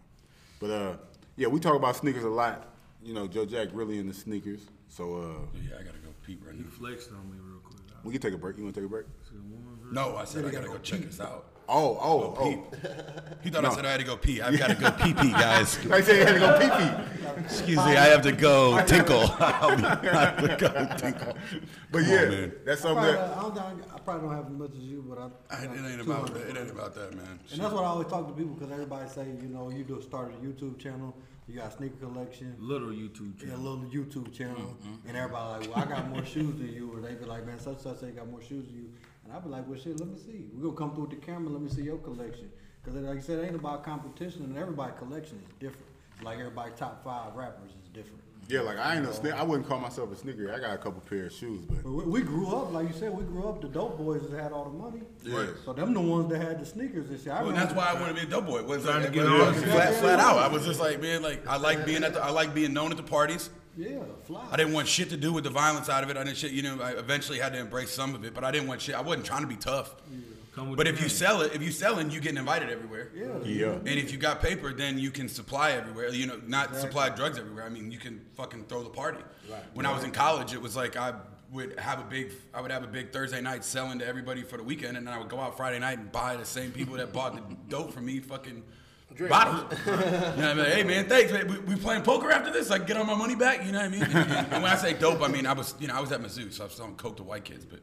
But 0.60 0.70
uh, 0.72 0.98
yeah, 1.36 1.48
we 1.48 1.60
talk 1.60 1.76
about 1.76 1.96
sneakers 1.96 2.24
a 2.24 2.30
lot. 2.30 2.74
You 3.04 3.14
know, 3.14 3.28
Joe 3.28 3.46
Jack 3.46 3.70
really 3.72 3.98
into 4.00 4.14
sneakers, 4.14 4.62
so 4.90 5.16
uh, 5.16 5.58
Yeah, 5.58 5.76
I 5.80 5.84
gotta 5.84 6.00
go 6.00 6.10
peep 6.26 6.46
right 6.46 6.56
You 6.56 6.64
now. 6.64 6.70
flexed 6.70 7.12
on 7.12 7.30
me 7.32 7.38
real 7.42 7.60
quick. 7.60 7.78
We 8.04 8.14
can 8.14 8.22
take 8.22 8.34
a 8.34 8.38
break. 8.38 8.58
You 8.58 8.64
want 8.64 8.76
to 8.76 8.82
take 8.82 8.88
a 8.88 8.90
break? 8.90 9.06
said, 9.26 9.38
"Woman, 9.50 9.78
bro." 9.82 9.92
No, 9.92 10.18
I 10.18 10.26
said 10.26 10.46
I 10.46 10.52
gotta 10.52 10.68
go 10.68 10.78
check 10.80 11.02
this 11.02 11.20
out. 11.20 11.46
Oh, 11.72 11.98
oh, 12.02 12.36
oh! 12.40 12.50
Peep. 12.50 12.82
He 13.42 13.50
thought 13.50 13.64
I 13.64 13.74
said 13.74 13.86
I 13.86 13.92
had 13.92 14.02
to 14.02 14.06
go 14.06 14.18
pee. 14.18 14.42
I've 14.42 14.58
got 14.58 14.68
to 14.68 14.76
go 14.76 14.92
pee 14.92 15.14
pee, 15.14 15.32
guys. 15.46 15.80
I 15.90 16.02
said 16.02 16.18
you 16.18 16.26
had 16.26 16.34
to 16.34 16.40
go 16.40 16.60
pee 16.60 16.70
pee. 16.78 17.42
Excuse 17.46 17.78
me, 17.78 17.96
I 17.96 18.08
have 18.08 18.22
to 18.24 18.34
go 18.34 18.84
tinkle. 18.86 19.34
I'll 19.40 19.78
be, 19.78 19.86
I 19.86 20.26
have 20.26 20.38
to 20.38 20.58
go 20.58 20.98
tinkle. 20.98 21.38
But 21.90 22.02
Come 22.02 22.12
yeah, 22.12 22.22
on, 22.24 22.30
man. 22.32 22.52
that's 22.66 22.82
I 22.82 22.84
something 22.84 23.04
probably, 23.04 23.12
that. 23.14 23.38
I, 23.38 23.42
don't, 23.42 23.56
think- 23.80 23.94
I 23.96 24.00
probably 24.00 24.28
don't 24.28 24.36
have 24.36 24.46
as 24.48 24.52
much 24.52 24.72
as 24.72 24.80
you, 24.84 25.06
but 25.08 25.18
I. 25.20 25.56
I, 25.56 25.62
I 25.62 25.64
it 25.74 25.92
ain't 25.92 26.02
about 26.02 26.28
200. 26.28 26.34
that. 26.34 26.50
It 26.50 26.60
ain't 26.60 26.72
about 26.72 26.96
that, 26.96 27.16
man. 27.16 27.40
And 27.52 27.62
that's 27.62 27.74
what 27.74 27.84
I 27.84 27.88
always 27.88 28.08
talk 28.10 28.28
to 28.28 28.34
people 28.34 28.56
because 28.56 28.72
everybody 28.74 29.08
say, 29.10 29.26
you 29.42 29.48
know, 29.48 29.70
you 29.70 29.86
do 29.86 30.02
start 30.02 30.34
a 30.34 30.46
YouTube 30.46 30.78
channel, 30.80 31.16
you 31.48 31.56
got 31.60 31.68
a 31.74 31.78
sneaker 31.78 31.96
collection, 32.06 32.56
Little 32.60 32.90
YouTube 32.90 33.40
yeah, 33.40 33.46
a 33.46 33.50
channel. 33.52 33.64
little 33.64 33.86
YouTube 33.90 34.34
channel, 34.34 34.58
mm-hmm. 34.58 35.08
and 35.08 35.16
everybody 35.16 35.66
like, 35.68 35.76
well, 35.76 35.86
I 35.86 35.90
got 35.90 36.10
more 36.10 36.26
shoes 36.26 36.58
than 36.58 36.74
you, 36.74 36.92
or 36.94 37.00
they 37.00 37.14
be 37.16 37.24
like, 37.26 37.46
man, 37.46 37.58
such 37.60 37.80
such 37.80 38.02
they 38.02 38.12
got 38.12 38.28
more 38.30 38.42
shoes 38.42 38.66
than 38.66 38.76
you, 38.76 38.90
and 39.30 39.38
I 39.38 39.40
be 39.40 39.50
like, 39.50 39.68
well, 39.68 39.80
shit, 39.80 40.00
let 40.00 40.10
me 40.10 40.18
see. 40.18 40.46
We're 40.54 40.64
gonna 40.64 40.76
come 40.76 40.94
through 40.96 41.06
with 41.08 41.20
the 41.20 41.26
camera, 41.26 41.52
let 41.52 41.62
me 41.62 41.70
see 41.70 41.84
your 41.84 41.98
collection, 41.98 42.50
because 42.84 43.00
like 43.00 43.18
I 43.18 43.22
said, 43.22 43.40
it 43.40 43.46
ain't 43.48 43.56
about 43.56 43.84
competition, 43.84 44.44
and 44.44 44.58
everybody 44.58 44.94
collection 44.98 45.38
is 45.48 45.54
different. 45.60 45.86
Like 46.24 46.40
everybody 46.40 46.72
top 46.76 47.04
five 47.04 47.36
rappers 47.36 47.72
is 47.72 47.90
different. 47.94 48.24
Yeah, 48.48 48.62
like 48.62 48.80
I 48.80 48.96
ain't 48.96 49.06
a 49.06 49.10
sne- 49.10 49.34
I 49.34 49.44
wouldn't 49.44 49.68
call 49.70 49.80
myself 49.80 50.12
a 50.12 50.16
sneaker. 50.16 50.52
I 50.52 50.60
got 50.60 50.74
a 50.74 50.78
couple 50.80 51.02
pair 51.02 51.28
of 51.28 51.32
shoes, 51.32 51.62
but 51.66 51.84
But 51.84 51.92
we, 51.92 52.04
we 52.06 52.22
grew 52.22 52.48
up, 52.48 52.74
like 52.74 52.88
you 52.88 52.94
said, 52.96 53.16
we 53.16 53.24
grew 53.24 53.48
up. 53.48 53.62
The 53.62 53.68
dope 53.68 54.00
boys 54.00 54.28
that 54.28 54.42
had 54.42 54.52
all 54.52 54.66
the 54.66 54.72
money. 54.78 55.02
Yeah. 55.24 55.54
So 55.64 55.72
them 55.74 55.94
the 55.94 56.02
ones 56.02 56.32
that 56.32 56.42
had 56.42 56.60
the 56.60 56.66
sneakers 56.66 57.10
and 57.12 57.20
shit. 57.20 57.32
I 57.32 57.44
Well, 57.44 57.52
that's 57.52 57.74
why 57.76 57.86
I 57.86 57.94
wanted 57.94 58.16
to 58.16 58.22
be 58.22 58.28
a 58.28 58.30
dope 58.30 58.48
boy. 58.48 58.64
Was 58.64 58.84
Trying 58.86 59.04
to 59.06 59.12
get 59.12 59.24
was 59.24 59.56
on. 59.56 59.64
flat, 59.66 59.94
flat 59.96 60.20
out. 60.20 60.40
I 60.40 60.48
was 60.48 60.66
just 60.66 60.80
like, 60.80 61.00
man, 61.00 61.22
like 61.22 61.46
I 61.46 61.58
like 61.58 61.86
being 61.86 62.04
at 62.04 62.14
the, 62.16 62.24
I 62.24 62.32
like 62.32 62.56
being 62.56 62.74
known 62.74 62.90
at 62.90 62.98
the 62.98 63.04
parties. 63.04 63.52
Yeah, 63.80 64.00
fly. 64.26 64.46
I 64.52 64.58
didn't 64.58 64.74
want 64.74 64.88
shit 64.90 65.10
to 65.12 65.18
do 65.18 65.32
with 65.32 65.46
the 65.46 65.50
violence 65.50 65.88
side 65.88 66.04
of 66.04 66.10
it. 66.10 66.18
I 66.18 66.24
didn't 66.26 66.36
shit, 66.38 66.52
you 66.52 66.62
know. 66.62 66.82
I 66.82 66.92
eventually 66.92 67.40
had 67.40 67.54
to 67.54 67.60
embrace 67.60 67.92
some 67.92 68.14
of 68.14 68.26
it, 68.26 68.34
but 68.34 68.44
I 68.44 68.52
didn't 68.52 68.68
want 68.68 68.82
shit. 68.82 68.94
I 68.96 69.02
wasn't 69.02 69.26
trying 69.26 69.42
to 69.42 69.48
be 69.48 69.56
tough. 69.56 69.96
Come 70.54 70.70
with 70.70 70.78
But 70.78 70.86
the 70.88 70.90
if 70.94 70.98
you 70.98 71.08
game. 71.08 71.16
sell 71.16 71.42
it, 71.42 71.54
if 71.56 71.62
you 71.62 71.72
selling, 71.72 72.10
you 72.12 72.20
getting 72.20 72.40
invited 72.40 72.70
everywhere. 72.70 73.12
Yeah. 73.16 73.28
yeah, 73.46 73.68
And 73.74 73.88
if 73.88 74.12
you 74.12 74.18
got 74.18 74.42
paper, 74.42 74.74
then 74.74 74.98
you 75.00 75.12
can 75.12 75.30
supply 75.30 75.72
everywhere. 75.72 76.10
You 76.10 76.28
know, 76.28 76.42
not 76.46 76.76
supply 76.76 77.08
drugs 77.10 77.38
everywhere. 77.38 77.64
I 77.64 77.70
mean, 77.70 77.90
you 77.92 78.00
can 78.00 78.20
fucking 78.36 78.66
throw 78.66 78.84
the 78.84 78.90
party. 78.90 79.20
When 79.74 79.86
I 79.86 79.94
was 79.94 80.04
in 80.04 80.12
college, 80.12 80.54
it 80.54 80.62
was 80.62 80.76
like 80.76 80.98
I 80.98 81.14
would 81.52 81.80
have 81.80 82.00
a 82.00 82.04
big 82.04 82.32
I 82.54 82.62
would 82.62 82.72
have 82.72 82.84
a 82.84 82.88
big 82.88 83.12
Thursday 83.14 83.42
night 83.42 83.64
selling 83.64 84.00
to 84.00 84.06
everybody 84.06 84.44
for 84.44 84.58
the 84.58 84.64
weekend, 84.64 84.98
and 84.98 85.08
then 85.08 85.14
I 85.14 85.18
would 85.18 85.30
go 85.30 85.40
out 85.40 85.56
Friday 85.56 85.80
night 85.80 85.98
and 86.00 86.12
buy 86.12 86.36
the 86.36 86.46
same 86.46 86.72
people 86.72 86.96
that 86.98 87.14
bought 87.14 87.34
the 87.36 87.56
dope 87.70 87.94
from 87.94 88.06
me 88.06 88.20
fucking 88.20 88.62
bottles. 89.30 89.80
you 89.86 89.92
know 89.92 89.98
what 89.98 90.40
I 90.40 90.54
mean? 90.54 90.66
Hey 90.66 90.84
man, 90.84 91.06
thanks. 91.10 91.32
Man. 91.32 91.48
We, 91.48 91.60
we 91.60 91.76
playing 91.76 92.04
poker 92.04 92.32
after 92.32 92.52
this? 92.52 92.70
I 92.72 92.78
can 92.78 92.88
get 92.88 92.98
all 92.98 93.06
my 93.06 93.16
money 93.16 93.36
back. 93.36 93.66
You 93.66 93.72
know 93.72 93.80
what 93.80 93.86
I 93.86 93.90
mean? 93.90 94.04
And, 94.04 94.14
and- 94.16 94.32
and 94.54 94.64
when 94.64 94.72
I 94.72 94.76
say 94.76 94.94
dope, 94.94 95.22
I 95.22 95.28
mean 95.28 95.46
I 95.46 95.54
was 95.54 95.76
you 95.80 95.88
know 95.88 95.96
I 95.96 96.02
was 96.02 96.12
at 96.12 96.22
Mizzou, 96.22 96.52
so 96.54 96.64
I 96.64 96.68
was 96.68 96.76
selling 96.76 96.96
coke 96.96 97.18
to 97.18 97.24
white 97.24 97.44
kids, 97.46 97.66
but 97.66 97.80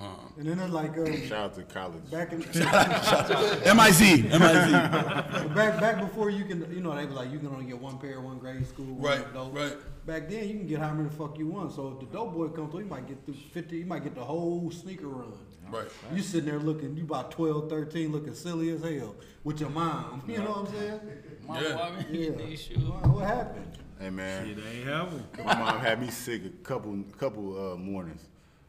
um, 0.00 0.32
And 0.38 0.46
then 0.46 0.58
it's 0.60 0.72
like 0.72 0.96
um, 0.96 1.26
Shout 1.26 1.44
out 1.44 1.54
to 1.54 1.62
college. 1.64 2.08
back 2.10 2.32
in 2.32 2.40
MIZ, 2.42 4.22
MIZ. 4.30 4.72
back 5.54 5.80
back 5.80 6.00
before 6.00 6.30
you 6.30 6.44
can 6.44 6.60
you 6.72 6.80
know 6.80 6.94
they 6.94 7.06
was 7.06 7.14
like 7.16 7.30
you 7.32 7.38
can 7.38 7.48
only 7.48 7.64
get 7.64 7.78
one 7.80 7.98
pair 7.98 8.20
one 8.20 8.38
grade 8.38 8.66
school 8.66 8.84
one 8.94 9.02
Right, 9.18 9.26
adult. 9.30 9.54
right. 9.54 9.76
Back 10.06 10.28
then 10.28 10.48
you 10.48 10.54
can 10.54 10.66
get 10.66 10.80
how 10.80 10.92
many 10.94 11.08
the 11.08 11.14
fuck 11.14 11.38
you 11.38 11.48
want. 11.48 11.72
So 11.72 11.88
if 11.94 12.00
the 12.00 12.06
dope 12.16 12.32
boy 12.32 12.48
comes 12.48 12.70
through, 12.70 12.80
you 12.80 12.86
might 12.86 13.06
get 13.08 13.24
through 13.24 13.34
fifty. 13.52 13.78
You 13.78 13.86
might 13.86 14.04
get 14.04 14.14
the 14.14 14.24
whole 14.24 14.70
sneaker 14.70 15.06
run. 15.08 15.32
Right. 15.70 15.88
You 16.14 16.22
sitting 16.22 16.48
there 16.48 16.58
looking, 16.58 16.96
you 16.96 17.04
about 17.04 17.30
12, 17.30 17.68
13, 17.68 18.10
looking 18.12 18.34
silly 18.34 18.70
as 18.70 18.82
hell 18.82 19.14
with 19.44 19.60
your 19.60 19.70
mom. 19.70 20.22
You 20.28 20.38
know 20.38 20.44
what 20.50 20.68
I'm 20.68 20.74
saying? 20.74 21.00
Mama, 21.46 21.60
Yeah. 21.62 21.76
why 21.76 21.90
Yeah. 21.98 22.02
getting 22.12 22.36
these 22.48 22.62
shoes? 22.62 22.78
What, 22.78 23.06
what 23.08 23.26
happened? 23.26 23.78
Hey 24.00 24.10
man, 24.10 24.46
Shit, 24.46 24.58
ain't 24.64 24.86
have 24.86 25.12
'em. 25.12 25.24
my 25.44 25.58
mom 25.58 25.80
had 25.80 26.00
me 26.00 26.08
sick 26.10 26.42
a 26.44 26.50
couple 26.64 26.96
couple 27.18 27.72
uh, 27.72 27.76
mornings. 27.76 28.22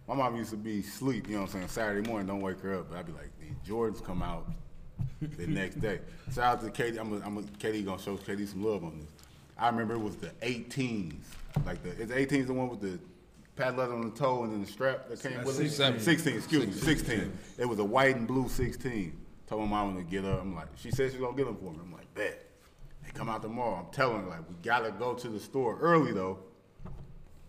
My 0.07 0.15
mom 0.15 0.35
used 0.35 0.49
to 0.49 0.57
be 0.57 0.79
asleep, 0.79 1.27
you 1.27 1.35
know 1.35 1.41
what 1.41 1.49
I'm 1.51 1.53
saying, 1.53 1.67
Saturday 1.67 2.07
morning, 2.09 2.25
don't 2.27 2.41
wake 2.41 2.59
her 2.61 2.79
up. 2.79 2.89
But 2.89 2.97
I'd 2.97 3.05
be 3.05 3.11
like, 3.11 3.29
these 3.39 3.53
Jordans 3.67 4.03
come 4.03 4.23
out 4.23 4.49
the 5.21 5.45
next 5.47 5.79
day. 5.79 5.99
Shout 6.33 6.45
out 6.57 6.61
to 6.63 6.71
Katie. 6.71 6.97
I'm 6.97 7.13
a, 7.13 7.23
I'm 7.23 7.37
a, 7.37 7.43
Katie 7.59 7.83
gonna 7.83 8.01
show 8.01 8.17
Katie 8.17 8.47
some 8.47 8.63
love 8.65 8.83
on 8.83 8.97
this. 8.99 9.09
I 9.55 9.69
remember 9.69 9.93
it 9.93 9.99
was 9.99 10.15
the 10.15 10.29
18s. 10.41 11.13
Like 11.63 11.83
the 11.83 11.89
is 11.89 12.09
the 12.09 12.15
18s 12.15 12.47
the 12.47 12.53
one 12.53 12.69
with 12.69 12.81
the 12.81 12.97
pad 13.59 13.75
leather 13.77 13.93
on 13.93 14.01
the 14.01 14.09
toe 14.17 14.43
and 14.43 14.53
then 14.53 14.61
the 14.61 14.67
strap 14.67 15.09
that 15.09 15.21
came 15.21 15.43
with 15.43 15.59
it? 15.59 15.69
16. 15.69 15.99
16, 15.99 16.35
excuse 16.37 16.65
me, 16.67 16.71
16. 16.73 17.37
It 17.57 17.65
was 17.65 17.77
a 17.79 17.83
white 17.83 18.15
and 18.15 18.25
blue 18.27 18.47
16. 18.47 19.17
Told 19.47 19.61
my 19.63 19.67
mom 19.67 19.97
to 19.97 20.03
get 20.03 20.23
up. 20.25 20.41
I'm 20.41 20.55
like, 20.55 20.67
she 20.77 20.91
said 20.91 21.11
she's 21.11 21.19
gonna 21.19 21.35
get 21.35 21.45
them 21.45 21.57
for 21.57 21.71
me. 21.73 21.79
I'm 21.83 21.91
like, 21.91 22.13
bet. 22.15 22.45
They 23.03 23.11
come 23.11 23.29
out 23.29 23.41
tomorrow. 23.41 23.75
I'm 23.85 23.91
telling 23.91 24.23
her 24.23 24.29
like 24.29 24.47
we 24.47 24.55
gotta 24.63 24.91
go 24.91 25.13
to 25.13 25.27
the 25.27 25.39
store 25.39 25.77
early 25.79 26.13
though, 26.13 26.39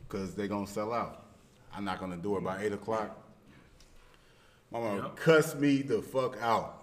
cause 0.08 0.34
they're 0.34 0.48
gonna 0.48 0.66
sell 0.66 0.92
out. 0.92 1.26
I 1.72 1.80
knock 1.80 2.02
on 2.02 2.10
the 2.10 2.16
door 2.16 2.40
by 2.40 2.62
eight 2.62 2.72
o'clock. 2.72 3.16
My 4.72 4.80
mom 4.80 4.96
Yep. 4.98 5.16
cuss 5.16 5.54
me 5.54 5.82
the 5.82 6.00
fuck 6.02 6.40
out. 6.40 6.79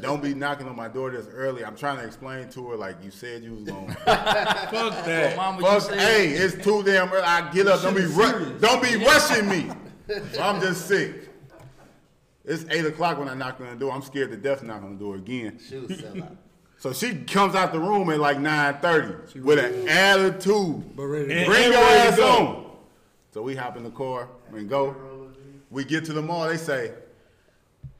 Don't 0.00 0.22
be 0.22 0.34
knocking 0.34 0.66
on 0.66 0.74
my 0.74 0.88
door 0.88 1.10
this 1.10 1.26
early. 1.32 1.64
I'm 1.64 1.76
trying 1.76 1.98
to 1.98 2.04
explain 2.04 2.48
to 2.50 2.68
her 2.70 2.76
like 2.76 2.96
you 3.04 3.10
said 3.10 3.42
you 3.44 3.54
was 3.54 3.62
gonna. 3.64 3.94
Fuck 3.94 5.04
that. 5.04 5.36
Mama, 5.36 5.58
you 5.60 5.64
Fuck, 5.66 5.82
said- 5.82 5.98
hey, 6.00 6.28
it's 6.30 6.62
too 6.64 6.82
damn 6.82 7.12
early. 7.12 7.22
I 7.22 7.50
get 7.52 7.68
up. 7.68 7.80
Don't 7.82 7.94
be 7.94 8.00
Shit 8.02 8.10
ru- 8.16 8.58
don't 8.58 8.82
be 8.82 8.96
rushing 8.96 9.48
me. 9.48 9.70
I'm 10.40 10.60
just 10.60 10.86
sick. 10.88 11.28
It's 12.44 12.64
eight 12.70 12.84
o'clock 12.84 13.18
when 13.18 13.28
I 13.28 13.34
knock 13.34 13.60
on 13.60 13.70
the 13.70 13.76
door. 13.76 13.92
I'm 13.92 14.02
scared 14.02 14.30
to 14.32 14.36
death 14.36 14.60
to 14.60 14.66
knock 14.66 14.82
on 14.82 14.94
the 14.94 14.98
door 14.98 15.14
again. 15.14 15.60
Shoes 15.60 16.00
sell 16.00 16.24
out. 16.24 16.36
So 16.78 16.92
she 16.92 17.14
comes 17.14 17.54
out 17.54 17.72
the 17.72 17.78
room 17.78 18.10
at 18.10 18.18
like 18.18 18.38
9:30 18.38 19.42
with 19.42 19.60
an 19.60 19.88
attitude. 19.88 20.96
But 20.96 21.04
ready 21.04 21.32
And- 21.32 21.46
Bring 21.46 21.64
and 21.66 21.72
your 21.72 21.82
ass 21.82 22.16
go. 22.16 22.28
on. 22.28 22.76
So 23.32 23.42
we 23.42 23.54
hop 23.54 23.76
in 23.76 23.84
the 23.84 23.90
car 23.90 24.28
and 24.52 24.68
go. 24.68 24.96
We 25.70 25.84
get 25.84 26.04
to 26.06 26.12
the 26.12 26.20
mall. 26.20 26.48
They 26.48 26.56
say, 26.58 26.92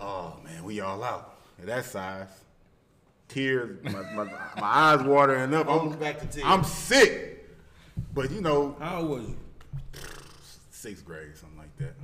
"Oh 0.01 0.37
man, 0.45 0.65
we 0.65 0.81
all 0.81 1.03
out 1.05 1.21
at 1.21 1.32
that 1.67 1.85
size." 1.85 2.29
Tears, 3.29 3.83
my, 3.85 4.03
my, 4.13 4.25
my 4.25 4.33
eyes 4.61 5.03
watering 5.03 5.55
up. 5.55 5.67
I'm, 5.67 5.93
back 5.93 6.21
to 6.21 6.27
tears. 6.27 6.45
I'm 6.47 6.63
sick, 6.65 7.49
but 8.13 8.31
you 8.31 8.43
know, 8.43 8.77
How 8.79 9.01
old 9.01 9.09
was 9.09 9.29
you? 9.29 9.37
sixth 10.71 11.05
grade, 11.05 11.35
something 11.37 11.57
like 11.57 11.75
that. 11.79 11.95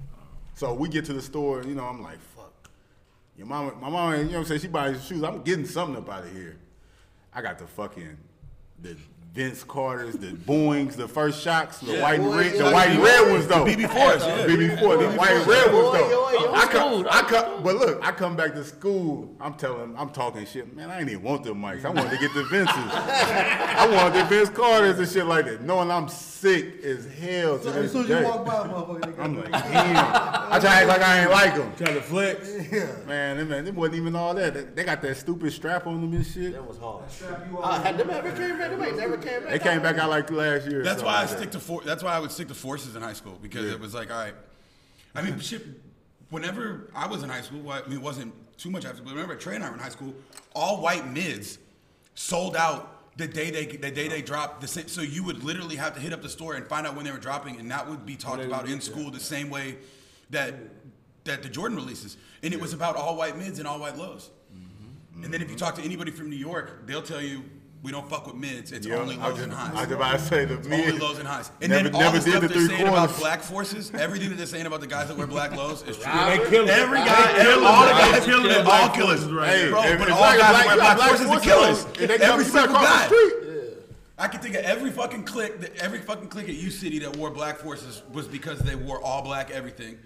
So 0.55 0.73
we 0.73 0.89
get 0.89 1.05
to 1.05 1.13
the 1.13 1.21
store, 1.21 1.61
and 1.61 1.69
you 1.69 1.75
know, 1.75 1.85
I'm 1.85 2.03
like, 2.03 2.19
fuck. 2.35 2.71
Your 3.37 3.47
mama, 3.47 3.73
my 3.81 3.91
mama, 3.91 4.17
you 4.17 4.25
know 4.25 4.31
what 4.31 4.39
I'm 4.39 4.45
saying? 4.47 4.61
She 4.63 4.69
buys 4.69 5.05
shoes. 5.05 5.23
I'm 5.23 5.43
getting 5.43 5.67
something 5.67 5.97
up 5.97 6.09
out 6.09 6.25
of 6.25 6.33
here. 6.33 6.57
I 7.35 7.43
got 7.43 7.59
the 7.59 7.67
fucking 7.67 8.17
the 8.81 8.97
Vince 9.35 9.63
Carter's, 9.63 10.15
the 10.17 10.29
Boeings, 10.33 10.95
the 10.97 11.07
first 11.07 11.43
shocks, 11.43 11.79
the 11.79 11.99
white 12.01 12.19
and 12.19 12.29
boy, 12.29 12.39
red, 12.39 12.53
the 12.55 12.65
yeah, 12.65 12.73
white 12.73 12.91
and 12.91 13.03
red 13.03 13.31
ones 13.31 13.47
though. 13.47 13.65
BB4s, 13.65 14.21
yeah. 14.21 14.47
BB4, 14.47 14.99
the 14.99 15.17
white 15.19 15.31
and 15.31 15.47
red 15.47 15.73
ones 15.73 15.93
though. 15.93 16.11
yo, 16.11 16.31
yo, 16.45 16.53
I 16.55 16.67
come, 16.67 17.07
I 17.11 17.23
come, 17.23 17.63
but 17.63 17.77
look, 17.77 18.01
I 18.05 18.11
come 18.11 18.37
back 18.37 18.55
to 18.55 18.65
school. 18.65 19.33
I'm 19.41 19.55
telling, 19.55 19.95
I'm 19.97 20.11
talking 20.11 20.45
shit. 20.47 20.75
Man, 20.75 20.91
I 20.91 21.01
ain't 21.01 21.11
even 21.11 21.23
want 21.23 21.45
the 21.45 21.55
mics. 21.55 21.85
I 21.85 21.91
wanted 21.91 22.11
to 22.11 22.19
get 22.19 22.33
the 22.35 22.45
Vinces. 22.45 22.75
I 22.75 23.87
wanted 23.93 24.19
the 24.19 24.25
Vince 24.25 24.49
Carters 24.49 24.99
and 24.99 25.09
shit 25.09 25.27
like 25.27 25.45
that, 25.45 25.63
knowing 25.63 25.91
I'm 25.91 26.09
sick 26.09 26.83
as 26.83 27.07
hell 27.07 27.59
to 27.59 27.65
So 27.65 27.73
this 27.73 27.85
as 27.87 27.93
soon 27.93 28.03
as 28.03 28.09
day. 28.09 28.21
you 28.21 28.25
walk 28.27 28.47
by, 28.47 28.53
motherfucker, 28.67 29.19
I'm 29.19 29.37
like, 29.41 29.53
damn. 29.53 29.97
I 30.51 30.59
try 30.59 30.61
to 30.61 30.69
act 30.69 30.89
like 30.89 31.03
I 31.03 31.21
ain't 31.21 31.31
like 31.31 31.55
them. 31.55 31.73
Try 31.77 31.95
to 31.95 32.01
flex. 32.03 32.49
Yeah. 32.73 32.87
Man, 33.07 33.37
them, 33.39 33.49
man, 33.49 33.65
them 33.65 33.75
wasn't 33.77 33.97
even 33.97 34.17
all 34.17 34.35
that. 34.35 34.55
They, 34.55 34.63
they 34.63 34.85
got 34.85 35.01
that 35.03 35.17
stupid 35.17 35.53
strap 35.53 35.87
on 35.87 36.01
them 36.01 36.13
and 36.13 36.27
shit. 36.27 36.53
That 36.53 36.67
was 36.67 36.79
hard. 36.79 37.05
Uh, 37.63 37.83
had 37.83 37.99
them 37.99 38.11
ever 38.11 38.31
came 38.33 38.59
back? 38.59 38.71
Them 38.71 38.83
ain't 38.83 38.97
never 38.97 39.17
came 39.19 39.43
back. 39.43 39.51
They 39.51 39.59
came 39.59 39.83
back 39.83 39.97
out 39.99 40.11
like 40.11 40.31
last 40.31 40.67
year. 40.67 40.83
That's 40.83 41.01
something 41.01 41.07
why 41.07 41.13
I 41.13 41.21
like 41.21 41.31
that. 41.31 41.39
stick 41.39 41.51
to 41.53 41.61
for, 41.61 41.83
That's 41.83 42.03
why 42.03 42.15
I 42.15 42.21
would 42.21 42.31
stick 42.31 42.49
to 42.49 42.55
forces 42.55 42.97
in 42.97 43.03
high 43.03 43.13
school 43.13 43.39
because 43.41 43.65
Yeah. 43.65 43.73
it 43.73 43.81
was 43.81 43.95
like, 43.95 44.11
all 44.11 44.19
right. 44.19 44.35
I 45.15 45.23
mean, 45.23 45.39
shit. 45.41 45.63
Whenever 46.31 46.91
I 46.95 47.07
was 47.07 47.23
in 47.23 47.31
high 47.31 47.41
school, 47.41 47.71
I 47.71 47.83
mean, 47.87 47.99
it 47.99 48.03
wasn't 48.03 48.35
too 48.59 48.71
much 48.71 48.85
after. 48.85 49.03
But 49.03 49.13
remember, 49.13 49.35
Trey 49.37 49.55
and 49.55 49.65
I 49.65 49.69
were 49.69 49.75
in 49.75 49.81
high 49.81 49.89
school. 49.89 50.15
All 50.55 50.83
white 50.83 51.07
mids 51.11 51.59
sold 52.15 52.55
out 52.55 53.17
the 53.17 53.27
day 53.27 53.51
they 53.51 53.67
the 53.67 53.91
day 53.91 54.09
they 54.09 54.21
dropped. 54.21 54.61
The 54.61 54.69
same, 54.69 54.89
so 54.89 55.01
you 55.01 55.25
would 55.25 55.43
literally 55.43 55.77
have 55.77 55.95
to 55.95 56.01
hit 56.01 56.13
up 56.13 56.23
the 56.23 56.29
store 56.29 56.55
and 56.55 56.67
find 56.67 56.87
out 56.87 56.95
when 56.95 57.05
they 57.05 57.13
were 57.13 57.19
dropping, 57.19 57.59
and 57.59 57.71
that 57.71 57.89
would 57.89 58.05
be 58.05 58.17
talked 58.17 58.43
about 58.45 58.69
in 58.69 58.81
school 58.81 59.11
the 59.11 59.21
same 59.21 59.49
way 59.49 59.77
that 60.31 60.55
that 61.25 61.43
the 61.43 61.49
Jordan 61.49 61.77
releases. 61.77 62.17
And 62.43 62.53
it 62.53 62.61
was 62.61 62.73
about 62.73 62.97
all 62.97 63.17
white 63.17 63.37
mids 63.37 63.59
and 63.59 63.67
all 63.67 63.81
white 63.81 63.97
lows. 63.97 64.31
Mm-hmm. 64.55 65.25
And 65.25 65.35
then 65.35 65.43
if 65.43 65.49
you 65.49 65.57
mm-hmm. 65.57 65.65
talk 65.65 65.75
to 65.77 65.83
anybody 65.83 66.11
from 66.11 66.31
New 66.31 66.37
York, 66.37 66.87
they'll 66.87 67.03
tell 67.03 67.21
you 67.21 67.45
we 67.83 67.93
don't 67.93 68.09
fuck 68.11 68.27
with 68.27 68.35
mids. 68.35 68.73
It's 68.73 68.87
Yeah, 68.87 68.97
only 68.97 69.17
I 69.19 69.29
was 69.29 69.37
lows 69.37 69.45
and 69.45 69.53
highs. 69.53 69.75
I 69.77 69.83
was 69.85 69.93
about 69.93 70.13
to 70.13 70.19
say 70.19 70.45
the 70.45 70.55
It's 70.59 70.67
mid. 70.69 70.81
only 70.89 70.99
lows 70.99 71.19
and 71.19 71.29
highs. 71.29 71.51
And 71.63 71.71
Never- 71.71 71.85
then 71.85 71.95
all 71.95 72.01
never 72.01 72.19
the 72.19 72.25
did 72.25 72.31
stuff 72.31 72.43
the 72.43 72.49
they're 72.49 72.59
three 72.59 72.69
saying 72.77 72.89
about 72.89 73.17
black 73.19 73.41
forces, 73.43 73.93
everything 73.95 74.31
that 74.31 74.37
they're 74.37 74.47
saying 74.47 74.67
about 74.67 74.81
the 74.81 74.87
guys 74.87 75.09
that 75.09 75.17
wear 75.17 75.27
black 75.27 75.53
lows 75.57 75.83
is 75.83 75.97
true. 75.99 76.13
They 76.13 76.39
kill 76.51 76.69
Every 76.69 76.99
They 76.99 77.05
guy, 77.07 77.33
killing 77.33 77.47
every, 77.47 77.65
all 77.65 77.85
the 77.87 77.91
guys, 77.93 78.21
They 78.21 78.27
killing 78.27 78.43
they're 78.49 78.59
them 78.59 78.67
all 78.67 78.79
black 78.89 78.95
killers, 78.95 79.25
right 79.27 79.49
Hey, 79.49 79.57
there. 79.63 79.71
bro. 79.71 79.99
But 79.99 80.11
all 80.11 80.19
black- 80.19 80.39
guys 80.39 80.53
that 80.57 80.67
wear 80.67 80.77
got 80.77 80.77
black 80.77 80.97
black 80.97 81.09
forces 81.09 81.27
are 81.27 81.29
forces 81.29 81.53
killers. 81.53 81.85
on, 81.85 81.93
they 82.19 82.25
Every 82.25 82.45
single 82.45 82.75
guy. 82.75 83.09
I 84.21 84.27
can 84.27 84.41
think 84.41 84.57
of 84.57 84.65
every 84.65 84.91
fucking 84.91 85.23
clique, 85.25 85.61
that 85.61 85.77
every 85.77 86.01
fucking 86.01 86.29
clique 86.29 86.49
at 86.49 86.57
U 86.57 86.71
City 86.71 86.99
that 86.99 87.17
wore 87.17 87.31
black 87.31 87.59
forces 87.59 88.03
was 88.13 88.27
because 88.27 88.59
they 88.59 88.75
wore 88.75 89.01
all 89.01 89.23
black 89.23 89.53
everything, 89.53 89.97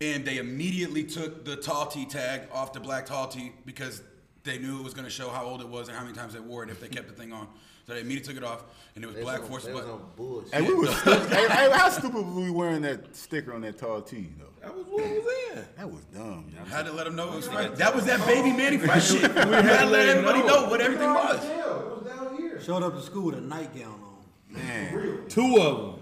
and 0.00 0.24
they 0.24 0.38
immediately 0.38 1.04
took 1.04 1.44
the 1.44 1.56
tall 1.56 1.84
T 1.86 2.06
tag 2.06 2.42
off 2.50 2.72
the 2.72 2.80
black 2.80 3.04
tall 3.04 3.28
T 3.28 3.52
because 3.66 4.00
they 4.44 4.58
knew 4.58 4.78
it 4.78 4.84
was 4.84 4.94
going 4.94 5.04
to 5.04 5.10
show 5.10 5.28
how 5.30 5.44
old 5.44 5.60
it 5.60 5.68
was 5.68 5.88
and 5.88 5.96
how 5.96 6.02
many 6.04 6.16
times 6.16 6.34
they 6.34 6.40
wore 6.40 6.62
it 6.64 6.70
if 6.70 6.80
they 6.80 6.88
kept 6.88 7.08
the 7.08 7.14
thing 7.14 7.32
on. 7.32 7.46
So 7.86 7.94
they 7.94 8.00
immediately 8.00 8.34
took 8.34 8.42
it 8.42 8.46
off, 8.46 8.62
and 8.94 9.02
it 9.02 9.06
was 9.08 9.16
They 9.16 9.22
black 9.22 9.48
was 9.50 9.66
on- 9.66 9.72
was 9.74 9.82
But 9.84 9.90
on 9.92 10.02
bullshit. 10.16 10.60
We 10.66 10.74
was 10.74 10.96
stupid. 10.98 11.28
hey, 11.32 11.48
hey, 11.48 11.70
how 11.72 11.88
stupid 11.90 12.14
were 12.26 12.40
we 12.42 12.50
wearing 12.50 12.82
that 12.82 13.14
sticker 13.16 13.52
on 13.54 13.60
that 13.62 13.76
tall 13.78 14.00
tee 14.02 14.28
though? 14.38 14.46
That 14.60 14.72
was 14.76 14.86
what 14.86 15.02
was 15.02 15.56
in. 15.56 15.64
That 15.76 15.90
was 15.90 16.04
dumb. 16.14 16.52
man. 16.56 16.66
had 16.66 16.86
to 16.86 16.92
let 16.92 17.04
them 17.04 17.16
know 17.16 17.32
it 17.32 17.36
was 17.36 17.48
fresh. 17.48 17.70
That 17.78 17.92
was 17.94 18.04
that 18.06 18.24
baby 18.26 18.52
Mannie 18.52 18.78
Fresh 18.78 19.10
shit. 19.10 19.22
We 19.22 19.28
had 19.40 19.80
to 19.80 19.86
let 19.86 20.08
everybody 20.08 20.42
know 20.44 20.68
what 20.68 20.80
everything 20.80 21.12
was. 21.12 22.64
Showed 22.64 22.84
up 22.84 22.94
to 22.94 23.02
school 23.02 23.24
with 23.26 23.34
a 23.36 23.40
nightgown 23.40 24.00
on. 24.00 24.54
Man, 24.54 25.24
Two 25.28 25.56
of 25.58 25.76
them. 25.78 26.01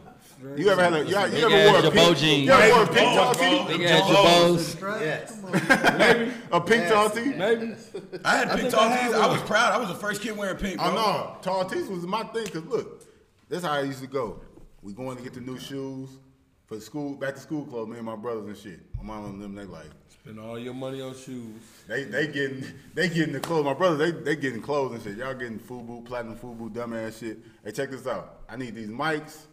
You 0.57 0.71
ever 0.71 0.83
had 0.83 0.93
a 0.95 0.99
you, 1.05 1.11
you 1.11 1.47
ever 1.47 1.71
wore 1.73 1.79
a 1.79 1.83
Jabot 1.83 1.93
pink? 1.93 2.19
jeans. 2.19 2.47
You 2.47 2.53
ever 2.53 2.75
wore 2.75 2.85
a 2.85 2.87
pink 2.87 2.99
Jabot, 2.99 3.15
tall 3.15 3.35
bro. 3.35 3.67
tee? 3.67 3.79
Big 3.79 3.87
ass 3.87 4.03
Jabos. 4.03 5.01
Yes. 5.01 5.99
Maybe. 5.99 6.33
A 6.53 6.61
pink 6.61 6.89
tall 6.89 7.11
tee? 7.11 7.25
Maybe. 7.35 7.75
I 8.25 8.37
had 8.39 8.49
pink 8.49 8.61
think 8.61 8.73
tall 8.73 8.89
I 8.89 8.99
tees. 8.99 9.15
I 9.15 9.27
was 9.27 9.43
proud. 9.43 9.73
I 9.73 9.79
was 9.79 9.89
the 9.89 9.95
first 9.95 10.23
kid 10.23 10.37
wearing 10.37 10.57
pink, 10.57 10.79
bro. 10.79 10.89
Oh 10.89 10.95
no, 10.95 11.37
tall 11.43 11.65
tees 11.65 11.89
was 11.89 12.07
my 12.07 12.23
thing. 12.25 12.47
Cause 12.47 12.65
look, 12.65 13.05
that's 13.49 13.65
how 13.65 13.73
I 13.73 13.83
used 13.83 14.01
to 14.01 14.07
go. 14.07 14.41
We 14.83 14.93
going 14.95 15.17
to 15.17 15.23
get 15.23 15.35
the 15.35 15.41
new 15.41 15.59
shoes 15.59 16.09
for 16.67 16.81
school, 16.81 17.17
back 17.17 17.35
to 17.35 17.41
school 17.41 17.67
clothes. 17.67 17.89
Me 17.89 17.97
and 17.97 18.07
my 18.07 18.17
brothers 18.17 18.47
and 18.47 18.57
shit. 18.57 18.81
My 18.97 19.03
mom 19.03 19.25
and 19.27 19.43
them, 19.43 19.55
they 19.55 19.65
like, 19.65 19.91
Spend 20.09 20.39
all 20.39 20.59
your 20.59 20.75
money 20.75 21.01
on 21.03 21.15
shoes. 21.15 21.61
they 21.89 22.05
they 22.05 22.27
getting 22.27 22.65
they 22.95 23.09
getting 23.09 23.33
the 23.33 23.41
clothes. 23.41 23.65
My 23.65 23.75
brothers, 23.75 23.99
they 23.99 24.23
they 24.23 24.37
getting 24.41 24.63
clothes 24.63 24.95
and 24.95 25.03
shit. 25.03 25.17
Y'all 25.19 25.35
getting 25.35 25.59
FUBU, 25.59 26.05
platinum 26.05 26.37
FUBU, 26.37 26.71
dumbass 26.73 27.21
shit. 27.21 27.39
Hey, 27.65 27.73
check 27.73 27.91
this 27.91 28.07
out. 28.07 28.41
I 28.49 28.57
need 28.57 28.75
these 28.75 28.89
mics. 28.89 29.47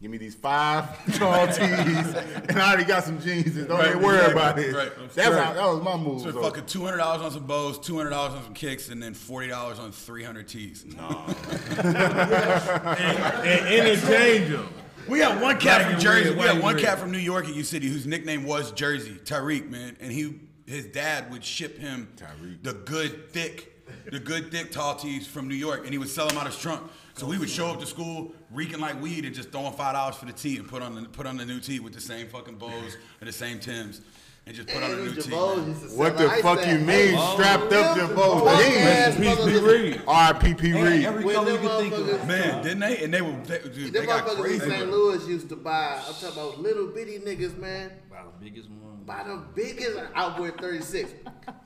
Give 0.00 0.10
me 0.10 0.18
these 0.18 0.34
five 0.34 1.14
tall 1.18 1.46
tees, 1.46 1.56
and 1.58 2.52
I 2.60 2.68
already 2.68 2.84
got 2.84 3.02
some 3.04 3.18
jeans. 3.18 3.56
And 3.56 3.66
don't 3.66 3.78
Right, 3.78 3.88
even 3.90 4.02
worry 4.02 4.16
exactly, 4.18 4.34
about 4.42 4.58
it. 4.58 4.74
right. 4.98 5.14
That's 5.14 5.34
how 5.34 5.52
that 5.54 5.66
was 5.66 5.82
my 5.82 5.96
move. 5.96 6.20
So 6.20 6.32
so. 6.32 6.42
fucking 6.42 6.66
two 6.66 6.84
hundred 6.84 6.98
dollars 6.98 7.22
on 7.22 7.30
some 7.30 7.46
bows, 7.46 7.78
two 7.78 7.96
hundred 7.96 8.10
dollars 8.10 8.34
on 8.34 8.44
some 8.44 8.52
kicks, 8.54 8.90
and 8.90 9.02
then 9.02 9.14
forty 9.14 9.48
dollars 9.48 9.78
on 9.78 9.92
three 9.92 10.22
hundred 10.22 10.48
tees. 10.48 10.84
No, 10.84 11.24
and 11.78 13.66
interchange 13.68 14.50
them. 14.50 14.68
We 15.08 15.20
had 15.20 15.40
one 15.40 15.58
cat 15.58 15.80
Black 15.82 15.90
from 15.92 16.00
Jersey. 16.00 16.30
red, 16.30 16.38
we 16.38 16.44
had 16.46 16.62
one 16.62 16.74
and 16.76 16.84
cat 16.84 16.98
from 16.98 17.12
New 17.12 17.18
York 17.18 17.46
at 17.46 17.54
U 17.54 17.62
City 17.64 17.88
whose 17.88 18.06
nickname 18.06 18.44
was 18.44 18.72
Jersey, 18.72 19.14
Tariq, 19.24 19.70
man, 19.70 19.96
and 20.00 20.12
he 20.12 20.40
his 20.66 20.86
dad 20.86 21.30
would 21.30 21.44
ship 21.44 21.78
him 21.78 22.08
Tariq. 22.16 22.62
the 22.62 22.72
good 22.74 23.30
thick 23.32 23.72
the 24.10 24.18
good 24.18 24.50
thick 24.50 24.70
tall 24.72 24.94
tees 24.96 25.26
from 25.26 25.48
New 25.48 25.54
York, 25.54 25.80
and 25.84 25.90
he 25.90 25.98
would 25.98 26.08
sell 26.08 26.26
them 26.28 26.38
out 26.38 26.46
his 26.46 26.58
trunk. 26.58 26.82
So 27.14 27.26
we 27.26 27.38
would 27.38 27.48
show 27.50 27.68
up 27.68 27.80
to 27.80 27.86
school 27.86 28.34
reeking 28.52 28.78
like 28.80 29.00
weed 29.00 29.24
and 29.24 29.34
just 29.34 29.50
throwing 29.50 29.72
five 29.72 29.94
dollars 29.94 30.16
for 30.16 30.26
the 30.26 30.32
tee 30.32 30.58
and 30.58 30.68
put 30.68 30.82
on 30.82 30.94
the 30.94 31.08
put 31.08 31.26
on 31.26 31.36
the 31.36 31.46
new 31.46 31.60
tee 31.60 31.80
with 31.80 31.94
the 31.94 32.00
same 32.00 32.28
fucking 32.28 32.56
bows 32.56 32.96
and 33.20 33.28
the 33.28 33.32
same 33.32 33.58
Tims, 33.58 34.02
and 34.46 34.54
just 34.54 34.68
put 34.68 34.82
on 34.82 34.90
a 34.90 34.96
new 34.96 35.14
tee. 35.14 35.30
What 35.32 36.18
the 36.18 36.28
fuck 36.42 36.66
you 36.66 36.78
mean? 36.78 37.18
Strapped 37.32 37.72
up 37.72 37.96
your 37.96 38.08
boat? 38.08 38.46
Ass 38.48 39.16
Peace 39.16 39.24
be 39.24 39.30
motherfuckers- 39.52 39.66
read. 39.66 40.02
R.I.P.P. 40.06 40.72
Reed. 40.72 41.04
every 41.06 41.24
When 41.24 41.34
color 41.34 41.52
you 41.52 41.58
them 41.58 41.66
can 41.68 41.78
think 41.80 41.94
of. 41.94 42.00
motherfuckers- 42.20 42.26
Man, 42.28 42.62
didn't 42.62 42.80
they? 42.80 43.04
And 43.04 43.14
they 43.14 43.22
were, 43.22 43.32
they, 43.44 43.58
dude, 43.60 43.92
they 43.94 44.04
got 44.06 44.26
motherfuckers 44.26 44.36
in 44.36 44.42
crazy. 44.42 44.70
St. 44.70 44.90
Louis 44.90 45.26
used 45.26 45.48
to 45.48 45.56
buy. 45.56 46.00
I'm 46.06 46.12
talking 46.14 46.28
about 46.28 46.60
little 46.60 46.88
bitty 46.88 47.18
niggas, 47.20 47.56
man. 47.56 47.90
About 48.18 48.38
the 48.40 48.44
biggest 48.44 48.70
one. 48.70 49.02
Buy 49.04 49.24
the 49.24 49.42
biggest. 49.54 49.98
I 50.14 50.40
wear 50.40 50.50
36. 50.52 51.10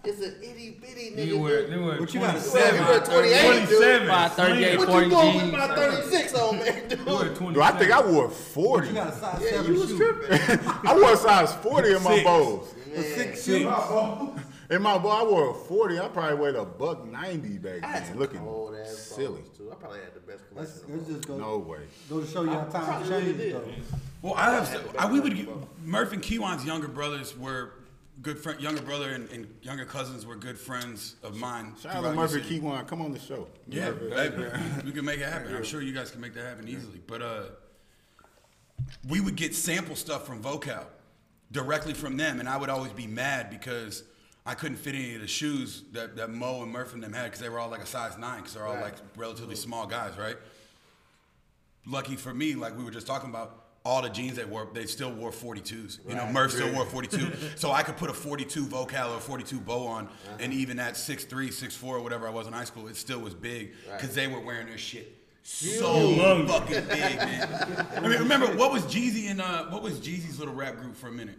It's 0.02 0.20
an 0.20 0.36
itty 0.42 0.78
bitty 0.80 1.10
nigga. 1.14 1.26
You 1.26 1.38
wear, 1.38 1.62
dude. 1.62 1.72
they 1.72 1.76
wear 1.78 2.00
What 2.00 2.12
you 2.14 2.20
got, 2.20 2.30
a 2.36 2.40
27, 2.40 2.80
You 2.80 2.86
wear 2.88 3.00
28, 3.00 3.30
dude. 3.30 3.68
27. 3.68 4.02
About 4.08 4.32
38, 4.36 4.78
What 4.78 4.88
40 4.88 5.06
you 5.06 5.10
doing 5.10 5.36
with 5.36 5.52
my 5.52 5.74
36 5.76 6.34
on, 6.34 6.58
man, 6.58 6.88
dude? 6.88 6.98
You 6.98 7.04
wear 7.06 7.16
27. 7.34 7.52
Dude, 7.54 7.62
I 7.62 7.70
think 7.78 7.92
I 7.92 8.06
wore 8.06 8.28
But 8.28 8.36
40. 8.36 8.88
you 8.88 8.94
got 8.94 9.08
a 9.08 9.12
size 9.12 9.40
Yeah, 9.42 9.50
seven 9.50 9.74
you 9.74 9.80
was 9.80 9.88
shoe. 9.90 9.96
tripping. 9.98 10.58
I 10.84 10.94
wore 10.94 11.12
a 11.12 11.16
size 11.16 11.54
40 11.54 11.88
in 11.94 12.02
my 12.02 12.10
Six. 12.14 12.24
bows. 12.24 12.74
Man. 12.94 13.02
Six 13.04 13.42
Six. 13.42 13.64
In 14.70 14.82
my 14.82 14.96
boy, 14.98 15.08
I 15.08 15.24
wore 15.24 15.50
a 15.50 15.54
40. 15.54 15.98
I 15.98 16.06
probably 16.08 16.36
weighed 16.38 16.54
a 16.54 16.64
buck 16.64 17.04
90 17.04 17.58
back 17.58 17.80
That's 17.80 18.08
then. 18.10 18.18
Looking 18.18 18.40
old 18.40 18.76
ass 18.76 18.96
silly. 18.98 19.42
balls, 19.42 19.56
too. 19.58 19.68
I 19.72 19.74
probably 19.74 19.98
had 19.98 20.14
the 20.14 20.20
best 20.20 20.44
Let's, 20.54 20.78
collection. 20.78 20.96
let's 20.96 21.08
just 21.08 21.26
go, 21.26 21.38
No 21.38 21.58
way. 21.58 21.80
go 22.08 22.20
to 22.20 22.26
show 22.26 22.44
you 22.44 22.50
how 22.50 22.62
times 22.64 23.08
probably 23.08 23.08
change 23.08 23.36
did. 23.36 23.54
though. 23.56 23.64
Well, 24.22 24.34
I 24.34 24.54
have. 24.54 24.94
I, 24.96 25.10
we 25.10 25.18
would. 25.18 25.36
get- 25.36 25.48
Murph 25.84 26.12
and 26.12 26.22
Kiwan's 26.22 26.64
younger 26.64 26.86
brothers 26.86 27.36
were 27.36 27.72
good 28.22 28.38
friend. 28.38 28.60
Younger 28.60 28.82
brother 28.82 29.10
and, 29.10 29.28
and 29.32 29.52
younger 29.62 29.84
cousins 29.84 30.24
were 30.24 30.36
good 30.36 30.56
friends 30.58 31.16
of 31.24 31.34
mine. 31.34 31.74
Shout 31.82 31.86
out 31.86 31.94
to 31.96 32.00
throughout 32.02 32.14
Murphy 32.16 32.38
the 32.38 32.42
city. 32.44 32.60
Keywan. 32.60 32.86
Come 32.86 33.02
on 33.02 33.10
the 33.12 33.18
show. 33.18 33.48
Yeah, 33.66 33.92
hey, 34.14 34.30
we 34.84 34.92
can 34.92 35.04
make 35.04 35.18
it 35.18 35.28
happen. 35.28 35.52
I'm 35.56 35.64
sure 35.64 35.80
you 35.82 35.92
guys 35.92 36.12
can 36.12 36.20
make 36.20 36.34
that 36.34 36.44
happen 36.44 36.68
easily. 36.68 37.00
But 37.08 37.22
uh, 37.22 37.42
we 39.08 39.20
would 39.20 39.34
get 39.34 39.52
sample 39.56 39.96
stuff 39.96 40.26
from 40.28 40.40
Vocal 40.40 40.86
directly 41.50 41.92
from 41.94 42.16
them, 42.16 42.38
and 42.38 42.48
I 42.48 42.56
would 42.56 42.68
always 42.68 42.92
be 42.92 43.08
mad 43.08 43.50
because 43.50 44.04
I 44.46 44.54
couldn't 44.54 44.78
fit 44.78 44.94
any 44.94 45.14
of 45.14 45.20
the 45.20 45.26
shoes 45.26 45.82
that, 45.92 46.16
that 46.16 46.30
Mo 46.30 46.62
and 46.62 46.72
Murph 46.72 46.94
and 46.94 47.02
them 47.02 47.12
had 47.12 47.24
because 47.24 47.40
they 47.40 47.48
were 47.48 47.58
all 47.58 47.68
like 47.68 47.82
a 47.82 47.86
size 47.86 48.16
nine 48.18 48.38
because 48.38 48.54
they're 48.54 48.66
all 48.66 48.80
like 48.80 48.94
relatively 49.16 49.54
small 49.54 49.86
guys, 49.86 50.16
right? 50.18 50.36
Lucky 51.86 52.16
for 52.16 52.32
me, 52.32 52.54
like 52.54 52.76
we 52.76 52.84
were 52.84 52.90
just 52.90 53.06
talking 53.06 53.30
about, 53.30 53.56
all 53.82 54.02
the 54.02 54.10
jeans 54.10 54.36
they 54.36 54.44
wore, 54.44 54.68
they 54.74 54.84
still 54.84 55.10
wore 55.10 55.30
42s. 55.30 56.06
You 56.06 56.14
know, 56.14 56.26
Murph 56.26 56.52
still 56.52 56.70
wore 56.74 56.84
42. 56.84 57.32
so 57.56 57.72
I 57.72 57.82
could 57.82 57.96
put 57.96 58.10
a 58.10 58.12
42 58.12 58.66
Vocal 58.66 59.12
or 59.12 59.16
a 59.16 59.20
42 59.20 59.58
bow 59.58 59.86
on, 59.86 60.08
and 60.38 60.52
even 60.52 60.78
at 60.78 60.94
6'3, 60.94 61.28
6'4, 61.48 61.84
or 61.84 62.02
whatever 62.02 62.28
I 62.28 62.30
was 62.30 62.46
in 62.46 62.52
high 62.52 62.64
school, 62.64 62.88
it 62.88 62.96
still 62.96 63.20
was 63.20 63.34
big 63.34 63.72
because 63.96 64.14
they 64.14 64.26
were 64.26 64.40
wearing 64.40 64.66
their 64.66 64.76
shit 64.76 65.16
so 65.42 66.46
fucking 66.46 66.84
big, 66.84 67.16
man. 67.16 67.86
I 67.96 68.00
mean, 68.00 68.18
remember 68.18 68.46
what 68.56 68.72
was 68.72 68.82
Jeezy 68.84 69.30
and 69.30 69.40
uh, 69.40 69.64
what 69.66 69.82
was 69.82 69.98
Jeezy's 69.98 70.38
little 70.38 70.54
rap 70.54 70.76
group 70.76 70.96
for 70.96 71.08
a 71.08 71.12
minute? 71.12 71.38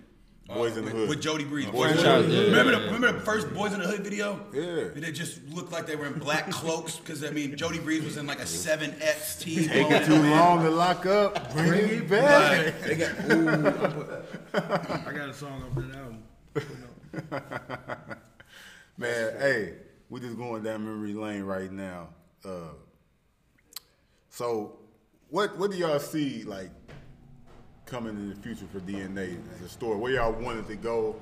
Boys 0.53 0.77
in 0.77 0.85
the 0.85 0.91
with, 0.91 0.93
Hood. 0.93 1.09
with 1.09 1.21
Jody 1.21 1.43
Breeze. 1.43 1.65
Boys 1.67 1.73
Boys 1.73 1.91
in 1.91 1.97
in 1.97 2.03
the 2.03 2.03
the 2.03 2.15
Hood. 2.15 2.25
Hood. 2.25 2.33
Yeah, 2.33 2.43
Remember, 2.45 2.71
the, 2.71 2.85
remember 2.85 3.11
the 3.13 3.19
first 3.25 3.53
Boys 3.53 3.73
in 3.73 3.79
the 3.79 3.87
Hood 3.87 4.01
video? 4.01 4.45
Yeah. 4.53 4.61
And 4.61 5.03
they 5.03 5.11
just 5.11 5.43
looked 5.49 5.71
like 5.71 5.85
they 5.85 5.95
were 5.95 6.07
in 6.07 6.19
black 6.19 6.49
cloaks 6.49 6.97
because 6.97 7.23
I 7.23 7.29
mean 7.31 7.55
Jody 7.55 7.79
Breeze 7.79 8.03
was 8.03 8.17
in 8.17 8.27
like 8.27 8.39
a 8.39 8.45
seven 8.45 8.95
X 9.01 9.37
T. 9.37 9.67
Taking 9.67 10.03
too 10.03 10.21
long 10.21 10.63
to 10.63 10.69
lock 10.69 11.05
up. 11.05 11.53
Bring 11.53 11.89
it 11.89 12.09
back. 12.09 12.81
They 12.81 12.95
got, 12.95 13.11
ooh, 13.31 14.23
I, 14.53 15.13
got 15.13 15.29
a 15.29 15.33
song 15.33 15.63
off 15.63 15.75
that 15.75 15.95
album. 15.95 16.23
Man, 18.97 19.33
hey, 19.39 19.73
we 20.09 20.19
just 20.19 20.37
going 20.37 20.63
down 20.63 20.83
memory 20.83 21.13
lane 21.13 21.43
right 21.43 21.71
now. 21.71 22.09
Uh, 22.43 22.73
so, 24.29 24.79
what 25.29 25.57
what 25.57 25.71
do 25.71 25.77
y'all 25.77 25.99
see 25.99 26.43
like 26.43 26.69
coming 27.91 28.15
in 28.15 28.29
the 28.29 28.35
future 28.35 28.65
for 28.71 28.79
DNA 28.79 29.37
as 29.53 29.61
a 29.61 29.69
store? 29.69 29.97
Where 29.97 30.13
y'all 30.13 30.31
wanted 30.31 30.67
to 30.69 30.75
go? 30.75 31.15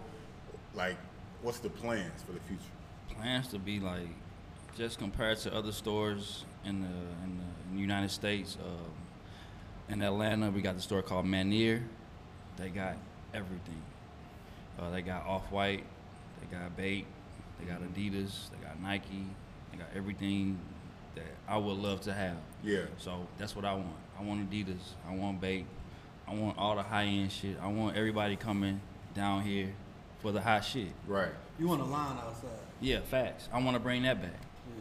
Like, 0.76 0.97
what's 1.41 1.59
the 1.59 1.70
plans 1.70 2.22
for 2.22 2.34
the 2.34 2.39
future? 2.41 2.63
plans 3.20 3.47
to 3.49 3.59
be 3.59 3.80
like 3.80 4.07
just 4.78 4.97
compared 4.97 5.38
to 5.38 5.53
other 5.53 5.72
stores 5.72 6.45
in 6.63 6.82
the 6.82 6.88
in 6.88 7.38
the, 7.38 7.80
United 7.80 8.09
States. 8.09 8.57
Um, 8.63 9.93
in 9.93 10.01
Atlanta, 10.01 10.49
we 10.49 10.61
got 10.61 10.76
the 10.76 10.82
store 10.82 11.01
called 11.01 11.26
Maniere. 11.26 11.84
They 12.57 12.70
got 12.70 12.95
everything. 13.34 13.82
Uh, 14.80 14.89
they 14.89 15.01
got 15.01 15.26
Off 15.26 15.51
White. 15.51 15.84
They 16.39 16.57
got 16.57 16.76
Bape. 16.76 17.05
They 17.59 17.65
got 17.65 17.82
Adidas. 17.82 18.49
They 18.49 18.65
got 18.65 18.82
Nike. 18.82 19.26
They 19.72 19.78
got 19.78 19.88
everything 19.95 20.59
that 21.15 21.26
I 21.47 21.57
would 21.57 21.78
love 21.78 22.01
to 22.01 22.13
have. 22.13 22.38
Yeah. 22.63 22.86
So 22.97 23.28
that's 23.38 23.55
what 23.55 23.65
I 23.65 23.74
want. 23.74 23.88
I 24.20 24.24
want 24.24 24.49
Adidas. 24.49 24.93
I 25.07 25.15
want 25.15 25.39
Bape. 25.39 25.65
I 26.30 26.34
want 26.36 26.57
all 26.57 26.75
the 26.75 26.84
high 26.84 27.05
end 27.05 27.32
shit. 27.32 27.57
I 27.61 27.67
want 27.67 27.95
everybody 27.97 28.36
coming 28.36 28.80
down 29.15 29.41
here 29.41 29.69
for 30.21 30.32
the 30.32 30.41
hot 30.41 30.63
shit. 30.63 30.89
Right. 31.07 31.32
You 31.59 31.67
want 31.67 31.82
a 31.82 31.86
line 31.86 32.17
outside. 32.17 32.49
Yeah, 32.82 32.99
facts. 33.01 33.49
I 33.51 33.61
want 33.61 33.75
to 33.75 33.80
bring 33.80 34.03
that 34.03 34.21
back. 34.21 34.32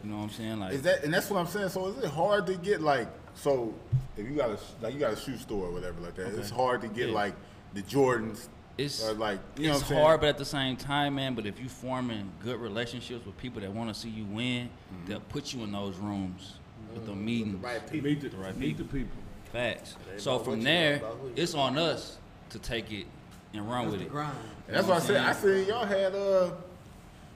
You 0.03 0.11
know 0.11 0.17
what 0.17 0.23
I'm 0.23 0.29
saying? 0.29 0.59
Like, 0.59 0.73
Is 0.73 0.81
that 0.83 1.03
and 1.03 1.13
that's 1.13 1.29
what 1.29 1.39
I'm 1.39 1.47
saying. 1.47 1.69
So, 1.69 1.87
is 1.87 1.97
it 2.03 2.09
hard 2.09 2.45
to 2.47 2.55
get 2.55 2.81
like 2.81 3.07
so? 3.33 3.73
If 4.15 4.25
you 4.29 4.35
got 4.35 4.49
a 4.51 4.59
like 4.81 4.93
you 4.93 4.99
got 4.99 5.13
a 5.13 5.15
shoe 5.17 5.37
store 5.37 5.65
or 5.67 5.71
whatever 5.71 5.99
like 5.99 6.15
that, 6.15 6.27
it's 6.37 6.49
hard 6.49 6.81
to 6.81 6.87
get 6.87 7.09
Yeah. 7.09 7.15
like 7.15 7.33
the 7.73 7.81
Jordans. 7.81 8.47
it's 8.77 9.03
or 9.05 9.13
like 9.13 9.39
you 9.57 9.67
know 9.67 9.73
it's 9.73 9.83
what 9.89 9.97
I'm 9.97 10.03
hard, 10.03 10.19
but 10.21 10.29
at 10.29 10.37
the 10.37 10.45
same 10.45 10.77
time, 10.77 11.15
man. 11.15 11.35
But 11.35 11.45
if 11.45 11.59
you 11.59 11.67
forming 11.67 12.31
good 12.43 12.59
relationships 12.59 13.25
with 13.25 13.37
people 13.37 13.59
that 13.61 13.71
want 13.73 13.93
to 13.93 13.99
see 13.99 14.09
you 14.09 14.23
win, 14.25 14.69
Mm-hmm. 14.93 15.07
they'll 15.07 15.19
put 15.21 15.53
you 15.53 15.63
in 15.63 15.71
those 15.73 15.97
rooms 15.97 16.53
with 16.93 17.05
the 17.05 17.15
meetings. 17.15 17.61
right 17.61 17.85
people. 17.89 18.09
Meet 18.09 18.21
the, 18.21 18.29
The 18.29 18.37
right 18.37 18.57
meet 18.57 18.77
the 18.77 18.83
people. 18.85 19.17
People. 19.51 19.61
Facts. 19.61 19.95
So 20.17 20.39
from 20.39 20.61
there, 20.63 20.99
know, 20.99 21.05
about 21.05 21.17
who 21.19 21.27
you 21.27 21.33
it's 21.37 21.53
on 21.53 21.77
us 21.77 22.17
to 22.51 22.59
take 22.59 22.91
it 22.91 23.05
and 23.53 23.69
run 23.69 23.81
That's 23.85 23.91
with 23.91 23.99
the 24.01 24.05
it. 24.07 24.11
grind. 24.11 24.35
That's 24.67 24.87
what 24.87 24.97
I 24.97 25.05
said. 25.05 25.17
I 25.17 25.33
said 25.33 25.67
y'all 25.67 25.85
had 25.85 26.15
uh. 26.15 26.51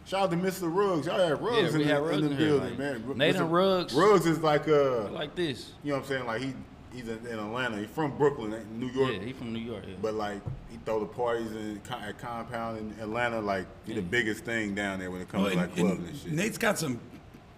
Shout 0.05 0.23
out 0.23 0.31
to 0.31 0.35
Mr. 0.37 0.63
Ruggs. 0.73 1.07
Y'all 1.07 1.17
had 1.17 1.41
Ruggs 1.41 1.73
Yeah, 1.73 1.79
in, 1.81 1.87
had 1.87 1.97
the, 1.97 2.01
Ruggs 2.01 2.17
in 2.23 2.29
the 2.29 2.35
here, 2.35 2.47
building, 2.49 2.69
like, 2.71 2.77
man. 2.77 3.03
Ru- 3.07 3.15
Nathan 3.15 3.41
Mr. 3.47 3.51
Ruggs. 3.51 3.93
Ruggs 3.93 4.25
is 4.25 4.39
like 4.39 4.67
uh, 4.67 5.09
Like 5.11 5.33
this. 5.33 5.71
you 5.81 5.91
know 5.93 5.99
what 5.99 6.03
I'm 6.03 6.09
saying? 6.09 6.25
Like 6.25 6.41
he 6.41 6.53
he's 6.93 7.07
in, 7.07 7.25
in 7.25 7.39
Atlanta. 7.39 7.77
He's 7.77 7.89
from 7.89 8.17
Brooklyn, 8.17 8.53
New 8.77 8.87
York. 8.89 9.13
Yeah, 9.13 9.19
he 9.21 9.31
from 9.31 9.53
New 9.53 9.59
York. 9.59 9.85
Yeah. 9.87 9.95
But 10.01 10.15
like 10.15 10.41
he 10.69 10.77
throw 10.83 10.99
the 10.99 11.05
parties 11.05 11.53
in 11.53 11.79
at 11.89 12.19
Compound 12.19 12.79
in 12.79 13.01
Atlanta. 13.01 13.39
Like 13.39 13.65
he 13.85 13.93
the 13.93 14.01
biggest 14.01 14.43
thing 14.43 14.75
down 14.75 14.99
there 14.99 15.09
when 15.09 15.21
it 15.21 15.29
comes 15.29 15.43
Well, 15.43 15.53
to 15.53 15.57
and- 15.59 15.67
like 15.69 15.75
clubbing 15.77 15.97
and 15.99 16.07
and 16.09 16.17
shit. 16.17 16.31
Nate's 16.33 16.57
got 16.57 16.77
some 16.77 16.99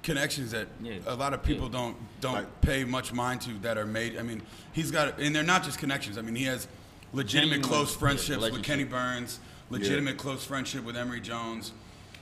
connections 0.06 0.52
that 0.52 0.68
Yeah. 0.82 1.00
a 1.08 1.16
lot 1.16 1.34
of 1.34 1.44
people 1.44 1.66
Yeah. 1.66 1.72
don't 1.80 1.98
don't 2.22 2.34
Like- 2.36 2.62
pay 2.62 2.84
much 2.86 3.12
mind 3.14 3.42
to 3.42 3.54
that 3.64 3.78
are 3.78 3.86
made. 3.86 4.18
I 4.18 4.24
mean, 4.24 4.42
he's 4.72 4.90
got, 4.90 5.20
and 5.20 5.36
they're 5.36 5.44
not 5.44 5.64
just 5.64 5.78
connections. 5.78 6.18
I 6.18 6.22
mean, 6.22 6.36
he 6.36 6.46
has 6.46 6.68
legitimate 7.14 7.56
Genuine, 7.56 7.70
close 7.70 7.92
yeah, 7.94 8.00
friendships 8.00 8.42
with. 8.42 8.64
Kenny 8.64 8.84
Burns, 8.86 9.40
legitimate 9.70 10.18
close 10.18 10.44
friendship 10.44 10.84
with 10.84 10.96
Emery 10.96 11.22
Jones. 11.22 11.72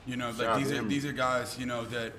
You 0.05 0.17
know, 0.17 0.31
Shout 0.33 0.39
like 0.57 0.63
these 0.63 0.71
are 0.71 0.75
Emery. 0.75 0.89
these 0.89 1.05
are 1.05 1.13
guys. 1.13 1.57
You 1.59 1.65
know 1.67 1.85
that, 1.85 2.11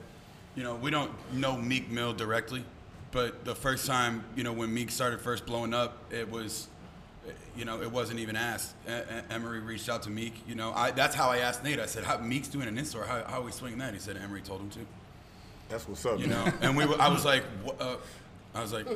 you 0.54 0.62
know, 0.62 0.76
we 0.76 0.90
don't 0.90 1.10
know 1.34 1.56
Meek 1.58 1.90
Mill 1.90 2.12
directly, 2.14 2.64
but 3.12 3.44
the 3.44 3.54
first 3.54 3.86
time, 3.86 4.24
you 4.36 4.44
know, 4.44 4.52
when 4.52 4.72
Meek 4.72 4.90
started 4.90 5.20
first 5.20 5.44
blowing 5.46 5.74
up, 5.74 5.98
it 6.12 6.30
was. 6.30 6.68
You 7.56 7.64
know, 7.64 7.80
it 7.80 7.90
wasn't 7.90 8.18
even 8.20 8.36
asked. 8.36 8.74
E- 8.86 8.90
E- 8.92 9.02
Emery 9.30 9.60
reached 9.60 9.88
out 9.88 10.02
to 10.02 10.10
Meek. 10.10 10.34
You 10.46 10.56
know, 10.56 10.72
I, 10.74 10.90
that's 10.90 11.14
how 11.14 11.30
I 11.30 11.38
asked 11.38 11.62
Nate. 11.64 11.78
I 11.80 11.86
said, 11.86 12.04
"How 12.04 12.18
Meek's 12.18 12.48
doing 12.48 12.68
an 12.68 12.76
in-store? 12.76 13.04
How, 13.04 13.24
how 13.24 13.38
are 13.40 13.44
we 13.44 13.52
swinging 13.52 13.78
that?" 13.78 13.94
He 13.94 14.00
said, 14.00 14.16
"Emery 14.18 14.42
told 14.42 14.60
him 14.60 14.68
to." 14.70 14.80
That's 15.68 15.88
what's 15.88 16.04
up. 16.06 16.18
you 16.20 16.26
know. 16.28 16.52
And 16.60 16.76
we, 16.76 16.86
were, 16.86 17.00
I 17.00 17.08
was 17.08 17.24
like, 17.24 17.44
wha- 17.64 17.74
uh, 17.80 17.96
I 18.54 18.60
was 18.62 18.72
like, 18.72 18.86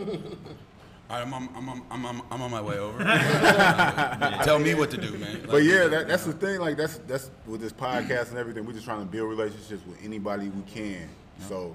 I'm 1.11 1.33
on, 1.33 1.49
I'm 1.57 1.69
on, 1.69 1.83
I'm 1.91 2.07
on, 2.07 2.23
I'm 2.31 2.43
on 2.43 2.51
my 2.51 2.61
way 2.61 2.79
over. 2.79 2.99
Tell 4.45 4.59
me 4.59 4.75
what 4.75 4.91
to 4.91 4.97
do, 4.99 5.17
man. 5.19 5.43
But 5.51 5.63
yeah, 5.65 5.87
that, 5.87 6.07
that's 6.09 6.25
the 6.25 6.33
thing. 6.35 6.61
Like 6.61 6.77
that's 6.77 6.99
that's 7.07 7.31
with 7.47 7.61
this 7.61 7.73
podcast 7.73 8.29
and 8.31 8.39
everything. 8.39 8.67
We're 8.67 8.75
just 8.75 8.85
trying 8.85 9.01
to 9.01 9.07
build 9.07 9.29
relationships 9.31 9.83
with 9.87 9.99
anybody 10.05 10.49
we 10.49 10.63
can. 10.71 11.09
So 11.49 11.75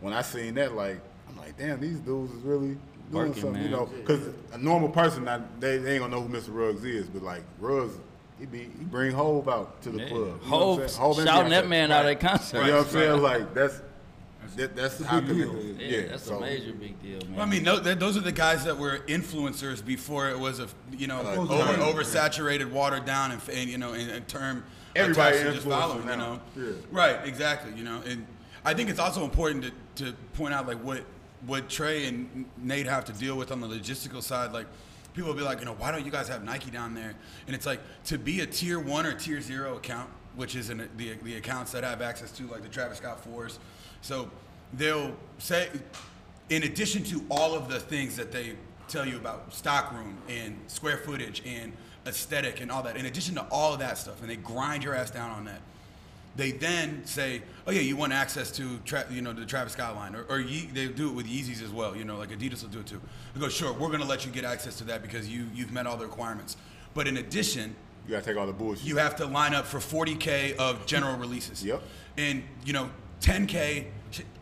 when 0.00 0.12
I 0.14 0.22
seen 0.22 0.54
that, 0.54 0.74
like 0.74 1.00
I'm 1.28 1.36
like, 1.36 1.58
damn, 1.58 1.80
these 1.80 1.98
dudes 1.98 2.32
is 2.32 2.42
really 2.42 2.76
doing 3.12 3.28
Working, 3.28 3.34
something. 3.42 3.62
You 3.62 3.68
know, 3.68 3.86
because 3.86 4.20
a 4.52 4.58
normal 4.58 4.88
person, 4.88 5.24
not, 5.24 5.60
they, 5.60 5.76
they 5.78 5.92
ain't 5.94 6.00
gonna 6.02 6.14
know 6.16 6.22
who 6.22 6.34
Mr. 6.34 6.48
Ruggs 6.54 6.84
is. 6.84 7.08
But 7.08 7.22
like 7.22 7.42
Ruggs, 7.58 7.92
he 8.38 8.46
be 8.46 8.60
he 8.78 8.84
bring 8.84 9.12
Hov 9.12 9.48
out 9.50 9.82
to 9.82 9.90
the 9.90 9.98
Yeah. 9.98 10.08
club. 10.08 10.18
You 10.18 10.24
know 10.26 10.30
what 10.32 10.42
I'm 10.44 10.48
Hov 10.48 10.76
saying? 10.90 11.00
Hov 11.02 11.18
and 11.18 11.28
shouting 11.28 11.50
that 11.50 11.64
Beyonce. 11.64 11.68
man 11.68 11.92
out 11.92 12.04
Right. 12.06 12.16
at 12.16 12.20
concert. 12.20 12.60
You 12.64 12.66
know 12.70 12.78
what 12.78 12.86
I'm 12.86 12.92
saying? 12.92 13.20
Like 13.22 13.54
that's 13.54 13.82
that, 14.56 14.76
that's 14.76 15.02
how 15.02 15.20
connected. 15.20 15.80
Yeah, 15.80 15.88
Yeah, 15.88 16.08
that's 16.08 16.24
so, 16.24 16.38
a 16.38 16.40
major 16.40 16.72
big 16.72 17.00
deal, 17.02 17.20
man. 17.26 17.36
Well, 17.36 17.46
I 17.46 17.48
mean, 17.48 17.62
no, 17.62 17.80
th- 17.80 17.98
those 17.98 18.16
are 18.16 18.20
the 18.20 18.32
guys 18.32 18.64
that 18.64 18.76
were 18.76 18.98
influencers 19.06 19.84
before 19.84 20.30
it 20.30 20.38
was 20.38 20.60
a, 20.60 20.68
you 20.96 21.06
know, 21.06 21.20
Uh, 21.20 21.36
over, 21.36 21.64
time. 21.64 21.78
oversaturated, 21.80 22.70
watered 22.70 23.04
down, 23.04 23.32
and, 23.32 23.40
and 23.52 23.68
you 23.68 23.78
know, 23.78 23.92
in, 23.92 24.10
in 24.10 24.22
term 24.24 24.64
Everybody 24.96 25.38
attached 25.38 25.54
just 25.54 25.68
following, 25.68 26.08
you 26.08 26.16
know. 26.16 26.40
Yeah. 26.56 26.70
Right, 26.90 27.18
exactly. 27.24 27.72
You 27.76 27.84
know, 27.84 28.02
and 28.06 28.26
I 28.64 28.74
think 28.74 28.90
it's 28.90 28.98
also 28.98 29.24
important 29.24 29.72
to, 29.96 30.04
to 30.04 30.12
point 30.34 30.54
out 30.54 30.66
like 30.66 30.78
what 30.78 31.04
what 31.46 31.68
Trey 31.70 32.06
and 32.06 32.44
Nate 32.58 32.86
have 32.86 33.04
to 33.06 33.12
deal 33.12 33.36
with 33.36 33.50
on 33.50 33.60
the 33.60 33.66
logistical 33.66 34.22
side. 34.22 34.52
Like 34.52 34.66
people 35.14 35.30
will 35.30 35.36
be 35.38 35.44
like, 35.44 35.60
you 35.60 35.64
know, 35.64 35.74
why 35.74 35.90
don't 35.90 36.04
you 36.04 36.10
guys 36.10 36.28
have 36.28 36.44
Nike 36.44 36.70
down 36.70 36.94
there? 36.94 37.14
And 37.46 37.56
it's 37.56 37.66
like 37.66 37.80
to 38.06 38.18
be 38.18 38.40
a 38.40 38.46
tier 38.46 38.78
one 38.78 39.06
or 39.06 39.14
tier 39.14 39.40
zero 39.40 39.76
account 39.76 40.10
which 40.36 40.54
is 40.54 40.70
in 40.70 40.88
the 40.96 41.14
the 41.22 41.36
accounts 41.36 41.72
that 41.72 41.84
I 41.84 41.90
have 41.90 42.02
access 42.02 42.30
to, 42.32 42.46
like 42.46 42.62
the 42.62 42.68
Travis 42.68 42.98
Scott 42.98 43.22
fours. 43.22 43.58
So 44.02 44.30
they'll 44.72 45.14
say, 45.38 45.68
in 46.48 46.62
addition 46.64 47.02
to 47.04 47.22
all 47.30 47.54
of 47.54 47.68
the 47.68 47.78
things 47.80 48.16
that 48.16 48.32
they 48.32 48.54
tell 48.88 49.06
you 49.06 49.16
about 49.16 49.52
stockroom 49.54 50.16
and 50.28 50.58
square 50.66 50.96
footage 50.98 51.42
and 51.46 51.72
aesthetic 52.06 52.60
and 52.60 52.70
all 52.70 52.82
that, 52.82 52.96
in 52.96 53.06
addition 53.06 53.34
to 53.36 53.42
all 53.50 53.72
of 53.74 53.80
that 53.80 53.98
stuff, 53.98 54.20
and 54.20 54.30
they 54.30 54.36
grind 54.36 54.82
your 54.82 54.94
ass 54.94 55.10
down 55.10 55.30
on 55.30 55.44
that. 55.44 55.60
They 56.36 56.52
then 56.52 57.04
say, 57.04 57.42
"Oh 57.66 57.72
yeah, 57.72 57.80
you 57.80 57.96
want 57.96 58.12
access 58.12 58.50
to 58.52 58.78
tra- 58.84 59.04
you 59.10 59.20
know 59.20 59.32
the 59.32 59.44
Travis 59.44 59.72
Scott 59.72 59.96
line, 59.96 60.14
or, 60.14 60.22
or 60.28 60.38
Ye- 60.38 60.70
they 60.72 60.86
do 60.86 61.08
it 61.08 61.14
with 61.14 61.26
Yeezys 61.26 61.60
as 61.62 61.70
well. 61.70 61.94
You 61.96 62.04
know, 62.04 62.16
like 62.18 62.30
Adidas 62.30 62.62
will 62.62 62.70
do 62.70 62.78
it 62.80 62.86
too. 62.86 63.00
They 63.34 63.40
go, 63.40 63.48
"Sure, 63.48 63.72
we're 63.72 63.90
gonna 63.90 64.04
let 64.04 64.24
you 64.24 64.30
get 64.32 64.44
access 64.44 64.76
to 64.78 64.84
that 64.84 65.02
because 65.02 65.28
you 65.28 65.46
you've 65.52 65.72
met 65.72 65.86
all 65.88 65.96
the 65.96 66.06
requirements." 66.06 66.56
But 66.94 67.08
in 67.08 67.16
addition, 67.16 67.74
You 68.06 68.12
gotta 68.12 68.24
take 68.24 68.36
all 68.36 68.46
the 68.46 68.52
bullshit. 68.52 68.84
you 68.84 68.96
have 68.98 69.16
to 69.16 69.26
line 69.26 69.54
up 69.54 69.66
for 69.66 69.80
40k 69.80 70.54
of 70.56 70.86
general 70.86 71.16
releases. 71.16 71.64
Yep. 71.64 71.82
And 72.16 72.44
you 72.64 72.72
know, 72.72 72.90
10k, 73.20 73.86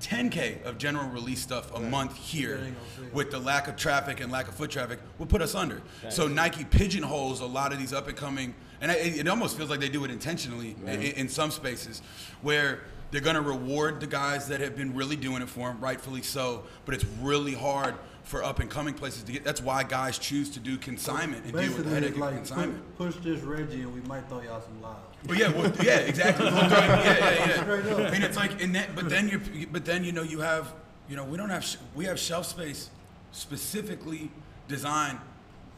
10k 0.01 0.65
of 0.65 0.79
general 0.79 1.09
release 1.09 1.41
stuff 1.41 1.75
a 1.75 1.81
month 1.81 2.17
here, 2.17 2.57
That 2.59 2.65
ain't 2.67 2.75
gonna 2.97 3.07
fit. 3.09 3.15
with 3.15 3.31
the 3.31 3.39
lack 3.39 3.69
of 3.69 3.77
traffic 3.77 4.21
and 4.21 4.31
lack 4.33 4.49
of 4.49 4.55
foot 4.55 4.71
traffic, 4.71 5.01
will 5.19 5.27
put 5.27 5.43
us 5.43 5.55
under. 5.55 5.83
So 6.09 6.29
Nike 6.29 6.65
pigeonholes 6.65 7.41
a 7.41 7.47
lot 7.47 7.73
of 7.73 7.79
these 7.79 7.93
up 7.93 8.09
and 8.09 8.17
coming, 8.17 8.55
and 8.81 8.91
it, 8.91 9.19
it 9.19 9.29
almost 9.29 9.57
feels 9.57 9.71
like 9.71 9.81
they 9.81 9.89
do 9.89 10.05
it 10.05 10.11
intentionally 10.11 10.77
in, 10.87 11.03
in 11.03 11.29
some 11.29 11.51
spaces, 11.51 12.03
where 12.43 12.81
they're 13.11 13.21
gonna 13.21 13.43
reward 13.43 14.01
the 14.01 14.07
guys 14.07 14.49
that 14.49 14.61
have 14.61 14.77
been 14.77 14.95
really 14.95 15.17
doing 15.17 15.43
it 15.43 15.49
for 15.49 15.69
them, 15.69 15.81
rightfully 15.81 16.23
so. 16.23 16.65
But 16.85 16.95
it's 16.95 17.05
really 17.21 17.55
hard 17.55 17.95
for 18.23 18.45
up 18.45 18.61
and 18.61 18.69
coming 18.71 18.93
places 18.93 19.23
to 19.23 19.33
get. 19.33 19.43
That's 19.45 19.63
why 19.63 19.83
guys 19.83 20.19
choose 20.19 20.51
to 20.51 20.61
do 20.61 20.77
consignment 20.77 21.45
and 21.45 21.53
deal 21.55 21.73
with 21.73 21.85
the 21.85 21.91
headache 21.91 22.19
like 22.19 22.35
consignment. 22.35 22.97
push, 22.97 23.15
push 23.15 23.25
this 23.25 23.41
Reggie 23.41 23.81
and 23.81 23.95
we 23.95 24.03
might 24.03 24.29
throw 24.29 24.43
y'all 24.43 24.61
some 24.61 24.83
live. 24.83 24.97
Well, 25.29 25.37
yeah, 25.39 25.51
well, 25.51 25.71
yeah, 25.83 25.99
exactly. 25.99 26.47
Yeah, 26.47 26.69
yeah, 27.05 27.65
yeah. 27.67 28.07
up. 28.07 28.13
And 28.15 28.25
it's 28.25 28.37
like, 28.37 28.63
and 28.63 28.75
that, 28.75 28.95
but 28.97 29.11
then 29.11 29.29
you, 29.29 29.41
but 29.71 29.85
then 29.85 30.03
you 30.03 30.13
know, 30.13 30.23
you 30.23 30.41
have, 30.41 30.73
you 31.09 31.17
know, 31.17 31.25
we 31.25 31.37
don't 31.37 31.51
have, 31.51 31.65
sh- 31.65 31.77
we 31.95 32.07
have 32.07 32.19
shelf 32.19 32.47
space 32.47 32.89
specifically 33.33 34.31
designed, 34.69 35.19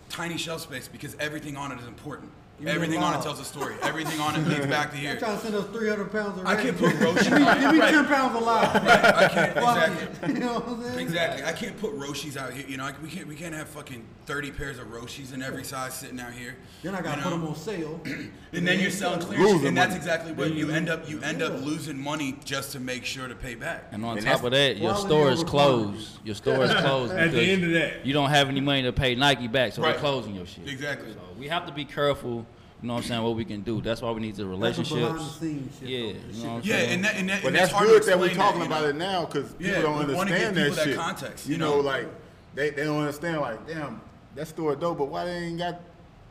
tiny 0.08 0.36
shelf 0.36 0.60
space 0.62 0.86
because 0.86 1.16
everything 1.18 1.56
on 1.56 1.72
it 1.72 1.80
is 1.80 1.86
important. 1.86 2.30
You 2.60 2.66
mean 2.66 2.74
Everything 2.74 3.02
on 3.02 3.18
it 3.18 3.22
tells 3.22 3.40
a 3.40 3.44
story. 3.44 3.74
Everything 3.80 4.20
on 4.20 4.36
it 4.36 4.46
leads 4.46 4.66
back 4.66 4.90
to 4.90 4.98
You're 4.98 5.12
here. 5.12 5.18
trying 5.18 5.36
to 5.38 5.42
send 5.42 5.54
us 5.54 5.64
300 5.68 6.12
pounds 6.12 6.38
of 6.38 6.46
I 6.46 6.56
can't 6.62 6.76
put 6.76 6.90
Roshe. 6.96 7.22
Give 7.24 7.32
me, 7.32 7.60
give 7.60 7.72
me 7.72 7.80
10 7.80 8.04
pounds 8.06 8.36
of 8.36 8.42
live. 8.42 8.76
I 8.76 9.28
can't 9.28 9.54
Fuck 9.54 9.88
exactly. 9.88 10.28
it. 10.28 10.34
You 10.34 10.40
know 10.40 10.54
what 10.60 10.68
I'm 10.68 10.82
saying? 10.82 10.98
Exactly. 10.98 11.44
I 11.44 11.52
can't 11.52 11.78
put 11.80 11.98
Roshes 11.98 12.36
out 12.36 12.52
here. 12.52 12.66
You 12.68 12.76
know, 12.76 12.84
I, 12.84 12.92
we 13.02 13.08
can't. 13.08 13.26
We 13.26 13.34
can't 13.34 13.54
have 13.54 13.66
fucking 13.68 14.04
thirty 14.26 14.50
pairs 14.50 14.78
of 14.78 14.88
Roshes 14.88 15.32
in 15.32 15.40
every 15.42 15.64
size 15.64 15.94
sitting 15.94 16.20
out 16.20 16.32
here. 16.34 16.54
Then 16.82 16.94
I 16.94 17.00
gotta 17.00 17.16
you 17.18 17.24
put 17.24 17.30
them 17.30 17.46
on 17.46 17.56
sale. 17.56 18.00
And 18.52 18.66
then 18.66 18.80
you're 18.80 18.90
selling 18.90 19.20
clearance, 19.20 19.48
Losing 19.52 19.68
and 19.68 19.76
that's 19.76 19.94
exactly 19.94 20.32
what 20.32 20.52
you 20.54 20.70
end 20.72 20.88
up. 20.88 21.08
You 21.08 21.20
end 21.22 21.40
up 21.40 21.52
losing 21.62 21.96
money 21.96 22.36
just 22.44 22.72
to 22.72 22.80
make 22.80 23.04
sure 23.04 23.28
to 23.28 23.34
pay 23.36 23.54
back. 23.54 23.84
And 23.92 24.04
on 24.04 24.18
And 24.18 24.26
top 24.26 24.42
of 24.42 24.50
that, 24.50 24.76
your 24.76 24.96
store 24.96 25.30
is 25.30 25.40
over 25.42 25.48
quantity. 25.50 25.82
closed. 25.92 26.18
Your 26.24 26.34
store 26.34 26.64
is 26.64 26.74
closed 26.74 27.12
At 27.12 27.30
the 27.30 27.40
end 27.40 27.62
of 27.62 27.70
that. 27.70 28.04
you 28.04 28.12
don't 28.12 28.30
have 28.30 28.48
any 28.48 28.60
money 28.60 28.82
to 28.82 28.92
pay 28.92 29.14
Nike 29.14 29.46
back, 29.46 29.72
so 29.72 29.82
Right. 29.82 29.92
they're 29.92 30.00
closing 30.00 30.34
your 30.34 30.46
shit. 30.46 30.68
Exactly. 30.68 31.12
So 31.12 31.20
we 31.38 31.46
have 31.46 31.64
to 31.66 31.72
be 31.72 31.84
careful. 31.84 32.44
You 32.82 32.86
know 32.88 32.94
what 32.94 33.02
I'm 33.02 33.08
saying? 33.08 33.22
What 33.22 33.36
we 33.36 33.44
can 33.44 33.60
do. 33.60 33.80
That's 33.82 34.00
why 34.00 34.10
we 34.10 34.20
need 34.22 34.36
the 34.36 34.44
That's 34.44 34.46
the 34.46 34.50
relationships. 34.50 35.00
behind 35.00 35.18
the 35.18 35.24
scenes 35.24 35.78
shit. 35.80 35.88
Yeah, 35.88 35.98
you 35.98 36.04
know 36.14 36.14
what 36.14 36.48
I'm 36.48 36.62
Yeah, 36.64 36.76
saying? 36.76 36.92
and 36.94 37.04
that, 37.04 37.16
and 37.16 37.28
that, 37.28 37.42
But 37.42 37.46
and 37.48 37.56
that's 37.56 37.64
it's 37.68 37.72
hard 37.74 37.88
good 37.88 38.02
to 38.02 38.08
that 38.08 38.18
we're 38.18 38.34
talking 38.34 38.60
you 38.60 38.66
about 38.66 38.82
know? 38.82 38.88
it 38.88 38.96
now 38.96 39.24
because 39.26 39.52
people 39.52 39.66
Yeah, 39.66 39.82
don't 39.82 40.08
we 40.08 40.14
wanna 40.14 40.30
give 40.30 40.38
understand 40.48 40.56
that 40.56 40.74
that 40.76 40.84
shit. 40.84 40.96
context, 40.96 41.46
you 41.46 41.52
you 41.52 41.58
know, 41.58 41.76
know? 41.76 41.80
like 41.80 42.08
they, 42.54 42.70
they 42.70 42.84
don't 42.84 42.98
understand. 43.00 43.40
Like, 43.42 43.66
damn, 43.66 44.00
that 44.34 44.48
store 44.48 44.74
dope, 44.76 44.96
but 44.98 45.08
why 45.08 45.26
they 45.26 45.32
ain't 45.36 45.58
got, 45.58 45.80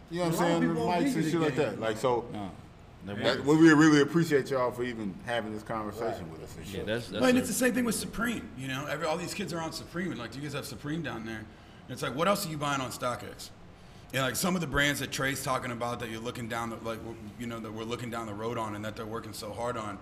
you 0.10 0.20
know 0.20 0.26
what 0.26 0.34
I'm 0.34 0.40
saying, 0.40 0.62
people 0.62 0.88
mics 0.88 1.16
and 1.16 1.24
shit 1.24 1.32
the 1.34 1.40
like 1.40 1.56
that. 1.56 1.80
Like, 1.80 1.98
so 1.98 2.26
No, 2.34 2.50
they're 3.06 3.16
that, 3.16 3.46
we 3.46 3.56
really, 3.56 3.76
really 3.76 4.02
appreciate 4.02 4.50
y'all 4.50 4.72
for 4.72 4.84
even 4.84 5.14
having 5.26 5.54
this 5.54 5.62
conversation 5.64 6.32
with 6.32 6.44
us 6.44 6.56
and 6.58 6.66
yeah, 6.68 6.84
that's 6.84 7.10
that's. 7.10 7.22
Well, 7.22 7.30
and 7.30 7.38
a- 7.38 7.42
it's 7.42 7.48
the 7.50 7.54
same 7.54 7.74
thing 7.76 7.86
with 7.86 7.96
Supreme. 7.96 8.50
You 8.58 8.70
know, 8.70 8.88
every 8.88 9.06
all 9.06 9.18
these 9.18 9.36
kids 9.36 9.54
are 9.54 9.60
on 9.62 9.72
Supreme, 9.72 10.10
and 10.10 10.20
like, 10.20 10.32
do 10.32 10.38
you 10.40 10.44
guys 10.46 10.54
have 10.54 10.66
Supreme 10.66 11.04
down 11.04 11.26
there? 11.28 11.38
And 11.38 11.94
it's 11.94 12.02
like, 12.02 12.16
what 12.16 12.28
else 12.28 12.46
are 12.46 12.50
you 12.50 12.58
buying 12.58 12.82
on 12.82 12.90
StockX? 12.90 13.50
And 14.14 14.24
like 14.24 14.36
some 14.36 14.56
of 14.56 14.62
the 14.62 14.68
brands 14.68 15.00
that 15.02 15.12
Trey's 15.12 15.44
talking 15.44 15.72
about 15.72 16.00
that 16.00 16.10
you're 16.10 16.20
looking 16.20 16.48
down 16.48 16.72
the 16.72 16.78
like 16.78 17.00
you 17.40 17.46
know 17.46 17.60
that 17.60 17.72
we're 17.72 17.84
looking 17.84 18.10
down 18.10 18.26
the 18.26 18.34
road 18.34 18.58
on 18.58 18.76
and 18.76 18.84
that 18.84 18.96
they're 18.96 19.06
working 19.06 19.34
so 19.34 19.52
hard 19.52 19.78
on 19.78 20.00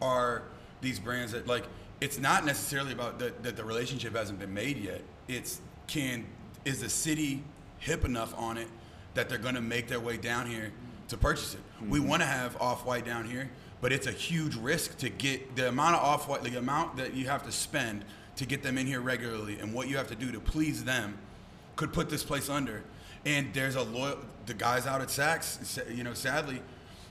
are 0.00 0.42
these 0.80 0.98
brands 0.98 1.32
that 1.32 1.46
like 1.46 1.64
it's 2.00 2.18
not 2.18 2.44
necessarily 2.44 2.92
about 2.92 3.18
that, 3.18 3.42
that 3.42 3.56
the 3.56 3.64
relationship 3.64 4.16
hasn't 4.16 4.38
been 4.38 4.54
made 4.54 4.78
yet. 4.78 5.02
It's 5.28 5.60
can 5.86 6.24
is 6.64 6.80
the 6.80 6.88
city 6.88 7.42
hip 7.78 8.04
enough 8.04 8.34
on 8.38 8.56
it 8.56 8.68
that 9.12 9.28
they're 9.28 9.38
going 9.38 9.54
to 9.54 9.60
make 9.60 9.88
their 9.88 10.00
way 10.00 10.16
down 10.16 10.46
here 10.46 10.72
to 11.08 11.16
purchase 11.16 11.54
it. 11.54 11.60
We 11.88 11.98
mm-hmm. 11.98 12.08
want 12.08 12.22
to 12.22 12.26
have 12.26 12.60
off 12.60 12.86
white 12.86 13.04
down 13.04 13.26
here, 13.26 13.50
but 13.80 13.92
it's 13.92 14.06
a 14.06 14.12
huge 14.12 14.56
risk 14.56 14.96
to 14.98 15.10
get 15.10 15.54
the 15.56 15.68
amount 15.68 15.96
of 15.96 16.02
off 16.02 16.28
white, 16.28 16.42
the 16.42 16.58
amount 16.58 16.96
that 16.96 17.14
you 17.14 17.28
have 17.28 17.44
to 17.44 17.52
spend 17.52 18.04
to 18.36 18.46
get 18.46 18.62
them 18.62 18.78
in 18.78 18.86
here 18.86 19.00
regularly, 19.00 19.58
and 19.60 19.72
what 19.72 19.88
you 19.88 19.96
have 19.96 20.08
to 20.08 20.14
do 20.14 20.32
to 20.32 20.40
please 20.40 20.84
them 20.84 21.16
could 21.76 21.92
put 21.92 22.10
this 22.10 22.24
place 22.24 22.48
under. 22.48 22.82
And 23.26 23.52
there's 23.54 23.74
a 23.74 23.82
loyal 23.82 24.18
the 24.46 24.54
guys 24.54 24.86
out 24.86 25.00
at 25.00 25.08
Saks, 25.08 25.96
you 25.96 26.04
know, 26.04 26.14
sadly, 26.14 26.60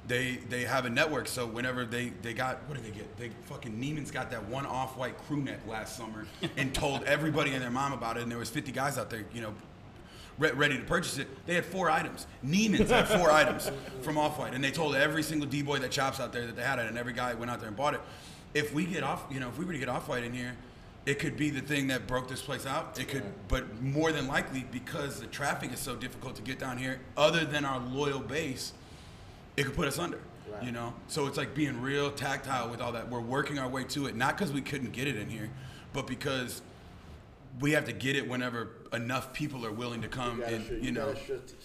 they 0.08 0.38
they 0.50 0.64
have 0.64 0.86
a 0.86 0.90
network. 0.90 1.28
So 1.28 1.46
whenever 1.46 1.86
they 1.86 2.10
they 2.22 2.34
got 2.34 2.60
what 2.68 2.76
did 2.76 2.86
they 2.86 2.98
get? 2.98 3.18
They 3.18 3.32
fucking 3.46 3.72
Neiman's 3.72 4.12
got 4.12 4.32
that 4.32 4.48
one 4.48 4.66
off 4.66 4.98
white 4.98 5.18
crew 5.26 5.42
neck 5.42 5.60
last 5.68 5.96
summer 5.98 6.28
and 6.58 6.74
told 6.74 7.04
everybody 7.04 7.52
and 7.54 7.62
their 7.62 7.72
mom 7.72 7.94
about 7.94 8.18
it. 8.18 8.24
And 8.24 8.32
there 8.32 8.40
was 8.40 8.50
50 8.50 8.72
guys 8.72 8.98
out 8.98 9.10
there, 9.10 9.26
you 9.34 9.42
know, 9.42 9.54
re- 10.38 10.52
ready 10.52 10.78
to 10.78 10.84
purchase 10.84 11.18
it. 11.18 11.28
They 11.46 11.56
had 11.56 11.66
four 11.66 11.90
items. 11.90 12.28
Neiman's 12.46 12.92
had 12.92 13.08
four 13.08 13.32
items 13.42 13.72
from 14.02 14.18
Off 14.18 14.38
White, 14.38 14.54
and 14.54 14.64
they 14.64 14.72
told 14.72 14.96
every 14.96 15.24
single 15.24 15.48
D 15.48 15.62
boy 15.62 15.80
that 15.80 15.92
chops 15.92 16.20
out 16.20 16.34
there 16.34 16.46
that 16.46 16.56
they 16.56 16.64
had 16.64 16.80
it, 16.80 16.88
and 16.88 16.98
every 16.98 17.14
guy 17.14 17.34
went 17.34 17.50
out 17.50 17.60
there 17.60 17.68
and 17.68 17.78
bought 17.78 17.94
it. 17.94 18.02
If 18.54 18.74
we 18.74 18.86
get 18.86 19.04
off, 19.04 19.26
you 19.32 19.40
know, 19.40 19.50
if 19.50 19.58
we 19.58 19.66
were 19.66 19.74
to 19.74 19.80
get 19.80 19.90
Off 19.90 20.08
White 20.08 20.24
in 20.24 20.34
here, 20.34 20.56
it 21.06 21.20
could 21.20 21.36
be 21.36 21.50
the 21.50 21.62
thing 21.62 21.88
that 21.88 22.08
broke 22.08 22.28
this 22.30 22.42
place 22.42 22.66
out. 22.66 22.98
It 23.00 23.08
could, 23.10 23.24
but 23.48 23.82
more 23.82 24.12
than 24.12 24.28
likely, 24.28 24.66
because 24.72 25.20
the 25.20 25.28
traffic 25.28 25.74
is 25.74 25.80
so 25.80 25.96
difficult 25.96 26.36
to 26.38 26.42
get 26.42 26.60
down 26.60 26.78
here, 26.78 27.02
other 27.18 27.44
than 27.46 27.66
our 27.66 27.80
loyal 27.80 28.20
base, 28.20 28.74
it 29.58 29.64
could 29.66 29.76
put 29.76 29.88
us 29.88 30.00
under. 30.00 30.20
You 30.62 30.72
know, 30.72 30.94
so 31.08 31.26
it's 31.26 31.36
like 31.36 31.56
being 31.56 31.82
real 31.82 32.12
tactile 32.12 32.70
with 32.70 32.80
all 32.80 32.92
that. 32.92 33.10
We're 33.10 33.20
working 33.20 33.58
our 33.58 33.68
way 33.68 33.86
to 33.86 34.06
it, 34.06 34.16
not 34.16 34.38
because 34.38 34.52
we 34.54 34.62
couldn't 34.62 34.92
get 34.92 35.08
it 35.08 35.16
in 35.18 35.28
here, 35.28 35.50
but 35.94 36.06
because 36.06 36.62
we 37.60 37.72
have 37.72 37.86
to 37.86 37.92
get 37.92 38.16
it 38.16 38.28
whenever 38.30 38.70
enough 38.94 39.34
people 39.34 39.66
are 39.66 39.72
willing 39.72 40.02
to 40.04 40.08
come 40.08 40.40
You 40.40 40.44
and 40.46 40.66
str- 40.66 40.74
you 40.76 40.92
know 40.92 41.14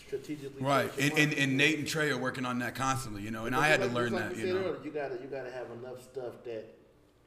strategically. 0.06 0.62
right 0.62 0.90
and, 0.98 1.12
and, 1.18 1.32
and 1.34 1.56
nate 1.56 1.78
and 1.78 1.86
trey 1.88 2.10
are 2.10 2.18
working 2.18 2.44
on 2.44 2.58
that 2.58 2.74
constantly 2.74 3.22
you 3.22 3.30
know 3.30 3.46
and 3.46 3.56
i 3.56 3.66
had 3.66 3.80
to 3.80 3.86
like- 3.86 3.94
learn 3.94 4.12
like 4.12 4.28
that 4.30 4.36
you 4.36 4.52
know 4.52 4.60
earlier, 4.60 4.76
you 4.84 4.90
gotta 4.90 5.14
you 5.14 5.26
gotta 5.30 5.50
have 5.50 5.66
enough 5.82 6.02
stuff 6.02 6.32
that 6.44 6.66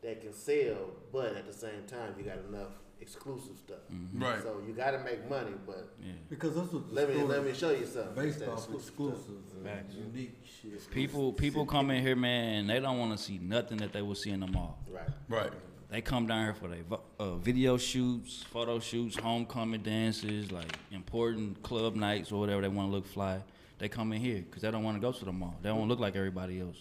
that 0.04 0.22
can 0.22 0.34
sell, 0.34 0.92
but 1.12 1.36
at 1.36 1.46
the 1.46 1.54
same 1.54 1.84
time 1.88 2.16
you 2.18 2.24
got 2.24 2.40
enough 2.50 2.72
exclusive 3.02 3.58
stuff. 3.58 3.80
Mm-hmm. 3.94 4.24
Right. 4.24 4.42
So 4.42 4.62
you 4.66 4.74
gotta 4.74 5.00
make 5.00 5.28
money, 5.30 5.54
but 5.66 5.94
Because 6.30 6.56
that's 6.56 6.72
what 6.72 6.94
let 6.94 7.10
me 7.10 7.22
let 7.24 7.44
me 7.44 7.54
show 7.54 7.72
you 7.72 7.86
something. 7.86 8.16
based 8.16 8.44
off 8.44 8.70
exclusive 8.72 8.86
stuff. 8.86 9.08
exclusives 9.08 9.54
and 9.66 10.14
unique 10.14 10.38
shit. 10.62 10.92
people 10.92 11.34
people 11.34 11.66
come 11.66 11.92
in 11.92 12.02
here, 12.02 12.16
man. 12.16 12.68
They 12.68 12.80
don't 12.80 13.00
want 13.00 13.18
to 13.18 13.24
see 13.24 13.40
nothing 13.40 13.78
that 13.78 13.92
they 13.92 14.02
will 14.02 14.16
see 14.16 14.32
in 14.32 14.40
the 14.40 14.48
mall. 14.48 14.78
Right. 14.90 15.10
right 15.30 15.52
They 15.90 16.02
come 16.02 16.28
down 16.28 16.46
here 16.46 16.54
for 16.54 16.68
their 16.68 16.84
uh, 17.20 17.36
video 17.36 17.78
shoots, 17.78 18.44
photo 18.44 18.80
shoots, 18.80 19.18
homecoming 19.18 19.82
dances, 19.82 20.52
like 20.52 20.78
important 20.92 21.62
club 21.64 21.96
nights 21.96 22.32
or 22.32 22.40
whatever 22.40 22.62
they 22.62 22.70
want 22.70 22.90
to 22.90 22.96
look 22.96 23.08
fly. 23.08 23.42
They 23.80 23.90
come 23.90 24.14
in 24.14 24.22
here 24.22 24.44
because 24.48 24.62
they 24.62 24.70
don't 24.70 24.84
want 24.84 24.98
to 24.98 25.02
go 25.02 25.12
to 25.12 25.26
the 25.26 25.32
mall. 25.32 25.56
They 25.64 25.70
don't 25.70 25.88
look 25.88 26.00
like 26.00 26.16
everybody 26.16 26.62
else. 26.62 26.78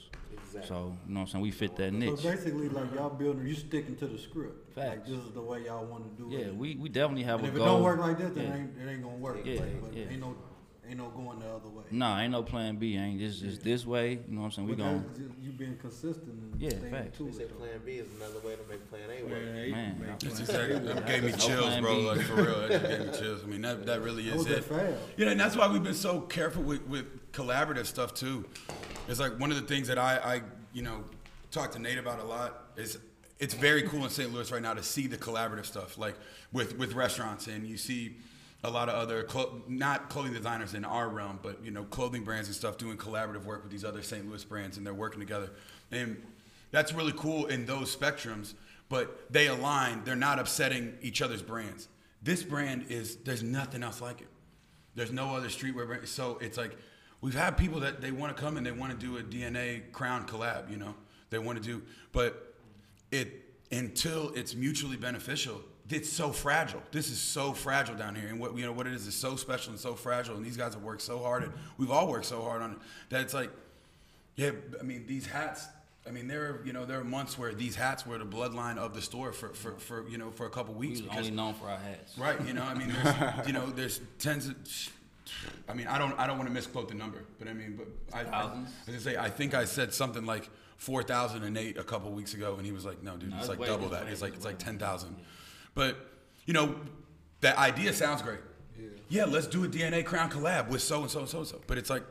Exactly. 0.56 0.68
So 0.68 0.96
you 1.06 1.14
know 1.14 1.20
what 1.20 1.26
I'm 1.26 1.26
saying? 1.28 1.42
We 1.42 1.50
fit 1.50 1.76
that 1.76 1.92
niche. 1.92 2.08
So 2.20 2.28
niche. 2.28 2.36
basically, 2.38 2.68
like 2.68 2.94
y'all 2.94 3.10
building, 3.10 3.46
you 3.46 3.54
sticking 3.54 3.96
to 3.96 4.06
the 4.06 4.18
script. 4.18 4.76
Like 4.76 5.04
this 5.06 5.16
is 5.18 5.32
the 5.32 5.40
way 5.42 5.64
y'all 5.64 5.84
want 5.86 6.04
to 6.16 6.22
do 6.22 6.34
it. 6.36 6.46
Yeah, 6.46 6.52
we, 6.52 6.76
we 6.76 6.88
definitely 6.88 7.24
have 7.24 7.40
And 7.40 7.48
a 7.48 7.50
if 7.50 7.56
it 7.56 7.58
don't 7.64 7.82
work 7.82 8.00
like 8.00 8.18
this, 8.18 8.32
then 8.34 8.44
Yeah. 8.46 8.50
it, 8.54 8.56
ain't, 8.58 8.70
it 8.88 8.90
ain't 8.92 9.02
gonna 9.02 9.16
work. 9.16 9.40
Yeah, 9.44 9.60
Like, 9.60 9.80
but 9.82 9.94
yeah. 9.96 10.04
ain't 10.10 10.20
no, 10.20 10.36
ain't 10.88 10.98
no 10.98 11.08
going 11.10 11.38
the 11.38 11.46
other 11.46 11.68
way. 11.68 11.84
Nah, 11.90 12.18
ain't 12.20 12.32
no 12.32 12.42
plan 12.42 12.76
B. 12.76 12.96
Ain't 12.96 13.18
this 13.20 13.38
just 13.40 13.62
this 13.62 13.84
way? 13.86 14.12
You 14.12 14.34
know 14.34 14.40
what 14.40 14.46
I'm 14.46 14.52
saying? 14.52 14.68
We 14.68 14.74
But 14.74 14.82
going 14.84 15.02
that's- 15.02 15.20
you 15.42 15.50
being 15.52 15.76
consistent 15.76 16.28
and 16.28 16.60
Yeah, 16.60 16.70
staying 16.70 16.90
facts. 16.92 17.18
to 17.18 17.24
They 17.26 17.32
say 17.32 17.44
plan 17.44 17.80
B 17.84 17.92
is 17.92 18.08
another 18.16 18.38
way 18.46 18.54
to 18.56 18.62
make 18.68 18.88
plan 18.88 19.02
A 19.10 19.22
work. 19.22 19.32
man. 19.70 20.16
that's 20.20 20.40
exactly 20.40 20.78
that 20.78 21.06
gave 21.06 21.24
me 21.24 21.32
chills 21.32 21.66
plan 21.66 21.82
bro 21.82 21.96
B. 21.96 22.06
like 22.08 22.20
for 22.22 22.34
real 22.42 22.68
that 22.68 22.70
just 22.70 22.88
gave 22.88 23.00
me 23.12 23.12
chills 23.18 23.40
i 23.44 23.46
mean 23.46 23.60
that, 23.62 23.86
that 23.86 24.00
really 24.00 24.22
That 24.24 24.30
is 24.30 24.36
was 24.36 24.46
that 24.46 24.58
it 24.58 24.64
fast. 24.64 24.94
Yeah, 25.18 25.28
and 25.28 25.38
that's 25.40 25.56
why 25.56 25.68
we've 25.70 25.82
been 25.84 25.92
so 25.94 26.20
careful 26.22 26.62
with, 26.62 26.86
with 26.88 27.32
collaborative 27.32 27.86
stuff 27.86 28.14
too. 28.14 28.44
It's 29.10 29.18
like 29.18 29.40
one 29.40 29.50
of 29.50 29.60
the 29.60 29.66
things 29.66 29.88
that 29.88 29.98
I, 29.98 30.16
I, 30.18 30.42
you 30.72 30.82
know, 30.82 31.02
talk 31.50 31.72
to 31.72 31.80
Nate 31.80 31.98
about 31.98 32.20
a 32.20 32.24
lot 32.24 32.66
is 32.76 32.96
it's 33.40 33.54
very 33.54 33.82
cool 33.82 34.04
in 34.04 34.10
St. 34.10 34.32
Louis 34.32 34.52
right 34.52 34.62
now 34.62 34.72
to 34.72 34.84
see 34.84 35.08
the 35.08 35.16
collaborative 35.16 35.66
stuff, 35.66 35.98
like 35.98 36.14
with 36.52 36.78
with 36.78 36.92
restaurants, 36.92 37.48
and 37.48 37.66
you 37.66 37.76
see 37.76 38.18
a 38.62 38.70
lot 38.70 38.88
of 38.88 38.94
other 38.94 39.24
clo- 39.24 39.62
not 39.66 40.10
clothing 40.10 40.32
designers 40.32 40.74
in 40.74 40.84
our 40.84 41.08
realm, 41.08 41.40
but 41.42 41.64
you 41.64 41.72
know, 41.72 41.82
clothing 41.84 42.22
brands 42.22 42.46
and 42.46 42.54
stuff 42.54 42.78
doing 42.78 42.96
collaborative 42.96 43.44
work 43.44 43.64
with 43.64 43.72
these 43.72 43.84
other 43.84 44.00
St. 44.00 44.28
Louis 44.28 44.44
brands, 44.44 44.76
and 44.76 44.86
they're 44.86 44.94
working 44.94 45.18
together, 45.18 45.50
and 45.90 46.22
that's 46.70 46.92
really 46.92 47.12
cool 47.16 47.46
in 47.46 47.66
those 47.66 47.94
spectrums. 47.94 48.54
But 48.88 49.32
they 49.32 49.48
align; 49.48 50.02
they're 50.04 50.14
not 50.14 50.38
upsetting 50.38 50.96
each 51.02 51.20
other's 51.20 51.42
brands. 51.42 51.88
This 52.22 52.44
brand 52.44 52.86
is 52.88 53.16
there's 53.16 53.42
nothing 53.42 53.82
else 53.82 54.00
like 54.00 54.20
it. 54.20 54.28
There's 54.94 55.10
no 55.10 55.34
other 55.34 55.48
streetwear 55.48 55.88
brand. 55.88 56.06
So 56.06 56.38
it's 56.40 56.56
like 56.56 56.76
we've 57.20 57.34
had 57.34 57.56
people 57.56 57.80
that 57.80 58.00
they 58.00 58.12
want 58.12 58.34
to 58.36 58.40
come 58.40 58.56
and 58.56 58.64
they 58.64 58.72
want 58.72 58.98
to 58.98 59.06
do 59.06 59.18
a 59.18 59.22
DNA 59.22 59.90
crown 59.92 60.26
collab. 60.26 60.70
You 60.70 60.76
know, 60.76 60.94
they 61.30 61.38
want 61.38 61.62
to 61.62 61.64
do, 61.64 61.82
but 62.12 62.54
it 63.10 63.44
until 63.72 64.30
it's 64.34 64.54
mutually 64.54 64.96
beneficial. 64.96 65.60
It's 65.88 66.08
so 66.08 66.30
fragile. 66.30 66.82
This 66.92 67.10
is 67.10 67.18
so 67.18 67.52
fragile 67.52 67.96
down 67.96 68.14
here, 68.14 68.28
and 68.28 68.38
what 68.38 68.56
you 68.56 68.64
know 68.64 68.72
what 68.72 68.86
it 68.86 68.92
is 68.92 69.06
is 69.08 69.14
so 69.14 69.34
special 69.34 69.72
and 69.72 69.80
so 69.80 69.94
fragile. 69.94 70.36
And 70.36 70.44
these 70.44 70.56
guys 70.56 70.74
have 70.74 70.84
worked 70.84 71.02
so 71.02 71.18
hard, 71.18 71.42
and 71.42 71.52
we've 71.78 71.90
all 71.90 72.06
worked 72.08 72.26
so 72.26 72.42
hard 72.42 72.62
on 72.62 72.72
it 72.72 72.78
that 73.08 73.22
it's 73.22 73.34
like, 73.34 73.50
yeah. 74.36 74.52
I 74.78 74.84
mean, 74.84 75.04
these 75.06 75.26
hats. 75.26 75.66
I 76.06 76.12
mean, 76.12 76.28
there 76.28 76.42
are 76.44 76.62
you 76.64 76.72
know 76.72 76.86
there 76.86 77.00
are 77.00 77.04
months 77.04 77.36
where 77.36 77.52
these 77.52 77.74
hats 77.74 78.06
were 78.06 78.18
the 78.18 78.24
bloodline 78.24 78.78
of 78.78 78.94
the 78.94 79.02
store 79.02 79.32
for 79.32 79.48
for, 79.48 79.72
for 79.78 80.08
you 80.08 80.16
know 80.16 80.30
for 80.30 80.46
a 80.46 80.50
couple 80.50 80.74
We 80.74 80.86
weeks 80.86 81.00
was 81.00 81.08
because 81.08 81.26
only 81.26 81.36
known 81.36 81.54
for 81.54 81.66
our 81.68 81.78
hats. 81.78 82.16
Right, 82.16 82.40
you 82.46 82.54
know, 82.54 82.62
I 82.62 82.74
mean, 82.74 82.92
there's, 83.02 83.46
you 83.48 83.52
know, 83.52 83.66
there's 83.66 84.00
tens 84.18 84.46
of, 84.46 84.56
I 85.68 85.74
mean, 85.74 85.86
I 85.86 85.98
don't, 85.98 86.18
I 86.18 86.26
don't 86.26 86.36
want 86.38 86.48
to 86.48 86.54
misquote 86.54 86.88
the 86.88 86.94
number, 86.94 87.24
but 87.38 87.48
I 87.48 87.52
mean, 87.52 87.76
but 87.78 87.86
I, 88.16 88.18
I, 88.18 88.22
I 88.22 88.24
Thousands? 88.42 88.68
was 88.68 88.86
gonna 88.86 89.00
say, 89.00 89.16
I 89.16 89.28
think 89.30 89.54
I 89.54 89.64
said 89.64 89.92
something 89.94 90.24
like 90.26 90.48
four 90.76 91.02
thousand 91.02 91.44
and 91.44 91.56
eight 91.58 91.76
a 91.78 91.84
couple 91.84 92.10
weeks 92.12 92.34
ago, 92.34 92.54
and 92.56 92.64
he 92.66 92.72
was 92.72 92.84
like, 92.84 93.02
no, 93.02 93.16
dude, 93.16 93.32
it's 93.38 93.48
like 93.48 93.58
way- 93.58 93.66
double 93.66 93.88
that. 93.90 94.04
way- 94.06 94.10
It's 94.12 94.22
like, 94.22 94.34
it's 94.34 94.44
like 94.44 94.58
ten 94.58 94.78
thousand, 94.78 95.16
but 95.74 95.96
you 96.46 96.54
know, 96.54 96.74
that 97.42 97.56
idea 97.58 97.92
sounds 97.92 98.22
great. 98.22 98.40
Yeah. 99.08 99.24
let's 99.24 99.46
do 99.48 99.64
a 99.64 99.68
DNA 99.68 100.04
crown 100.04 100.30
collab 100.30 100.68
with 100.68 100.82
so 100.82 101.02
and 101.02 101.10
so 101.10 101.20
and 101.20 101.28
so 101.28 101.38
and 101.38 101.46
so, 101.46 101.60
but 101.66 101.76
it's 101.78 101.90
like, 101.90 102.04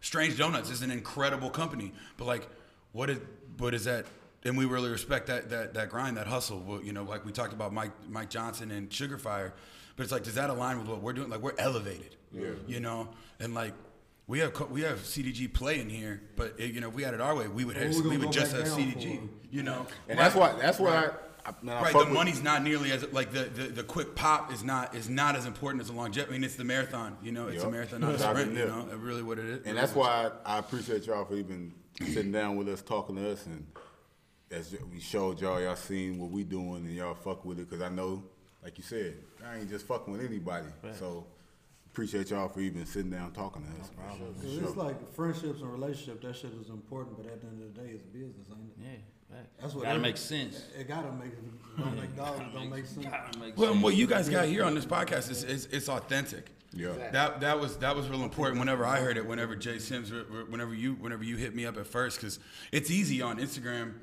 Strange 0.00 0.36
Donuts 0.36 0.70
is 0.70 0.82
an 0.82 0.90
incredible 0.90 1.50
company, 1.50 1.92
but 2.16 2.26
like, 2.26 2.46
what 2.92 3.08
is 3.10 3.18
what 3.58 3.72
is 3.74 3.84
that? 3.84 4.06
And 4.44 4.58
we 4.58 4.66
really 4.66 4.90
respect 4.90 5.26
that 5.28 5.48
that 5.50 5.74
that 5.74 5.88
grind, 5.88 6.16
that 6.18 6.26
hustle. 6.26 6.60
Well, 6.60 6.82
you 6.82 6.92
know, 6.92 7.04
like 7.04 7.24
we 7.24 7.32
talked 7.32 7.52
about 7.54 7.72
Mike 7.72 7.92
Mike 8.08 8.28
Johnson 8.28 8.70
and 8.70 8.92
Sugar 8.92 9.16
Fire, 9.16 9.54
but 9.96 10.02
it's 10.02 10.12
like, 10.12 10.24
does 10.24 10.34
that 10.34 10.50
align 10.50 10.78
with 10.78 10.88
what 10.88 11.00
we're 11.00 11.12
doing? 11.12 11.30
Like, 11.30 11.40
we're 11.40 11.54
elevated, 11.58 12.16
yeah. 12.32 12.50
you 12.66 12.80
know, 12.80 13.08
and 13.40 13.54
like. 13.54 13.74
We 14.26 14.38
have 14.38 14.58
we 14.70 14.80
have 14.80 15.00
CDG 15.00 15.52
play 15.52 15.80
in 15.80 15.90
here, 15.90 16.22
but 16.34 16.54
it, 16.56 16.72
you 16.72 16.80
know 16.80 16.88
if 16.88 16.94
we 16.94 17.02
had 17.02 17.12
it 17.12 17.20
our 17.20 17.36
way, 17.36 17.46
we 17.46 17.66
would 17.66 17.76
oh, 17.76 17.80
have, 17.80 17.94
we're 17.94 18.08
we 18.08 18.16
would 18.16 18.32
just 18.32 18.52
have 18.56 18.64
CDG. 18.64 19.28
You 19.50 19.62
know, 19.62 19.86
And 20.08 20.18
that's 20.18 20.34
why 20.34 20.54
that's 20.58 20.78
why 20.78 20.94
Right. 20.94 21.12
I, 21.44 21.50
I, 21.50 21.54
man, 21.60 21.76
I 21.76 21.82
Right, 21.82 21.92
the 21.92 21.98
with- 21.98 22.08
money's 22.08 22.42
not 22.42 22.62
nearly 22.62 22.90
as 22.90 23.06
like 23.12 23.32
the, 23.32 23.44
the, 23.44 23.62
the 23.64 23.82
quick 23.82 24.14
pop 24.14 24.50
is 24.50 24.64
not 24.64 24.94
is 24.94 25.10
not 25.10 25.36
as 25.36 25.44
important 25.44 25.82
as 25.82 25.88
the 25.88 25.92
longevity. 25.92 26.30
I 26.30 26.38
mean, 26.38 26.44
it's 26.44 26.56
the 26.56 26.64
marathon. 26.64 27.18
You 27.22 27.32
know, 27.32 27.48
it's 27.48 27.62
a 27.62 27.70
marathon, 27.70 28.00
not 28.00 28.14
a 28.14 28.18
sprint. 28.18 28.52
You 28.54 28.64
know, 28.64 28.88
really 28.96 29.22
what 29.22 29.38
it 29.38 29.44
is. 29.44 29.66
And 29.66 29.76
that's 29.76 29.94
why 29.94 30.30
I 30.46 30.56
appreciate 30.58 31.06
y'all 31.06 31.26
for 31.26 31.36
even 31.36 31.74
sitting 32.00 32.32
down 32.32 32.56
with 32.56 32.68
us, 32.70 32.80
talking 32.80 33.16
to 33.16 33.30
us, 33.30 33.44
and 33.44 33.66
as 34.50 34.74
we 34.90 35.00
showed 35.00 35.40
y'all, 35.40 35.60
y'all 35.60 35.76
seen 35.76 36.18
what 36.18 36.30
we 36.30 36.44
doing, 36.44 36.86
and 36.86 36.94
y'all 36.94 37.14
fuck 37.14 37.44
with 37.44 37.58
it. 37.58 37.68
Cause 37.68 37.82
I 37.82 37.90
know, 37.90 38.24
like 38.64 38.78
you 38.78 38.84
said, 38.84 39.14
I 39.46 39.58
ain't 39.58 39.68
just 39.68 39.86
fucking 39.86 40.12
with 40.12 40.24
anybody. 40.24 40.66
So 40.98 41.26
appreciate 41.92 42.30
y'all 42.30 42.48
for 42.48 42.60
even 42.60 42.84
sitting 42.86 43.10
down 43.10 43.30
talking 43.32 43.62
to 43.62 43.68
us. 43.82 43.90
man. 43.96 44.34
Cause 44.42 44.52
sure. 44.52 44.64
it's 44.64 44.76
like 44.76 45.14
friendships 45.14 45.60
and 45.60 45.70
relationships. 45.70 46.24
That 46.24 46.34
shit 46.34 46.50
is 46.60 46.70
important, 46.70 47.16
but 47.16 47.26
at 47.30 47.40
the 47.40 47.46
end 47.46 47.62
of 47.62 47.74
the 47.74 47.80
day, 47.80 47.90
it's 47.90 48.02
business, 48.04 48.48
ain't 48.50 48.70
it? 48.70 48.82
Yeah, 48.82 49.36
right. 49.36 49.46
That's 49.60 49.74
what 49.74 49.82
gotta 49.84 49.94
every- 49.96 50.02
make 50.02 50.16
sense. 50.16 50.62
It 50.78 50.88
gotta 50.88 51.12
make. 51.12 51.32
Don't 51.78 51.96
make 51.96 52.16
dollars. 52.16 52.40
It 52.40 52.54
don't 52.54 52.70
make 52.70 52.86
sense. 52.86 53.06
Gotta 53.06 53.38
make 53.38 53.56
Well, 53.58 53.72
sense. 53.72 53.82
what 53.84 53.94
you 53.94 54.06
guys 54.06 54.28
got 54.28 54.46
here 54.46 54.64
on 54.64 54.74
this 54.74 54.86
podcast 54.86 55.30
is, 55.30 55.44
is 55.44 55.66
it's 55.70 55.88
authentic. 55.88 56.50
Yeah. 56.72 56.94
That 57.12 57.40
that 57.40 57.60
was 57.60 57.76
that 57.76 57.94
was 57.94 58.08
real 58.08 58.24
important. 58.24 58.58
Whenever 58.58 58.84
I 58.84 58.98
heard 58.98 59.16
it, 59.16 59.24
whenever 59.24 59.54
Jay 59.54 59.78
Sims, 59.78 60.10
whenever 60.48 60.74
you 60.74 60.94
whenever 60.94 61.22
you 61.22 61.36
hit 61.36 61.54
me 61.54 61.66
up 61.66 61.76
at 61.76 61.86
first, 61.86 62.16
because 62.18 62.40
it's 62.72 62.90
easy 62.90 63.22
on 63.22 63.38
Instagram. 63.38 63.94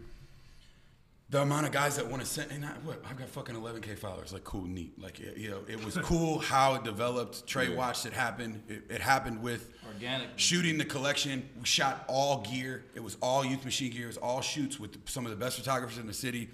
The 1.32 1.42
amount 1.42 1.66
of 1.66 1.72
guys 1.72 1.96
that 1.96 2.06
want 2.06 2.22
to 2.22 2.28
send, 2.28 2.52
and 2.52 2.66
I, 2.66 2.72
what 2.84 3.02
I've 3.10 3.18
got 3.18 3.30
fucking 3.30 3.56
11k 3.56 3.98
followers. 3.98 4.34
Like 4.34 4.44
cool, 4.44 4.66
neat. 4.66 5.02
Like 5.02 5.18
you 5.38 5.50
know, 5.50 5.60
it 5.66 5.84
was 5.84 5.96
cool 6.04 6.40
how 6.40 6.74
it 6.76 6.84
developed. 6.84 7.48
Trey 7.48 7.70
watched 7.74 8.06
it 8.06 8.12
happen. 8.12 8.62
It, 8.68 8.84
it 8.90 9.00
happened 9.02 9.42
with 9.42 9.72
Organically. 9.94 10.34
shooting 10.36 10.78
the 10.78 10.84
collection. 10.84 11.48
We 11.58 11.66
shot 11.66 12.04
all 12.10 12.42
gear. 12.42 12.84
It 12.96 13.02
was 13.02 13.16
all 13.22 13.46
youth 13.46 13.64
machine 13.64 13.92
gear. 13.94 14.04
It 14.04 14.08
was 14.08 14.18
all 14.18 14.42
shoots 14.42 14.78
with 14.78 15.08
some 15.10 15.24
of 15.26 15.32
the 15.32 15.38
best 15.38 15.58
photographers 15.58 15.98
in 15.98 16.06
the 16.06 16.14
city. 16.14 16.50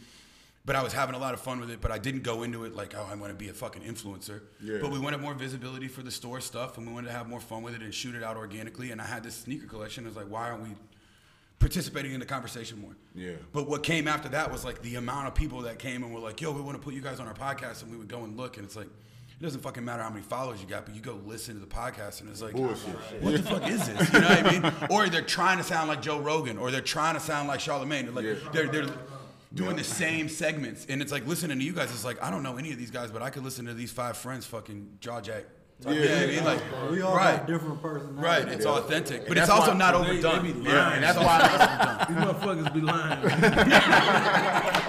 But 0.63 0.75
I 0.75 0.83
was 0.83 0.93
having 0.93 1.15
a 1.15 1.17
lot 1.17 1.33
of 1.33 1.39
fun 1.39 1.59
with 1.59 1.71
it. 1.71 1.81
But 1.81 1.89
I 1.89 1.97
didn't 1.97 2.21
go 2.21 2.43
into 2.43 2.63
it 2.65 2.75
like, 2.75 2.93
oh, 2.95 3.07
I 3.09 3.15
want 3.15 3.31
to 3.31 3.35
be 3.37 3.49
a 3.49 3.53
fucking 3.53 3.81
influencer. 3.81 4.41
Yeah. 4.61 4.77
But 4.79 4.91
we 4.91 4.99
wanted 4.99 5.21
more 5.21 5.33
visibility 5.33 5.87
for 5.87 6.03
the 6.03 6.11
store 6.11 6.39
stuff, 6.39 6.77
and 6.77 6.85
we 6.85 6.93
wanted 6.93 7.07
to 7.07 7.13
have 7.13 7.27
more 7.27 7.39
fun 7.39 7.63
with 7.63 7.73
it 7.73 7.81
and 7.81 7.91
shoot 7.91 8.13
it 8.13 8.21
out 8.21 8.37
organically. 8.37 8.91
And 8.91 9.01
I 9.01 9.05
had 9.05 9.23
this 9.23 9.33
sneaker 9.33 9.65
collection. 9.65 10.03
I 10.03 10.09
was 10.09 10.17
like, 10.17 10.29
why 10.29 10.51
aren't 10.51 10.61
we 10.63 10.75
participating 11.59 12.13
in 12.13 12.19
the 12.19 12.25
conversation 12.25 12.79
more? 12.79 12.95
Yeah. 13.15 13.31
But 13.53 13.67
what 13.67 13.83
came 13.83 14.07
after 14.07 14.29
that 14.29 14.51
was 14.51 14.63
like 14.63 14.81
the 14.81 14.95
amount 14.95 15.27
of 15.27 15.35
people 15.35 15.61
that 15.61 15.79
came 15.79 16.03
and 16.03 16.13
were 16.13 16.19
like, 16.19 16.39
yo, 16.41 16.51
we 16.51 16.61
want 16.61 16.77
to 16.77 16.83
put 16.83 16.93
you 16.93 17.01
guys 17.01 17.19
on 17.19 17.27
our 17.27 17.33
podcast, 17.33 17.81
and 17.83 17.91
we 17.91 17.97
would 17.97 18.07
go 18.07 18.23
and 18.23 18.37
look, 18.37 18.57
and 18.57 18.65
it's 18.65 18.75
like. 18.75 18.87
It 19.39 19.43
doesn't 19.43 19.61
fucking 19.61 19.85
matter 19.85 20.01
how 20.01 20.09
many 20.09 20.23
followers 20.23 20.59
you 20.61 20.65
got, 20.67 20.87
but 20.87 20.95
you 20.95 21.01
go 21.01 21.19
listen 21.27 21.53
to 21.53 21.59
the 21.59 21.67
podcast 21.67 22.21
and 22.21 22.29
it's 22.31 22.41
like, 22.41 22.53
Bullshit. 22.53 22.87
what 23.21 23.33
the 23.33 23.43
fuck 23.43 23.67
is 23.69 23.85
this? 23.87 24.11
You 24.11 24.19
know 24.21 24.27
what 24.29 24.45
I 24.47 24.51
mean? 24.59 24.73
Or 24.89 25.07
they're 25.09 25.21
trying 25.21 25.59
to 25.59 25.63
sound 25.63 25.89
like 25.89 26.01
Joe 26.01 26.17
Rogan, 26.19 26.57
or 26.57 26.71
they're 26.71 26.81
trying 26.81 27.13
to 27.13 27.19
sound 27.19 27.47
like 27.47 27.59
Charlemagne. 27.59 28.05
They're 28.05 28.15
like, 28.15 28.25
Yeah. 28.25 28.49
they're, 28.51 28.65
they're 28.67 28.89
doing 29.53 29.75
the 29.75 29.83
same 29.83 30.27
segments, 30.27 30.87
and 30.89 31.03
it's 31.03 31.11
like 31.11 31.27
listening 31.27 31.59
to 31.59 31.63
you 31.63 31.71
guys. 31.73 31.91
It's 31.91 32.03
like 32.03 32.19
I 32.23 32.31
don't 32.31 32.41
know 32.41 32.57
any 32.57 32.71
of 32.71 32.79
these 32.79 32.89
guys, 32.89 33.11
but 33.11 33.21
I 33.21 33.29
could 33.29 33.43
listen 33.43 33.65
to 33.67 33.75
these 33.75 33.91
five 33.91 34.17
friends 34.17 34.47
fucking 34.47 34.97
jaw 35.01 35.21
jack. 35.21 35.43
Yeah, 35.85 35.91
you 35.91 35.99
know 35.99 36.09
what 36.09 36.23
I 36.23 36.25
mean, 36.27 36.43
like 36.43 36.61
We 36.91 37.01
all 37.01 37.15
right, 37.15 37.37
got 37.37 37.47
different 37.47 37.81
personalities. 37.81 38.17
right. 38.23 38.47
It's 38.47 38.65
authentic, 38.65 39.27
but 39.27 39.35
that's 39.35 39.49
it's 39.49 39.59
also 39.59 39.71
why- 39.73 39.77
not 39.77 39.91
they- 40.07 40.19
they 40.19 40.27
overdone. 40.27 40.41
be 40.63 40.69
yeah, 40.69 40.75
lying. 40.87 40.93
and 40.95 41.03
that's 41.03 41.17
why. 41.19 42.05
These 42.09 42.17
motherfuckers 42.17 42.73
be 42.73 42.81
lying. 42.81 43.21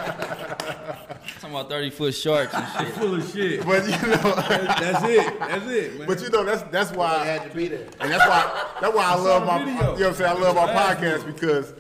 Talking 1.40 1.51
about 1.51 1.69
thirty 1.69 1.90
foot 1.90 2.15
sharks 2.15 2.55
and 2.55 2.66
shit. 2.86 2.94
Full 2.94 3.15
of 3.15 3.31
shit. 3.32 3.65
But 3.66 3.85
you 3.85 3.90
know, 3.90 4.35
That's 4.35 5.05
it. 5.05 5.39
That's 5.39 5.66
it, 5.66 5.98
man. 5.98 6.06
but 6.09 6.20
you 6.23 6.31
know 6.31 6.43
that's 6.44 6.62
that's 6.70 6.90
why 6.93 7.16
I 7.16 7.24
had 7.27 7.51
to 7.51 7.55
be 7.56 7.69
there. 7.69 7.86
And 8.01 8.10
that's 8.10 8.27
why 8.27 8.65
that's 8.81 8.94
why 8.94 9.05
I 9.05 9.15
love 9.15 9.43
the 9.43 9.47
my 9.47 9.59
you 9.60 9.66
know 9.78 9.93
what 9.93 10.02
I'm 10.02 10.15
saying 10.15 10.31
I 10.31 10.40
love 10.40 10.56
our 10.56 10.69
podcast 10.69 11.27
because 11.27 11.74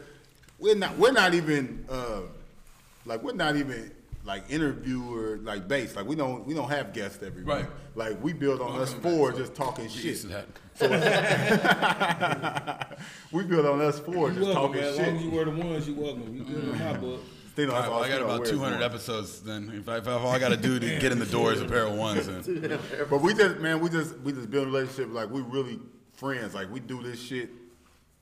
we're 0.58 0.74
not 0.76 0.96
we're 0.98 1.12
not 1.12 1.34
even 1.34 1.84
uh, 1.90 2.20
like 3.06 3.22
we're 3.22 3.32
not 3.34 3.56
even 3.56 3.90
like 4.24 4.44
interviewer 4.50 5.38
like 5.42 5.66
based 5.68 5.96
like 5.96 6.06
we 6.06 6.14
don't 6.16 6.46
we 6.46 6.52
don't 6.54 6.68
have 6.68 6.92
guests 6.92 7.22
every 7.22 7.42
Right. 7.42 7.60
week 7.62 7.70
like 7.94 8.22
we 8.22 8.32
build 8.32 8.60
on 8.60 8.78
us 8.80 8.92
four 8.94 9.32
just 9.32 9.54
talking 9.54 9.88
shit 9.88 10.04
Used 10.04 10.26
we 13.32 13.44
build 13.44 13.66
on 13.66 13.80
us 13.80 13.98
four 14.00 14.28
You 14.30 14.34
just 14.34 14.46
welcome, 14.46 14.54
talking 14.54 14.80
man. 14.80 14.84
As 14.84 14.98
long 14.98 15.16
as 15.16 15.22
you 15.24 15.30
were 15.30 15.44
the 15.44 15.50
ones, 15.50 15.88
you 15.88 15.94
welcome. 15.94 16.36
You 16.36 16.44
good 16.44 16.64
in 16.64 16.78
my 16.78 16.92
book. 16.96 17.20
They 17.56 17.66
know 17.66 17.72
All 17.72 17.80
that's 17.80 17.90
right, 17.90 17.96
well, 17.96 18.04
I 18.04 18.08
got 18.08 18.22
about 18.22 18.46
200 18.46 18.82
episodes. 18.82 19.40
Then, 19.40 19.72
if, 19.74 19.88
I, 19.88 19.96
if 19.96 20.06
all 20.06 20.28
I 20.28 20.38
got 20.38 20.50
to 20.50 20.56
do 20.56 20.78
to 20.78 20.98
get 21.00 21.10
in 21.10 21.18
the 21.18 21.26
door 21.38 21.52
is 21.52 21.60
a 21.60 21.64
pair 21.64 21.86
of 21.86 21.94
ones, 21.94 22.26
then 22.28 22.78
But 23.10 23.20
we 23.20 23.34
just 23.34 23.58
man, 23.58 23.80
we 23.80 23.88
just 23.90 24.16
we 24.20 24.30
just 24.32 24.48
build 24.50 24.68
a 24.68 24.70
relationship 24.70 25.12
like 25.12 25.30
we 25.30 25.40
really 25.40 25.80
friends. 26.12 26.54
Like 26.54 26.70
we 26.70 26.78
do 26.80 27.02
this 27.02 27.20
shit 27.20 27.50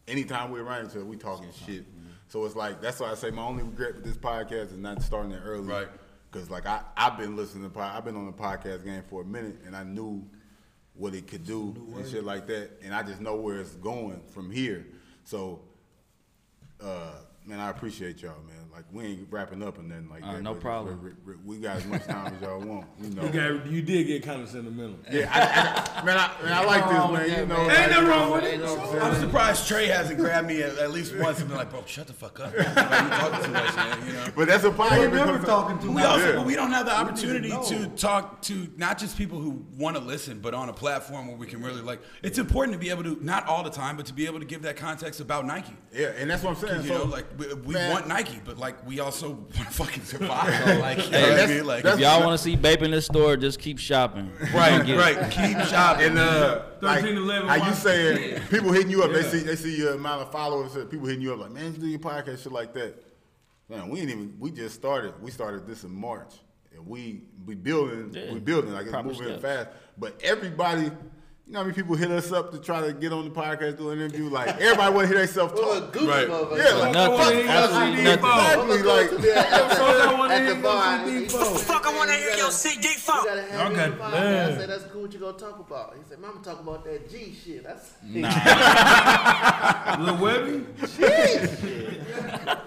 anytime 0.09 0.51
we're 0.51 0.63
around 0.63 0.87
each 0.87 0.93
other, 0.97 1.05
we 1.05 1.17
talking 1.17 1.49
shit. 1.67 1.85
So 2.29 2.45
it's 2.45 2.57
like 2.57 2.81
that's 2.81 3.01
why 3.01 3.11
I 3.11 3.15
say 3.15 3.31
my 3.31 3.43
only 3.43 3.63
regret 3.63 3.95
with 3.95 4.05
this 4.05 4.17
podcast 4.17 4.73
is 4.73 4.79
not 4.79 5.03
starting 5.03 5.33
it 5.33 5.41
early. 5.45 5.69
Right. 5.69 5.89
Cause 6.33 6.51
like 6.51 6.67
I 6.67 6.83
I've 6.97 7.17
been 7.17 7.37
listening 7.37 7.65
to 7.65 7.71
pod, 7.71 7.97
I've 7.97 8.05
been 8.05 8.17
on 8.17 8.27
the 8.27 8.33
podcast 8.33 8.85
game 8.85 9.03
for 9.09 9.23
a 9.23 9.25
minute 9.25 9.59
and 9.65 9.75
I 9.77 9.85
knew 9.85 10.25
what 10.97 11.15
it 11.15 11.27
could 11.27 11.45
do 11.45 11.75
and 11.97 12.09
shit 12.09 12.25
like 12.25 12.47
that, 12.47 12.71
and 12.83 12.95
I 12.95 13.03
just 13.03 13.21
know 13.21 13.37
where 13.37 13.61
it's 13.61 13.75
going 13.77 14.21
from 14.31 14.51
here. 14.51 14.87
So, 15.25 15.61
uh, 16.81 17.13
man, 17.45 17.61
I 17.61 17.69
appreciate 17.71 18.23
y'all, 18.23 18.43
man. 18.47 18.66
Like 18.77 18.85
we 18.93 19.05
ain't 19.05 19.29
wrapping 19.31 19.63
up 19.63 19.79
and 19.79 19.91
then 19.91 20.07
like 20.11 20.23
Uh, 20.23 20.35
that. 20.35 20.43
no 20.43 20.53
problem. 20.55 21.01
We, 21.03 21.33
we- 21.33 21.57
we 21.57 21.63
got 21.63 21.77
as 21.79 21.87
much 21.87 22.05
time 22.05 22.35
as 22.35 22.43
y'all 22.43 22.61
want. 22.61 22.87
You 23.01 23.09
know. 23.09 23.23
You, 23.23 23.29
got, 23.31 23.67
you 23.69 23.81
did 23.81 24.07
get 24.07 24.23
kind 24.23 24.43
of 24.43 24.51
sentimental. 24.51 24.97
Yeah, 25.11 25.31
I, 25.33 26.01
I, 26.01 26.05
man, 26.05 26.19
I, 26.19 26.43
man, 26.43 26.53
I 26.53 26.65
like 26.65 26.85
this, 26.85 27.11
man. 27.31 27.41
You 27.41 27.47
know, 27.47 27.71
Ain't 27.71 27.91
nothing 27.91 28.07
wrong 28.09 28.33
with 28.33 28.43
you 28.45 28.49
it. 28.51 28.59
know 28.61 28.79
I'm 29.01 29.13
saying? 29.15 29.21
Surprised 29.23 29.67
Trey 29.67 29.87
hasn't 29.87 30.19
grabbed 30.19 30.47
me 30.49 30.63
at, 30.63 30.77
at 30.77 30.91
least 30.91 31.17
once 31.17 31.39
and 31.41 31.49
been 31.49 31.57
like, 31.57 31.71
bro, 31.71 31.85
shut 31.87 32.07
the 32.07 32.13
fuck 32.13 32.39
up. 32.39 32.53
Like, 32.55 32.67
you 32.67 32.75
talking 32.75 33.45
too 33.47 33.53
much, 33.53 33.77
man, 33.77 34.07
you 34.07 34.13
know? 34.13 34.27
But 34.37 34.49
that's 34.49 34.65
a 34.65 34.71
We 34.71 34.77
podcast. 34.77 35.13
never 35.13 35.33
because- 35.33 35.47
talking 35.47 35.79
too 35.79 35.89
We 35.89 35.95
much. 35.95 36.05
also 36.05 36.29
Yeah. 36.31 36.37
but 36.37 36.45
we 36.47 36.55
don't 36.55 36.73
have 36.73 36.85
the 36.85 36.95
opportunity 36.95 37.49
to 37.69 37.87
talk 37.97 38.43
to 38.43 38.69
not 38.77 38.99
just 38.99 39.17
people 39.17 39.39
who 39.41 39.65
want 39.79 39.97
to 39.97 40.03
listen, 40.03 40.41
but 40.41 40.53
on 40.53 40.69
a 40.69 40.73
platform 40.75 41.29
where 41.29 41.37
we 41.39 41.47
can 41.47 41.63
really 41.63 41.81
like. 41.81 42.01
It's 42.23 42.39
important 42.39 42.75
to 42.75 42.79
be 42.79 42.91
able 42.91 43.05
to 43.05 43.17
not 43.25 43.47
all 43.47 43.63
the 43.63 43.71
time, 43.71 43.97
but 43.97 44.05
to 44.07 44.13
be 44.13 44.27
able 44.27 44.41
to 44.41 44.45
give 44.47 44.61
that 44.63 44.77
context 44.77 45.21
about 45.21 45.47
Nike. 45.47 45.73
Yeah, 45.95 46.09
and 46.19 46.29
that's 46.29 46.43
what 46.43 46.59
I'm 46.59 46.69
saying. 46.69 46.83
You 46.83 46.89
So, 46.89 46.99
know, 46.99 47.05
like 47.05 47.25
we, 47.39 47.55
we 47.55 47.73
man, 47.75 47.91
want 47.93 48.07
Nike, 48.09 48.39
but 48.45 48.59
like 48.59 48.66
we 48.87 49.01
also 49.01 49.31
want 49.31 49.53
to 49.55 49.65
fucking 49.65 50.03
survive. 50.05 50.79
like, 50.81 50.99
you 51.05 51.11
know 51.11 51.21
what 51.21 51.31
I 51.31 51.35
that's- 51.35 51.49
mean? 51.51 51.67
Like, 51.67 51.83
that's- 51.83 51.99
If 51.99 52.05
y'all 52.05 52.21
want 52.25 52.39
to 52.39 52.43
see 52.43 52.57
Bape 52.57 52.83
in 52.83 52.91
this 52.91 53.07
store, 53.07 53.37
just 53.37 53.59
keep 53.61 53.79
shopping. 53.79 54.31
Right, 54.55 54.87
right. 54.97 55.31
Keep 55.31 55.59
shopping. 55.67 56.07
And 56.07 56.19
uh, 56.19 56.63
like, 56.81 57.01
13, 57.03 57.17
11 57.19 57.49
how 57.49 57.55
you 57.57 57.61
watch. 57.63 57.75
saying 57.75 58.41
people 58.51 58.73
hitting 58.73 58.91
you 58.91 59.03
up? 59.03 59.13
They 59.13 59.23
see 59.23 59.41
they 59.41 59.57
see 59.57 59.77
your 59.77 59.95
amount 59.95 60.23
of 60.23 60.33
followers. 60.33 60.73
People 60.91 61.07
hitting 61.07 61.23
you 61.23 61.33
up 61.33 61.41
like, 61.41 61.51
man, 61.53 61.73
you 61.73 61.79
do 61.79 61.87
your 61.87 61.99
podcast, 61.99 62.43
shit 62.43 62.53
like 62.53 62.73
that. 62.75 63.03
Man, 63.69 63.89
we 63.89 64.01
ain't 64.01 64.11
even. 64.11 64.37
We 64.39 64.51
just 64.53 64.75
started. 64.75 65.15
We 65.21 65.31
started 65.31 65.67
this 65.67 65.83
in 65.85 65.93
March, 65.93 66.35
and 66.75 66.87
we 66.87 67.23
we 67.45 67.55
building. 67.57 68.11
Yeah. 68.13 68.33
We 68.33 68.39
building 68.39 68.73
like 68.73 68.83
it's 68.83 68.93
Proper 68.93 69.09
moving 69.09 69.27
steps. 69.27 69.43
fast. 69.43 69.69
But 69.99 70.21
everybody 70.23 70.91
You 71.47 71.53
know 71.53 71.61
how 71.61 71.65
many 71.67 71.77
people 71.77 71.95
hit 71.95 72.11
us 72.11 72.33
up 72.33 72.51
to 72.51 72.59
try 72.59 72.85
to 72.85 72.93
get 72.93 73.13
on 73.13 73.25
the 73.25 73.31
podcast, 73.31 73.79
do 73.79 73.91
an 73.91 74.01
interview? 74.01 74.29
Like 74.29 74.49
everybody 74.61 74.93
want 74.93 75.07
to 75.09 75.15
hear 75.15 75.19
themselves 75.25 75.55
Well, 75.55 75.81
talk. 75.81 75.93
goofy 75.93 76.07
Right. 76.09 76.27
Yeah, 76.29 76.75
like 76.75 76.93
Nothing. 76.93 77.49
absolutely 77.49 78.03
Nothing. 78.03 78.03
exactly. 78.03 78.83
Like 78.83 79.11
Like, 79.11 79.11
the 81.29 81.45
Fuck, 81.65 81.87
I 81.87 81.97
wanna 81.97 82.15
hear 82.15 82.35
your 82.37 82.51
shit 82.51 82.83
get 82.83 82.95
You 82.95 82.99
fucked. 82.99 83.27
gotta 83.27 83.43
have 83.43 83.71
Okay. 83.73 83.91
me 83.95 84.01
on 84.03 84.11
the. 84.11 84.17
I 84.17 84.21
said, 84.57 84.69
that's 84.71 84.85
cool. 84.87 85.03
What 85.03 85.13
you 85.13 85.21
gonna 85.21 85.39
talk 85.39 85.61
about? 85.61 85.95
He 85.97 86.03
said, 86.09 86.19
Mama, 86.19 86.41
talk 86.43 86.59
about 86.61 86.83
that 86.85 87.09
G 87.09 87.33
shit. 87.45 87.63
That's 87.63 87.93
nah. 88.03 89.97
Lil 90.01 90.17
Webby? 90.17 90.67
Shit. 90.97 91.51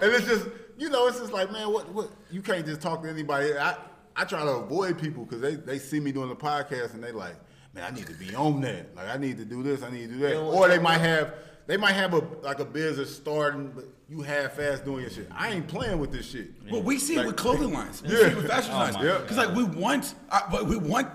And 0.00 0.10
it's 0.10 0.26
just 0.26 0.46
you 0.78 0.88
know, 0.88 1.06
it's 1.06 1.18
just 1.20 1.34
like 1.34 1.52
man, 1.52 1.70
what 1.70 1.92
what 1.92 2.08
you 2.30 2.40
can't 2.40 2.64
just 2.64 2.80
talk 2.80 3.02
to 3.02 3.10
anybody. 3.10 3.58
I 3.58 3.76
I 4.16 4.24
try 4.24 4.42
to 4.42 4.52
avoid 4.52 4.98
people 4.98 5.26
because 5.26 5.42
they 5.42 5.56
they 5.56 5.78
see 5.78 6.00
me 6.00 6.12
doing 6.12 6.30
the 6.30 6.36
podcast 6.36 6.94
and 6.94 7.04
they 7.04 7.12
like, 7.12 7.36
man, 7.74 7.84
I 7.92 7.94
need 7.94 8.06
to 8.06 8.14
be 8.14 8.34
on 8.34 8.60
that. 8.62 8.94
Like 8.94 9.08
I 9.08 9.16
need 9.16 9.38
to 9.38 9.44
do 9.44 9.62
this, 9.62 9.82
I 9.82 9.90
need 9.90 10.08
to 10.08 10.14
do 10.14 10.18
that. 10.20 10.38
Or 10.38 10.68
they 10.68 10.78
might 10.78 10.98
have 10.98 11.34
they 11.66 11.76
might 11.76 11.92
have 11.92 12.14
a 12.14 12.18
like 12.42 12.58
a 12.60 12.64
business 12.64 13.14
starting, 13.14 13.68
but 13.74 13.84
you 14.08 14.22
half 14.22 14.58
ass 14.58 14.80
doing 14.80 15.02
your 15.02 15.10
shit. 15.10 15.28
I 15.30 15.50
ain't 15.52 15.68
playing 15.68 15.98
with 15.98 16.10
this 16.12 16.28
shit. 16.30 16.50
Well, 16.70 16.82
we 16.82 16.98
see 16.98 17.16
it 17.16 17.26
with 17.26 17.36
clothing 17.36 17.72
lines. 17.72 18.02
We 18.02 18.10
Yeah. 18.10 18.16
see 18.18 18.24
it 18.26 18.36
with 18.36 18.48
fashion 18.48 18.72
Oh 18.74 18.78
lines. 18.78 18.96
my 18.96 19.04
Yeah. 19.04 19.18
Because 19.18 19.36
like 19.36 19.54
we 19.54 19.64
want, 19.64 20.14
uh, 20.30 20.40
but 20.50 20.66
we 20.66 20.76
want 20.76 21.08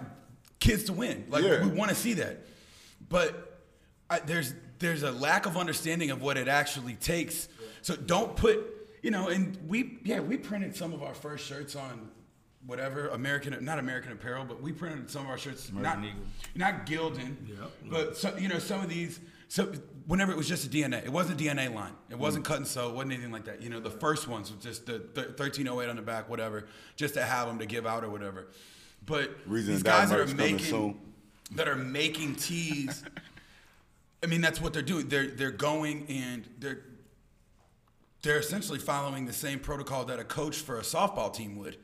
kids 0.60 0.86
to 0.86 0.94
win. 0.94 1.26
Like 1.30 1.44
Yeah. 1.44 1.64
we 1.64 1.70
want 1.70 1.90
to 1.90 1.96
see 1.96 2.14
that. 2.14 2.46
But 3.10 3.60
I, 4.10 4.20
there's 4.20 4.54
there's 4.80 5.04
a 5.04 5.12
lack 5.12 5.46
of 5.46 5.58
understanding 5.58 6.12
of 6.12 6.22
what 6.22 6.38
it 6.38 6.48
actually 6.48 6.96
takes. 6.96 7.48
So 7.82 7.96
don't 7.96 8.36
put, 8.36 8.60
you 9.02 9.12
know, 9.12 9.28
and 9.30 9.58
we 9.68 10.00
yeah 10.04 10.20
we 10.22 10.38
printed 10.38 10.76
some 10.76 10.94
of 10.94 11.04
our 11.04 11.14
first 11.14 11.46
shirts 11.46 11.76
on 11.76 12.10
whatever 12.66 13.10
American 13.10 13.64
not 13.64 13.80
American 13.80 14.12
Apparel, 14.12 14.46
but 14.46 14.62
we 14.62 14.72
printed 14.72 15.10
some 15.10 15.24
of 15.24 15.30
our 15.30 15.38
shirts 15.38 15.72
not 15.74 16.00
Eagle. 16.00 16.20
not 16.56 16.86
Gildan, 16.86 17.36
but 17.90 18.18
so, 18.18 18.36
you 18.38 18.48
know 18.48 18.60
some 18.60 18.82
of 18.82 18.90
these. 18.90 19.20
So 19.48 19.72
whenever 20.08 20.32
it 20.32 20.38
was 20.38 20.48
just 20.48 20.66
a 20.66 20.70
DNA, 20.70 21.04
it 21.06 21.12
wasn't 21.12 21.40
a 21.40 21.44
DNA 21.44 21.74
line. 21.74 21.94
It 22.10 22.18
wasn't 22.18 22.46
cut 22.46 22.58
and 22.58 22.68
sew. 22.68 22.90
It 22.90 22.96
wasn't 22.96 23.14
anything 23.14 23.32
like 23.32 23.46
that. 23.46 23.62
You 23.62 23.70
know, 23.70 23.80
the 23.80 23.92
first 23.92 24.28
ones 24.28 24.52
was 24.52 24.64
just 24.64 24.86
the 24.86 25.00
th- 25.00 25.28
1308 25.38 25.90
on 25.90 25.96
the 25.96 26.02
back, 26.02 26.30
whatever, 26.30 26.66
just 26.96 27.14
to 27.14 27.24
have 27.24 27.48
them 27.48 27.60
to 27.60 27.66
give 27.66 27.86
out 27.86 28.04
or 28.04 28.10
whatever. 28.10 28.48
But 29.06 29.32
Reason 29.46 29.74
these 29.74 29.84
guys 29.84 30.10
that 30.10 30.20
are 30.20 30.28
making 30.28 31.00
that 31.52 31.68
are 31.68 31.76
making 31.76 32.36
teas. 32.36 33.04
I 34.24 34.28
mean, 34.28 34.42
that's 34.42 34.60
what 34.60 34.74
they're 34.74 34.82
doing. 34.82 35.08
They're 35.08 35.28
they're 35.28 35.52
going 35.52 36.08
and 36.10 36.48
they're 36.58 36.82
they're 38.24 38.40
essentially 38.40 38.80
following 38.80 39.28
the 39.28 39.34
same 39.34 39.60
protocol 39.60 40.06
that 40.06 40.18
a 40.18 40.24
coach 40.24 40.58
for 40.58 40.80
a 40.80 40.82
softball 40.82 41.32
team 41.32 41.58
would, 41.58 41.78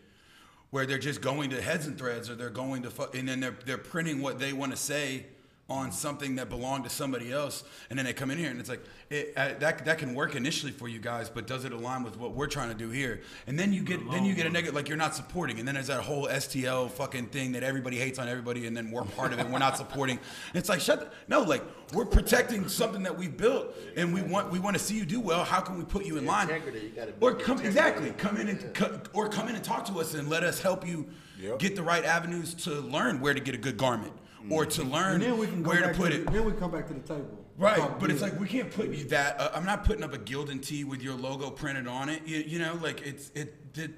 where 0.71 0.85
they're 0.85 0.97
just 0.97 1.21
going 1.21 1.51
to 1.51 1.61
heads 1.61 1.85
and 1.85 1.97
threads, 1.97 2.29
or 2.29 2.35
they're 2.35 2.49
going 2.49 2.81
to 2.83 2.89
fu- 2.89 3.17
and 3.17 3.27
then 3.29 3.39
they're 3.39 3.55
they're 3.65 3.77
printing 3.77 4.21
what 4.21 4.39
they 4.39 4.51
want 4.53 4.71
to 4.71 4.77
say 4.77 5.25
on 5.71 5.91
something 5.91 6.35
that 6.35 6.49
belonged 6.49 6.83
to 6.83 6.89
somebody 6.89 7.31
else, 7.31 7.63
and 7.89 7.97
then 7.97 8.05
they 8.05 8.11
come 8.13 8.29
in 8.29 8.37
here 8.37 8.49
and 8.51 8.59
it's 8.59 8.67
like 8.69 8.81
it, 9.09 9.33
uh, 9.37 9.53
that 9.59 9.85
that 9.85 9.97
can 9.97 10.13
work 10.13 10.35
initially 10.35 10.71
for 10.71 10.87
you 10.89 10.99
guys, 10.99 11.29
but 11.29 11.47
does 11.47 11.63
it 11.63 11.71
align 11.71 12.03
with 12.03 12.17
what 12.17 12.33
we're 12.33 12.47
trying 12.47 12.67
to 12.69 12.75
do 12.75 12.89
here? 12.89 13.21
And 13.47 13.57
then 13.57 13.71
you 13.71 13.81
get 13.81 13.99
then 14.11 14.25
you 14.25 14.33
get 14.33 14.45
a 14.45 14.49
negative 14.49 14.75
like 14.75 14.89
you're 14.89 14.97
not 14.97 15.15
supporting, 15.15 15.59
and 15.59 15.67
then 15.67 15.75
there's 15.75 15.87
that 15.87 16.01
whole 16.01 16.27
STL 16.27 16.91
fucking 16.91 17.27
thing 17.27 17.53
that 17.53 17.63
everybody 17.63 17.97
hates 17.97 18.19
on 18.19 18.27
everybody, 18.27 18.67
and 18.67 18.75
then 18.75 18.91
we're 18.91 19.03
part 19.03 19.31
of 19.31 19.39
it, 19.39 19.43
and 19.43 19.53
we're 19.53 19.59
not 19.59 19.77
supporting. 19.77 20.17
And 20.17 20.55
it's 20.59 20.67
like 20.69 20.81
shut 20.81 20.99
the, 20.99 21.07
no, 21.29 21.41
like 21.41 21.63
we're 21.93 22.05
protecting 22.05 22.67
something 22.67 23.03
that 23.03 23.17
we 23.17 23.29
built, 23.29 23.73
and 23.95 24.13
we 24.13 24.21
want 24.21 24.51
we 24.51 24.59
want 24.59 24.77
to 24.77 24.83
see 24.83 24.95
you 24.97 25.05
do 25.05 25.21
well. 25.21 25.45
How 25.45 25.61
can 25.61 25.77
we 25.77 25.85
put 25.85 26.05
you 26.05 26.17
in 26.17 26.25
line? 26.25 26.49
Integrity, 26.49 26.79
you 26.79 26.89
gotta 26.89 27.11
be 27.13 27.17
Or 27.25 27.31
come 27.33 27.57
integrity. 27.61 27.67
exactly 27.67 28.09
come 28.17 28.37
in 28.37 28.49
and 28.49 28.73
co- 28.73 28.99
or 29.13 29.29
come 29.29 29.47
in 29.47 29.55
and 29.55 29.63
talk 29.63 29.85
to 29.85 29.99
us 30.01 30.13
and 30.15 30.29
let 30.29 30.43
us 30.43 30.61
help 30.61 30.85
you 30.85 31.07
Yep. 31.39 31.57
get 31.57 31.75
the 31.75 31.81
right 31.81 32.05
avenues 32.05 32.53
to 32.53 32.69
learn 32.81 33.19
where 33.19 33.33
to 33.33 33.39
get 33.39 33.55
a 33.55 33.57
good 33.57 33.75
garment 33.75 34.13
or 34.49 34.65
to 34.65 34.83
learn 34.83 35.19
then 35.21 35.37
we 35.37 35.47
can 35.47 35.63
where 35.63 35.81
to 35.81 35.93
put 35.93 36.11
to 36.11 36.21
it. 36.21 36.31
Then 36.31 36.45
we 36.45 36.51
come 36.53 36.71
back 36.71 36.87
to 36.87 36.93
the 36.93 36.99
table. 37.01 37.37
Right, 37.57 37.77
Talk 37.77 37.99
but 37.99 38.09
it's 38.09 38.21
like 38.21 38.39
we 38.39 38.47
can't 38.47 38.71
put 38.71 38.89
you 38.89 39.03
that. 39.05 39.39
Uh, 39.39 39.51
I'm 39.53 39.65
not 39.65 39.83
putting 39.85 40.03
up 40.03 40.13
a 40.13 40.17
Gildan 40.17 40.65
tee 40.65 40.83
with 40.83 41.01
your 41.01 41.13
logo 41.15 41.49
printed 41.51 41.85
on 41.87 42.09
it. 42.09 42.21
You, 42.25 42.37
you 42.39 42.59
know, 42.59 42.79
like 42.81 43.01
it's 43.05 43.29
it, 43.35 43.53
it. 43.75 43.91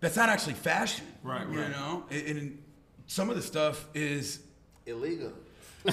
That's 0.00 0.16
not 0.16 0.28
actually 0.28 0.54
fashion. 0.54 1.06
Right, 1.22 1.48
You 1.48 1.60
right. 1.60 1.70
know, 1.70 2.04
and, 2.10 2.26
and 2.26 2.62
some 3.06 3.30
of 3.30 3.36
the 3.36 3.42
stuff 3.42 3.86
is. 3.94 4.40
illegal. 4.86 5.32
You 5.84 5.92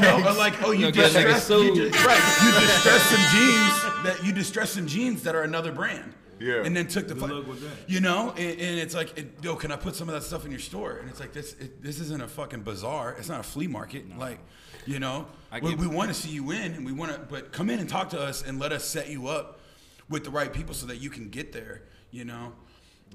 know, 0.00 0.22
or 0.26 0.32
like 0.34 0.62
oh 0.62 0.70
you 0.72 0.84
You'll 0.86 0.92
get 0.92 1.12
distress, 1.12 1.48
niggas 1.48 1.62
you 1.64 1.74
sued. 1.76 1.92
just, 1.92 2.04
right 2.06 2.22
you 2.44 2.50
distress 2.60 3.02
some 3.02 3.24
jeans 3.32 4.04
that 4.04 4.24
you 4.24 4.32
distress 4.32 4.70
some 4.70 4.86
jeans 4.86 5.22
that 5.22 5.34
are 5.34 5.42
another 5.42 5.70
brand 5.72 6.14
Yeah. 6.40 6.64
and 6.64 6.76
then 6.76 6.86
took 6.88 7.08
the 7.08 7.14
Good 7.14 7.30
luck 7.30 7.46
with 7.48 7.60
that. 7.62 7.90
you 7.90 8.00
know 8.00 8.30
and, 8.30 8.60
and 8.60 8.78
it's 8.78 8.94
like 8.94 9.16
it, 9.18 9.38
yo 9.42 9.56
can 9.56 9.72
I 9.72 9.76
put 9.76 9.94
some 9.96 10.08
of 10.08 10.14
that 10.14 10.22
stuff 10.22 10.44
in 10.44 10.50
your 10.50 10.60
store 10.60 10.98
and 10.98 11.08
it's 11.10 11.20
like 11.20 11.32
this 11.32 11.54
it, 11.54 11.82
this 11.82 12.00
isn't 12.00 12.22
a 12.22 12.28
fucking 12.28 12.62
bazaar 12.62 13.14
it's 13.18 13.28
not 13.28 13.40
a 13.40 13.42
flea 13.42 13.66
market 13.66 14.04
like 14.18 14.38
you 14.86 14.98
know 15.00 15.26
I 15.50 15.58
we, 15.60 15.70
get- 15.70 15.78
we 15.80 15.86
want 15.86 16.08
to 16.08 16.14
see 16.14 16.30
you 16.30 16.44
win 16.44 16.72
and 16.74 16.84
we 16.86 16.92
want 16.92 17.12
to 17.12 17.18
but 17.18 17.52
come 17.52 17.70
in 17.70 17.78
and 17.80 17.88
talk 17.88 18.10
to 18.10 18.20
us 18.20 18.42
and 18.46 18.58
let 18.58 18.72
us 18.72 18.84
set 18.84 19.08
you 19.08 19.28
up 19.28 19.60
with 20.08 20.24
the 20.24 20.30
right 20.30 20.52
people 20.52 20.74
so 20.74 20.86
that 20.86 20.96
you 20.98 21.10
can 21.10 21.28
get 21.28 21.52
there 21.52 21.82
you 22.10 22.24
know 22.24 22.52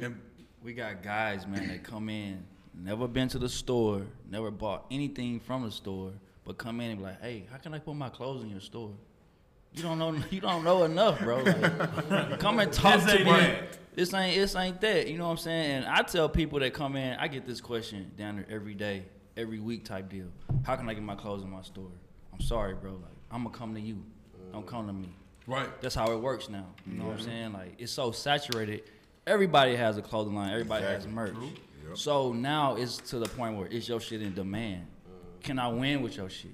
and 0.01 0.19
We 0.63 0.73
got 0.73 1.03
guys, 1.03 1.45
man, 1.45 1.67
that 1.67 1.83
come 1.83 2.07
in, 2.09 2.43
never 2.73 3.07
been 3.07 3.27
to 3.29 3.37
the 3.39 3.49
store, 3.49 4.01
never 4.29 4.49
bought 4.49 4.85
anything 4.89 5.39
from 5.41 5.63
the 5.65 5.71
store, 5.71 6.13
but 6.45 6.57
come 6.57 6.79
in 6.79 6.89
and 6.91 6.99
be 6.99 7.03
like, 7.05 7.21
"Hey, 7.21 7.45
how 7.51 7.57
can 7.57 7.73
I 7.73 7.79
put 7.79 7.95
my 7.95 8.07
clothes 8.09 8.43
in 8.43 8.49
your 8.49 8.61
store?" 8.61 8.91
You 9.75 9.83
don't 9.83 9.97
know, 9.99 10.15
you 10.29 10.39
don't 10.39 10.63
know 10.63 10.83
enough, 10.83 11.19
bro. 11.19 11.41
Like, 11.43 12.39
come 12.39 12.59
and 12.59 12.71
talk 12.71 13.01
This 13.01 13.13
to 13.13 13.19
me. 13.19 13.31
that. 13.31 13.55
This 13.95 14.13
ain't, 14.13 14.35
this 14.35 14.55
ain't 14.55 14.81
that. 14.81 15.07
You 15.07 15.17
know 15.17 15.25
what 15.25 15.31
I'm 15.31 15.37
saying? 15.37 15.71
And 15.71 15.85
I 15.85 16.01
tell 16.01 16.27
people 16.29 16.59
that 16.59 16.73
come 16.73 16.95
in, 16.95 17.17
I 17.19 17.27
get 17.27 17.45
this 17.45 17.61
question 17.61 18.11
down 18.17 18.37
there 18.37 18.45
every 18.49 18.73
day, 18.73 19.05
every 19.37 19.59
week 19.59 19.85
type 19.85 20.09
deal. 20.09 20.27
How 20.63 20.75
can 20.75 20.89
I 20.89 20.93
get 20.93 21.03
my 21.03 21.15
clothes 21.15 21.43
in 21.43 21.49
my 21.51 21.61
store? 21.61 21.91
I'm 22.31 22.41
sorry, 22.41 22.73
bro. 22.73 22.91
Like, 22.91 23.01
I'm 23.31 23.43
gonna 23.43 23.55
come 23.55 23.73
to 23.75 23.81
you. 23.81 24.03
Don't 24.51 24.65
come 24.67 24.87
to 24.87 24.93
me. 24.93 25.09
right 25.47 25.69
That's 25.81 25.95
how 25.95 26.11
it 26.11 26.19
works 26.19 26.49
now. 26.49 26.65
You 26.87 26.97
know 26.99 27.05
what 27.05 27.19
I'm 27.19 27.21
saying? 27.21 27.53
Like 27.53 27.73
it's 27.79 27.91
so 27.91 28.11
saturated. 28.11 28.83
Everybody 29.25 29.75
has 29.75 29.97
a 29.97 30.01
clothing 30.01 30.35
line. 30.35 30.51
Everybody 30.51 30.85
has 30.85 31.07
merch. 31.07 31.35
So 31.95 32.31
now 32.33 32.75
it's 32.75 32.97
to 33.09 33.19
the 33.19 33.27
point 33.27 33.57
where 33.57 33.67
it's 33.67 33.87
your 33.87 33.99
shit 33.99 34.21
in 34.21 34.33
demand. 34.33 34.85
Can 35.41 35.59
I 35.59 35.67
win 35.67 36.01
with 36.01 36.17
your 36.17 36.29
shit? 36.29 36.51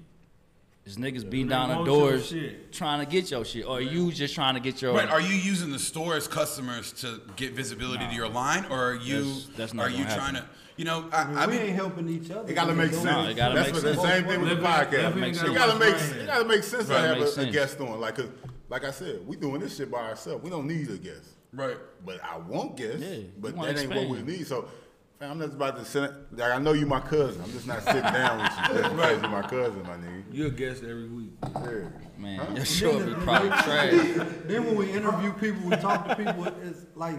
Is 0.90 0.96
niggas 0.96 1.28
beating 1.30 1.46
They 1.46 1.54
down 1.54 1.68
the 1.68 1.84
doors 1.84 2.26
shit. 2.30 2.72
trying 2.72 2.98
to 3.04 3.08
get 3.10 3.30
your 3.30 3.44
shit, 3.44 3.64
or 3.64 3.76
are 3.78 3.80
you 3.80 4.10
just 4.10 4.34
trying 4.34 4.54
to 4.54 4.60
get 4.60 4.82
your? 4.82 4.92
Right. 4.92 5.08
Are 5.08 5.20
you 5.20 5.34
using 5.36 5.70
the 5.70 5.78
store 5.78 6.16
as 6.16 6.26
customers 6.26 6.92
to 6.94 7.20
get 7.36 7.52
visibility 7.52 8.04
to 8.08 8.12
your 8.12 8.28
line, 8.28 8.66
or 8.70 8.90
are 8.90 8.94
you 8.96 9.18
That's- 9.22 9.48
that's 9.56 9.74
not 9.74 9.86
are 9.86 9.90
you 9.90 10.02
gonna 10.02 10.16
trying 10.16 10.34
to? 10.34 10.44
You 10.76 10.86
know, 10.86 11.08
I 11.12 11.22
I, 11.22 11.24
mean, 11.28 11.38
I 11.38 11.46
we 11.46 11.56
ain't 11.58 11.76
helping 11.76 12.08
each 12.08 12.28
other. 12.32 12.50
It 12.50 12.54
gotta 12.54 12.74
make 12.74 12.90
sense. 12.92 13.04
No, 13.04 13.24
it 13.28 13.34
gotta 13.36 13.54
That's 13.54 13.68
make 13.68 13.74
what 13.74 13.82
sense. 13.84 13.96
the 14.02 14.08
same 14.08 14.24
thing 14.24 14.40
with 14.40 14.48
the 14.48 14.56
podcast. 14.66 14.90
living 15.14 15.20
Makes 15.20 15.38
gotta 15.42 15.54
gotta 15.54 15.78
make 15.78 15.94
my 15.94 16.00
it 16.00 16.26
gotta 16.26 16.44
make 16.48 16.62
sense 16.64 16.86
to 16.88 16.94
have 16.98 17.18
makes 17.18 17.38
a, 17.38 17.42
a 17.42 17.50
guest 17.52 17.80
on. 17.80 18.00
Like, 18.00 18.16
'cause 18.16 18.28
like 18.68 18.84
I 18.84 18.90
said, 18.90 19.20
we 19.28 19.36
doing 19.36 19.60
this 19.60 19.76
shit 19.76 19.90
by 19.92 20.00
ourselves. 20.08 20.42
We 20.42 20.50
don't 20.50 20.66
need 20.66 20.90
a 20.90 20.96
guest. 20.98 21.28
right. 21.52 21.76
But 22.04 22.20
I 22.24 22.38
want 22.38 22.76
guests. 22.76 23.00
Yeah, 23.00 23.16
but 23.38 23.52
we 23.52 23.58
wanna 23.58 23.74
that 23.74 23.80
ain't 23.82 23.94
what 23.94 24.08
we 24.08 24.22
need. 24.22 24.44
So 24.46 24.68
fam, 25.20 25.30
I'm 25.32 25.40
just 25.40 25.54
about 25.54 25.76
to 25.78 25.84
sit. 25.84 26.10
Like 26.32 26.52
I 26.52 26.58
know 26.58 26.72
you 26.72 26.86
my 26.86 27.00
cousin. 27.00 27.42
I'm 27.42 27.52
just 27.52 27.66
not 27.66 27.82
sitting 27.84 28.02
down 28.02 28.38
with 28.38 28.52
you 28.76 28.82
just 28.82 28.96
because 28.96 29.22
you 29.22 29.28
my 29.28 29.42
cousin, 29.42 29.82
my 29.84 29.96
nigga. 29.96 30.22
You're 30.32 30.46
a 30.48 30.50
guest 30.50 30.82
every 30.82 31.08
week. 31.08 31.30
Yeah. 31.44 31.88
man, 32.18 32.56
your 32.56 32.64
shit 32.64 33.06
be 33.06 33.14
probably 33.14 33.48
trash. 33.50 33.92
Then 34.46 34.64
when 34.66 34.76
we 34.76 34.90
interview 34.92 35.32
people, 35.34 35.68
we 35.68 35.76
talk 35.76 36.08
to 36.08 36.16
people, 36.16 36.46
it's 36.62 36.86
like 36.94 37.18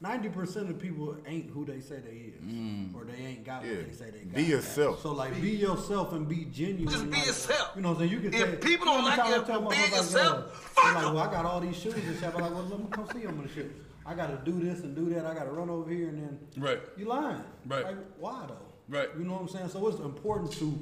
ninety 0.00 0.28
percent 0.28 0.70
of 0.70 0.78
people 0.78 1.16
ain't 1.26 1.50
who 1.50 1.64
they 1.64 1.80
say 1.80 1.96
they 2.00 2.32
is, 2.32 2.94
or 2.94 3.04
they 3.04 3.22
ain't 3.24 3.44
got 3.44 3.64
Yeah. 3.64 3.76
what 3.76 3.88
they 3.90 3.94
say 3.96 4.10
they 4.10 4.20
got. 4.20 4.34
Be 4.34 4.42
yourself. 4.44 5.02
So 5.02 5.12
like, 5.12 5.40
be 5.40 5.50
yourself 5.52 6.12
and 6.12 6.28
be 6.28 6.46
genuine. 6.46 6.88
Just 6.88 7.04
be 7.10 7.16
like, 7.16 7.26
yourself. 7.26 7.72
You 7.76 7.82
know, 7.82 7.90
what 7.92 8.02
I'm 8.02 8.08
saying 8.08 8.22
you 8.24 8.30
can. 8.30 8.34
If 8.34 8.50
say, 8.50 8.56
people 8.68 8.86
don't 8.86 8.96
you 8.96 9.02
know, 9.02 9.08
like 9.08 9.18
how 9.20 9.24
many 9.30 9.36
you 9.36 9.46
times 9.46 9.46
for 9.46 9.52
I 9.52 9.76
being 9.76 9.90
was 9.90 10.14
like, 10.14 10.22
yourself, 10.22 10.44
uh, 10.44 10.48
fuck 10.50 10.84
they're 10.84 10.94
like, 10.94 11.04
'em. 11.06 11.14
well, 11.14 11.28
I 11.28 11.32
got 11.32 11.44
all 11.44 11.60
these 11.60 11.76
shoes 11.76 11.94
and 11.94 12.18
shit. 12.18 12.24
I'm 12.34 12.40
like, 12.40 12.50
well, 12.52 12.66
let 12.68 12.78
me 12.80 12.86
come 12.90 13.08
see 13.12 13.20
them 13.20 13.40
and 13.40 13.50
shit. 13.50 13.70
I 14.08 14.14
got 14.14 14.28
to 14.28 14.50
do 14.50 14.58
this 14.58 14.80
and 14.80 14.96
do 14.96 15.12
that. 15.14 15.26
I 15.26 15.34
got 15.34 15.44
to 15.44 15.50
run 15.50 15.68
over 15.68 15.90
here 15.90 16.08
and 16.08 16.18
then. 16.22 16.38
Right. 16.56 16.80
You 16.96 17.04
lying. 17.04 17.42
Right. 17.66 17.84
Like, 17.84 17.96
why 18.18 18.46
though? 18.48 18.56
Right. 18.88 19.08
You 19.18 19.24
know 19.24 19.34
what 19.34 19.42
I'm 19.42 19.48
saying? 19.48 19.68
So 19.68 19.86
it's 19.88 19.98
important 20.00 20.50
to, 20.54 20.78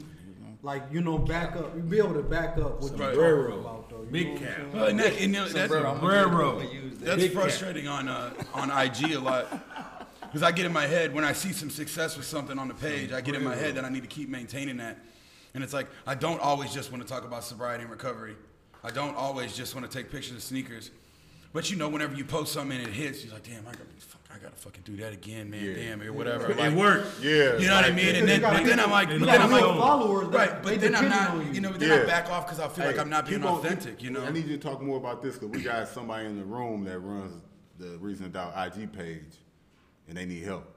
like, 0.62 0.85
you 0.93 1.01
know, 1.01 1.19
back 1.19 1.57
up. 1.57 1.74
You 1.74 1.82
be 1.82 1.98
able 1.98 2.15
to 2.15 2.23
back 2.23 2.57
up 2.57 2.81
what 2.81 2.97
Right. 2.97 3.15
you're 3.15 3.48
about 3.48 3.90
though. 3.90 4.03
You 4.03 4.09
Big 4.12 4.27
know 4.27 4.32
what 4.35 4.40
I'm 4.43 4.47
cap. 4.47 4.57
saying? 4.59 4.73
Well, 4.73 4.86
and 4.86 5.01
that, 5.01 5.12
and, 5.15 5.20
you 5.20 5.28
know, 5.28 5.48
that's, 5.48 5.73
Sombrero. 5.73 6.61
that's 7.01 7.16
Big 7.23 7.32
cat. 7.32 7.43
frustrating 7.43 7.89
on 7.89 8.09
uh, 8.09 8.32
on 8.55 8.70
IG 8.70 9.12
a 9.12 9.19
lot. 9.19 9.51
Because 10.23 10.43
I 10.44 10.53
get 10.53 10.65
in 10.66 10.73
my 10.73 10.86
head 10.86 11.12
when 11.12 11.24
I 11.24 11.32
see 11.32 11.53
some 11.53 11.70
success 11.70 12.16
with 12.16 12.27
something 12.27 12.59
on 12.61 12.69
the 12.69 12.74
page, 12.74 13.11
I 13.12 13.20
get 13.20 13.35
in 13.35 13.43
my 13.43 13.57
head 13.57 13.74
that 13.77 13.85
I 13.85 13.89
need 13.89 14.03
to 14.03 14.09
keep 14.09 14.28
maintaining 14.28 14.77
that. 14.77 14.98
And 15.55 15.65
it's 15.65 15.73
like 15.73 15.89
I 16.07 16.15
don't 16.15 16.40
always 16.40 16.73
just 16.73 16.93
want 16.93 17.03
to 17.03 17.09
talk 17.09 17.24
about 17.24 17.43
sobriety 17.43 17.82
and 17.82 17.90
recovery. 17.90 18.36
I 18.85 18.90
don't 18.93 19.16
always 19.16 19.57
just 19.57 19.74
want 19.74 19.90
to 19.90 19.98
take 19.98 20.12
pictures 20.12 20.36
of 20.36 20.43
sneakers. 20.44 20.90
But 21.57 21.70
you 21.70 21.78
know, 21.78 21.89
whenever 21.89 22.15
you 22.15 22.27
post 22.27 22.53
something 22.53 22.77
and 22.78 22.87
it 22.87 22.93
hits, 22.93 23.24
you're 23.24 23.33
like, 23.33 23.45
damn, 23.45 23.66
I 23.66 23.70
gotta, 23.70 23.85
fuck, 23.99 24.20
I 24.31 24.37
gotta 24.37 24.57
fucking 24.57 24.83
do 24.85 24.95
that 24.97 25.15
again, 25.15 25.49
man. 25.49 25.65
Yeah. 25.65 25.73
Damn, 25.73 26.03
or 26.03 26.12
whatever. 26.12 26.51
It 26.51 26.73
worked. 26.74 27.23
Yeah. 27.23 27.57
You 27.57 27.69
know 27.69 27.77
what 27.77 27.87
I 27.87 27.93
mean? 27.93 28.15
And 28.15 28.28
then, 28.28 28.43
but 28.43 28.62
then 28.62 28.78
I'm 28.78 28.91
like, 28.91 29.09
but 29.09 29.20
then 29.20 29.41
I'm 29.41 29.51
like, 29.51 29.62
followers 29.62 30.27
right? 30.27 30.62
But 30.62 30.78
then 30.83 30.95
I'm 30.95 31.09
not, 31.09 31.35
you. 31.47 31.53
you 31.53 31.61
know, 31.62 31.70
but 31.70 31.81
then 31.81 32.03
I 32.03 32.05
back 32.05 32.28
off 32.28 32.45
because 32.45 32.61
I 32.61 32.69
feel 32.69 32.85
like 32.85 32.99
I'm 32.99 33.09
not 33.09 33.24
being 33.24 33.41
keep 33.41 33.51
authentic. 33.51 34.03
You 34.03 34.11
know? 34.11 34.23
I 34.23 34.33
need 34.33 34.45
you 34.45 34.59
to 34.59 34.62
talk 34.62 34.83
more 34.83 34.99
about 34.99 35.23
this 35.23 35.39
because 35.39 35.49
we 35.49 35.62
got 35.62 35.89
somebody 35.89 36.27
in 36.27 36.37
the 36.37 36.45
room 36.45 36.85
that 36.85 36.99
runs 36.99 37.33
the 37.78 37.97
Reason 38.01 38.31
Doubt 38.31 38.53
IG 38.55 38.93
page, 38.93 39.39
and 40.09 40.19
they 40.19 40.27
need 40.27 40.43
help. 40.43 40.76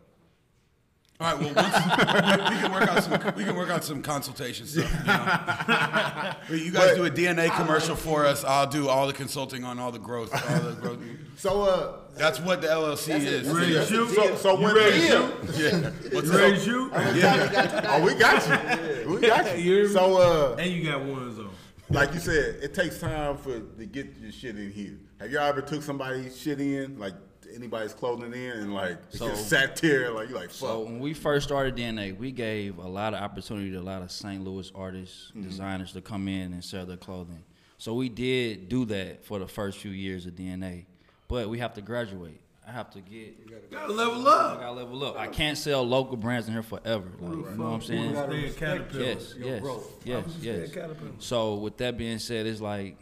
All 1.22 1.28
right. 1.36 1.38
Well, 1.38 1.54
once, 1.54 1.76
we, 1.76 2.56
we 2.56 2.62
can 2.62 2.72
work 2.72 2.88
out 2.88 3.04
some. 3.04 3.34
We 3.36 3.44
can 3.44 3.56
work 3.56 3.70
out 3.70 3.84
some 3.84 4.02
consultation 4.02 4.66
stuff. 4.66 4.90
You, 4.90 5.06
know? 5.06 6.34
But 6.50 6.60
you 6.60 6.72
guys 6.72 6.96
do 6.96 7.04
a 7.06 7.12
DNA 7.12 7.54
commercial 7.56 7.96
for 7.98 8.26
us. 8.26 8.46
I'll 8.46 8.68
do 8.68 8.88
all 8.88 9.06
the 9.06 9.12
consulting 9.14 9.66
on 9.66 9.80
all 9.80 9.92
the 9.92 10.00
growth. 10.00 10.32
All 10.34 10.60
the 10.62 10.72
growth. 10.80 11.00
So 11.36 11.62
uh, 11.64 11.98
That's 12.16 12.40
what 12.40 12.62
the 12.62 12.68
LLC 12.68 13.20
is. 13.20 13.48
You 13.48 13.58
ready 13.58 13.74
to 13.74 13.86
shoot? 13.86 14.10
so 14.12 14.36
so 14.36 14.58
You 14.58 14.64
when 14.64 14.76
ready 14.76 15.00
to 15.00 15.06
yeah. 15.06 15.10
shoot? 15.10 15.74
Yeah. 15.74 15.90
What's 16.14 16.28
You 16.28 16.34
up? 16.34 16.40
ready 16.40 16.56
to 16.56 16.60
shoot? 16.62 16.92
Oh, 16.94 18.04
we 18.06 18.14
got 18.16 18.48
you. 18.48 19.10
We 19.16 19.28
got 19.28 19.58
You 19.58 19.64
you. 19.64 19.74
hear 19.76 19.88
me? 19.88 19.94
So 19.94 20.18
uh, 20.18 20.56
And 20.58 20.72
you 20.72 20.90
got 20.90 21.02
ones 21.04 21.38
on. 21.38 21.50
like 21.90 22.14
you 22.14 22.20
said, 22.22 22.56
it 22.64 22.74
takes 22.74 22.98
time 22.98 23.36
for 23.38 23.60
to 23.60 23.86
get 23.86 24.08
your 24.22 24.32
shit 24.32 24.58
in 24.58 24.72
here. 24.72 24.98
Have 25.20 25.32
y'all 25.32 25.44
ever 25.44 25.62
took 25.62 25.84
somebody's 25.84 26.40
shit 26.40 26.62
in, 26.62 26.98
like 26.98 27.14
anybody's 27.56 27.94
clothing 27.94 28.34
in, 28.34 28.52
and 28.52 28.74
like 28.74 28.92
it 28.92 29.18
So- 29.18 29.30
just 29.30 29.50
sat 29.50 29.76
there, 29.78 30.12
like 30.12 30.30
you 30.30 30.36
like 30.36 30.50
fuck. 30.50 30.70
So 30.70 30.80
when 30.82 31.00
we 31.00 31.14
first 31.14 31.48
started 31.48 31.76
DNA, 31.76 32.18
we 32.18 32.32
gave 32.32 32.78
a 32.78 32.88
lot 32.88 33.14
of 33.14 33.22
opportunity 33.22 33.72
to 33.72 33.78
a 33.78 33.82
lot 33.82 34.02
of 34.02 34.12
St. 34.12 34.44
Louis 34.44 34.72
artists, 34.76 35.32
mm-hmm. 35.32 35.48
designers 35.48 35.94
to 35.94 36.02
come 36.02 36.28
in 36.28 36.54
and 36.54 36.64
sell 36.64 36.86
their 36.86 36.98
clothing. 36.98 37.44
So 37.78 37.94
we 37.94 38.10
did 38.10 38.68
do 38.68 38.86
that 38.86 39.24
for 39.26 39.40
the 39.40 39.48
first 39.48 39.78
few 39.78 39.92
years 39.92 40.26
of 40.26 40.34
DNA, 40.34 40.86
but 41.28 41.50
we 41.50 41.60
have 41.60 41.74
to 41.76 41.82
graduate. 41.82 42.42
I 42.68 42.72
have 42.72 42.92
to 42.92 43.02
get. 43.02 43.72
Gotta 43.72 43.92
level 43.92 44.28
I 44.28 44.32
up. 44.32 44.60
gotta 44.60 44.72
level 44.74 45.04
up. 45.04 45.18
I 45.18 45.28
can't 45.28 45.58
sell 45.58 45.84
local 45.84 46.18
brands 46.18 46.48
in 46.48 46.54
here 46.54 46.62
forever. 46.62 47.10
Like, 47.20 47.32
you 47.32 47.58
know 47.58 47.64
what 47.64 47.70
I'm 47.70 47.82
saying? 47.82 48.14
gotta 48.14 48.52
Stay 48.52 48.66
at. 48.66 48.94
Yes, 48.94 49.36
yes, 49.40 49.62
growth. 49.62 49.92
yes, 50.06 50.26
yes. 50.28 50.36
stay 50.40 50.64
at 50.64 50.74
Caterpillar. 50.74 51.12
So 51.18 51.56
with 51.56 51.78
that 51.78 51.98
being 51.98 52.20
said, 52.20 52.46
it's 52.46 52.62
like 52.62 52.98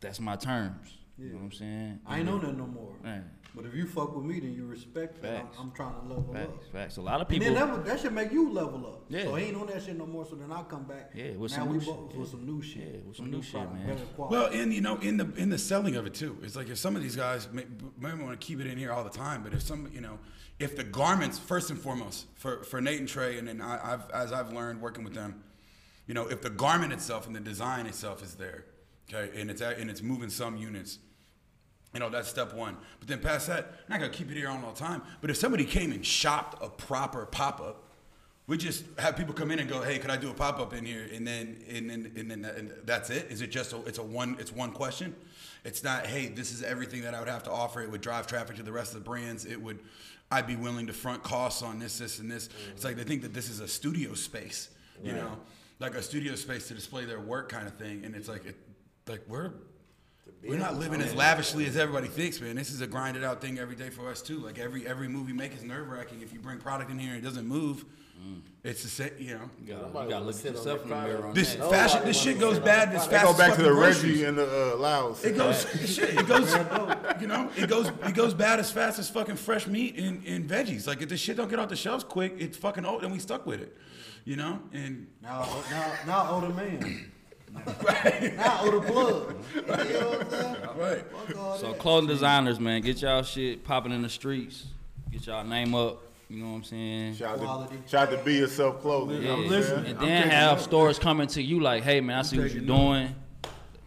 that's 0.00 0.20
my 0.20 0.36
terms. 0.36 0.94
You 1.18 1.30
know 1.30 1.36
what 1.38 1.44
I'm 1.44 1.52
saying? 1.52 2.00
I 2.06 2.20
ain't 2.20 2.28
on 2.28 2.40
that 2.42 2.56
no 2.56 2.66
more. 2.66 2.92
Right. 3.02 3.22
But 3.54 3.64
if 3.64 3.74
you 3.74 3.86
fuck 3.86 4.14
with 4.14 4.24
me, 4.24 4.38
then 4.40 4.54
you 4.54 4.66
respect 4.66 5.20
that. 5.22 5.40
I'm, 5.40 5.46
Facts. 5.46 5.56
I'm 5.60 5.70
trying 5.72 5.94
to 5.94 6.00
level 6.14 6.32
Facts, 6.32 6.48
up. 6.48 6.72
facts. 6.72 6.96
A 6.98 7.00
lot 7.00 7.14
of 7.16 7.20
And 7.22 7.28
people. 7.40 7.46
then 7.46 7.54
that, 7.54 7.72
would- 7.76 7.84
that 7.86 7.98
should 8.00 8.12
make 8.12 8.30
you 8.30 8.52
level 8.52 8.86
up. 8.86 9.04
Yeah. 9.08 9.24
So 9.24 9.34
he 9.34 9.46
ain't 9.46 9.56
on 9.56 9.66
that 9.68 9.82
shit 9.82 9.96
no 9.96 10.06
more. 10.06 10.26
So 10.26 10.36
then 10.36 10.52
I'll 10.52 10.64
come 10.64 10.84
back. 10.84 11.10
Yeah, 11.14 11.32
with 11.32 11.50
now 11.52 11.58
some 11.58 11.68
we 11.70 11.78
new 11.78 11.84
both 11.84 12.10
shit, 12.10 12.18
with 12.20 12.28
some 12.30 12.46
new 12.46 12.62
shit. 12.62 12.82
Yeah, 12.94 13.00
with 13.08 13.16
some 13.16 13.30
new 13.30 13.42
shit, 13.42 13.72
man. 13.72 13.86
better 13.86 14.04
quality. 14.14 14.36
Well, 14.36 14.46
and 14.52 14.72
you 14.72 14.80
know, 14.80 14.96
in 14.98 15.16
the 15.16 15.32
in 15.36 15.48
the 15.50 15.58
selling 15.58 15.96
of 15.96 16.06
it 16.06 16.14
too, 16.14 16.38
it's 16.42 16.54
like 16.56 16.68
if 16.68 16.78
some 16.78 16.94
of 16.94 17.02
these 17.02 17.16
guys 17.16 17.48
may, 17.52 17.64
maybe 17.98 18.22
want 18.22 18.38
to 18.40 18.46
keep 18.46 18.60
it 18.60 18.66
in 18.66 18.76
here 18.78 18.92
all 18.92 19.02
the 19.02 19.10
time, 19.10 19.42
but 19.42 19.52
if 19.54 19.62
some, 19.62 19.90
you 19.92 20.00
know, 20.02 20.18
if 20.60 20.76
the 20.76 20.84
garments 20.84 21.38
first 21.38 21.70
and 21.70 21.78
foremost 21.80 22.26
for 22.36 22.62
for 22.64 22.80
Nate 22.80 23.00
and 23.00 23.08
Trey, 23.08 23.38
and 23.38 23.48
then 23.48 23.60
I, 23.62 23.94
I've 23.94 24.10
as 24.10 24.30
I've 24.32 24.52
learned 24.52 24.80
working 24.82 25.02
with 25.04 25.14
them, 25.14 25.42
you 26.06 26.14
know, 26.14 26.28
if 26.28 26.42
the 26.42 26.50
garment 26.50 26.92
itself 26.92 27.26
and 27.26 27.34
the 27.34 27.40
design 27.40 27.86
itself 27.86 28.22
is 28.22 28.34
there, 28.34 28.66
okay, 29.12 29.40
and 29.40 29.50
it's 29.50 29.62
at, 29.62 29.78
and 29.78 29.88
it's 29.90 30.02
moving 30.02 30.28
some 30.30 30.56
units, 30.56 30.98
you 31.94 32.00
know, 32.00 32.10
that's 32.10 32.28
step 32.28 32.54
one. 32.54 32.76
But 32.98 33.08
then 33.08 33.20
past 33.20 33.46
that, 33.48 33.66
I'm 33.66 33.90
not 33.90 34.00
gonna 34.00 34.12
keep 34.12 34.30
it 34.30 34.36
here 34.36 34.48
on 34.48 34.62
all 34.64 34.72
the 34.72 34.78
time. 34.78 35.02
But 35.20 35.30
if 35.30 35.36
somebody 35.36 35.64
came 35.64 35.92
and 35.92 36.04
shopped 36.04 36.62
a 36.62 36.68
proper 36.68 37.26
pop 37.26 37.60
up, 37.60 37.84
we 38.46 38.56
just 38.56 38.84
have 38.98 39.16
people 39.16 39.34
come 39.34 39.50
in 39.50 39.58
and 39.58 39.68
go, 39.68 39.82
"Hey, 39.82 39.98
could 39.98 40.10
I 40.10 40.16
do 40.16 40.30
a 40.30 40.34
pop 40.34 40.58
up 40.58 40.72
in 40.72 40.84
here?" 40.84 41.06
And 41.12 41.26
then, 41.26 41.62
and 41.68 41.90
then, 41.90 42.12
and 42.16 42.30
then, 42.30 42.44
and 42.44 42.72
that's 42.84 43.10
it. 43.10 43.26
Is 43.30 43.42
it 43.42 43.50
just 43.50 43.72
a? 43.74 43.82
It's 43.84 43.98
a 43.98 44.02
one. 44.02 44.36
It's 44.38 44.52
one 44.52 44.72
question. 44.72 45.14
It's 45.64 45.84
not. 45.84 46.06
Hey, 46.06 46.28
this 46.28 46.50
is 46.50 46.62
everything 46.62 47.02
that 47.02 47.14
I 47.14 47.20
would 47.20 47.28
have 47.28 47.42
to 47.44 47.50
offer. 47.50 47.82
It 47.82 47.90
would 47.90 48.00
drive 48.00 48.26
traffic 48.26 48.56
to 48.56 48.62
the 48.62 48.72
rest 48.72 48.94
of 48.94 49.00
the 49.00 49.04
brands. 49.04 49.44
It 49.44 49.60
would. 49.60 49.80
I'd 50.30 50.46
be 50.46 50.56
willing 50.56 50.86
to 50.86 50.92
front 50.92 51.22
costs 51.22 51.62
on 51.62 51.78
this, 51.78 51.98
this, 51.98 52.18
and 52.18 52.30
this. 52.30 52.48
It's 52.74 52.84
like 52.84 52.96
they 52.96 53.04
think 53.04 53.22
that 53.22 53.32
this 53.32 53.48
is 53.48 53.60
a 53.60 53.68
studio 53.68 54.14
space. 54.14 54.70
You 55.02 55.12
know, 55.12 55.38
like 55.78 55.94
a 55.94 56.02
studio 56.02 56.34
space 56.34 56.68
to 56.68 56.74
display 56.74 57.04
their 57.04 57.20
work 57.20 57.48
kind 57.48 57.66
of 57.66 57.74
thing. 57.74 58.04
And 58.04 58.14
it's 58.14 58.28
like, 58.28 58.44
it, 58.46 58.56
like 59.06 59.22
we're 59.28 59.52
we're 60.46 60.58
not 60.58 60.76
living 60.76 61.00
as 61.00 61.14
lavishly 61.14 61.66
as 61.66 61.76
everybody 61.76 62.08
thinks, 62.08 62.40
man. 62.40 62.56
This 62.56 62.70
is 62.70 62.80
a 62.80 62.86
grinded 62.86 63.24
out 63.24 63.40
thing 63.40 63.58
every 63.58 63.76
day 63.76 63.90
for 63.90 64.08
us 64.08 64.22
too. 64.22 64.38
Like 64.38 64.58
every 64.58 64.86
every 64.86 65.08
move 65.08 65.26
we 65.26 65.32
make 65.32 65.54
is 65.54 65.62
nerve 65.62 65.88
wracking. 65.88 66.22
If 66.22 66.32
you 66.32 66.40
bring 66.40 66.58
product 66.58 66.90
in 66.90 66.98
here 66.98 67.14
and 67.14 67.18
it 67.18 67.24
doesn't 67.26 67.46
move, 67.46 67.84
it's 68.64 68.82
the 68.82 68.88
same. 68.88 69.10
You 69.18 69.34
know, 69.34 69.50
You 69.64 69.74
gotta, 69.74 69.86
you 69.86 70.10
gotta 70.10 70.24
look 70.24 70.34
at 70.34 70.46
on 70.46 70.52
yourself 70.54 70.82
in 70.82 70.90
the 70.90 70.96
mirror 70.96 71.26
on 71.26 71.34
this 71.34 71.52
that. 71.52 71.60
Nobody 71.60 71.76
fashion, 71.78 72.04
this 72.04 72.20
shit 72.20 72.38
goes 72.40 72.58
bad 72.58 72.90
the 72.90 72.96
as 72.96 73.06
product. 73.06 73.26
fast 73.26 73.38
go 73.38 73.46
back 73.46 73.56
to 73.56 73.62
the. 73.62 73.72
Reggie 73.72 74.24
and 74.24 74.36
the 74.36 74.74
uh, 74.74 74.76
Laos. 74.76 75.24
It 75.24 75.36
goes, 75.36 75.66
shit, 75.86 76.10
it 76.18 76.26
goes, 76.26 76.52
you 77.20 77.28
know, 77.28 77.50
it 77.56 77.68
goes, 77.68 77.88
it 77.88 78.14
goes 78.14 78.34
bad 78.34 78.58
as 78.58 78.70
fast 78.70 78.98
as 78.98 79.08
fucking 79.08 79.36
fresh 79.36 79.66
meat 79.66 79.96
and, 79.98 80.24
and 80.26 80.48
veggies. 80.48 80.86
Like 80.86 81.00
if 81.02 81.08
this 81.08 81.20
shit 81.20 81.36
don't 81.36 81.48
get 81.48 81.58
off 81.58 81.68
the 81.68 81.76
shelves 81.76 82.04
quick, 82.04 82.34
it's 82.38 82.56
fucking 82.56 82.84
old, 82.84 83.04
and 83.04 83.12
we 83.12 83.18
stuck 83.20 83.46
with 83.46 83.60
it, 83.60 83.76
you 84.24 84.36
know. 84.36 84.60
And 84.72 85.06
now, 85.22 85.48
now, 85.70 85.92
now, 86.06 86.30
older 86.32 86.48
man. 86.50 87.12
Right, 87.82 88.36
Now, 88.36 88.60
older 88.64 88.80
plug. 88.80 89.34
You 89.54 89.62
know 89.62 89.66
what 90.10 90.20
I'm 90.22 90.30
saying? 90.30 90.56
right. 90.76 91.04
Fuck 91.26 91.38
all 91.38 91.58
So 91.58 91.68
that. 91.68 91.78
clothing 91.78 92.08
designers, 92.08 92.60
man, 92.60 92.82
get 92.82 93.00
y'all 93.02 93.22
shit 93.22 93.64
popping 93.64 93.92
in 93.92 94.02
the 94.02 94.08
streets. 94.08 94.66
Get 95.10 95.26
y'all 95.26 95.44
name 95.44 95.74
up. 95.74 96.02
You 96.30 96.42
know 96.42 96.50
what 96.50 96.56
I'm 96.56 96.64
saying? 96.64 97.14
Shout 97.16 97.38
out, 97.38 97.44
Quality. 97.44 97.76
to, 97.82 97.88
shout 97.88 98.08
out 98.12 98.18
to 98.18 98.24
Be 98.24 98.34
Yourself 98.34 98.82
Clothing. 98.82 99.22
Yeah. 99.22 99.32
I'm 99.32 99.48
listening. 99.48 99.86
And 99.86 99.98
I'm 99.98 100.04
then 100.06 100.22
taking 100.24 100.30
have 100.36 100.52
notes. 100.52 100.64
stores 100.64 100.98
coming 100.98 101.26
to 101.28 101.42
you 101.42 101.60
like, 101.60 101.82
hey 101.84 102.00
man, 102.02 102.18
I 102.18 102.22
see 102.22 102.36
what 102.38 102.42
you're 102.50 102.60
taking 102.60 102.66
doing. 102.66 103.14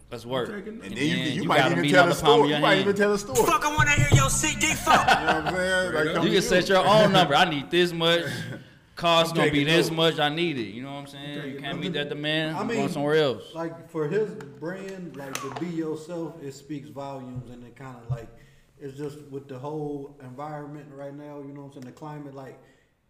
Let's 0.10 0.26
work. 0.26 0.50
taking 0.50 0.68
And 0.70 0.82
notes. 0.82 0.96
Then 0.96 1.08
you, 1.08 1.16
can, 1.18 1.34
you, 1.36 1.44
might 1.44 1.72
even 1.72 1.90
tell 1.90 2.10
a 2.10 2.16
story. 2.16 2.42
of 2.42 2.48
your 2.50 2.58
You 2.58 2.62
might 2.64 2.78
even 2.80 2.96
tell 2.96 3.14
a 3.14 3.18
story. 3.20 3.46
Fuck, 3.46 3.64
I 3.64 3.76
wanna 3.76 3.92
hear 3.92 4.08
your 4.14 4.30
CD 4.32 4.74
fuck. 4.74 5.06
what 5.06 5.08
I'm 5.08 5.56
saying? 5.56 5.94
Like, 5.94 6.16
come 6.16 6.24
You 6.24 6.30
to 6.30 6.36
can 6.38 6.42
set 6.42 6.68
your 6.68 6.86
own 6.86 7.12
number. 7.14 7.36
I 7.36 7.48
need 7.48 7.70
this 7.70 7.94
much. 7.94 8.22
Cost 9.02 9.36
gonna 9.36 9.52
be 9.52 9.64
this 9.64 9.88
notes. 9.88 9.98
much. 9.98 10.20
I 10.20 10.30
need 10.30 10.58
it. 10.58 10.68
You 10.74 10.84
know 10.84 10.92
what 10.94 11.00
I'm 11.00 11.08
saying? 11.08 11.54
You 11.54 11.60
can't 11.60 11.80
meet 11.80 11.94
that 11.94 12.10
demand. 12.10 12.56
I 12.56 12.60
I'm 12.60 12.68
mean, 12.68 12.78
going 12.78 12.90
somewhere 12.90 13.16
else. 13.16 13.44
Like 13.54 13.90
for 13.90 14.08
his 14.08 14.32
brand, 14.34 15.16
like 15.16 15.34
to 15.42 15.60
be 15.60 15.68
yourself, 15.68 16.36
it 16.44 16.54
speaks 16.54 16.90
volumes, 16.90 17.50
and 17.50 17.64
it 17.64 17.76
kind 17.76 17.98
of 17.98 18.10
like 18.10 18.28
it's 18.80 18.98
just 18.98 19.20
with 19.30 19.48
the 19.48 19.58
whole 19.58 20.16
environment 20.22 20.88
right 20.94 21.14
now. 21.16 21.40
You 21.40 21.54
know 21.54 21.62
what 21.62 21.68
I'm 21.68 21.74
saying? 21.74 21.86
The 21.86 21.92
climate, 21.92 22.36
like 22.36 22.60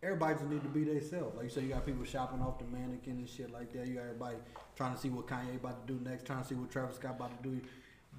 everybody 0.03 0.35
just 0.35 0.45
need 0.49 0.63
to 0.63 0.69
be 0.69 0.84
themselves. 0.84 1.35
Like 1.35 1.43
you 1.45 1.49
say, 1.49 1.61
you 1.61 1.69
got 1.69 1.85
people 1.85 2.05
shopping 2.05 2.41
off 2.41 2.57
the 2.59 2.65
mannequin 2.65 3.18
and 3.18 3.30
shit 3.30 3.51
like 3.51 3.72
that. 3.73 3.85
You 3.88 3.95
got 3.95 4.03
everybody 4.03 4.38
trying 4.76 4.93
to 4.95 4.99
see 4.99 5.09
what 5.09 5.27
Kanye 5.27 5.55
about 5.55 5.85
to 5.85 5.93
do 5.93 5.99
next, 6.09 6.26
trying 6.26 6.41
to 6.41 6.47
see 6.47 6.55
what 6.55 6.72
Travis 6.72 6.95
Scott 6.95 7.15
about 7.18 7.43
to 7.43 7.49
do. 7.49 7.61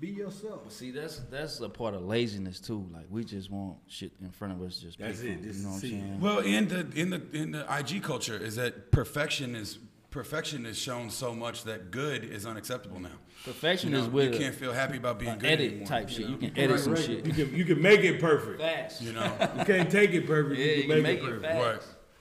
Be 0.03 0.09
yourself. 0.09 0.73
See, 0.73 0.91
that's 0.91 1.20
that's 1.31 1.61
a 1.61 1.69
part 1.69 1.95
of 1.95 2.03
laziness 2.05 2.59
too. 2.59 2.85
Like 2.93 3.07
we 3.09 3.23
just 3.23 3.53
want 3.53 3.77
shit 3.87 4.11
in 4.20 4.31
front 4.33 4.53
of 4.53 4.61
us, 4.61 4.79
just 4.79 4.99
That's 4.99 5.20
it, 5.20 5.35
from, 5.35 5.43
just 5.45 5.59
You 5.61 5.62
know 5.65 5.69
what 5.70 5.74
I'm 5.77 5.81
saying? 5.81 6.20
Well, 6.20 6.39
in 6.41 6.66
the 6.66 6.87
in 7.01 7.11
the 7.11 7.23
in 7.33 7.53
the 7.53 7.65
IG 7.79 8.03
culture 8.03 8.37
is 8.37 8.57
that 8.57 8.91
perfection 8.91 9.55
is 9.55 9.79
perfection 10.11 10.66
is 10.66 10.77
shown 10.77 11.09
so 11.09 11.33
much 11.37 11.62
that 11.65 11.93
good 11.93 12.24
is 12.24 12.47
unacceptable 12.47 12.99
now. 12.99 13.11
Perfection 13.45 13.91
You 13.93 13.99
know, 13.99 14.03
is 14.03 14.09
with 14.11 14.33
you 14.35 14.41
can't 14.41 14.57
feel 14.57 14.73
happy 14.73 14.97
about 14.97 15.20
being 15.20 15.39
good 15.39 15.53
edit 15.53 15.69
anymore, 15.70 15.87
type 15.87 16.09
you 16.11 16.15
shit. 16.16 16.24
know? 16.27 16.33
You 16.33 16.39
can 16.49 16.59
edit 16.59 16.81
some 16.81 16.95
Right, 16.95 17.05
shit. 17.05 17.24
You 17.27 17.33
can 17.33 17.55
you 17.55 17.65
can 17.65 17.81
make 17.81 18.01
it 18.01 18.20
perfect. 18.20 18.61
Facts. 18.61 19.01
You 19.01 19.12
know, 19.12 19.33
You 19.57 19.65
can't 19.65 19.89
take 19.89 20.11
it 20.11 20.27
perfect. 20.27 20.59
Yeah, 20.59 20.66
you 20.66 20.89
can 20.89 21.03
make, 21.03 21.20
it 21.23 21.24
perfect. 21.24 21.55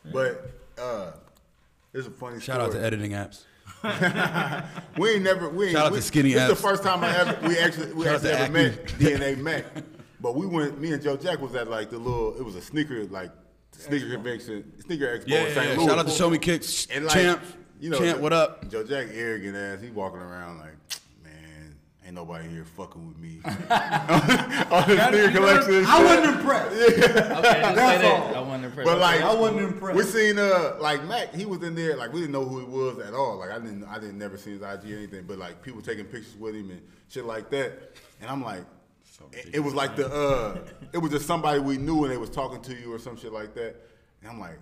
right. 0.06 0.14
But 0.14 0.52
uh, 0.80 1.12
it's 1.96 2.06
a 2.06 2.12
funny 2.12 2.40
Shout 2.40 2.58
story. 2.58 2.62
out 2.64 2.72
to 2.74 2.86
editing 2.86 3.14
apps. 3.14 3.46
We 4.98 5.12
ain't 5.12 5.24
never. 5.24 5.50
We 5.50 5.66
ain't, 5.66 5.74
Shout 5.74 5.88
out 5.88 5.92
we, 5.92 5.98
to 6.00 6.04
Skinny 6.04 6.34
This 6.34 6.44
is 6.44 6.50
the 6.50 6.56
first 6.56 6.84
time 6.84 7.04
I 7.04 7.16
ever 7.18 7.48
we 7.48 7.58
actually 7.58 7.94
we 7.94 8.06
Shout 8.06 8.16
actually 8.16 8.32
ever 8.32 8.44
Acme. 8.44 8.64
met 8.64 8.86
DNA 9.00 9.38
Mac. 9.38 9.66
But 10.20 10.36
we 10.36 10.46
went. 10.46 10.80
Me 10.80 10.92
and 10.94 11.02
Joe 11.02 11.18
Jack 11.18 11.40
was 11.42 11.56
at 11.56 11.68
like 11.70 11.90
the 11.90 11.98
little. 11.98 12.36
It 12.38 12.44
was 12.44 12.56
a 12.56 12.62
sneaker 12.62 13.06
like 13.06 13.32
sneaker 13.72 14.10
convention, 14.10 14.72
sneaker 14.82 15.06
expo 15.18 15.24
Yeah, 15.28 15.40
in 15.40 15.48
yeah, 15.48 15.54
St. 15.54 15.70
yeah. 15.70 15.76
Louis. 15.78 15.86
Shout 15.88 16.00
out 16.00 16.06
to 16.06 16.12
Show 16.12 16.30
Me 16.30 16.38
Kicks, 16.38 16.88
And 16.94 17.06
like, 17.06 17.14
Champ, 17.14 17.42
you 17.80 17.90
know, 17.90 17.98
Champ, 17.98 18.20
what 18.20 18.34
up? 18.34 18.70
Joe 18.70 18.84
Jack 18.84 19.08
arrogant 19.14 19.56
ass. 19.56 19.82
He 19.82 19.90
walking 19.90 20.20
around 20.20 20.60
like, 20.60 20.68
man, 20.68 20.78
ain't 22.12 22.16
nobody 22.16 22.50
here 22.50 22.66
fucking 22.66 23.08
with 23.08 23.18
me. 23.18 23.40
On 23.46 23.52
the 24.88 25.10
sneaker 25.10 25.32
collection. 25.32 25.76
and 25.76 25.88
I 25.88 26.04
wasn't 26.04 26.36
impressed. 26.36 26.76
Okay, 26.76 26.98
just 26.98 27.76
say 27.76 27.98
that. 28.02 28.22
all. 28.22 28.36
I 28.36 28.40
wasn't 28.42 28.66
impressed. 28.66 28.86
But 28.86 28.98
like 29.00 29.22
I 29.22 29.34
wasn't 29.34 29.62
impressed. 29.62 29.98
We 29.98 30.04
seen 30.04 30.38
uh 30.38 30.76
like 30.82 31.06
Mac, 31.06 31.34
he 31.34 31.46
was 31.46 31.64
in 31.64 31.74
there, 31.76 31.96
like 31.96 32.12
we 32.12 32.20
didn't 32.20 32.34
know 32.34 32.44
who 32.46 32.60
he 32.60 32.66
was 32.66 33.00
at 33.00 33.14
all. 33.14 33.38
Like 33.38 33.52
I 33.52 33.60
didn't 33.60 33.86
I 33.86 33.96
didn't 34.00 34.18
never 34.18 34.38
see 34.38 34.52
his 34.52 34.62
IG 34.62 34.92
or 34.92 34.98
anything, 34.98 35.24
but 35.26 35.38
like 35.38 35.62
people 35.62 35.82
taking 35.82 36.06
pictures 36.06 36.36
with 36.38 36.54
him 36.56 36.70
and 36.72 36.82
shit 37.08 37.26
like 37.26 37.50
that. 37.52 37.96
And 38.20 38.30
I'm 38.30 38.44
like 38.44 38.66
it, 39.32 39.56
it 39.56 39.60
was 39.60 39.74
like 39.74 39.96
the 39.96 40.08
uh 40.14 40.58
it 40.92 40.98
was 40.98 41.12
just 41.12 41.26
somebody 41.26 41.60
we 41.60 41.78
knew 41.78 42.04
and 42.04 42.12
they 42.12 42.18
was 42.18 42.30
talking 42.30 42.62
to 42.64 42.74
you 42.76 42.94
or 42.94 43.00
some 43.00 43.16
shit 43.18 43.32
like 43.32 43.54
that. 43.56 43.76
And 44.22 44.30
I'm 44.30 44.40
like, 44.40 44.60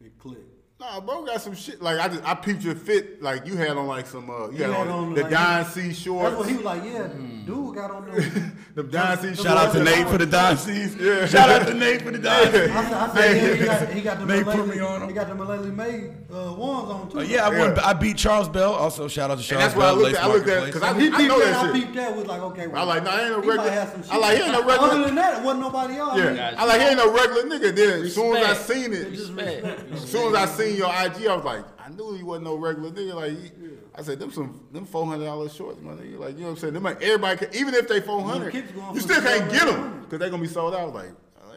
It 0.00 0.18
clicked. 0.18 0.40
Nah, 0.82 0.98
bro, 0.98 1.24
got 1.24 1.40
some 1.40 1.54
shit. 1.54 1.80
Like 1.80 2.00
I 2.00 2.08
just 2.08 2.24
I 2.24 2.34
peeped 2.34 2.64
your 2.64 2.74
fit. 2.74 3.22
Like 3.22 3.46
you 3.46 3.56
had 3.56 3.76
on 3.76 3.86
like 3.86 4.04
some 4.04 4.28
uh 4.28 4.48
you 4.48 4.64
had, 4.64 4.72
had 4.72 4.88
on, 4.88 4.88
on, 4.88 5.14
the 5.14 5.22
like, 5.22 5.30
Don 5.30 5.64
he- 5.64 5.70
C 5.70 6.10
That's 6.10 6.36
what 6.36 6.48
he 6.48 6.54
was 6.56 6.64
like. 6.64 6.82
Yeah, 6.82 7.06
dude 7.46 7.76
got 7.76 7.92
on 7.92 8.10
there. 8.10 8.52
the 8.74 8.82
Don 8.82 9.16
C 9.18 9.26
shorts. 9.28 9.42
Shout 9.42 9.56
out 9.58 9.72
to 9.74 9.84
Nate 9.84 10.08
for 10.08 10.18
the 10.18 10.26
Don 10.26 10.56
C's. 10.58 10.96
Yeah. 10.96 11.26
Shout 11.26 11.50
out 11.50 11.68
to 11.68 11.74
Nate 11.74 12.02
for 12.02 12.10
the 12.10 12.18
Don 12.18 12.46
C's. 12.46 12.54
I 12.54 12.68
said, 12.68 12.92
I 12.92 13.14
said 13.14 13.36
yeah, 13.36 13.54
he 13.54 13.64
got, 13.64 13.92
he 13.92 14.00
got 14.00 14.18
the 14.18 14.26
Nate 14.26 14.44
put 14.44 14.56
Mullally- 14.56 14.76
me 14.76 14.80
on 14.82 15.02
him. 15.02 15.08
He 15.08 15.14
got 15.14 15.28
the 15.28 15.34
Mullally 15.36 15.70
May 15.70 16.10
uh, 16.34 16.52
ones 16.52 16.90
on 16.90 17.10
too. 17.10 17.18
Uh, 17.20 17.22
yeah, 17.22 17.46
I 17.46 17.48
won. 17.56 17.76
Yeah. 17.76 17.86
I 17.86 17.92
beat 17.92 18.16
Charles 18.16 18.48
Bell. 18.48 18.72
Also, 18.72 19.06
shout 19.06 19.30
out 19.30 19.34
to 19.34 19.38
And 19.38 19.44
Charles 19.44 19.64
that's 19.66 19.76
what 19.76 19.86
I 19.86 19.88
Bell. 19.92 19.98
looked 20.02 20.16
at. 20.16 20.24
I 20.24 20.26
looked 20.26 20.48
at 20.48 20.66
because 20.66 20.82
I, 20.82 20.98
He 21.00 21.06
I 21.06 21.16
peeped 21.16 21.28
know 21.28 21.38
that. 21.38 21.52
that 21.52 21.64
I 21.64 21.72
peeped 21.72 21.94
that. 21.94 22.16
Was 22.16 22.26
like, 22.26 22.42
okay. 22.42 22.66
I 22.72 22.82
like, 22.82 23.04
nah, 23.04 23.18
ain't 23.20 23.30
no 23.30 23.40
he 23.40 23.46
might 23.46 23.56
regular- 23.56 23.70
have 23.70 23.90
some 23.92 24.02
shit. 24.02 24.12
I 24.12 24.16
like, 24.16 24.36
he 24.36 24.42
ain't 24.42 24.52
no 24.52 24.58
regular- 24.66 24.90
Other 24.90 25.04
than 25.04 25.14
that, 25.14 25.38
it 25.38 25.44
wasn't 25.44 25.60
nobody 25.62 25.96
else. 25.96 26.18
Yeah, 26.18 26.54
I 26.58 26.64
like 26.64 26.80
he 26.80 26.86
ain't 26.88 26.96
no 26.96 27.12
regular 27.14 27.42
nigga. 27.44 27.76
Then 27.76 28.02
as 28.02 28.14
soon 28.16 28.36
as 28.36 28.44
I 28.44 28.54
seen 28.60 28.92
it, 28.92 29.10
Respect. 29.10 29.64
as 29.92 30.10
soon 30.10 30.34
as 30.34 30.48
I 30.50 30.52
seen 30.52 30.71
your 30.76 30.88
IG, 30.88 31.26
I 31.26 31.36
was 31.36 31.44
like, 31.44 31.64
I 31.78 31.88
knew 31.90 32.14
he 32.14 32.22
wasn't 32.22 32.44
no 32.46 32.54
regular 32.56 32.90
nigga. 32.90 33.14
Like, 33.14 33.30
he, 33.32 33.50
I 33.94 34.02
said, 34.02 34.18
them 34.18 34.32
some 34.32 34.60
them 34.72 34.84
four 34.86 35.06
hundred 35.06 35.24
dollars 35.26 35.54
shorts, 35.54 35.80
my 35.82 35.92
nigga. 35.92 36.18
Like, 36.18 36.34
you 36.34 36.40
know 36.40 36.46
what 36.46 36.50
I'm 36.52 36.56
saying? 36.58 36.74
Them 36.74 36.82
like, 36.82 37.02
everybody, 37.02 37.46
can, 37.46 37.54
even 37.54 37.74
if 37.74 37.88
they 37.88 38.00
four 38.00 38.22
hundred, 38.22 38.52
kicks 38.52 38.72
you 38.94 39.00
still 39.00 39.20
can't 39.20 39.50
get 39.50 39.66
them 39.66 40.00
because 40.02 40.18
they 40.18 40.30
gonna 40.30 40.42
be 40.42 40.48
sold 40.48 40.74
out. 40.74 40.94
Like, 40.94 41.10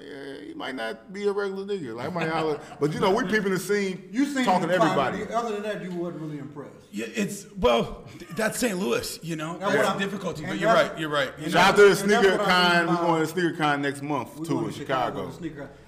yeah, 0.06 0.46
he 0.48 0.54
might 0.54 0.76
not 0.76 1.12
be 1.12 1.26
a 1.28 1.32
regular 1.32 1.66
nigga. 1.66 1.96
Like, 1.96 2.14
my 2.14 2.26
might 2.26 2.32
holler, 2.34 2.60
but 2.80 2.94
you 2.94 3.00
know, 3.00 3.10
we 3.12 3.24
peeping 3.24 3.52
the 3.52 3.60
scene, 3.60 4.08
You 4.12 4.26
seen 4.26 4.46
talking 4.46 4.68
to 4.68 4.76
everybody. 4.76 5.24
Other 5.34 5.54
than 5.54 5.64
that, 5.64 5.82
you 5.82 5.90
wasn't 5.92 6.22
really 6.22 6.38
impressed. 6.38 6.72
Yeah, 6.92 7.08
it's 7.16 7.46
well, 7.58 8.04
that's 8.36 8.60
St. 8.60 8.78
Louis, 8.78 9.20
you 9.24 9.36
know. 9.36 9.58
That's 9.58 9.74
That's 9.74 9.76
what 9.78 9.84
the 9.84 9.90
I'm- 9.90 10.00
difficulty, 10.00 10.46
but 10.46 10.60
you're 10.60 10.72
right. 10.74 10.98
You're 11.00 11.10
right. 11.10 11.30
You 11.40 11.46
and 11.46 11.54
know, 11.54 11.60
Shout 11.60 11.74
out 11.74 11.76
to 11.78 11.90
the 11.90 11.96
sneaker 11.96 12.38
what 12.38 12.42
I 12.42 12.78
mean 12.78 12.86
con. 12.86 12.88
We 12.88 12.96
by- 12.96 13.02
going 13.02 13.22
to 13.22 13.28
sneaker 13.28 13.54
con 13.54 13.82
next 13.82 14.02
month 14.02 14.44
too 14.48 14.60
in 14.60 14.66
to 14.66 14.72
Chicago. 14.72 15.32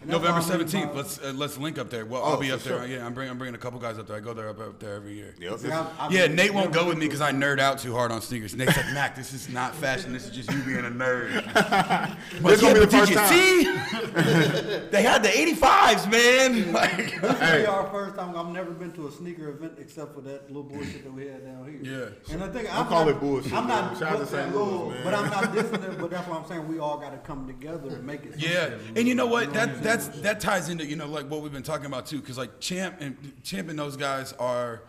To 0.02 0.06
sneaker- 0.08 0.16
and 0.16 0.24
November 0.24 0.42
what 0.42 0.52
I 0.52 0.58
mean 0.58 0.68
seventeenth. 0.68 0.96
Let's 0.96 1.20
uh, 1.20 1.34
let's 1.36 1.58
link 1.58 1.78
up 1.78 1.90
there. 1.90 2.06
Well, 2.06 2.22
Oh, 2.24 2.32
I'll 2.34 2.40
be 2.40 2.50
for 2.50 2.56
up 2.56 2.60
there. 2.62 2.78
sure. 2.80 2.86
Yeah, 2.88 3.06
I'm 3.06 3.14
bringing 3.14 3.32
I'm 3.32 3.38
bringing 3.38 3.56
a 3.56 3.58
couple 3.58 3.80
guys 3.80 3.98
up 4.00 4.08
there. 4.08 4.18
I 4.18 4.20
go 4.20 4.34
there 4.34 4.50
up, 4.50 4.60
up 4.60 4.80
there 4.80 4.94
every 4.96 5.14
year. 5.16 5.34
Yep. 5.40 5.60
See, 5.60 5.70
I've- 5.72 5.88
I've 6.00 6.12
Yeah, 6.12 6.28
Nate 6.28 6.54
won't 6.54 6.72
go 6.72 6.88
with 6.88 6.98
me 6.98 7.06
because 7.06 7.22
I 7.22 7.32
nerd 7.32 7.60
out 7.60 7.80
too 7.80 7.94
hard 7.94 8.12
on 8.12 8.22
sneakers. 8.22 8.56
Nate's 8.56 8.76
like, 8.78 8.94
Mac, 8.94 9.16
this 9.16 9.34
is 9.34 9.50
not 9.50 9.76
fashion. 9.76 10.14
This 10.14 10.26
is 10.26 10.32
just 10.32 10.52
you 10.52 10.62
being 10.64 10.86
a 10.86 10.90
nerd. 10.90 11.44
This 12.42 12.62
gonna 12.62 12.74
be 12.76 12.80
the 12.82 12.88
first 12.88 13.14
time. 13.14 13.30
see? 13.30 13.64
they 14.92 15.02
had 15.04 15.24
the 15.24 15.30
85s, 15.30 16.10
man. 16.12 16.72
Like, 16.74 17.12
This 17.12 17.22
will 17.22 17.34
Hey. 17.36 17.62
be 17.62 17.66
our 17.68 17.90
first 17.90 18.16
time. 18.16 18.36
I've 18.36 18.50
never 18.54 18.72
been 18.72 18.92
to 18.94 19.08
a 19.08 19.12
sneaker 19.12 19.50
event 19.50 19.74
except 19.80 20.14
for 20.16 20.22
that 20.22 20.48
little 20.48 20.64
bullshit 20.64 21.04
that 21.04 21.14
we 21.14 21.26
had 21.28 21.46
down 21.46 21.68
here. 21.82 22.12
Yeah. 22.28 22.34
And 22.34 22.44
I 22.44 22.48
think 22.50 22.74
I'm 22.74 22.86
call 22.88 23.06
not, 23.06 23.10
it 23.16 23.20
bullshit, 23.20 23.54
I'm 23.54 23.68
not. 23.68 23.92
man. 23.92 24.00
Shout 24.00 24.12
out 24.14 24.14
to 24.14 24.20
but- 24.20 24.28
St. 24.30 24.54
but- 24.54 24.58
Louis, 24.64 24.90
man. 24.96 25.04
But 25.04 25.14
I'm 25.14 25.30
not 25.30 25.44
dissing 25.56 25.84
it. 25.94 26.00
But 26.00 26.10
that's 26.12 26.28
what 26.28 26.40
I'm 26.42 26.48
saying. 26.48 26.68
We 26.68 26.80
all 26.80 26.98
got 26.98 27.12
to 27.12 27.18
come 27.18 27.48
together 27.48 27.90
and 27.90 28.04
make 28.06 28.26
it. 28.26 28.36
Yeah, 28.38 28.70
shit. 28.70 28.80
and 28.96 29.08
you 29.08 29.16
know 29.16 29.28
what? 29.28 29.54
That 29.54 29.84
that's 29.98 30.20
that 30.20 30.40
ties 30.40 30.70
into 30.70 30.86
you 30.86 30.96
know 30.96 31.08
like 31.08 31.30
what 31.30 31.42
we've 31.42 31.52
been 31.52 31.64
talking 31.64 31.86
about 31.86 32.06
too, 32.06 32.20
because 32.20 32.38
like 32.38 32.60
Champ 32.60 32.98
and 33.00 33.34
Champ 33.44 33.70
and 33.70 33.78
those 33.78 33.98
guys 33.98 34.34
are, 34.34 34.82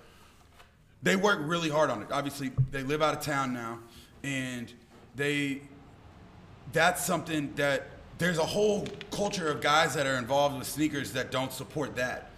they 1.03 1.17
work 1.17 1.39
really 1.43 1.71
hard 1.71 1.91
on 1.91 2.03
it. 2.03 2.09
Obviously, 2.11 2.51
they 2.71 2.83
live 2.83 3.03
out 3.03 3.17
of 3.17 3.23
town 3.23 3.53
now, 3.53 3.79
and 4.23 4.73
they, 5.17 5.63
that's 6.73 7.05
something 7.05 7.53
that 7.57 7.87
there's 8.19 8.39
a 8.39 8.47
whole 8.47 8.87
culture 9.11 9.49
of 9.49 9.61
guys 9.61 9.95
that 9.95 10.07
are 10.07 10.17
involved 10.17 10.59
with 10.59 10.67
sneakers 10.67 11.13
that 11.13 11.31
don't 11.31 11.53
support 11.53 11.97
that, 11.97 12.31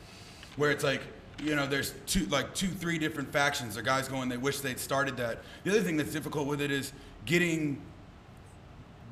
where 0.56 0.70
it's 0.70 0.84
like. 0.84 1.02
You 1.42 1.56
know, 1.56 1.66
there's 1.66 1.94
two, 2.04 2.26
like 2.26 2.54
two, 2.54 2.66
three 2.68 2.98
different 2.98 3.32
factions. 3.32 3.76
The 3.76 3.82
guys 3.82 4.08
going, 4.08 4.28
they 4.28 4.36
wish 4.36 4.60
they'd 4.60 4.78
started 4.78 5.16
that. 5.16 5.38
The 5.64 5.70
other 5.70 5.80
thing 5.80 5.96
that's 5.96 6.12
difficult 6.12 6.46
with 6.46 6.60
it 6.60 6.70
is 6.70 6.92
getting 7.24 7.80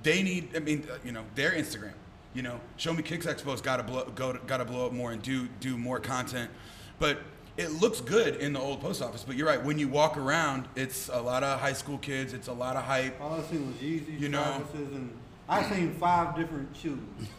they 0.02 0.22
need. 0.22 0.54
I 0.54 0.58
mean, 0.58 0.86
you 1.06 1.12
know, 1.12 1.24
their 1.34 1.52
Instagram. 1.52 1.94
You 2.34 2.42
know, 2.42 2.60
Show 2.76 2.92
Me 2.92 3.02
Kicks 3.02 3.26
Expo's 3.26 3.60
got 3.60 3.78
to 3.78 3.82
blow, 3.82 4.04
go, 4.14 4.34
got 4.46 4.58
to 4.58 4.64
blow 4.64 4.86
up 4.86 4.92
more 4.92 5.12
and 5.12 5.22
do 5.22 5.48
do 5.60 5.76
more 5.76 5.98
content. 5.98 6.50
But 6.98 7.20
it 7.56 7.72
looks 7.72 8.00
good 8.00 8.36
in 8.36 8.52
the 8.52 8.60
old 8.60 8.80
post 8.80 9.02
office. 9.02 9.24
But 9.26 9.36
you're 9.36 9.46
right. 9.46 9.62
When 9.62 9.78
you 9.78 9.88
walk 9.88 10.16
around, 10.16 10.68
it's 10.76 11.08
a 11.08 11.20
lot 11.20 11.42
of 11.42 11.58
high 11.58 11.72
school 11.72 11.98
kids. 11.98 12.32
It's 12.34 12.48
a 12.48 12.52
lot 12.52 12.76
of 12.76 12.84
hype. 12.84 13.20
All 13.20 13.34
I 13.34 13.42
seen 13.42 13.66
was 13.66 13.76
Yeezys, 13.76 14.20
You 14.20 14.28
know. 14.28 14.62
And 14.74 15.18
I 15.48 15.62
seen 15.68 15.94
five 15.94 16.36
different 16.36 16.76
shoes. 16.76 16.98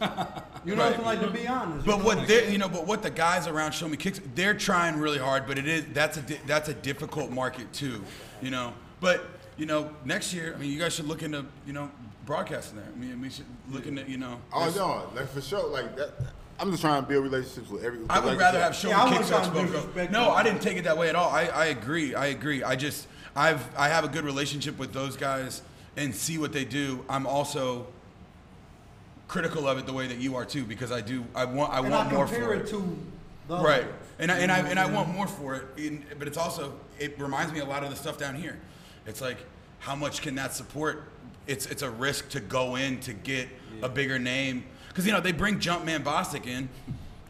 You 0.62 0.74
know, 0.76 0.82
Right. 0.84 0.96
what 0.98 1.06
like 1.06 1.20
to 1.22 1.30
be 1.30 1.46
honest. 1.48 1.86
But 1.86 2.04
what 2.04 2.26
they, 2.28 2.52
you 2.52 2.58
know, 2.58 2.68
but 2.68 2.86
what 2.86 3.02
the 3.02 3.08
guys 3.10 3.46
around 3.46 3.72
Show 3.72 3.88
Me 3.88 3.96
Kicks, 3.96 4.20
they're 4.34 4.52
trying 4.52 4.98
really 4.98 5.16
hard. 5.18 5.46
But 5.46 5.56
it 5.58 5.66
is 5.66 5.86
that's 5.94 6.18
a 6.18 6.22
di- 6.22 6.40
that's 6.46 6.68
a 6.68 6.74
difficult 6.74 7.30
market 7.30 7.72
too. 7.72 8.04
You 8.42 8.50
know, 8.50 8.74
but 9.00 9.24
you 9.56 9.64
know, 9.64 9.90
next 10.04 10.34
year, 10.34 10.52
I 10.54 10.58
mean, 10.58 10.70
you 10.70 10.78
guys 10.78 10.94
should 10.94 11.06
look 11.06 11.22
into 11.22 11.46
you 11.66 11.72
know 11.72 11.90
broadcasting 12.34 12.76
that. 12.78 12.86
I 12.94 12.96
mean, 12.96 13.20
we 13.20 13.28
should 13.28 13.44
look 13.72 13.86
into 13.86 14.08
you 14.08 14.16
know. 14.16 14.40
Oh 14.52 14.66
this- 14.66 14.76
no, 14.76 15.10
like 15.16 15.28
for 15.28 15.40
sure. 15.40 15.66
Like 15.68 15.96
that. 15.96 16.12
I'm 16.60 16.70
just 16.70 16.80
trying 16.82 17.02
to 17.02 17.08
build 17.08 17.24
relationships 17.24 17.68
with 17.70 17.82
every. 17.82 17.98
I 18.08 18.20
would 18.20 18.28
like 18.28 18.38
rather 18.38 18.60
have 18.60 18.76
Show 18.76 18.90
Yeah, 18.90 19.02
I 19.02 19.10
Me 19.10 19.16
wasn't 19.16 19.18
Kicks 19.18 19.30
trying 19.30 19.42
to 19.42 19.50
Expo 19.50 19.72
go. 19.72 19.78
disrespect 19.78 20.12
No. 20.12 20.30
I 20.30 20.42
didn't 20.44 20.60
take 20.62 20.76
it 20.76 20.84
that 20.84 20.96
way 20.96 21.08
at 21.08 21.16
all. 21.16 21.28
I, 21.30 21.46
I 21.46 21.64
agree. 21.66 22.14
I 22.14 22.26
agree. 22.26 22.62
I 22.62 22.76
just 22.76 23.08
I've 23.34 23.62
I 23.76 23.88
have 23.88 24.04
a 24.04 24.08
good 24.08 24.24
relationship 24.24 24.78
with 24.78 24.92
those 24.92 25.16
guys 25.16 25.62
and 25.96 26.14
see 26.14 26.38
what 26.38 26.52
they 26.52 26.64
do. 26.64 27.04
I'm 27.08 27.26
also 27.26 27.86
critical 29.26 29.66
of 29.66 29.78
it 29.78 29.86
the 29.86 29.92
way 29.92 30.06
that 30.06 30.18
you 30.18 30.36
are 30.36 30.44
too 30.44 30.64
because 30.64 30.92
I 30.92 31.00
do 31.00 31.24
I 31.34 31.44
want 31.46 31.72
I 31.72 31.78
and 31.80 31.90
want 31.90 32.08
I 32.08 32.12
more 32.12 32.26
for 32.28 32.54
it 32.54 32.62
it. 32.62 32.68
to 32.68 32.98
the 33.48 33.56
Right. 33.58 33.86
And 34.20 34.30
I 34.30 34.38
and 34.38 34.52
I 34.52 34.58
and 34.60 34.78
I 34.78 34.86
want 34.86 35.08
more 35.08 35.26
for 35.26 35.56
it. 35.56 35.64
In, 35.78 36.04
but 36.18 36.28
it's 36.28 36.38
also 36.38 36.74
it 37.00 37.18
reminds 37.18 37.52
me 37.52 37.58
a 37.58 37.64
lot 37.64 37.82
of 37.82 37.90
the 37.90 37.96
stuff 37.96 38.18
down 38.18 38.36
here. 38.36 38.56
It's 39.06 39.20
like 39.20 39.38
how 39.80 39.96
much 39.96 40.20
can 40.22 40.36
that 40.36 40.54
support? 40.54 41.04
It's 41.50 41.66
it's 41.66 41.82
a 41.82 41.90
risk 41.90 42.28
to 42.30 42.40
go 42.40 42.76
in 42.76 43.00
to 43.00 43.12
get 43.12 43.48
a 43.82 43.88
bigger 43.88 44.18
name 44.18 44.64
because 44.88 45.04
you 45.04 45.12
know 45.12 45.20
they 45.20 45.32
bring 45.32 45.58
Jumpman 45.58 46.04
Bostic 46.04 46.46
in, 46.46 46.68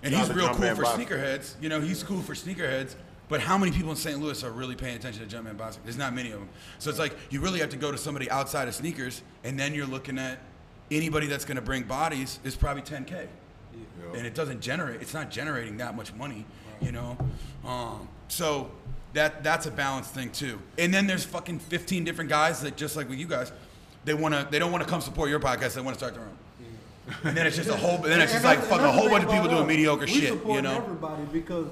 and 0.03 0.15
he's 0.15 0.31
real 0.31 0.49
cool 0.49 0.75
for 0.75 0.85
Bostic. 0.85 1.07
sneakerheads. 1.07 1.55
You 1.61 1.69
know 1.71 1.81
he's 1.81 2.03
cool 2.03 2.21
for 2.21 2.35
sneakerheads. 2.35 2.95
But 3.29 3.41
how 3.41 3.57
many 3.57 3.71
people 3.71 3.93
in 3.93 3.97
St. 3.97 4.19
Louis 4.19 4.43
are 4.43 4.51
really 4.51 4.75
paying 4.75 4.97
attention 4.97 5.27
to 5.27 5.37
Jumpman 5.37 5.57
Bostic? 5.57 5.79
There's 5.85 5.97
not 5.97 6.13
many 6.13 6.33
of 6.33 6.41
them. 6.41 6.49
So 6.81 6.91
it's 6.91 6.99
like 6.99 7.17
you 7.31 7.41
really 7.41 7.61
have 7.61 7.71
to 7.71 7.77
go 7.77 7.93
to 7.93 7.97
somebody 7.97 8.29
outside 8.29 8.67
of 8.69 8.75
sneakers, 8.75 9.23
and 9.45 9.59
then 9.59 9.73
you're 9.73 9.87
looking 9.87 10.19
at 10.19 10.41
anybody 10.91 11.27
that's 11.27 11.45
going 11.45 11.57
to 11.57 11.63
bring 11.63 11.85
bodies 11.85 12.41
is 12.45 12.57
probably 12.57 12.83
10k 12.83 13.29
and 14.15 14.27
it 14.27 14.35
doesn't 14.35 14.61
generate 14.61 15.01
it's 15.01 15.15
not 15.15 15.31
generating 15.31 15.77
that 15.77 15.95
much 15.97 16.13
money 16.15 16.45
you 16.81 16.93
know 16.93 17.17
um, 17.65 18.09
so 18.29 18.71
that 19.13 19.43
that's 19.43 19.67
a 19.67 19.71
balanced 19.71 20.13
thing 20.13 20.31
too 20.31 20.61
and 20.79 20.93
then 20.93 21.07
there's 21.07 21.25
fucking 21.25 21.59
15 21.59 22.05
different 22.05 22.31
guys 22.31 22.61
that 22.63 22.77
just 22.77 22.97
like 22.97 23.09
with 23.09 23.19
you 23.19 23.27
guys 23.27 23.53
they 24.05 24.15
want 24.15 24.35
to 24.35 24.47
they 24.51 24.59
don't 24.59 24.73
want 24.73 24.83
to 24.85 24.89
come 24.91 25.01
support 25.01 25.29
your 25.31 25.41
podcast 25.41 25.75
they 25.75 25.81
want 25.81 25.95
to 25.99 25.99
start 25.99 26.15
their 26.15 26.23
own 26.25 26.37
and 27.25 27.37
then 27.37 27.47
it's 27.47 27.57
just 27.57 27.69
a 27.69 27.77
whole 27.77 27.99
then 27.99 28.21
it's 28.21 28.33
just 28.33 28.45
like 28.45 28.59
that's- 28.61 28.71
fucking 28.71 28.87
a 28.87 28.93
whole 28.93 29.09
bunch 29.09 29.25
of 29.25 29.31
people 29.31 29.49
doing 29.49 29.67
mediocre 29.67 30.05
we 30.07 30.13
shit 30.13 30.23
you 30.23 30.29
supporting 30.29 30.65
know 30.65 30.77
everybody 30.77 31.23
because 31.33 31.67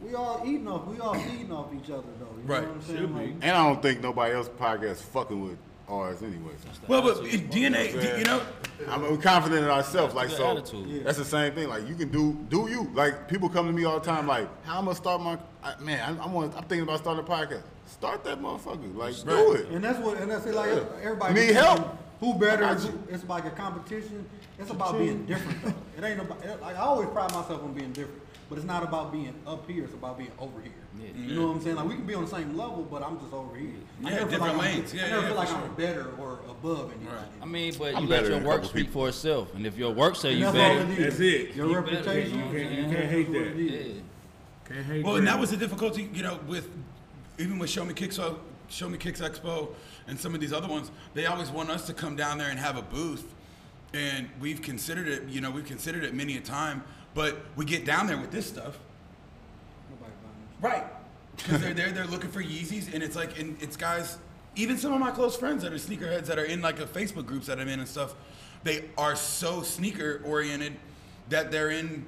we 0.00 0.14
all 0.14 0.42
eating 0.44 0.68
off, 0.68 0.86
we 0.86 0.98
all 1.00 1.14
feeding 1.14 1.50
off 1.50 1.70
each 1.74 1.90
other 1.90 2.02
though. 2.20 2.26
You 2.36 2.42
Right. 2.44 2.62
know 2.62 2.68
what 2.68 2.76
I'm 2.76 2.82
saying? 2.82 3.14
Like, 3.16 3.30
And 3.40 3.50
I 3.52 3.66
don't 3.66 3.80
think 3.80 4.02
nobody 4.02 4.34
else 4.34 4.50
podcast 4.50 4.96
fucking 4.98 5.42
with 5.42 5.56
ours 5.88 6.22
anyway. 6.22 6.52
well 6.88 7.00
but 7.00 7.18
in 7.24 7.48
dna 7.48 7.90
d- 8.00 8.18
you 8.18 8.24
know 8.24 8.42
I'm 8.88 9.00
we're 9.02 9.16
confident 9.16 9.64
in 9.64 9.70
ourselves. 9.70 10.14
Like 10.14 10.28
so, 10.28 10.50
attitude. 10.58 11.04
that's 11.06 11.16
the 11.16 11.24
same 11.24 11.54
thing. 11.54 11.68
Like 11.70 11.88
you 11.88 11.94
can 11.94 12.10
do 12.10 12.34
do 12.50 12.68
you. 12.68 12.90
Like 12.92 13.28
people 13.28 13.48
come 13.48 13.66
to 13.66 13.72
me 13.72 13.84
all 13.84 13.98
the 13.98 14.04
time. 14.04 14.26
Like 14.26 14.46
how 14.66 14.78
I'm 14.78 14.84
gonna 14.84 14.94
start 14.96 15.22
my 15.22 15.38
I, 15.62 15.74
man. 15.80 16.00
I'm 16.06 16.20
I'm, 16.20 16.32
wanna, 16.34 16.48
I'm 16.56 16.64
thinking 16.64 16.82
about 16.82 16.98
starting 17.00 17.24
a 17.24 17.26
podcast. 17.26 17.62
Start 17.94 18.24
that 18.24 18.40
motherfucker. 18.42 18.94
Like 18.96 19.14
do 19.24 19.52
it. 19.52 19.68
And 19.68 19.82
that's 19.82 19.98
what, 20.00 20.18
and 20.18 20.30
that's 20.30 20.44
it. 20.46 20.54
Like 20.54 20.70
everybody 21.02 21.34
Need 21.34 21.54
help? 21.54 21.96
Who 22.20 22.34
better? 22.34 22.66
Who, 22.74 22.98
it's 23.12 23.24
like 23.28 23.44
a 23.44 23.50
competition. 23.50 24.26
It's 24.58 24.70
about 24.70 24.98
being 24.98 25.24
different 25.26 25.62
though. 25.62 25.74
It 25.98 26.04
ain't 26.04 26.20
about. 26.20 26.44
It, 26.44 26.60
like 26.60 26.76
I 26.76 26.80
always 26.80 27.08
pride 27.10 27.32
myself 27.32 27.62
on 27.62 27.72
being 27.72 27.92
different, 27.92 28.20
but 28.48 28.58
it's 28.58 28.66
not 28.66 28.82
about 28.82 29.12
being 29.12 29.34
up 29.46 29.68
here. 29.70 29.84
It's 29.84 29.94
about 29.94 30.18
being 30.18 30.32
over 30.40 30.60
here. 30.60 30.72
You 31.16 31.34
know 31.36 31.46
what 31.48 31.56
I'm 31.56 31.62
saying? 31.62 31.76
Like 31.76 31.88
we 31.88 31.94
can 31.94 32.04
be 32.06 32.14
on 32.14 32.24
the 32.24 32.30
same 32.30 32.56
level, 32.56 32.82
but 32.90 33.02
I'm 33.02 33.18
just 33.20 33.32
over 33.32 33.56
here. 33.56 33.70
I 34.04 34.10
Yeah, 34.10 34.10
never 34.16 34.16
feel 34.18 34.28
different 34.30 34.58
like 34.58 34.66
I'm- 34.68 34.76
lanes. 34.78 34.94
Yeah, 34.94 35.04
I 35.04 35.08
never 35.10 35.22
yeah, 35.22 35.28
feel 35.28 35.36
like 35.36 35.48
for 35.48 35.54
I'm 35.56 35.74
better 35.74 36.10
or 36.18 36.38
above 36.50 36.92
anybody. 36.98 37.26
I 37.42 37.44
mean, 37.46 37.74
but 37.78 37.94
I'm 37.94 38.02
you 38.04 38.08
better 38.08 38.28
let 38.30 38.40
your 38.42 38.48
work 38.48 38.64
speak 38.64 38.86
people. 38.86 39.02
for 39.02 39.08
itself, 39.08 39.54
and 39.54 39.66
if 39.66 39.76
your 39.78 39.92
work 39.92 40.16
say 40.16 40.30
And 40.30 40.38
you 40.40 40.44
that's 40.46 40.56
all 40.56 40.78
better, 40.78 40.92
it 40.92 40.98
is. 40.98 41.04
That's 41.04 41.20
it. 41.20 41.54
Your 41.56 41.66
You 41.68 41.74
better, 41.82 41.96
reputation. 41.96 42.38
you 42.38 42.44
can't- 42.44 42.72
you 42.72 42.84
can't 42.96 43.10
hate 43.10 43.32
that. 43.32 43.46
it 43.46 43.56
is. 43.60 43.86
yeah. 43.96 44.00
Can't 44.68 44.86
hate 44.86 45.04
Well, 45.04 45.16
and 45.16 45.26
that 45.26 45.32
that. 45.32 45.40
was 45.40 45.50
the 45.50 45.56
difficulty, 45.58 46.08
you 46.14 46.22
know, 46.22 46.38
with 46.48 46.68
even 47.38 47.58
with 47.58 47.70
Show 47.70 47.84
Me 47.84 47.94
Kicks, 47.94 48.18
Show 48.68 48.88
Me 48.88 48.98
Kicks 48.98 49.20
Expo, 49.20 49.68
and 50.06 50.18
some 50.18 50.34
of 50.34 50.40
these 50.40 50.52
other 50.52 50.68
ones. 50.68 50.90
They 51.14 51.26
always 51.26 51.50
want 51.50 51.70
us 51.70 51.86
to 51.86 51.94
come 51.94 52.16
down 52.16 52.38
there 52.38 52.50
and 52.50 52.58
have 52.58 52.76
a 52.76 52.82
booth, 52.82 53.34
and 53.92 54.28
we've 54.40 54.62
considered 54.62 55.08
it. 55.08 55.28
You 55.28 55.40
know, 55.40 55.50
we've 55.50 55.64
considered 55.64 56.04
it 56.04 56.14
many 56.14 56.36
a 56.36 56.40
time, 56.40 56.82
but 57.14 57.38
we 57.56 57.64
get 57.64 57.84
down 57.84 58.06
there 58.06 58.18
with 58.18 58.30
this 58.30 58.46
stuff, 58.46 58.78
right? 60.60 60.84
Because 61.36 61.60
they're 61.60 61.74
there, 61.74 61.90
they're 61.90 62.06
looking 62.06 62.30
for 62.30 62.42
Yeezys, 62.42 62.92
and 62.92 63.02
it's 63.02 63.16
like, 63.16 63.38
and 63.38 63.60
it's 63.60 63.76
guys. 63.76 64.18
Even 64.56 64.78
some 64.78 64.92
of 64.92 65.00
my 65.00 65.10
close 65.10 65.36
friends 65.36 65.64
that 65.64 65.72
are 65.72 65.76
sneakerheads 65.76 66.26
that 66.26 66.38
are 66.38 66.44
in 66.44 66.62
like 66.62 66.78
a 66.78 66.86
Facebook 66.86 67.26
groups 67.26 67.48
that 67.48 67.58
I'm 67.58 67.66
in 67.66 67.80
and 67.80 67.88
stuff, 67.88 68.14
they 68.62 68.84
are 68.96 69.16
so 69.16 69.62
sneaker 69.62 70.22
oriented 70.24 70.76
that 71.28 71.50
they're 71.50 71.70
in 71.70 72.06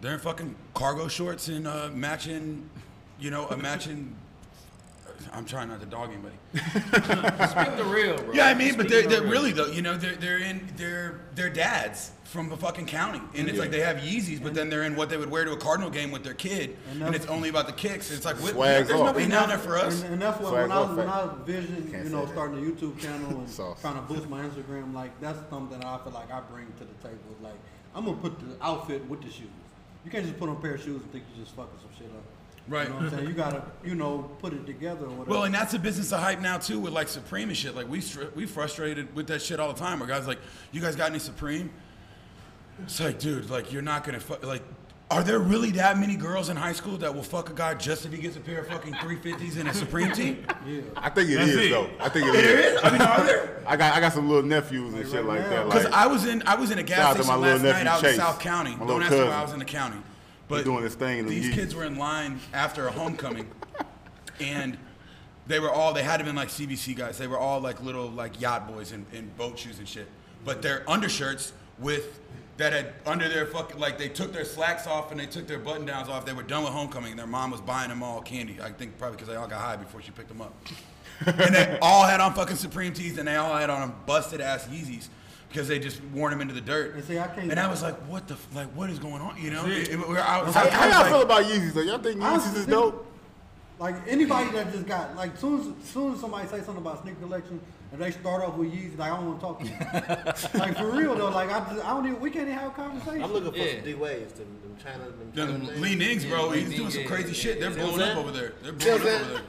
they're 0.00 0.14
in 0.14 0.20
fucking 0.20 0.54
cargo 0.74 1.08
shorts 1.08 1.48
and 1.48 1.66
uh, 1.66 1.88
matching, 1.92 2.68
you 3.18 3.30
know, 3.30 3.48
imagine. 3.48 4.14
I'm 5.32 5.44
trying 5.46 5.68
not 5.68 5.80
to 5.80 5.86
dog 5.86 6.10
anybody. 6.10 6.34
Speak 6.54 7.76
the 7.76 7.84
real, 7.84 8.16
bro. 8.22 8.34
Yeah, 8.34 8.46
I 8.46 8.54
mean, 8.54 8.76
but 8.76 8.88
they're, 8.88 9.02
the 9.02 9.08
they're 9.08 9.22
real. 9.22 9.30
really 9.30 9.52
though, 9.52 9.66
you 9.66 9.82
know, 9.82 9.96
they're 9.96 10.14
they're 10.14 10.38
in 10.38 10.68
they're 10.76 11.20
they're 11.34 11.50
dads 11.50 12.12
from 12.24 12.48
the 12.48 12.56
fucking 12.56 12.86
county, 12.86 13.20
and 13.34 13.48
it's 13.48 13.58
like 13.58 13.70
they 13.70 13.80
have 13.80 13.96
Yeezys, 13.98 14.42
but 14.42 14.52
then 14.52 14.68
they're 14.68 14.82
in 14.82 14.94
what 14.94 15.08
they 15.08 15.16
would 15.16 15.30
wear 15.30 15.44
to 15.44 15.52
a 15.52 15.56
Cardinal 15.56 15.88
game 15.90 16.10
with 16.10 16.22
their 16.22 16.34
kid, 16.34 16.76
And 16.90 17.02
and, 17.02 17.14
it's 17.14 17.26
only 17.26 17.48
about 17.48 17.66
the 17.66 17.72
kicks. 17.72 18.10
It's 18.10 18.24
like 18.26 18.36
what, 18.42 18.52
Swags 18.52 18.88
there's 18.88 19.00
off. 19.00 19.06
nobody 19.06 19.24
And 19.24 19.32
down 19.32 19.48
there 19.48 19.58
for 19.58 19.78
us. 19.78 20.02
And, 20.02 20.14
and 20.14 20.22
that's 20.22 20.38
what 20.40 20.50
Swag 20.50 20.62
when 20.68 20.72
I 20.72 20.80
was 20.80 20.96
when. 20.96 21.08
I 21.08 21.24
was 21.24 21.36
vision, 21.46 21.88
Can't 21.90 22.04
you 22.04 22.10
know, 22.10 22.26
starting 22.26 22.58
a 22.58 22.60
YouTube 22.60 22.98
channel 23.00 23.40
and 23.40 23.80
trying 23.80 23.94
to 23.94 24.02
boost 24.02 24.28
my 24.28 24.42
Instagram, 24.42 24.92
like 24.92 25.18
that's 25.20 25.38
something 25.48 25.82
I 25.82 25.98
feel 25.98 26.12
like 26.12 26.30
I 26.30 26.40
bring 26.40 26.66
to 26.78 26.84
the 26.84 26.94
table. 27.08 27.18
Like 27.42 27.58
I'm 27.94 28.04
gonna 28.04 28.18
put 28.18 28.38
the 28.38 28.62
outfit 28.62 29.08
with 29.08 29.22
the 29.22 29.30
shoes. 29.30 29.48
You 30.04 30.10
can't 30.10 30.24
just 30.24 30.38
put 30.38 30.48
on 30.48 30.56
a 30.56 30.60
pair 30.60 30.74
of 30.74 30.82
shoes 30.82 31.02
and 31.02 31.10
think 31.12 31.24
you're 31.34 31.44
just 31.44 31.56
fucking 31.56 31.78
some 31.80 31.90
shit 31.96 32.10
up. 32.14 32.22
Right. 32.68 32.84
You 32.88 32.94
know 32.94 32.96
what 32.96 33.04
I'm 33.04 33.10
saying? 33.10 33.28
You 33.28 33.32
gotta, 33.34 33.62
you 33.84 33.94
know, 33.94 34.28
put 34.40 34.52
it 34.52 34.66
together 34.66 35.04
or 35.06 35.10
whatever. 35.10 35.30
Well, 35.30 35.44
and 35.44 35.54
that's 35.54 35.74
a 35.74 35.78
business 35.78 36.12
of 36.12 36.20
hype 36.20 36.40
now 36.40 36.58
too, 36.58 36.80
with 36.80 36.92
like 36.92 37.08
Supreme 37.08 37.48
and 37.48 37.56
shit. 37.56 37.76
Like 37.76 37.88
we 37.88 38.00
str- 38.00 38.24
we 38.34 38.44
frustrated 38.46 39.14
with 39.14 39.28
that 39.28 39.40
shit 39.42 39.60
all 39.60 39.72
the 39.72 39.78
time. 39.78 40.00
Where 40.00 40.08
guys 40.08 40.26
like, 40.26 40.38
you 40.72 40.80
guys 40.80 40.96
got 40.96 41.10
any 41.10 41.20
Supreme? 41.20 41.70
It's 42.82 43.00
like, 43.00 43.18
dude, 43.18 43.48
like 43.50 43.72
you're 43.72 43.82
not 43.82 44.04
gonna 44.04 44.20
fu- 44.20 44.44
like. 44.46 44.62
Are 45.08 45.22
there 45.22 45.38
really 45.38 45.70
that 45.70 46.00
many 46.00 46.16
girls 46.16 46.48
in 46.48 46.56
high 46.56 46.72
school 46.72 46.96
that 46.96 47.14
will 47.14 47.22
fuck 47.22 47.48
a 47.48 47.52
guy 47.52 47.74
just 47.74 48.04
if 48.04 48.12
he 48.12 48.18
gets 48.18 48.36
a 48.36 48.40
pair 48.40 48.58
of 48.58 48.66
fucking 48.66 48.92
350s 48.94 49.56
and 49.56 49.68
a 49.68 49.72
Supreme 49.72 50.10
tee? 50.10 50.38
I 50.96 51.10
think 51.10 51.30
it 51.30 51.36
That's 51.36 51.50
is 51.50 51.56
it. 51.58 51.70
though. 51.70 51.88
I 52.00 52.08
think 52.08 52.26
it 52.26 52.32
There 52.32 52.58
is. 52.58 52.72
is. 52.74 52.80
I 52.82 52.90
mean, 52.90 53.00
are 53.02 53.24
there? 53.24 53.62
I 53.68 53.76
got 53.76 53.94
I 53.94 54.00
got 54.00 54.12
some 54.14 54.28
little 54.28 54.42
nephews 54.42 54.94
and 54.94 55.08
shit 55.08 55.24
like 55.24 55.48
that. 55.48 55.64
Because 55.66 55.84
Like, 55.84 55.92
I 55.92 56.08
was 56.08 56.26
in 56.26 56.42
I 56.44 56.56
was 56.56 56.72
in 56.72 56.80
a 56.80 56.86
Shout 56.88 56.98
out 56.98 57.16
gas 57.16 57.24
to 57.24 57.32
my 57.32 57.36
station 57.36 57.40
little 57.40 57.56
last 57.58 57.62
night 57.62 57.84
nephew 57.84 57.88
out 57.90 58.00
Chase, 58.02 58.10
in 58.14 58.16
South 58.20 58.40
County. 58.40 58.74
my 58.74 58.84
Don't 58.84 59.02
ask 59.04 59.12
me 59.12 59.18
why 59.18 59.24
cousin. 59.26 59.38
I 59.38 59.42
was 59.44 59.52
in 59.52 59.58
the 59.60 59.64
county. 59.64 59.96
But 60.48 60.64
doing 60.64 60.84
his 60.84 60.94
thing 60.94 61.18
in 61.18 61.26
the 61.26 61.40
these 61.40 61.54
kids 61.54 61.74
were 61.74 61.84
in 61.84 61.96
line 61.96 62.40
after 62.52 62.86
a 62.86 62.92
homecoming, 62.92 63.48
and 64.40 64.78
they 65.46 65.58
were 65.58 65.70
all 65.70 65.92
they 65.92 66.02
had 66.02 66.18
to 66.18 66.24
been 66.24 66.36
like 66.36 66.48
CBC 66.48 66.96
guys. 66.96 67.18
They 67.18 67.26
were 67.26 67.38
all 67.38 67.60
like 67.60 67.82
little 67.82 68.08
like 68.08 68.40
yacht 68.40 68.68
boys 68.68 68.92
in, 68.92 69.06
in 69.12 69.28
boat 69.36 69.58
shoes 69.58 69.78
and 69.78 69.88
shit. 69.88 70.08
But 70.44 70.62
their 70.62 70.88
undershirts 70.88 71.52
with 71.78 72.20
that 72.56 72.72
had 72.72 72.94
under 73.04 73.28
their 73.28 73.46
fucking 73.46 73.78
like 73.78 73.98
they 73.98 74.08
took 74.08 74.32
their 74.32 74.44
slacks 74.44 74.86
off 74.86 75.10
and 75.10 75.20
they 75.20 75.26
took 75.26 75.46
their 75.46 75.58
button 75.58 75.84
downs 75.84 76.08
off. 76.08 76.24
They 76.24 76.32
were 76.32 76.42
done 76.42 76.64
with 76.64 76.72
homecoming. 76.72 77.12
and 77.12 77.18
Their 77.18 77.26
mom 77.26 77.50
was 77.50 77.60
buying 77.60 77.88
them 77.88 78.02
all 78.02 78.20
candy. 78.22 78.58
I 78.62 78.70
think 78.70 78.98
probably 78.98 79.16
because 79.16 79.28
they 79.28 79.36
all 79.36 79.48
got 79.48 79.60
high 79.60 79.76
before 79.76 80.00
she 80.00 80.10
picked 80.10 80.28
them 80.28 80.40
up. 80.40 80.54
and 81.26 81.54
they 81.54 81.78
all 81.80 82.04
had 82.04 82.20
on 82.20 82.34
fucking 82.34 82.56
Supreme 82.56 82.92
tees 82.92 83.18
and 83.18 83.26
they 83.26 83.36
all 83.36 83.56
had 83.56 83.70
on 83.70 83.94
busted 84.06 84.40
ass 84.40 84.66
Yeezys 84.66 85.08
because 85.48 85.68
they 85.68 85.78
just 85.78 86.02
worn 86.12 86.32
him 86.32 86.40
into 86.40 86.54
the 86.54 86.60
dirt. 86.60 86.94
And 86.94 87.04
see, 87.04 87.18
I 87.18 87.26
can't- 87.28 87.50
And 87.50 87.58
I 87.60 87.68
was 87.68 87.82
like, 87.82 87.94
what 88.08 88.26
the 88.28 88.34
f- 88.34 88.46
like 88.54 88.68
what 88.68 88.90
is 88.90 88.98
going 88.98 89.22
on? 89.22 89.36
You 89.40 89.50
know? 89.50 89.64
It- 89.66 89.88
it- 89.90 90.08
we're- 90.08 90.20
I 90.20 90.42
was- 90.42 90.54
how, 90.54 90.64
I 90.64 90.68
how 90.70 90.84
y'all 90.88 91.00
like- 91.02 91.10
feel 91.12 91.22
about 91.22 91.44
Yeezys? 91.44 91.72
Though? 91.74 91.80
Y'all 91.82 91.98
think 91.98 92.20
I 92.22 92.36
Yeezys 92.36 92.56
is 92.56 92.66
dope? 92.66 93.04
Like 93.78 93.94
anybody 94.08 94.50
that 94.52 94.72
just 94.72 94.86
got 94.86 95.14
like 95.16 95.36
soon 95.36 95.60
as 95.82 95.88
soon 95.90 96.14
as 96.14 96.20
somebody 96.20 96.48
say 96.48 96.58
something 96.58 96.78
about 96.78 97.02
sneaker 97.02 97.20
collection 97.20 97.60
and 97.92 98.00
they 98.00 98.10
start 98.10 98.42
off 98.42 98.56
with 98.56 98.72
Yeezy, 98.72 98.96
like 98.98 99.12
I 99.12 99.16
don't 99.16 99.26
want 99.26 99.38
to 99.40 99.46
talk 99.46 99.60
to 99.60 99.66
you. 100.54 100.58
like 100.60 100.78
for 100.78 100.90
real 100.90 101.14
though, 101.14 101.28
like 101.28 101.50
I 101.52 101.60
just 101.74 101.84
I 101.84 101.90
don't 101.90 102.06
even 102.06 102.18
we 102.20 102.30
can't 102.30 102.48
even 102.48 102.58
have 102.58 102.68
a 102.72 102.74
conversation. 102.74 103.22
I'm 103.22 103.32
looking 103.34 103.52
for 103.52 103.58
Yeah. 103.58 103.74
some 103.74 103.84
D 103.84 103.92
Wades, 103.94 104.32
them, 104.32 104.46
them 104.62 104.76
China, 104.82 105.04
them 105.04 105.30
Them 105.34 105.48
China 105.58 105.66
things. 105.68 105.80
Li-Nings, 105.82 106.24
bro, 106.24 106.52
Yeah, 106.52 106.60
he's 106.60 106.68
Lee 106.70 106.76
doing 106.78 106.90
some 106.90 107.04
crazy 107.04 107.28
yeah, 107.28 107.34
shit. 107.34 107.60
They're 107.60 107.70
blowing 107.70 108.00
up 108.00 108.16
over 108.16 108.30
there. 108.30 108.54
They're 108.62 108.72
blowing 108.72 109.00
up 109.02 109.06
over 109.06 109.32
there. 109.34 109.42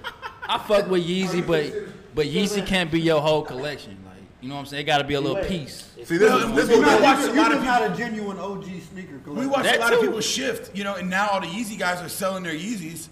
I 0.49 0.57
fuck 0.57 0.89
with 0.89 1.07
Yeezy, 1.07 1.47
but 1.47 1.73
but 2.13 2.25
Yeezy 2.25 2.65
can't 2.65 2.91
be 2.91 2.99
your 2.99 3.21
whole 3.21 3.43
collection. 3.43 3.97
Like 4.37 4.43
you 4.43 4.49
know 4.49 4.55
what 4.55 4.61
I'm 4.61 4.65
saying? 4.67 4.81
It 4.81 4.85
got 4.85 4.99
to 4.99 5.03
be 5.03 5.15
a 5.15 5.21
little 5.21 5.43
piece. 5.43 5.89
See, 6.03 6.17
this, 6.17 6.29
Well, 6.29 6.37
is 6.39 6.45
we- 6.45 6.55
this 6.55 6.67
we 6.69 6.75
is 6.75 6.81
might 6.81 6.93
what 7.01 7.01
watch 7.01 7.19
You're 7.25 7.33
a 7.33 7.41
lot 7.41 7.51
of 7.51 7.63
just 7.63 7.65
not 7.65 7.91
a 7.91 7.97
genuine 7.97 8.37
OG 8.37 8.63
sneaker 8.91 9.17
collector. 9.23 9.31
We 9.33 9.47
watch 9.47 9.63
That 9.63 9.77
a 9.77 9.79
lot 9.79 9.93
of 9.93 10.01
people 10.01 10.21
shift, 10.21 10.75
you 10.75 10.83
know, 10.83 10.95
and 10.95 11.09
now 11.09 11.27
all 11.29 11.41
the 11.41 11.47
Yeezy 11.47 11.77
guys 11.77 12.01
are 12.01 12.09
selling 12.09 12.43
their 12.43 12.53
Yeezys 12.53 13.07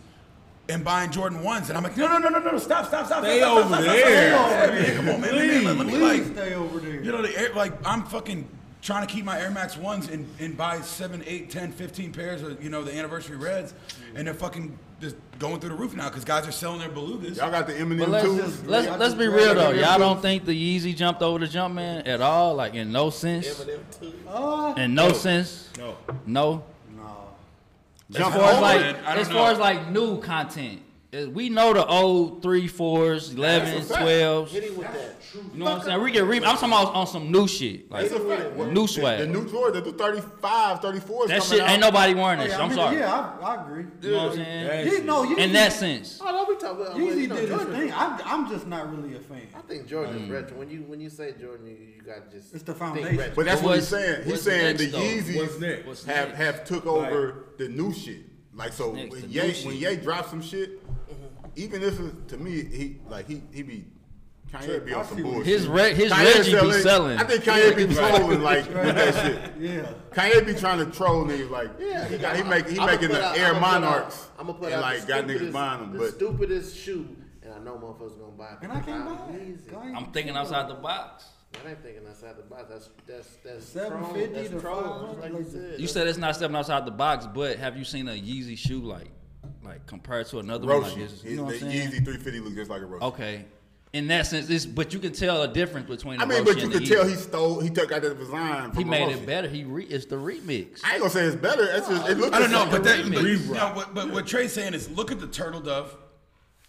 and 0.69 0.84
buying 0.84 1.11
Jordan 1.11 1.43
ones, 1.43 1.69
and 1.69 1.77
I'm 1.77 1.84
like, 1.84 1.95
no, 1.97 2.07
no, 2.07 2.18
no, 2.18 2.30
no, 2.30 2.39
no, 2.52 2.57
stop, 2.57 2.88
stop, 2.88 3.06
stop, 3.06 3.23
Stay 3.23 3.39
stop, 3.39 3.57
over 3.57 3.68
stop, 3.69 3.81
stop, 3.84 3.95
there. 3.95 4.31
Stop, 4.34 4.49
stop, 4.49 4.64
stop. 4.64 4.73
Yeah, 4.88 4.95
come 4.95 5.10
on, 5.10 5.22
man, 5.22 5.35
let 5.35 5.47
me, 5.47 5.61
let 5.61 5.77
me, 5.77 5.91
Please 5.91 6.02
like, 6.27 6.34
stay 6.38 6.53
over 6.56 6.80
there. 6.80 7.03
you 7.03 7.11
know, 7.11 7.22
the 7.22 7.39
air, 7.39 7.53
like 7.53 7.73
I'm 7.88 8.03
fucking 8.06 8.47
trying 8.81 9.06
to 9.06 9.11
keep 9.14 9.26
my 9.26 9.39
Air 9.39 9.52
Max 9.52 9.77
ones 9.77 10.10
and, 10.10 10.27
and 10.39 10.56
buy 10.56 10.81
seven, 10.81 11.23
eight, 11.26 11.49
10, 11.52 11.72
15 11.72 12.11
pairs 12.14 12.41
of 12.43 12.64
you 12.64 12.69
know 12.69 12.84
the 12.84 12.95
anniversary 12.95 13.38
reds, 13.38 13.73
and 14.15 14.26
they're 14.27 14.34
fucking 14.35 14.77
just 15.01 15.15
going 15.39 15.59
through 15.59 15.69
the 15.72 15.76
roof 15.76 15.93
now 15.95 16.07
because 16.09 16.23
guys 16.23 16.47
are 16.47 16.51
selling 16.51 16.80
their 16.80 16.89
belugas. 16.89 17.38
y'all 17.38 17.51
got 17.51 17.67
the 17.67 17.73
But 17.73 17.81
Eminem 17.81 18.07
let's 18.07 18.26
too. 18.26 18.38
just- 18.38 18.65
let's 18.65 18.88
let's 18.99 19.13
be 19.13 19.27
real 19.27 19.53
though. 19.53 19.72
in 19.72 19.80
Y'all 19.80 19.89
your 19.91 19.99
don't 19.99 20.22
think 20.22 20.45
the 20.45 20.53
Yeezy 20.80 20.95
jumped 20.95 21.22
over 21.22 21.39
the 21.39 21.47
Jumpman 21.47 22.07
at 22.07 22.22
all? 22.22 22.55
Like 22.55 22.73
in 22.76 22.91
no 22.91 23.09
sense. 23.09 23.47
Eminem. 23.47 24.13
Uh, 24.27 24.73
In 24.77 24.93
no 24.95 25.11
sense. 25.13 25.69
No. 25.77 25.95
No. 26.26 26.63
no. 26.95 27.03
As 28.11 28.15
Jump 28.17 28.35
far 28.35 28.51
as 28.53 28.61
like 28.61 28.81
it, 28.81 28.95
I 29.05 29.15
don't 29.15 29.22
as 29.22 29.27
far 29.30 29.51
as 29.51 29.59
like 29.59 29.89
new 29.91 30.22
content, 30.22 30.81
Uh, 31.15 31.29
we 31.29 31.49
know 31.49 31.73
the 31.73 31.85
old 31.85 32.41
three, 32.41 32.67
fours, 32.67 33.33
elevens, 33.33 33.87
twelves. 33.87 34.51
Hit 34.51 34.63
him 34.63 34.77
with 34.77 34.91
that. 34.91 35.15
You 35.53 35.59
know 35.59 35.65
what 35.65 35.79
I'm 35.79 35.81
saying? 35.83 36.01
We 36.01 36.11
get 36.11 36.23
re- 36.23 36.37
I'm 36.37 36.43
talking 36.57 36.69
about 36.69 36.93
on 36.93 37.07
some 37.07 37.31
new 37.31 37.47
shit, 37.47 37.89
like 37.91 38.09
That's 38.09 38.21
a 38.21 38.27
fact. 38.27 38.55
new 38.57 38.87
swag. 38.87 39.19
The 39.19 39.27
new 39.27 39.49
Jordan, 39.49 39.83
the 39.83 39.91
35, 39.91 40.81
34 40.81 41.27
that 41.27 41.43
shit 41.43 41.61
out. 41.61 41.69
ain't 41.69 41.81
nobody 41.81 42.13
wearing 42.13 42.39
Oh, 42.39 42.43
yeah, 42.43 42.49
shit. 42.49 42.59
I 42.59 42.63
I'm 42.63 42.69
mean, 42.69 42.77
sorry. 42.77 42.97
Yeah, 42.97 43.37
I, 43.41 43.55
I 43.55 43.63
agree. 43.63 43.85
You 44.01 44.11
know 44.11 44.17
what 44.17 44.29
I'm 44.31 44.35
saying? 44.37 44.87
Ye- 44.87 44.99
no, 45.01 45.25
Yeezy, 45.25 45.37
In 45.37 45.53
that 45.53 45.73
sense. 45.73 46.19
Oh 46.21 46.25
no, 46.25 46.45
we 46.47 46.55
talking 46.59 46.81
about. 46.81 46.95
Yeezy 46.95 47.21
you 47.21 47.27
know, 47.27 47.35
did 47.35 47.49
his 47.49 47.57
Jordan. 47.57 47.75
thing. 47.75 47.93
I'm, 47.93 48.21
I'm 48.25 48.49
just 48.49 48.67
not 48.67 48.95
really 48.95 49.15
a 49.15 49.19
fan. 49.19 49.47
I 49.55 49.61
think 49.61 49.87
Jordan 49.87 50.15
is 50.15 50.21
mm. 50.23 50.31
retro. 50.31 50.57
When 50.57 50.69
you 50.69 50.81
when 50.83 50.99
you 50.99 51.09
say 51.09 51.33
Jordan, 51.39 51.67
you, 51.67 51.77
you 51.95 52.01
got 52.01 52.31
to 52.31 52.37
just 52.37 52.53
It's 52.53 52.63
the 52.63 52.73
think 52.73 52.77
foundation. 52.77 53.17
retro. 53.17 53.35
But 53.35 53.45
that's 53.45 53.61
what 53.61 53.75
he's 53.75 53.87
saying. 53.87 54.23
He's 54.25 54.41
saying 54.41 54.77
the 54.77 54.83
next, 54.83 54.93
though? 54.93 54.99
Yeezys 54.99 55.37
What's 55.37 55.59
next? 55.59 55.85
What's 55.85 56.05
have 56.05 56.31
have 56.33 56.65
took 56.65 56.85
over 56.85 57.45
the 57.57 57.69
new 57.69 57.93
shit. 57.93 58.21
Like 58.55 58.71
so, 58.71 58.91
when 58.91 59.09
The 59.09 59.27
Ye 59.27 59.53
when. 59.65 59.75
Ye 59.75 59.97
drops 59.97 60.29
some 60.29 60.41
shit, 60.41 60.81
even 61.56 61.82
if 61.84 61.99
it, 61.99 62.27
to 62.30 62.38
me 62.38 62.64
he 62.64 62.98
like 63.10 63.27
he 63.27 63.41
he 63.52 63.64
be 63.64 63.86
Kanye 64.52 64.86
be 64.86 64.94
I 64.94 64.99
on 64.99 65.06
some 65.06 65.22
bullshit. 65.23 65.45
His 65.48 65.68
re- 65.68 65.94
his 65.94 66.11
Kanye 66.11 66.36
Reggie 66.36 66.68
be 66.68 66.72
selling. 66.82 67.18
I 67.18 67.23
think 67.23 67.44
Kanye 67.44 67.76
be 67.76 67.94
trolling 67.94 68.41
like 68.41 68.65
with 68.73 68.95
that 68.95 69.14
shit. 69.15 69.52
Yeah. 69.60 69.88
Kanye 70.11 70.45
be 70.45 70.53
trying 70.53 70.80
to 70.80 70.86
troll 70.95 71.26
niggas 71.26 71.49
like 71.49 71.69
yeah, 71.80 72.07
he 72.07 72.18
got 72.18 72.36
he 72.38 72.44
make 72.44 72.68
he 72.69 72.77
I'ma 72.77 72.86
making 72.91 73.10
the 73.10 73.23
out- 73.26 73.38
Air 73.38 73.48
I'ma 73.56 73.57
out- 73.68 73.82
Monarchs 73.82 74.30
I'ma 74.40 74.53
put 74.53 74.65
and 74.65 74.76
out 74.76 74.82
like 74.82 75.07
got 75.07 75.26
niggas 75.26 75.52
buying 75.52 75.82
them, 75.82 75.94
the 75.94 75.99
but 75.99 76.14
stupidest 76.14 76.77
shoe, 76.77 77.07
and 77.44 77.53
I 77.53 77.60
know 77.60 77.76
motherfuckers 77.76 78.19
gonna 78.19 78.32
buy 78.38 78.52
it. 78.52 78.57
And 78.61 78.72
I 78.72 78.80
can't 78.82 79.02
I'm 79.10 79.15
buy 79.15 79.34
it. 79.34 79.68
Yeezy. 79.72 79.95
I'm 79.95 80.11
thinking 80.11 80.36
outside 80.38 80.69
the 80.69 80.76
box. 80.76 81.26
I 81.65 81.69
ain't 81.69 81.82
thinking 81.82 82.06
outside 82.07 82.38
the 82.38 82.44
box. 82.44 82.65
That's 82.69 82.90
that's 83.07 83.30
that's 83.44 83.65
750 83.65 84.34
That's 84.36 84.49
to 84.49 84.60
trolls, 84.60 85.18
500, 85.18 85.22
like 85.22 85.34
you 85.45 85.49
said. 85.49 85.80
You 85.80 85.88
said 85.88 86.07
it's 86.07 86.18
not 86.18 86.36
stepping 86.36 86.56
outside 86.56 86.86
the 86.86 86.91
box, 86.91 87.27
but 87.34 87.57
have 87.57 87.77
you 87.77 87.84
seen 87.84 88.07
a 88.07 88.11
Yeezy 88.11 88.57
shoe 88.57 88.82
like 88.82 89.10
like 89.65 89.85
compared 89.87 90.27
to 90.27 90.39
another 90.39 90.65
one 90.67 90.81
like 90.83 90.91
Roshe, 90.93 90.97
this? 90.97 91.23
You 91.23 91.37
know 91.37 91.43
what 91.45 91.55
I'm 91.55 91.59
the 91.61 91.71
saying? 91.71 91.87
Yeezy 91.91 92.03
350 92.05 92.39
look 92.41 92.55
just 92.55 92.69
like 92.69 92.81
a 92.81 92.85
Roshe. 92.85 93.01
Okay. 93.01 93.45
In 93.93 94.07
that 94.07 94.25
sense, 94.27 94.49
it's 94.49 94.65
but 94.65 94.91
you 94.93 94.99
can 94.99 95.13
tell 95.13 95.43
a 95.43 95.47
difference 95.47 95.87
between. 95.87 96.19
I 96.19 96.25
the 96.25 96.33
mean, 96.33 96.43
Roshe 96.43 96.45
but 96.45 96.57
you 96.57 96.63
and 96.63 96.71
the 96.73 96.79
could 96.79 96.87
tell 96.87 97.05
Yeezy. 97.05 97.09
he 97.11 97.15
stole, 97.15 97.59
he 97.61 97.69
took 97.69 97.91
out 97.91 98.01
the 98.01 98.13
design 98.13 98.71
from 98.71 98.77
he 98.83 98.89
made 98.89 99.07
Roshe. 99.09 99.17
it 99.21 99.25
better. 99.25 99.47
He 99.47 99.63
re- 99.63 99.85
it's 99.85 100.05
the 100.05 100.17
remix. 100.17 100.81
I 100.83 100.91
ain't 100.93 100.99
gonna 100.99 101.09
say 101.09 101.23
it's 101.23 101.35
better. 101.35 101.63
It's 101.63 101.87
just 101.87 102.09
it 102.09 102.17
looks. 102.17 102.35
I 102.35 102.39
don't 102.39 102.51
know, 102.51 102.65
the 102.65 102.71
but 102.71 102.83
that, 102.83 103.03
but, 103.05 103.23
Reebok. 103.23 103.53
no, 103.53 103.67
what, 103.73 103.93
but 103.93 104.11
what 104.11 104.27
Trey's 104.27 104.51
saying 104.53 104.73
is 104.73 104.89
look 104.89 105.11
at 105.11 105.19
the 105.19 105.27
turtle 105.27 105.61
dove 105.61 105.95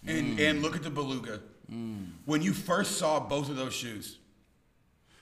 and, 0.05 0.37
Mm. 0.37 0.49
and 0.49 0.61
look 0.61 0.75
at 0.75 0.83
the 0.83 0.89
beluga. 0.89 1.41
When 2.25 2.41
you 2.41 2.53
first 2.53 2.97
saw 2.97 3.19
both 3.19 3.49
of 3.49 3.55
those 3.57 3.73
shoes, 3.73 4.19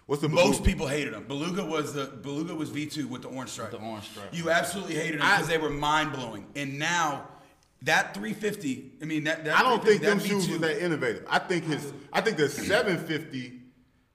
What's 0.06 0.22
the 0.22 0.30
most 0.30 0.58
Beluga? 0.58 0.64
people 0.64 0.86
hated 0.88 1.14
them. 1.16 1.24
Beluga 1.28 1.66
was 1.66 1.96
the 1.96 2.06
Beluga 2.06 2.54
was 2.54 2.70
V 2.70 2.86
two 2.86 3.08
with 3.08 3.24
the 3.24 3.28
orange 3.30 3.50
stripe. 3.50 3.72
The 3.72 3.78
orange 3.78 4.08
stripe. 4.12 4.30
You 4.32 4.52
absolutely 4.52 4.94
hated 4.94 5.20
them 5.20 5.28
because 5.32 5.48
they 5.48 5.58
were 5.58 5.72
mind 5.72 6.14
blowing. 6.14 6.46
And 6.56 6.78
now 6.78 7.28
that 7.84 8.14
350, 8.14 8.94
I 9.02 9.06
mean 9.06 9.24
that. 9.26 9.46
that 9.46 9.60
I 9.60 9.64
don't 9.64 9.84
think 9.84 10.02
them 10.02 10.20
shoes 10.20 10.48
that 10.48 10.52
was 10.54 10.62
that 10.62 10.84
innovative. 10.84 11.26
I 11.30 11.40
think 11.40 11.66
his, 11.66 11.94
I 12.12 12.22
think 12.22 12.38
the 12.38 12.50
750 12.50 13.62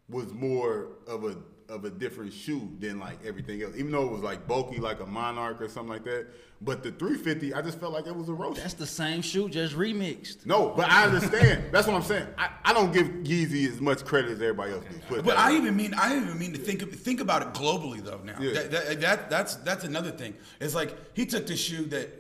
was 0.09 0.33
more 0.33 0.89
of 1.07 1.25
a 1.25 1.37
of 1.71 1.85
a 1.85 1.91
different 1.91 2.33
shoe 2.33 2.69
than 2.81 2.99
like 2.99 3.25
everything 3.25 3.63
else. 3.63 3.75
Even 3.77 3.93
though 3.93 4.05
it 4.05 4.11
was 4.11 4.23
like 4.23 4.47
bulky, 4.47 4.79
like 4.79 5.01
a 5.01 5.07
Monarch 5.07 5.61
or 5.61 5.69
something 5.69 5.93
like 5.93 6.05
that. 6.05 6.27
But 6.61 6.83
the 6.83 6.91
350, 6.91 7.55
I 7.55 7.63
just 7.63 7.81
felt 7.81 7.93
like 7.93 8.07
it 8.07 8.15
was 8.15 8.29
a 8.29 8.33
Roshe. 8.33 8.57
That's 8.57 8.75
the 8.75 8.87
same 8.87 9.23
shoe, 9.23 9.49
just 9.49 9.75
remixed. 9.75 10.45
no, 10.45 10.75
but 10.77 10.91
I 10.91 11.05
understand. 11.07 11.73
That's 11.73 11.87
what 11.87 11.97
I'm 11.97 12.03
saying. 12.03 12.27
I, 12.37 12.51
I 12.65 12.73
don't 12.75 12.93
give 12.93 13.07
Yeezy 13.07 13.67
as 13.73 13.81
much 13.81 14.05
credit 14.05 14.33
as 14.33 14.43
everybody 14.43 14.73
else 14.73 14.85
do. 14.91 14.99
Put 15.09 15.25
But 15.25 15.39
I 15.39 15.57
even 15.57 15.75
mean 15.77 15.95
I 15.95 16.17
even 16.17 16.39
mean 16.39 16.53
to 16.53 16.59
think 16.59 16.83
of, 16.83 16.93
think 16.93 17.21
about 17.21 17.43
it 17.43 17.55
globally 17.55 18.03
though. 18.03 18.21
Now 18.25 18.35
Yeah. 18.41 18.53
that, 18.55 18.71
that, 18.73 19.01
that 19.01 19.31
that's 19.31 19.55
that's 19.57 19.85
another 19.85 20.11
thing. 20.11 20.35
It's 20.61 20.75
like 20.75 20.95
he 21.15 21.25
took 21.25 21.47
the 21.47 21.57
shoe 21.57 21.85
that 21.87 22.11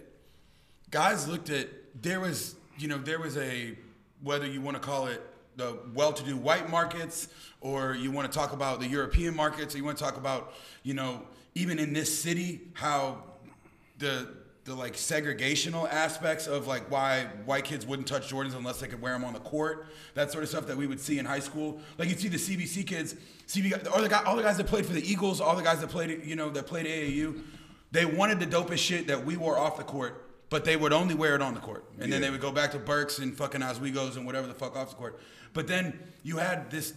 guys 0.90 1.28
looked 1.28 1.50
at. 1.50 1.68
There 2.02 2.20
was 2.20 2.56
you 2.78 2.88
know 2.88 2.98
there 2.98 3.18
was 3.18 3.36
a 3.36 3.76
whether 4.22 4.46
you 4.46 4.60
want 4.60 4.76
to 4.76 4.82
call 4.82 5.06
it 5.06 5.22
the 5.56 5.78
well-to-do 5.94 6.36
white 6.36 6.70
markets 6.70 7.28
or 7.60 7.94
you 7.94 8.10
want 8.10 8.30
to 8.30 8.38
talk 8.38 8.52
about 8.52 8.80
the 8.80 8.86
European 8.86 9.34
markets 9.34 9.74
or 9.74 9.78
you 9.78 9.84
want 9.84 9.98
to 9.98 10.04
talk 10.04 10.16
about 10.16 10.52
you 10.82 10.94
know 10.94 11.22
even 11.54 11.78
in 11.78 11.92
this 11.92 12.22
city 12.22 12.60
how 12.74 13.22
the 13.98 14.28
the 14.64 14.74
like 14.74 14.94
segregational 14.94 15.90
aspects 15.90 16.46
of 16.46 16.66
like 16.66 16.90
why 16.90 17.24
white 17.44 17.64
kids 17.64 17.86
wouldn't 17.86 18.06
touch 18.06 18.30
Jordans 18.30 18.54
unless 18.54 18.78
they 18.78 18.86
could 18.86 19.00
wear 19.00 19.12
them 19.14 19.24
on 19.24 19.32
the 19.32 19.40
court, 19.40 19.86
that 20.14 20.30
sort 20.30 20.44
of 20.44 20.50
stuff 20.50 20.66
that 20.66 20.76
we 20.76 20.86
would 20.86 21.00
see 21.00 21.18
in 21.18 21.24
high 21.24 21.40
school. 21.40 21.80
Like 21.98 22.08
you'd 22.08 22.20
see 22.20 22.28
the 22.28 22.36
CBC 22.36 22.86
kids, 22.86 23.16
CB, 23.48 23.88
all 23.92 24.02
the 24.02 24.08
guys, 24.08 24.22
all 24.26 24.36
the 24.36 24.42
guys 24.42 24.58
that 24.58 24.66
played 24.66 24.86
for 24.86 24.92
the 24.92 25.10
Eagles, 25.10 25.40
all 25.40 25.56
the 25.56 25.62
guys 25.62 25.80
that 25.80 25.88
played, 25.88 26.24
you 26.24 26.36
know, 26.36 26.50
that 26.50 26.66
played 26.66 26.86
AAU, 26.86 27.42
they 27.90 28.04
wanted 28.04 28.38
the 28.38 28.46
dopest 28.46 28.78
shit 28.78 29.06
that 29.08 29.24
we 29.24 29.36
wore 29.36 29.58
off 29.58 29.76
the 29.76 29.82
court, 29.82 30.29
but 30.50 30.64
they 30.64 30.76
would 30.76 30.92
only 30.92 31.14
wear 31.14 31.34
it 31.36 31.42
on 31.42 31.54
the 31.54 31.60
court, 31.60 31.84
and 32.00 32.12
then 32.12 32.20
they 32.20 32.28
would 32.28 32.40
go 32.40 32.50
back 32.52 32.72
to 32.72 32.78
Burks 32.78 33.18
and 33.18 33.34
fucking 33.36 33.62
Oswego's 33.62 34.16
and 34.16 34.26
whatever 34.26 34.46
the 34.46 34.54
fuck 34.54 34.76
off 34.76 34.90
the 34.90 34.96
court. 34.96 35.20
But 35.52 35.66
then 35.66 35.98
you 36.22 36.36
had 36.36 36.70
this 36.70 36.92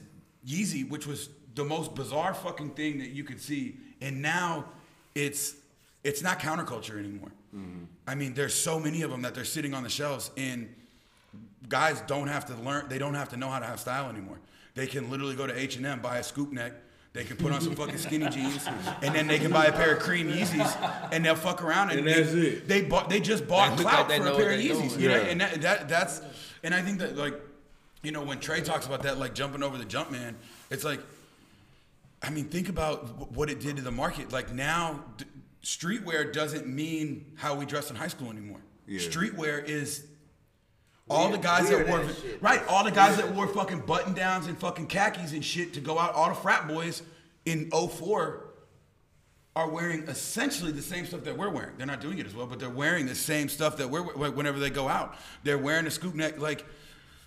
Yeezy, 0.45 0.89
which 0.89 1.07
was 1.07 1.30
the 1.55 1.63
most 1.63 1.95
bizarre 1.95 2.34
fucking 2.34 2.71
thing 2.71 2.97
that 2.97 3.09
you 3.09 3.23
could 3.23 3.39
see, 3.39 3.77
and 4.01 4.21
now 4.21 4.65
it's 5.15 5.55
it's 6.03 6.21
not 6.21 6.39
counterculture 6.39 6.97
anymore. 6.97 7.31
Mm-hmm. 7.55 7.84
I 8.07 8.15
mean, 8.15 8.34
there's 8.34 8.55
so 8.55 8.80
many 8.80 9.03
of 9.03 9.11
them 9.11 9.21
that 9.21 9.35
they're 9.35 9.45
sitting 9.45 9.73
on 9.73 9.84
the 9.84 9.89
shelves, 9.89 10.31
and 10.35 10.73
guys 11.69 12.01
don't 12.01 12.27
have 12.27 12.45
to 12.47 12.55
learn. 12.55 12.89
They 12.89 12.97
don't 12.97 13.13
have 13.13 13.30
to 13.30 13.38
know 13.38 13.49
how 13.49 13.59
to 13.59 13.65
have 13.65 13.80
style 13.80 14.09
anymore. 14.09 14.39
They 14.75 14.88
can 14.88 15.09
literally 15.09 15.35
go 15.35 15.45
to 15.45 15.57
H 15.57 15.77
and 15.77 15.85
M, 15.85 16.01
buy 16.01 16.17
a 16.17 16.23
scoop 16.23 16.51
neck. 16.51 16.73
They 17.14 17.23
can 17.23 17.38
put 17.38 17.52
on 17.52 17.61
some 17.61 17.76
fucking 17.76 17.99
skinny 17.99 18.27
jeans, 18.30 18.68
and 19.03 19.14
then 19.14 19.27
they 19.27 19.38
can 19.38 19.52
buy 19.52 19.65
a 19.65 19.72
pair 19.72 19.95
of 19.95 20.02
cream 20.02 20.31
Yeezys, 20.31 21.10
and 21.11 21.23
they'll 21.23 21.35
fuck 21.35 21.64
around. 21.64 21.91
And, 21.91 21.99
And 21.99 22.07
they, 22.07 22.14
that's 22.23 22.34
it. 22.34 22.68
They 22.68 22.81
bought. 22.81 23.07
They 23.10 23.19
just 23.19 23.48
bought 23.48 23.77
They 23.77 23.84
clout 23.84 24.10
like 24.10 24.22
for 24.22 24.30
a 24.30 24.35
pair 24.35 24.52
of 24.52 24.60
Yeezys. 24.60 24.99
You 24.99 25.10
know, 25.10 25.15
Yeah. 25.18 25.22
and 25.27 25.41
that, 25.41 25.61
that 25.61 25.88
that's. 25.90 26.22
And 26.64 26.73
I 26.73 26.81
think 26.81 26.99
that 26.99 27.15
like, 27.15 27.40
you 28.02 28.11
know, 28.11 28.23
when 28.23 28.40
Trey 28.40 28.61
talks 28.61 28.88
about 28.88 29.03
that, 29.03 29.19
like 29.19 29.35
jumping 29.35 29.61
over 29.61 29.77
the 29.77 29.85
Jumpman, 29.85 30.34
it's 30.72 30.84
like 30.84 31.02
I 32.23 32.30
mean, 32.30 32.45
think 32.45 32.69
about 32.69 33.31
what 33.34 33.49
it 33.49 33.60
did 33.60 33.76
to 33.76 33.81
the 33.84 33.91
market. 33.91 34.31
Like 34.31 34.52
now, 34.52 35.03
streetwear 35.64 36.34
doesn't 36.34 36.65
mean 36.65 37.34
how 37.35 37.53
we 37.53 37.65
dress 37.65 37.90
in 37.91 37.95
high 37.95 38.07
school 38.07 38.31
anymore. 38.31 38.61
Yeah. 38.88 38.99
Streetwear 38.99 39.64
is 39.64 40.07
all 41.09 41.30
the 41.30 41.38
guys 41.38 41.69
that 41.69 41.88
wore 41.88 42.03
right, 42.41 42.61
all 42.67 42.84
the 42.84 42.91
guys 42.91 43.17
that 43.17 43.34
wore 43.34 43.47
fucking 43.47 43.81
button 43.81 44.13
downs 44.13 44.47
and 44.47 44.57
fucking 44.57 44.88
khakis 44.88 45.34
and 45.34 45.43
shit 45.43 45.73
to 45.73 45.81
go 45.81 45.99
out. 45.99 46.13
All 46.13 46.30
the 46.30 46.35
frat 46.35 46.67
boys 46.67 47.01
in 47.45 47.69
04 47.71 48.45
are 49.55 49.69
wearing 49.69 50.03
essentially 50.03 50.71
the 50.71 50.81
same 50.81 51.05
stuff 51.05 51.23
that 51.25 51.38
we're 51.38 51.49
wearing. 51.49 51.77
They're 51.77 51.85
not 51.85 52.01
doing 52.01 52.17
it 52.17 52.25
as 52.25 52.34
well, 52.34 52.47
but 52.47 52.59
they're 52.59 52.69
wearing 52.69 53.05
the 53.05 53.15
same 53.15 53.49
stuff 53.49 53.77
that 53.77 53.89
we're 53.89 54.13
like, 54.15 54.35
whenever 54.35 54.59
they 54.59 54.69
go 54.69 54.88
out. 54.88 55.15
They're 55.43 55.57
wearing 55.57 55.85
a 55.85 55.91
scoop 55.91 56.15
neck 56.15 56.39
like. 56.39 56.65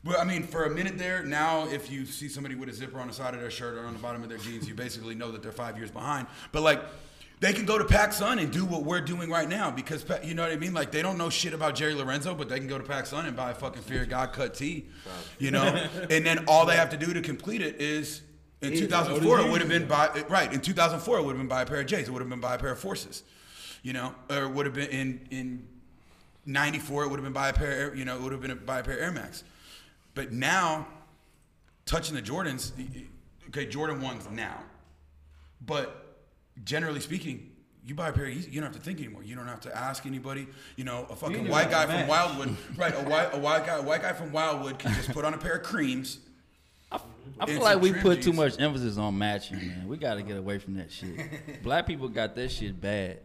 Well, 0.04 0.20
I 0.20 0.24
mean, 0.24 0.44
for 0.44 0.64
a 0.64 0.70
minute 0.70 0.98
there, 0.98 1.24
now 1.24 1.66
if 1.66 1.90
you 1.90 2.06
see 2.06 2.28
somebody 2.28 2.54
with 2.54 2.68
a 2.68 2.72
zipper 2.72 3.00
on 3.00 3.08
the 3.08 3.12
side 3.12 3.34
of 3.34 3.40
their 3.40 3.50
shirt 3.50 3.76
or 3.76 3.86
on 3.86 3.92
the 3.92 3.98
bottom 3.98 4.22
of 4.22 4.28
their 4.28 4.38
jeans, 4.38 4.68
you 4.68 4.74
basically 4.74 5.16
know 5.16 5.32
that 5.32 5.42
they're 5.42 5.50
five 5.50 5.76
years 5.76 5.90
behind. 5.90 6.28
But 6.52 6.62
like, 6.62 6.80
they 7.40 7.52
can 7.52 7.66
go 7.66 7.76
to 7.76 7.84
PacSun 7.84 8.40
and 8.40 8.50
do 8.50 8.64
what 8.64 8.84
we're 8.84 9.02
doing 9.02 9.30
right 9.30 9.48
now 9.48 9.70
because 9.70 10.04
you 10.24 10.34
know 10.34 10.42
what 10.42 10.52
I 10.52 10.56
mean. 10.56 10.72
Like, 10.72 10.90
they 10.90 11.02
don't 11.02 11.18
know 11.18 11.28
shit 11.28 11.52
about 11.52 11.74
Jerry 11.74 11.94
Lorenzo, 11.94 12.34
but 12.34 12.48
they 12.48 12.58
can 12.58 12.66
go 12.66 12.78
to 12.78 12.84
PacSun 12.84 13.26
and 13.26 13.36
buy 13.36 13.50
a 13.50 13.54
fucking 13.54 13.82
Fear 13.82 14.04
of 14.04 14.08
God 14.08 14.32
cut 14.32 14.54
tee, 14.54 14.86
you 15.38 15.50
know. 15.50 15.64
and 16.10 16.24
then 16.24 16.44
all 16.48 16.64
they 16.64 16.76
have 16.76 16.90
to 16.90 16.96
do 16.96 17.12
to 17.12 17.20
complete 17.20 17.60
it 17.60 17.80
is 17.80 18.22
in 18.62 18.72
2004 18.72 19.40
it 19.40 19.50
would 19.50 19.60
have 19.60 19.68
been 19.68 19.86
buy 19.86 20.24
right 20.30 20.50
in 20.50 20.60
2004 20.60 21.18
it 21.18 21.22
would 21.22 21.32
have 21.32 21.38
been 21.38 21.46
buy 21.46 21.62
a 21.62 21.66
pair 21.66 21.80
of 21.80 21.86
J's. 21.86 22.08
It 22.08 22.10
would 22.10 22.22
have 22.22 22.28
been 22.30 22.40
buy 22.40 22.54
a 22.54 22.58
pair 22.58 22.70
of 22.70 22.78
Forces, 22.78 23.22
you 23.82 23.92
know, 23.92 24.14
or 24.30 24.44
it 24.44 24.50
would 24.50 24.64
have 24.64 24.74
been 24.74 24.88
in 24.88 25.28
in 25.30 25.68
94 26.46 27.04
it 27.04 27.08
would 27.08 27.18
have 27.18 27.24
been 27.24 27.32
buy 27.32 27.50
a 27.50 27.52
pair, 27.52 27.94
you 27.94 28.04
know, 28.04 28.16
it 28.16 28.22
would 28.22 28.32
have 28.32 28.40
been 28.40 28.52
a, 28.52 28.56
buy 28.56 28.78
a 28.78 28.82
pair 28.82 28.94
of 28.94 29.02
Air 29.02 29.12
Max. 29.12 29.44
But 30.14 30.32
now, 30.32 30.86
touching 31.84 32.14
the 32.14 32.22
Jordans, 32.22 32.72
okay, 33.48 33.66
Jordan 33.66 34.00
ones 34.00 34.26
now, 34.30 34.62
but 35.60 36.05
generally 36.64 37.00
speaking, 37.00 37.50
you 37.84 37.94
buy 37.94 38.08
a 38.08 38.12
pair, 38.12 38.26
you 38.28 38.40
you 38.40 38.60
don't 38.60 38.72
have 38.72 38.80
to 38.80 38.82
think 38.82 38.98
anymore. 38.98 39.22
You 39.22 39.36
don't 39.36 39.46
have 39.46 39.60
to 39.60 39.76
ask 39.76 40.06
anybody. 40.06 40.46
You 40.76 40.84
know, 40.84 41.06
a 41.08 41.14
fucking 41.16 41.36
ain't 41.42 41.48
white 41.48 41.70
guy 41.70 41.84
from 41.86 41.94
match. 41.94 42.08
Wildwood, 42.08 42.56
right? 42.76 42.94
A 42.94 43.08
white, 43.08 43.28
a 43.32 43.38
white 43.38 43.64
guy, 43.66 43.76
a 43.76 43.82
white 43.82 44.02
guy 44.02 44.12
from 44.12 44.32
Wildwood 44.32 44.78
can 44.78 44.92
just 44.94 45.12
put 45.12 45.24
on 45.24 45.34
a 45.34 45.38
pair 45.38 45.54
of 45.56 45.62
creams. 45.62 46.18
I 46.90 46.98
And 47.40 47.50
feel 47.50 47.60
like 47.62 47.80
we 47.80 47.90
trim 47.90 48.02
put 48.02 48.22
too 48.22 48.32
much 48.32 48.58
emphasis 48.60 48.96
on 48.96 49.16
matching, 49.18 49.58
man. 49.58 49.88
We 49.88 49.96
gotta 49.98 50.22
get 50.22 50.36
away 50.36 50.58
from 50.58 50.74
that 50.76 50.90
shit. 50.90 51.62
Black 51.62 51.86
people 51.86 52.08
got 52.08 52.34
that 52.36 52.50
shit 52.50 52.80
bad, 52.80 53.18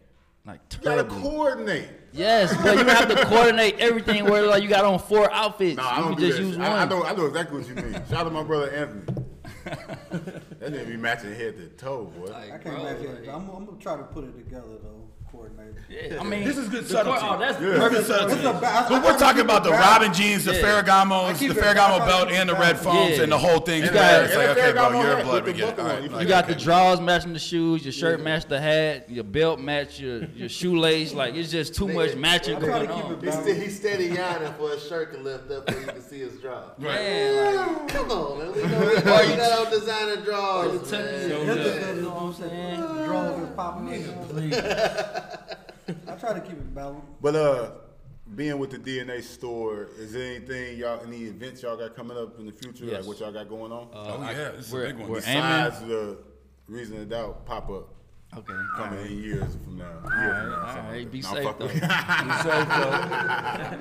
like 0.45 0.59
You 0.73 0.79
gotta 0.83 1.03
coordinate. 1.05 1.87
Yes, 2.11 2.53
but 2.61 2.77
you 2.77 2.83
have 2.85 3.07
to 3.07 3.25
coordinate 3.25 3.79
everything. 3.79 4.25
Where 4.25 4.45
like 4.47 4.63
you 4.63 4.69
got 4.69 4.85
on 4.85 4.99
four 4.99 5.31
outfits, 5.31 5.77
No, 5.77 5.83
I 5.83 5.97
you 5.97 6.03
don't 6.03 6.13
can 6.15 6.19
do 6.21 6.27
just 6.27 6.37
that. 6.39 6.43
use 6.45 6.55
shit. 6.55 6.61
one. 6.61 6.71
I, 6.71 6.81
I 6.83 6.85
know, 6.85 7.03
I 7.03 7.15
know 7.15 7.25
exactly 7.27 7.59
what 7.59 7.67
you 7.69 7.75
mean. 7.75 7.93
Shout 7.93 8.13
out 8.13 8.23
to 8.25 8.29
my 8.31 8.43
brother 8.43 8.69
Anthony. 8.71 9.25
That 9.71 10.73
nigga 10.73 10.87
be 10.87 10.97
matching 10.97 11.33
head 11.35 11.57
to 11.57 11.67
toe, 11.69 12.05
boy. 12.05 12.31
I 12.31 12.57
can't 12.57 12.83
match 12.83 13.01
it. 13.01 13.27
I'm, 13.29 13.49
I'm 13.49 13.65
gonna 13.65 13.77
try 13.79 13.97
to 13.97 14.03
put 14.03 14.23
it 14.25 14.37
together 14.37 14.77
though, 14.83 15.00
coordinate. 15.31 15.75
Yeah, 15.89 16.19
I 16.21 16.23
mean, 16.23 16.43
This 16.45 16.57
is 16.57 16.69
good 16.69 16.87
subtlety. 16.87 17.19
cor- 17.19 17.35
Oh, 17.35 17.39
that's 17.39 17.61
Yeah. 17.61 17.67
perfect 17.77 17.91
This 17.93 18.07
subtlety. 18.07 18.41
subtlety. 18.43 18.47
It's 18.47 18.57
a 18.57 18.61
ba- 18.61 18.67
I- 18.67 18.79
I 18.85 18.89
But 18.89 18.91
we're 18.91 19.01
try 19.01 19.11
to 19.13 19.19
talking 19.19 19.41
about 19.41 19.63
the 19.63 19.69
balanced. 19.71 19.91
Robin 19.91 20.13
jeans, 20.13 20.45
the 20.45 20.53
Yeah. 20.55 20.61
Ferragamos, 20.61 21.33
the 21.33 21.39
keep 21.47 21.51
Ferragamo 21.57 22.05
belt, 22.07 22.31
and 22.31 22.49
the 22.49 22.53
red 22.53 22.59
balanced. 22.61 22.83
foams, 22.83 23.17
Yeah. 23.17 23.23
and 23.23 23.31
the 23.31 23.37
whole 23.37 23.59
thing. 23.59 23.83
You 23.83 23.89
got- 23.89 24.23
It's 24.23 24.35
like, 24.35 24.45
the 24.55 24.61
okay, 24.61 24.71
bro, 24.71 25.01
you're 25.01 25.19
a 25.19 25.23
blood. 25.23 25.45
We 25.45 25.51
the 25.51 25.57
get 25.57 25.69
it. 25.69 25.75
buckle 25.75 25.83
All 25.83 25.89
on. 25.89 25.95
right, 25.95 26.03
You 26.03 26.09
like, 26.09 26.21
You 26.23 26.27
got 26.27 26.47
the 26.47 26.55
drawers 26.55 27.01
matching 27.01 27.33
the 27.33 27.39
shoes, 27.39 27.83
your 27.83 27.91
shirt 27.91 28.21
match 28.21 28.45
the 28.47 28.59
hat, 28.61 29.09
your 29.09 29.23
belt 29.25 29.59
match 29.59 29.99
your 29.99 30.21
your 30.35 30.49
shoelace. 30.49 31.13
Like 31.13 31.35
it's 31.35 31.51
just 31.51 31.75
too 31.75 31.87
much 31.87 32.15
matching 32.15 32.55
I 32.55 32.59
try 32.59 32.79
to 32.79 32.87
going 32.87 32.89
on. 33.03 33.17
He's, 33.21 33.35
balanced. 33.35 33.59
st- 33.59 33.71
steady 33.71 34.05
yawning 34.05 34.53
for 34.57 34.69
his 34.71 34.87
shirt 34.87 35.13
to 35.13 35.19
lift 35.19 35.51
up 35.51 35.69
so 35.69 35.77
you 35.79 35.85
can 35.87 36.01
see 36.01 36.19
his 36.19 36.33
draw. 36.39 36.61
Man, 36.77 37.87
Come 37.87 38.11
on, 38.11 38.37
man. 38.39 38.51
We 38.53 38.61
know 38.63 38.79
we 38.95 39.01
got, 39.01 39.71
we 39.71 39.79
designer 39.79 40.15
drawers, 40.17 40.91
man. 40.91 41.29
your 41.29 41.39
His 41.39 41.49
up, 41.49 41.57
is- 41.57 41.95
you 41.97 42.01
know 42.03 42.09
what 42.09 42.21
I'm 42.23 42.33
saying? 42.49 42.81
The 42.81 43.05
drawers 43.05 43.41
is 43.41 43.49
popping 43.55 45.20
I 46.07 46.15
try 46.15 46.33
to 46.33 46.41
keep 46.41 46.51
it 46.53 46.73
balanced. 46.75 47.07
But 47.21 47.35
uh, 47.35 47.71
being 48.35 48.57
with 48.59 48.71
the 48.71 48.77
DNA 48.79 49.21
store, 49.23 49.89
is 49.97 50.13
there 50.13 50.35
anything 50.35 50.77
y'all, 50.77 51.01
any 51.05 51.23
events 51.23 51.61
y'all 51.63 51.75
got 51.77 51.95
coming 51.95 52.17
up 52.17 52.39
in 52.39 52.45
the 52.45 52.51
future? 52.51 52.85
Yes. 52.85 52.99
Like 52.99 53.07
what 53.07 53.19
y'all 53.19 53.31
got 53.31 53.49
going 53.49 53.71
on? 53.71 53.87
Uh, 53.93 54.17
Oh, 54.17 54.21
yeah, 54.21 54.51
this 54.51 54.67
is 54.67 54.73
a 54.73 54.77
big 54.77 54.97
one. 54.97 55.09
We're 55.09 55.15
Besides 55.17 55.77
aiming. 55.81 55.89
the 55.89 56.17
reason 56.67 56.97
to 56.97 57.05
doubt 57.05 57.45
pop 57.45 57.69
up 57.69 57.89
Okay, 58.37 58.53
coming 58.77 58.99
all 58.99 59.03
right. 59.03 59.11
in 59.11 59.21
years 59.23 59.57
from 59.63 59.77
now. 59.77 59.91
All 60.05 60.09
Years 60.09 60.31
right, 60.31 60.41
from 60.41 60.49
now, 60.51 60.61
all 60.65 60.73
something 60.73 60.91
right. 60.93 61.11
Be 61.11 61.21
safe 61.21 61.57
though. 61.59 61.67
Be 61.67 61.73
safe 61.73 62.67
though. 62.69 63.77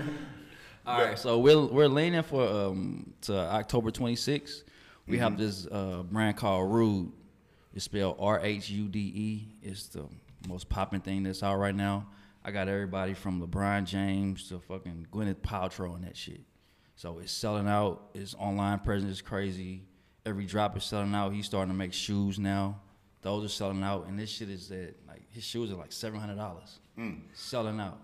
All 0.87 1.01
right, 1.05 1.19
so 1.19 1.39
we're 1.39 1.67
we're 1.67 1.89
leaning 1.89 2.23
for 2.25 2.43
um 2.49 3.13
to 3.23 3.37
October 3.37 3.91
26th. 3.93 4.65
We 5.07 5.19
have 5.19 5.37
this 5.39 5.67
uh, 5.67 6.03
brand 6.11 6.37
called 6.37 6.73
Rhude. 6.73 7.13
It's 7.75 7.85
spelled 7.85 8.17
R 8.19 8.41
H 8.43 8.71
U 8.71 8.89
D 8.89 8.99
E. 8.99 9.49
It's 9.63 9.87
the 9.89 10.05
most 10.49 10.69
popping 10.69 11.01
thing 11.01 11.23
that's 11.23 11.43
out 11.43 11.57
right 11.57 11.75
now. 11.75 12.07
I 12.45 12.51
got 12.51 12.69
everybody 12.69 13.15
from 13.15 13.47
LeBron 13.47 13.85
James 13.85 14.49
to 14.49 14.61
fucking 14.61 15.09
Gwyneth 15.13 15.41
Paltrow 15.43 15.95
and 15.95 16.05
that 16.05 16.17
shit. 16.17 16.41
So 16.97 17.19
it's 17.19 17.33
selling 17.33 17.69
out. 17.69 18.11
Its 18.15 18.35
online 18.39 18.79
presence 18.81 19.13
is 19.13 19.23
crazy. 19.23 19.83
Every 20.25 20.47
drop 20.47 20.77
is 20.77 20.85
selling 20.85 21.15
out. 21.15 21.33
He's 21.33 21.47
starting 21.47 21.73
to 21.73 21.77
make 21.77 21.93
shoes 21.93 22.39
now. 22.39 22.81
Those 23.23 23.45
are 23.45 23.49
selling 23.49 23.83
out, 23.83 24.07
and 24.07 24.19
this 24.19 24.31
shit 24.31 24.49
is 24.49 24.71
at 24.71 24.95
like 25.07 25.23
his 25.31 25.45
shoes 25.45 25.71
are 25.71 25.77
like 25.77 25.93
seven 25.93 26.19
hundred 26.19 26.37
dollars, 26.37 26.79
selling 27.35 27.79
out. 27.79 27.99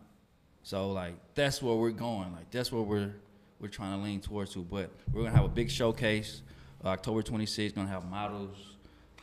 So 0.62 0.90
like 0.92 1.14
that's 1.34 1.62
where 1.62 1.74
we're 1.74 1.90
going. 1.90 2.32
Like 2.32 2.50
that's 2.50 2.70
where 2.70 2.82
we're 2.82 3.14
we're 3.58 3.68
trying 3.68 3.98
to 3.98 4.04
lean 4.04 4.20
towards 4.20 4.52
to. 4.54 4.60
But 4.60 4.90
we're 5.12 5.22
gonna 5.24 5.34
have 5.36 5.44
a 5.46 5.48
big 5.48 5.70
showcase. 5.70 6.42
Uh, 6.84 6.88
October 6.88 7.22
26th, 7.22 7.74
gonna 7.74 7.88
have 7.88 8.04
models, 8.04 8.75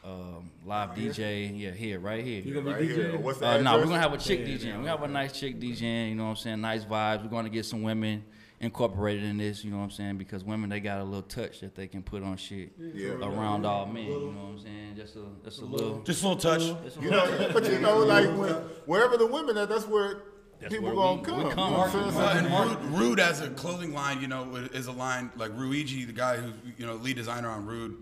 um, 0.03 0.51
live 0.65 0.89
DJ. 0.91 1.57
Yeah, 1.57 1.71
here, 1.71 1.99
right 1.99 2.23
here. 2.23 2.41
You 2.41 2.53
gonna 2.55 2.71
Right 2.71 2.81
be 2.81 2.87
here. 2.87 3.11
DJ? 3.13 3.21
What's 3.21 3.39
the 3.39 3.47
Uh, 3.47 3.57
no, 3.61 3.77
we're 3.77 3.85
gonna 3.85 3.99
have 3.99 4.13
a 4.13 4.17
chick 4.17 4.45
DJing. 4.45 4.81
We 4.81 4.87
have 4.87 5.01
a 5.03 5.07
nice 5.07 5.31
chick 5.39 5.59
DJing. 5.59 6.09
You 6.09 6.15
know 6.15 6.23
what 6.25 6.29
I'm 6.31 6.35
saying? 6.37 6.61
Nice 6.61 6.83
vibes. 6.85 7.23
We're 7.23 7.29
gonna 7.29 7.49
get 7.49 7.65
some 7.65 7.83
women 7.83 8.23
incorporated 8.59 9.23
in 9.23 9.37
this. 9.37 9.63
You 9.63 9.71
know 9.71 9.77
what 9.77 9.83
I'm 9.83 9.91
saying? 9.91 10.17
Because 10.17 10.43
women 10.43 10.69
they 10.69 10.79
got 10.81 10.99
a 10.99 11.03
little 11.03 11.21
touch 11.21 11.61
that 11.61 11.75
they 11.75 11.87
can 11.87 12.01
put 12.03 12.21
on 12.23 12.35
shit 12.37 12.71
Yeah. 12.77 13.11
around 13.13 13.65
all 13.65 13.85
men. 13.85 14.03
You 14.05 14.09
know 14.11 14.25
what 14.27 14.49
I'm 14.51 14.59
saying? 14.59 14.95
Just 14.97 15.15
a 15.15 15.23
just 15.45 15.61
a 15.61 15.65
little. 15.65 15.99
Just 16.03 16.23
a 16.23 16.27
little 16.27 16.41
touch. 16.41 16.61
a 16.61 17.01
You 17.01 17.09
little 17.09 17.39
know, 17.39 17.49
but 17.53 17.71
you 17.71 17.79
know, 17.79 17.97
like 17.99 18.25
when, 18.37 18.53
wherever 18.85 19.15
the 19.17 19.27
women 19.27 19.57
are, 19.57 19.65
that's 19.65 19.87
where 19.87 20.17
That's 20.59 20.73
people 20.73 20.93
gonna 20.93 21.19
we- 21.21 21.25
come. 21.25 21.37
we 21.37 21.43
You 21.45 21.49
come. 21.51 21.71
know 21.73 21.79
what 21.79 21.95
I'm 21.95 22.11
saying? 22.11 22.51
Well, 22.51 22.67
and 22.69 22.91
Rhude, 22.91 22.99
Rhude 22.99 23.19
as 23.19 23.39
a 23.41 23.49
clothing 23.51 23.93
line, 23.93 24.21
you 24.21 24.27
know, 24.27 24.53
is 24.73 24.87
a 24.87 24.91
line 24.91 25.31
like 25.37 25.51
Rhuigi, 25.57 26.05
the 26.05 26.13
guy 26.13 26.37
who's 26.37 26.53
you 26.77 26.85
know 26.85 26.95
lead 26.95 27.15
designer 27.15 27.49
on 27.49 27.65
Rhude. 27.65 27.95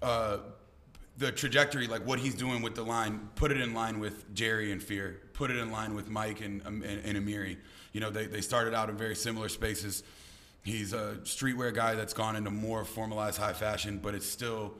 Uh, 0.00 0.38
the 1.18 1.32
trajectory, 1.32 1.88
like 1.88 2.06
what 2.06 2.20
he's 2.20 2.34
doing 2.34 2.62
with 2.62 2.76
the 2.76 2.84
line, 2.84 3.28
put 3.34 3.50
it 3.50 3.60
in 3.60 3.74
line 3.74 3.98
with 3.98 4.32
Jerry 4.34 4.70
and 4.72 4.82
Fear. 4.82 5.20
Put 5.32 5.50
it 5.50 5.56
in 5.56 5.70
line 5.70 5.94
with 5.94 6.08
Mike 6.08 6.40
and 6.40 6.64
um, 6.64 6.82
and, 6.82 7.04
and 7.04 7.26
Amiri. 7.26 7.56
You 7.92 8.00
know, 8.00 8.10
they 8.10 8.26
they 8.26 8.40
started 8.40 8.72
out 8.72 8.88
in 8.88 8.96
very 8.96 9.16
similar 9.16 9.48
spaces. 9.48 10.04
He's 10.62 10.92
a 10.92 11.16
streetwear 11.22 11.74
guy 11.74 11.94
that's 11.94 12.12
gone 12.12 12.36
into 12.36 12.50
more 12.50 12.84
formalized 12.84 13.38
high 13.38 13.52
fashion, 13.52 13.98
but 14.02 14.14
it's 14.14 14.26
still. 14.26 14.74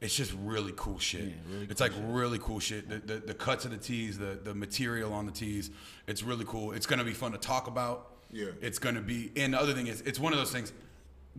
It's 0.00 0.16
just 0.16 0.34
really 0.42 0.72
cool 0.74 0.98
shit. 0.98 1.32
it's 1.70 1.80
like 1.80 1.92
really 2.02 2.40
cool 2.40 2.58
shit. 2.58 2.88
The, 2.88 2.98
the 2.98 3.20
the 3.20 3.34
cuts 3.34 3.64
of 3.64 3.70
the 3.70 3.76
tees, 3.76 4.18
the 4.18 4.36
the 4.42 4.52
material 4.52 5.12
on 5.12 5.26
the 5.26 5.32
tees, 5.32 5.70
it's 6.08 6.24
really 6.24 6.44
cool. 6.44 6.72
It's 6.72 6.86
gonna 6.86 7.04
be 7.04 7.12
fun 7.12 7.30
to 7.32 7.38
talk 7.38 7.68
about. 7.68 8.08
Yeah. 8.32 8.46
It's 8.60 8.80
gonna 8.80 9.00
be, 9.00 9.30
and 9.36 9.54
the 9.54 9.60
other 9.60 9.74
thing 9.74 9.86
is, 9.86 10.00
it's 10.00 10.18
one 10.18 10.32
of 10.32 10.40
those 10.40 10.50
things. 10.50 10.72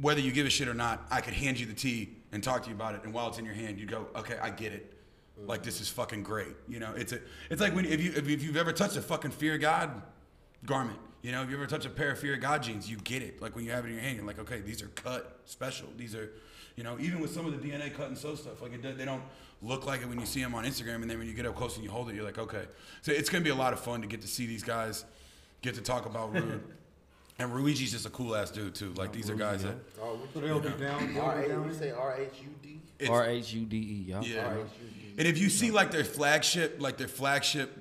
Whether 0.01 0.21
you 0.21 0.31
give 0.31 0.45
a 0.45 0.49
shit 0.49 0.67
or 0.67 0.73
not, 0.73 1.05
I 1.11 1.21
could 1.21 1.33
hand 1.33 1.59
you 1.59 1.65
the 1.65 1.73
tea 1.73 2.09
and 2.31 2.43
talk 2.43 2.63
to 2.63 2.69
you 2.69 2.75
about 2.75 2.95
it, 2.95 3.01
and 3.03 3.13
while 3.13 3.27
it's 3.27 3.37
in 3.37 3.45
your 3.45 3.53
hand, 3.53 3.79
you 3.79 3.85
go, 3.85 4.07
okay, 4.15 4.37
I 4.41 4.49
get 4.49 4.73
it. 4.73 4.93
Like 5.37 5.63
this 5.63 5.81
is 5.81 5.89
fucking 5.89 6.23
great. 6.23 6.55
You 6.67 6.79
know, 6.79 6.93
it's 6.95 7.11
a, 7.11 7.19
it's 7.49 7.59
like 7.59 7.75
when 7.75 7.85
if 7.85 8.01
you 8.01 8.11
if, 8.15 8.27
you, 8.27 8.33
if 8.33 8.43
you've 8.43 8.57
ever 8.57 8.71
touched 8.71 8.95
a 8.97 9.01
fucking 9.01 9.31
Fear 9.31 9.55
of 9.55 9.61
God 9.61 10.01
garment, 10.65 10.99
you 11.23 11.31
know, 11.31 11.41
if 11.41 11.49
you 11.49 11.55
ever 11.55 11.65
touch 11.65 11.85
a 11.85 11.89
pair 11.89 12.11
of 12.11 12.19
Fear 12.19 12.35
of 12.35 12.41
God 12.41 12.61
jeans, 12.63 12.89
you 12.89 12.97
get 12.97 13.21
it. 13.23 13.41
Like 13.41 13.55
when 13.55 13.65
you 13.65 13.71
have 13.71 13.83
it 13.85 13.89
in 13.89 13.93
your 13.95 14.03
hand, 14.03 14.17
you're 14.17 14.25
like, 14.25 14.39
okay, 14.39 14.61
these 14.61 14.81
are 14.83 14.87
cut 14.89 15.39
special. 15.45 15.87
These 15.97 16.15
are, 16.15 16.31
you 16.75 16.83
know, 16.83 16.97
even 16.99 17.19
with 17.19 17.33
some 17.33 17.45
of 17.45 17.59
the 17.59 17.67
DNA 17.67 17.93
cut 17.93 18.07
and 18.09 18.17
sew 18.17 18.35
stuff, 18.35 18.61
like 18.61 18.73
it, 18.73 18.81
do- 18.83 18.93
they 18.93 19.05
don't 19.05 19.23
look 19.61 19.85
like 19.85 20.01
it 20.01 20.07
when 20.07 20.19
you 20.19 20.25
see 20.25 20.41
them 20.41 20.53
on 20.53 20.65
Instagram, 20.65 21.01
and 21.01 21.09
then 21.09 21.17
when 21.17 21.27
you 21.27 21.33
get 21.33 21.45
up 21.45 21.55
close 21.55 21.75
and 21.75 21.83
you 21.83 21.89
hold 21.89 22.09
it, 22.09 22.15
you're 22.15 22.25
like, 22.25 22.37
okay. 22.37 22.65
So 23.01 23.11
it's 23.11 23.29
gonna 23.29 23.43
be 23.43 23.49
a 23.49 23.55
lot 23.55 23.73
of 23.73 23.79
fun 23.79 24.01
to 24.01 24.07
get 24.07 24.21
to 24.21 24.27
see 24.27 24.45
these 24.45 24.63
guys, 24.63 25.03
get 25.61 25.73
to 25.75 25.81
talk 25.81 26.05
about 26.05 26.33
Rhude. 26.33 26.61
And 27.39 27.51
Rhuigi's 27.51 27.91
just 27.91 28.05
a 28.05 28.09
cool 28.09 28.35
ass 28.35 28.51
dude 28.51 28.75
too. 28.75 28.93
Like 28.93 29.11
these 29.11 29.29
are 29.29 29.35
guys 29.35 29.63
that 29.63 29.75
Oh, 30.01 30.19
So 30.33 30.39
they'll 30.39 30.59
be 30.59 30.69
down. 30.69 30.79
They'll 31.13 31.35
be 31.41 31.47
down. 31.49 31.67
You 31.67 31.73
say 31.73 31.91
R 31.91 32.15
H 32.19 32.29
U 32.41 32.49
D? 32.61 32.79
it's- 32.99 33.09
R 33.09 33.25
H 33.25 33.53
U 33.53 33.65
D 33.65 33.77
E, 33.77 34.11
y'all. 34.11 34.23
Yeah. 34.23 34.53
And 35.17 35.27
if 35.27 35.37
you 35.37 35.49
see 35.49 35.71
like 35.71 35.91
their 35.91 36.03
flagship, 36.03 36.77
like 36.79 36.97
their 36.97 37.07
flagship, 37.07 37.77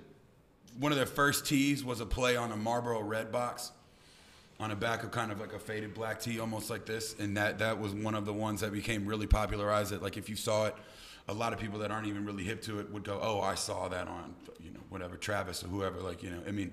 one 0.78 0.90
of 0.92 0.96
their 0.96 1.06
first 1.06 1.46
tees 1.46 1.84
was 1.84 2.00
a 2.00 2.06
play 2.06 2.36
on 2.36 2.50
a 2.52 2.56
Marlboro 2.56 3.00
Red 3.02 3.30
box 3.30 3.72
on 4.60 4.70
the 4.70 4.76
back 4.76 5.02
of 5.02 5.10
kind 5.10 5.30
of 5.32 5.40
like 5.40 5.52
a 5.52 5.58
faded 5.58 5.92
black 5.92 6.20
tee, 6.20 6.40
almost 6.40 6.70
like 6.70 6.86
this. 6.86 7.14
And 7.18 7.36
that 7.36 7.58
that 7.58 7.78
was 7.78 7.92
one 7.94 8.14
of 8.14 8.24
the 8.24 8.32
ones 8.32 8.60
that 8.62 8.72
became 8.72 9.06
really 9.06 9.26
popularized. 9.26 9.92
It 9.92 10.02
like 10.02 10.16
if 10.16 10.28
you 10.30 10.36
saw 10.36 10.66
it, 10.66 10.74
a 11.28 11.34
lot 11.34 11.52
of 11.52 11.58
people 11.58 11.78
that 11.80 11.90
aren't 11.90 12.06
even 12.06 12.24
really 12.24 12.44
hip 12.44 12.62
to 12.62 12.80
it 12.80 12.90
would 12.90 13.04
go, 13.04 13.18
"Oh, 13.22 13.40
I 13.40 13.54
saw 13.54 13.88
that 13.88 14.08
on 14.08 14.34
you 14.62 14.70
know 14.70 14.80
whatever 14.88 15.16
Travis 15.16 15.62
or 15.62 15.68
whoever." 15.68 16.00
Like 16.00 16.22
you 16.22 16.30
know, 16.30 16.40
I 16.46 16.50
mean, 16.52 16.72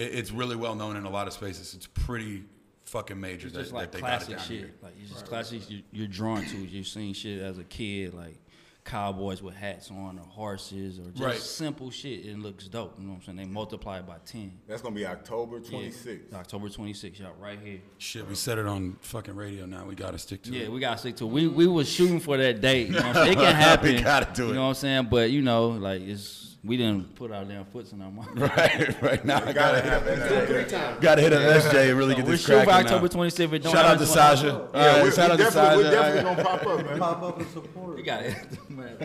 it, 0.00 0.14
it's 0.14 0.30
really 0.30 0.56
well 0.56 0.74
known 0.74 0.96
in 0.96 1.04
a 1.04 1.10
lot 1.10 1.26
of 1.26 1.32
spaces. 1.32 1.74
It's 1.74 1.86
pretty 1.86 2.44
fucking 2.84 3.20
major 3.20 3.46
It's 3.46 3.56
that, 3.56 3.62
just 3.62 3.72
like 3.72 3.92
that 3.92 3.98
they 3.98 4.00
got 4.00 4.22
it 4.22 4.26
classic 4.26 4.36
down 4.38 4.46
shit. 4.46 4.58
here. 4.58 4.74
Like 4.82 4.94
it's 5.00 5.10
just 5.10 5.26
classic. 5.26 5.70
You, 5.70 5.82
you're 5.92 6.08
drawn 6.08 6.44
to. 6.46 6.56
You've 6.56 6.86
seen 6.88 7.14
shit 7.14 7.40
as 7.40 7.58
a 7.58 7.64
kid. 7.64 8.14
Like 8.14 8.36
cowboys 8.82 9.42
with 9.42 9.54
hats 9.54 9.90
on 9.90 10.18
or 10.18 10.24
horses 10.24 10.98
or 10.98 11.10
just 11.10 11.22
Right. 11.22 11.36
simple 11.36 11.90
shit. 11.90 12.24
It 12.26 12.38
looks 12.38 12.66
dope. 12.66 12.94
You 12.98 13.04
know 13.04 13.10
what 13.12 13.16
I'm 13.18 13.22
saying? 13.22 13.36
They 13.36 13.44
multiply 13.44 14.00
by 14.00 14.16
ten. 14.24 14.52
That's 14.66 14.80
gonna 14.82 14.94
be 14.94 15.06
October 15.06 15.58
Yeah. 15.58 15.70
26th. 15.78 16.32
October 16.34 16.68
26th, 16.68 17.18
y'all, 17.20 17.34
right 17.38 17.58
here. 17.62 17.78
Shit, 17.98 18.26
we 18.26 18.34
said 18.34 18.58
it 18.58 18.66
on 18.66 18.96
fucking 19.02 19.36
radio. 19.36 19.66
Now 19.66 19.84
we 19.84 19.94
gotta 19.94 20.18
stick 20.18 20.42
to 20.44 20.50
Yeah, 20.50 20.60
it. 20.60 20.64
Yeah, 20.64 20.68
we 20.70 20.80
gotta 20.80 20.98
stick 20.98 21.16
to 21.16 21.26
it. 21.26 21.30
We 21.30 21.46
we 21.46 21.66
was 21.66 21.88
shooting 21.88 22.20
for 22.20 22.38
that 22.38 22.60
date. 22.62 22.88
You 22.88 22.94
know 22.94 23.06
what 23.06 23.16
I'm 23.18 23.26
saying? 23.26 23.32
It 23.38 23.40
can 23.42 23.54
happen. 23.68 23.94
We 23.96 24.00
gotta 24.02 24.32
do 24.34 24.44
it. 24.46 24.48
You 24.48 24.54
know 24.54 24.62
what 24.62 24.68
I'm 24.68 24.74
saying? 24.74 25.08
But 25.10 25.30
you 25.30 25.42
know, 25.42 25.68
like 25.68 26.00
it's 26.00 26.49
we 26.62 26.76
didn't 26.76 27.14
put 27.14 27.30
our 27.32 27.44
damn 27.44 27.64
foots 27.64 27.92
in 27.92 28.02
our 28.02 28.10
mouth. 28.10 28.28
Right, 28.36 29.02
right 29.02 29.24
now 29.24 29.42
I 29.44 29.52
gotta 29.52 29.80
have 29.80 30.04
hit 30.04 30.18
that. 30.18 30.46
Three 30.48 31.00
gotta 31.00 31.22
hit 31.22 31.32
an 31.32 31.38
SJ 31.40 31.90
and 31.90 31.98
really 31.98 32.12
So 32.12 32.16
get 32.18 32.24
we're 32.26 32.30
this 32.32 32.40
shooting 32.42 32.58
for 32.60 32.64
cracking 32.66 32.86
October 32.92 33.16
now. 33.16 33.24
26th. 33.24 33.62
Shout 33.62 33.84
out 33.86 33.98
to 33.98 34.06
Sasha. 34.06 34.46
Yeah, 34.46 34.52
All 34.52 34.68
we, 34.72 34.78
right, 34.80 35.04
we 35.04 35.10
shout 35.10 35.30
out 35.30 35.38
to 35.38 35.42
definitely, 35.44 35.76
we 35.78 35.82
Sasha. 35.84 35.96
definitely 35.96 36.22
gonna 36.22 36.44
pop 36.58 36.66
up, 36.66 36.84
man. 36.86 36.98
Pop 36.98 37.22
up 37.22 37.38
and 37.40 37.48
support. 37.50 37.96
We 37.96 38.02
got 38.02 38.22
it. 38.24 38.36
Man, 38.70 38.96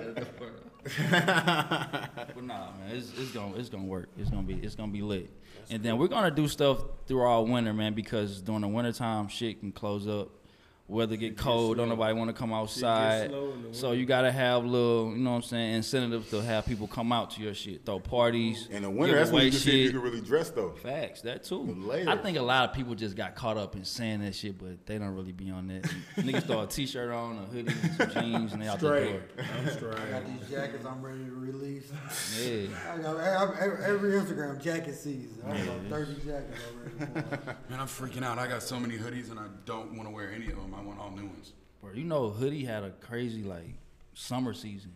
but 0.85 2.43
nah, 2.43 2.71
man, 2.77 2.91
it's, 2.91 3.11
it's 3.17 3.31
gonna 3.31 3.55
it's 3.55 3.69
gonna 3.69 3.85
work. 3.85 4.09
It's 4.17 4.29
gonna 4.29 4.43
be 4.43 4.53
it's 4.55 4.75
gonna 4.75 4.91
be 4.91 5.01
lit. 5.01 5.31
and 5.69 5.81
then 5.81 5.97
we're 5.97 6.07
gonna 6.07 6.29
do 6.31 6.47
stuff 6.47 6.83
through 7.07 7.21
our 7.21 7.43
winter, 7.43 7.73
man, 7.73 7.93
because 7.93 8.41
during 8.41 8.61
the 8.61 8.67
wintertime, 8.67 9.27
shit 9.27 9.59
can 9.61 9.71
close 9.71 10.07
up. 10.07 10.29
Weather 10.87 11.15
get 11.15 11.35
cold, 11.35 11.77
don't 11.77 11.89
nobody 11.89 12.13
want 12.13 12.29
to 12.29 12.33
come 12.35 12.53
outside. 12.53 13.29
slow 13.31 13.53
in 13.53 13.63
the 13.63 13.73
So 13.73 13.93
you 13.93 14.05
gotta 14.05 14.31
have 14.31 14.63
little, 14.65 15.11
you 15.13 15.17
know 15.17 15.31
what 15.31 15.37
I'm 15.37 15.41
saying, 15.41 15.73
incentives 15.77 16.29
to 16.29 16.43
have 16.43 16.67
people 16.67 16.85
come 16.85 17.11
out 17.11 17.31
to 17.31 17.41
your 17.41 17.55
shit, 17.55 17.83
throw 17.83 17.99
parties, 17.99 18.67
In 18.69 18.83
the 18.83 18.89
winter, 18.91 19.15
that's 19.15 19.31
when 19.31 19.39
away 19.41 19.45
you 19.45 19.51
can 19.51 19.59
see 19.61 19.81
you 19.81 19.89
can 19.89 20.01
really 20.01 20.21
dress 20.21 20.51
though. 20.51 20.73
Facts, 20.83 21.21
that 21.21 21.43
too. 21.43 21.65
The 21.65 21.87
layers. 21.87 22.07
I 22.07 22.17
think 22.17 22.37
a 22.37 22.41
lot 22.43 22.69
of 22.69 22.75
people 22.75 22.93
just 22.93 23.15
got 23.15 23.33
caught 23.33 23.57
up 23.57 23.75
in 23.75 23.83
saying 23.83 24.21
that 24.21 24.35
shit, 24.35 24.59
but 24.59 24.85
they 24.85 24.99
don't 24.99 25.15
really 25.15 25.31
be 25.31 25.49
on 25.49 25.67
that. 25.69 25.81
Niggas 26.17 26.43
throw 26.43 26.61
a 26.61 26.67
t-shirt 26.67 27.11
on, 27.11 27.37
a 27.39 27.45
hoodie, 27.47 27.73
some 27.97 28.09
jeans, 28.11 28.53
and 28.53 28.61
they 28.61 28.67
out 28.67 28.79
the 28.79 28.87
door. 28.87 28.97
Straight. 28.99 29.21
I'm 29.57 29.69
straight. 29.75 29.99
I 29.99 30.09
got 30.11 30.25
these 30.27 30.49
jackets 30.51 30.85
I'm 30.85 31.01
ready 31.01 31.25
to 31.25 31.31
release. 31.31 31.91
Yeah. 32.39 32.67
I 32.93 32.97
got 32.99 33.17
I- 33.17 33.65
I- 33.65 33.87
every 33.89 34.11
Instagram 34.21 34.61
jacket 34.61 34.93
season. 34.93 35.41
I 35.47 35.57
got 35.57 35.63
about 35.67 35.81
30 35.89 36.13
jackets 36.23 36.61
already. 36.69 37.57
Man, 37.71 37.79
I'm 37.79 37.87
freaking 37.87 38.23
out. 38.23 38.37
I 38.37 38.45
got 38.45 38.61
so 38.61 38.79
many 38.79 38.99
hoodies 38.99 39.31
and 39.31 39.39
I 39.39 39.45
don't 39.65 39.97
want 39.97 40.07
to 40.07 40.13
wear 40.13 40.31
any 40.31 40.45
of 40.51 40.57
them. 40.57 40.74
I 40.77 40.81
want 40.81 40.99
all 40.99 41.11
new 41.11 41.25
ones. 41.27 41.53
Bro, 41.81 41.93
you 41.93 42.03
know, 42.03 42.29
hoodie 42.29 42.65
had 42.65 42.83
a 42.83 42.91
crazy 42.91 43.43
like 43.43 43.67
summer 44.13 44.53
season. 44.53 44.91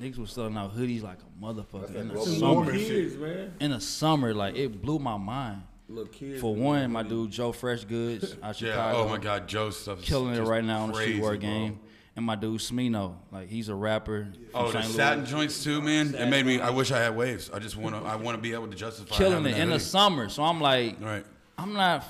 Niggas 0.00 0.18
was 0.18 0.30
selling 0.30 0.56
out 0.58 0.76
hoodies 0.76 1.02
like 1.02 1.18
a 1.20 1.44
motherfucker 1.44 1.94
in 1.94 2.08
the 2.08 2.20
summer. 2.20 2.70
kids, 2.72 3.16
man. 3.16 3.54
In 3.60 3.70
the 3.70 3.80
summer, 3.80 4.34
like 4.34 4.54
it 4.56 4.82
blew 4.82 4.98
my 4.98 5.16
mind. 5.16 5.62
Little 5.88 6.06
kids. 6.12 6.40
For 6.40 6.54
one, 6.54 6.90
my 6.92 7.02
dude 7.02 7.30
Joe 7.30 7.52
Freshgoods 7.52 8.36
out 8.42 8.60
Yeah. 8.60 8.70
Oh 8.70 8.72
Chicago, 8.72 8.98
Oh 8.98 9.08
my 9.08 9.18
God, 9.18 9.48
Joe's 9.48 9.78
stuff 9.78 10.00
is 10.00 10.04
killing 10.04 10.34
it 10.34 10.40
right 10.42 10.64
now 10.64 10.80
on 10.82 10.88
the 10.88 10.94
crazy, 10.96 11.12
street 11.12 11.22
work 11.22 11.40
bro. 11.40 11.48
game. 11.48 11.80
And 12.16 12.24
my 12.24 12.34
dude 12.34 12.60
Smino, 12.60 13.14
like 13.30 13.48
he's 13.48 13.68
a 13.68 13.74
rapper. 13.74 14.24
from 14.32 14.46
Oh, 14.54 14.72
the 14.72 14.82
St. 14.82 14.94
satin 14.94 15.18
Louis. 15.20 15.30
joints 15.30 15.62
too, 15.64 15.80
man. 15.82 16.14
It 16.14 16.28
made 16.28 16.44
me. 16.46 16.60
I 16.60 16.70
wish 16.70 16.90
I 16.90 16.98
had 16.98 17.14
waves. 17.16 17.50
I 17.52 17.58
just 17.58 17.76
want 17.76 17.94
to. 17.94 18.00
I 18.02 18.16
want 18.16 18.36
to 18.36 18.42
be 18.42 18.52
able 18.54 18.68
to 18.68 18.74
justify 18.74 19.14
killing 19.14 19.44
it 19.46 19.52
that 19.52 19.60
in 19.60 19.70
the 19.70 19.78
summer. 19.80 20.28
So 20.30 20.42
I'm 20.42 20.60
like, 20.60 20.96
Right. 21.00 21.24
I'm 21.58 21.72
not, 21.74 22.04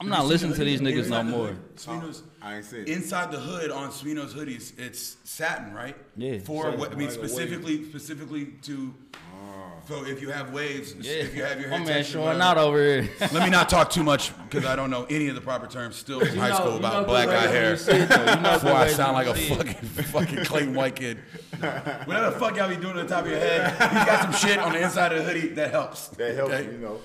I'm 0.00 0.08
not 0.08 0.26
listening 0.26 0.54
to 0.54 0.64
these 0.64 0.80
niggas 0.80 1.08
no 1.08 1.22
more. 1.22 1.56
Smino's, 1.76 2.22
I 2.46 2.56
ain't 2.56 2.64
see 2.64 2.78
it. 2.78 2.88
inside 2.88 3.32
the 3.32 3.40
hood 3.40 3.72
on 3.72 3.90
Smino's 3.90 4.32
hoodies, 4.32 4.72
it's 4.78 5.16
satin, 5.24 5.74
right? 5.74 5.96
Yeah. 6.16 6.38
For 6.38 6.64
Satin, 6.64 6.78
what 6.78 6.92
I 6.92 6.94
mean, 6.94 7.08
like 7.08 7.16
a 7.16 7.28
specifically, 7.28 7.84
specifically 7.88 8.46
to. 8.62 8.94
Ah. 9.14 9.70
So 9.88 10.04
if 10.06 10.22
you 10.22 10.30
have 10.30 10.52
waves, 10.52 10.94
Yeah, 11.00 11.12
if 11.14 11.34
you 11.34 11.42
have 11.42 11.60
your 11.60 11.70
my 11.70 11.78
head 11.78 11.86
man 11.86 11.94
texture, 11.96 12.12
showing 12.14 12.26
whatever. 12.38 12.42
out 12.44 12.58
over 12.58 12.78
here. 12.78 13.08
Let 13.32 13.42
me 13.42 13.50
not 13.50 13.68
talk 13.68 13.90
too 13.90 14.04
much 14.04 14.32
because 14.44 14.64
I 14.64 14.76
don't 14.76 14.90
know 14.90 15.06
any 15.10 15.26
of 15.28 15.34
the 15.34 15.40
proper 15.40 15.66
terms 15.66 15.96
still 15.96 16.20
from 16.24 16.36
high 16.38 16.50
know- 16.50 16.54
school 16.56 16.70
you 16.72 16.78
about 16.78 17.02
know 17.02 17.08
black 17.08 17.28
ways 17.28 17.36
eye 17.36 17.46
when 17.46 17.54
hair. 17.54 17.70
you 17.72 17.76
see 17.76 17.92
it, 17.92 18.08
though. 18.08 18.16
You 18.20 18.24
know 18.40 18.52
Before 18.54 18.60
good 18.60 18.76
I 18.76 18.82
ways 18.84 18.96
sound 18.96 19.16
when 19.16 19.26
like 19.26 19.36
a 19.36 19.38
see 19.40 19.52
it. 19.52 19.56
fucking 19.56 19.88
fucking 20.04 20.44
Clayton 20.44 20.74
White 20.74 20.94
kid. 20.96 21.18
Whatever 21.58 22.30
the 22.30 22.38
fuck 22.38 22.56
y'all 22.56 22.68
be 22.68 22.76
doing 22.76 22.96
on 22.96 23.06
the 23.06 23.12
top 23.12 23.24
of 23.24 23.30
your 23.30 23.40
head, 23.40 23.72
you 23.72 24.06
got 24.06 24.22
some 24.22 24.48
shit 24.48 24.58
on 24.60 24.72
the 24.72 24.80
inside 24.82 25.10
of 25.12 25.18
the 25.18 25.24
hoodie 25.24 25.48
that 25.54 25.70
helps. 25.72 26.08
That 26.10 26.34
helps, 26.36 26.52
okay? 26.54 26.70
you 26.70 26.78
know. 26.78 27.00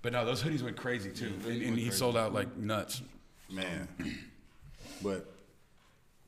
But 0.00 0.12
no, 0.14 0.24
those 0.24 0.42
hoodies 0.42 0.62
went 0.62 0.76
crazy 0.78 1.10
too, 1.10 1.32
and, 1.46 1.62
and 1.62 1.78
he 1.78 1.90
sold 1.90 2.16
out 2.16 2.32
like 2.32 2.56
nuts. 2.56 3.02
Man. 3.50 3.88
But 5.02 5.26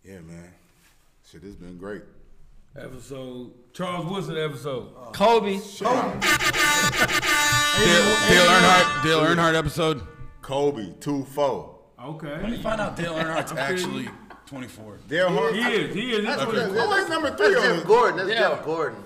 yeah, 0.04 0.20
man. 0.20 0.52
Shit, 1.30 1.42
it's 1.44 1.56
been 1.56 1.76
great. 1.78 2.02
Episode 2.76 3.50
Charles 3.72 4.06
Woodson 4.06 4.36
episode. 4.38 4.88
Kobe. 5.12 5.52
Dale, 5.52 5.60
Dale 8.28 8.46
Earnhardt, 8.46 9.02
Dale 9.02 9.20
Earnhardt 9.20 9.54
episode. 9.56 10.02
Kobe, 10.42 10.92
2 11.00 11.24
4. 11.24 11.74
Okay. 12.04 12.28
Let 12.28 12.50
me 12.50 12.62
find 12.62 12.80
out 12.80 12.96
Dale 12.96 13.14
Earnhardt's 13.14 13.52
actually 13.52 14.08
24. 14.46 14.98
Dale 15.08 15.28
Hart. 15.30 15.54
He 15.54 15.60
is. 15.60 15.94
He 15.94 16.10
is. 16.12 16.18
He's 16.18 16.26
That's, 16.26 16.46
what 16.46 16.54
that's, 16.54 16.68
he- 16.70 16.74
that's, 16.74 16.88
Why 16.88 16.98
is 17.02 17.08
number 17.08 17.36
three 17.36 17.54
that's 17.54 17.66
on 17.66 17.74
Jeff 17.74 17.82
it? 17.82 17.86
Gordon. 17.86 18.16
That's 18.18 18.30
Yeah. 18.30 18.48
Jeff 18.48 18.64
Gordon. 18.64 19.02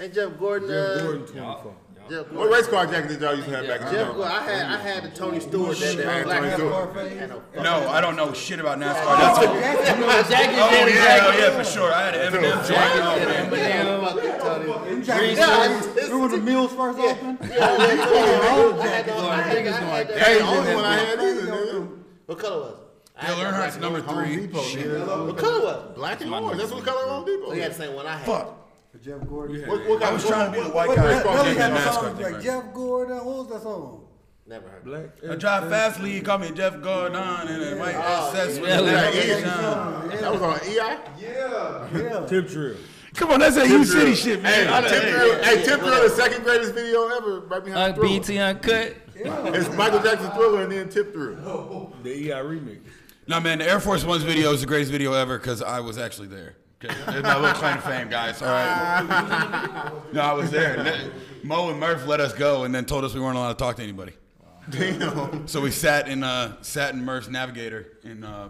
Ain't 0.00 0.14
Jeff 0.14 0.38
Gordon? 0.38 0.68
Jeff 0.68 0.76
Uh, 0.98 1.02
Gordon 1.02 1.26
24. 1.26 1.74
Jeff 2.10 2.30
What 2.32 2.50
race 2.50 2.66
car 2.66 2.86
jacket 2.86 3.08
did 3.08 3.20
y'all 3.20 3.34
used 3.34 3.48
to 3.48 3.56
have 3.56 3.66
back 3.66 3.80
in 3.80 3.86
the 3.86 3.92
Jeff 3.92 4.08
day? 4.08 4.14
Gordon. 4.14 4.22
I 4.36 4.42
had 4.42 4.66
I 4.66 4.76
had 4.78 5.02
the 5.04 5.08
Tony 5.16 5.40
Stewart 5.40 5.76
that 5.78 5.96
Man, 5.96 6.06
that 6.06 6.24
black 6.24 6.38
Tony 6.38 6.48
hat. 6.50 6.58
Stewart. 6.58 6.94
Had 7.18 7.28
no 7.30 7.62
No, 7.62 7.88
I 7.88 8.00
don't 8.00 8.16
know 8.16 8.32
shit 8.34 8.60
about 8.60 8.78
NASCAR. 8.78 9.18
That's 9.18 9.38
all. 9.38 9.54
Jacket, 9.54 10.58
Oh 10.58 10.70
Jacket, 10.70 10.94
yeah, 10.94 11.18
oh, 11.22 11.32
oh 11.32 11.38
yeah, 11.38 11.50
for 11.56 11.64
sure. 11.64 11.92
I 11.94 12.02
had 12.04 12.14
an 12.14 12.32
Eminem 12.32 12.52
joint. 12.56 12.66
Jacket, 12.68 13.02
Oh, 13.02 13.50
man. 13.50 13.86
Eminem. 13.86 14.00
fucking 14.02 14.40
Tony. 14.40 14.90
Them 14.90 15.02
jackets, 15.02 15.38
Yeah. 15.38 16.02
remember 16.04 16.18
when 16.18 16.30
the 16.30 16.38
mills 16.38 16.72
first 16.72 16.98
opened? 16.98 17.38
Yeah, 17.42 17.48
yeah, 17.48 17.64
I 17.64 18.86
had 18.86 19.06
those- 19.06 19.24
I 19.24 19.36
had- 19.36 19.66
I 19.66 19.70
had 19.72 20.08
that- 20.08 20.14
That 20.18 20.28
ain't 20.28 20.38
the 20.40 20.46
only 20.46 20.74
one 20.74 20.84
I 20.84 20.96
had 20.96 21.18
either, 21.20 21.42
nigga. 21.42 21.88
What 22.26 22.38
color 22.38 22.60
was 22.60 22.70
it? 22.70 22.76
I 23.16 23.26
Dale 23.26 23.36
had 23.36 23.46
that 23.46 23.52
Earnhardt's 23.54 23.76
black 23.76 23.80
number 23.82 23.98
and 24.00 24.08
Home 24.08 24.24
three. 24.24 24.36
Depot, 24.46 24.62
Shit. 24.62 24.86
nigga. 24.86 25.26
What 25.26 25.36
color 25.38 25.60
was 25.62 25.76
it? 25.84 25.94
Black 25.94 26.20
and 26.20 26.34
orange. 26.34 26.58
That's 26.60 26.72
what 26.72 26.84
color 26.84 27.08
Home 27.08 27.24
Depot. 27.24 27.46
So 27.48 27.52
you 27.54 27.62
had 27.62 27.70
is. 27.70 27.76
the 27.78 27.84
same 27.84 27.94
one 27.94 28.06
I 28.06 28.16
had. 28.16 28.26
Fuck. 28.26 28.56
Jeff 29.02 29.26
Gordon. 29.28 29.68
What, 29.68 29.88
what 29.88 30.02
I 30.02 30.12
was 30.12 30.26
trying 30.26 30.52
to 30.52 30.58
be 30.58 30.64
the 30.64 30.72
white 30.72 30.88
Wait, 30.88 30.96
guy. 30.96 31.22
Billy 31.22 31.54
Jacket 31.54 31.56
had 31.56 31.72
a 31.72 31.76
NASCAR 31.76 31.94
song 31.94 32.20
like? 32.20 32.42
Jeff 32.42 32.74
Gordon. 32.74 33.16
What 33.16 33.36
was 33.36 33.48
that 33.48 33.62
song? 33.62 34.00
Never 34.46 34.68
heard. 34.68 34.84
Black. 34.84 35.04
I 35.30 35.36
drive 35.36 35.70
fast 35.70 35.96
fastly, 35.96 36.20
call 36.20 36.38
me 36.38 36.50
Jeff 36.50 36.80
Gordon, 36.82 37.16
and 37.16 37.62
it 37.62 37.78
might 37.78 37.94
access 37.94 38.58
with 38.58 38.68
yeah, 38.68 38.80
the 38.80 38.90
yeah. 38.90 40.20
That 40.20 40.32
was 40.32 40.42
on 40.42 40.60
EI? 40.60 40.98
Yeah. 41.18 41.88
Yeah. 41.92 42.26
Tip 42.28 42.48
drill. 42.48 42.76
Come 43.14 43.30
on, 43.30 43.40
that's 43.40 43.54
that 43.54 43.68
U 43.68 43.84
City 43.84 44.14
shit, 44.14 44.40
Hey, 44.44 44.64
man. 44.66 44.82
Tip 44.82 45.02
Drill, 45.02 45.42
hey, 45.44 45.62
Tip 45.64 45.80
Drill, 45.80 46.02
the 46.02 46.10
second 46.10 46.42
greatest 46.42 46.74
video 46.74 47.06
ever, 47.08 47.40
right 47.40 47.64
behind 47.64 47.92
Uh, 47.92 47.94
Thriller. 47.94 48.18
BT 48.20 48.38
Uncut. 48.38 48.96
It's 49.14 49.76
Michael 49.76 50.02
Jackson 50.02 50.30
Thriller 50.32 50.62
and 50.64 50.72
then 50.72 50.88
Tip 50.88 51.12
Drill. 51.12 51.94
The 52.02 52.10
EI 52.10 52.42
remix. 52.42 52.80
No, 53.28 53.40
man, 53.40 53.58
the 53.58 53.70
Air 53.70 53.78
Force 53.80 54.04
One's 54.04 54.24
video 54.24 54.52
is 54.52 54.60
the 54.62 54.66
greatest 54.66 54.90
video 54.90 55.12
ever 55.12 55.38
because 55.38 55.62
I 55.62 55.80
was 55.80 55.96
actually 55.96 56.26
there. 56.28 56.56
Okay, 56.84 56.94
There's 57.12 57.22
my 57.22 57.36
little 57.38 57.54
claim 57.56 57.76
to 57.76 57.82
fame, 57.82 58.08
guys. 58.08 58.40
All 58.42 58.48
right. 58.48 59.90
No, 60.12 60.20
I 60.20 60.32
was 60.32 60.50
there. 60.50 61.10
Mo 61.42 61.70
and 61.70 61.80
Murph 61.80 62.06
let 62.06 62.20
us 62.20 62.32
go 62.32 62.64
and 62.64 62.74
then 62.74 62.84
told 62.84 63.04
us 63.04 63.14
we 63.14 63.20
weren't 63.20 63.36
allowed 63.36 63.52
to 63.54 63.58
talk 63.58 63.76
to 63.76 63.82
anybody. 63.82 64.12
Damn. 64.70 65.46
So 65.48 65.60
we 65.60 65.70
sat 65.70 66.08
in 66.08 66.22
uh, 66.22 66.62
sat 66.62 66.94
in 66.94 67.04
Murph's 67.04 67.28
Navigator 67.28 67.98
and 68.04 68.24
uh, 68.24 68.48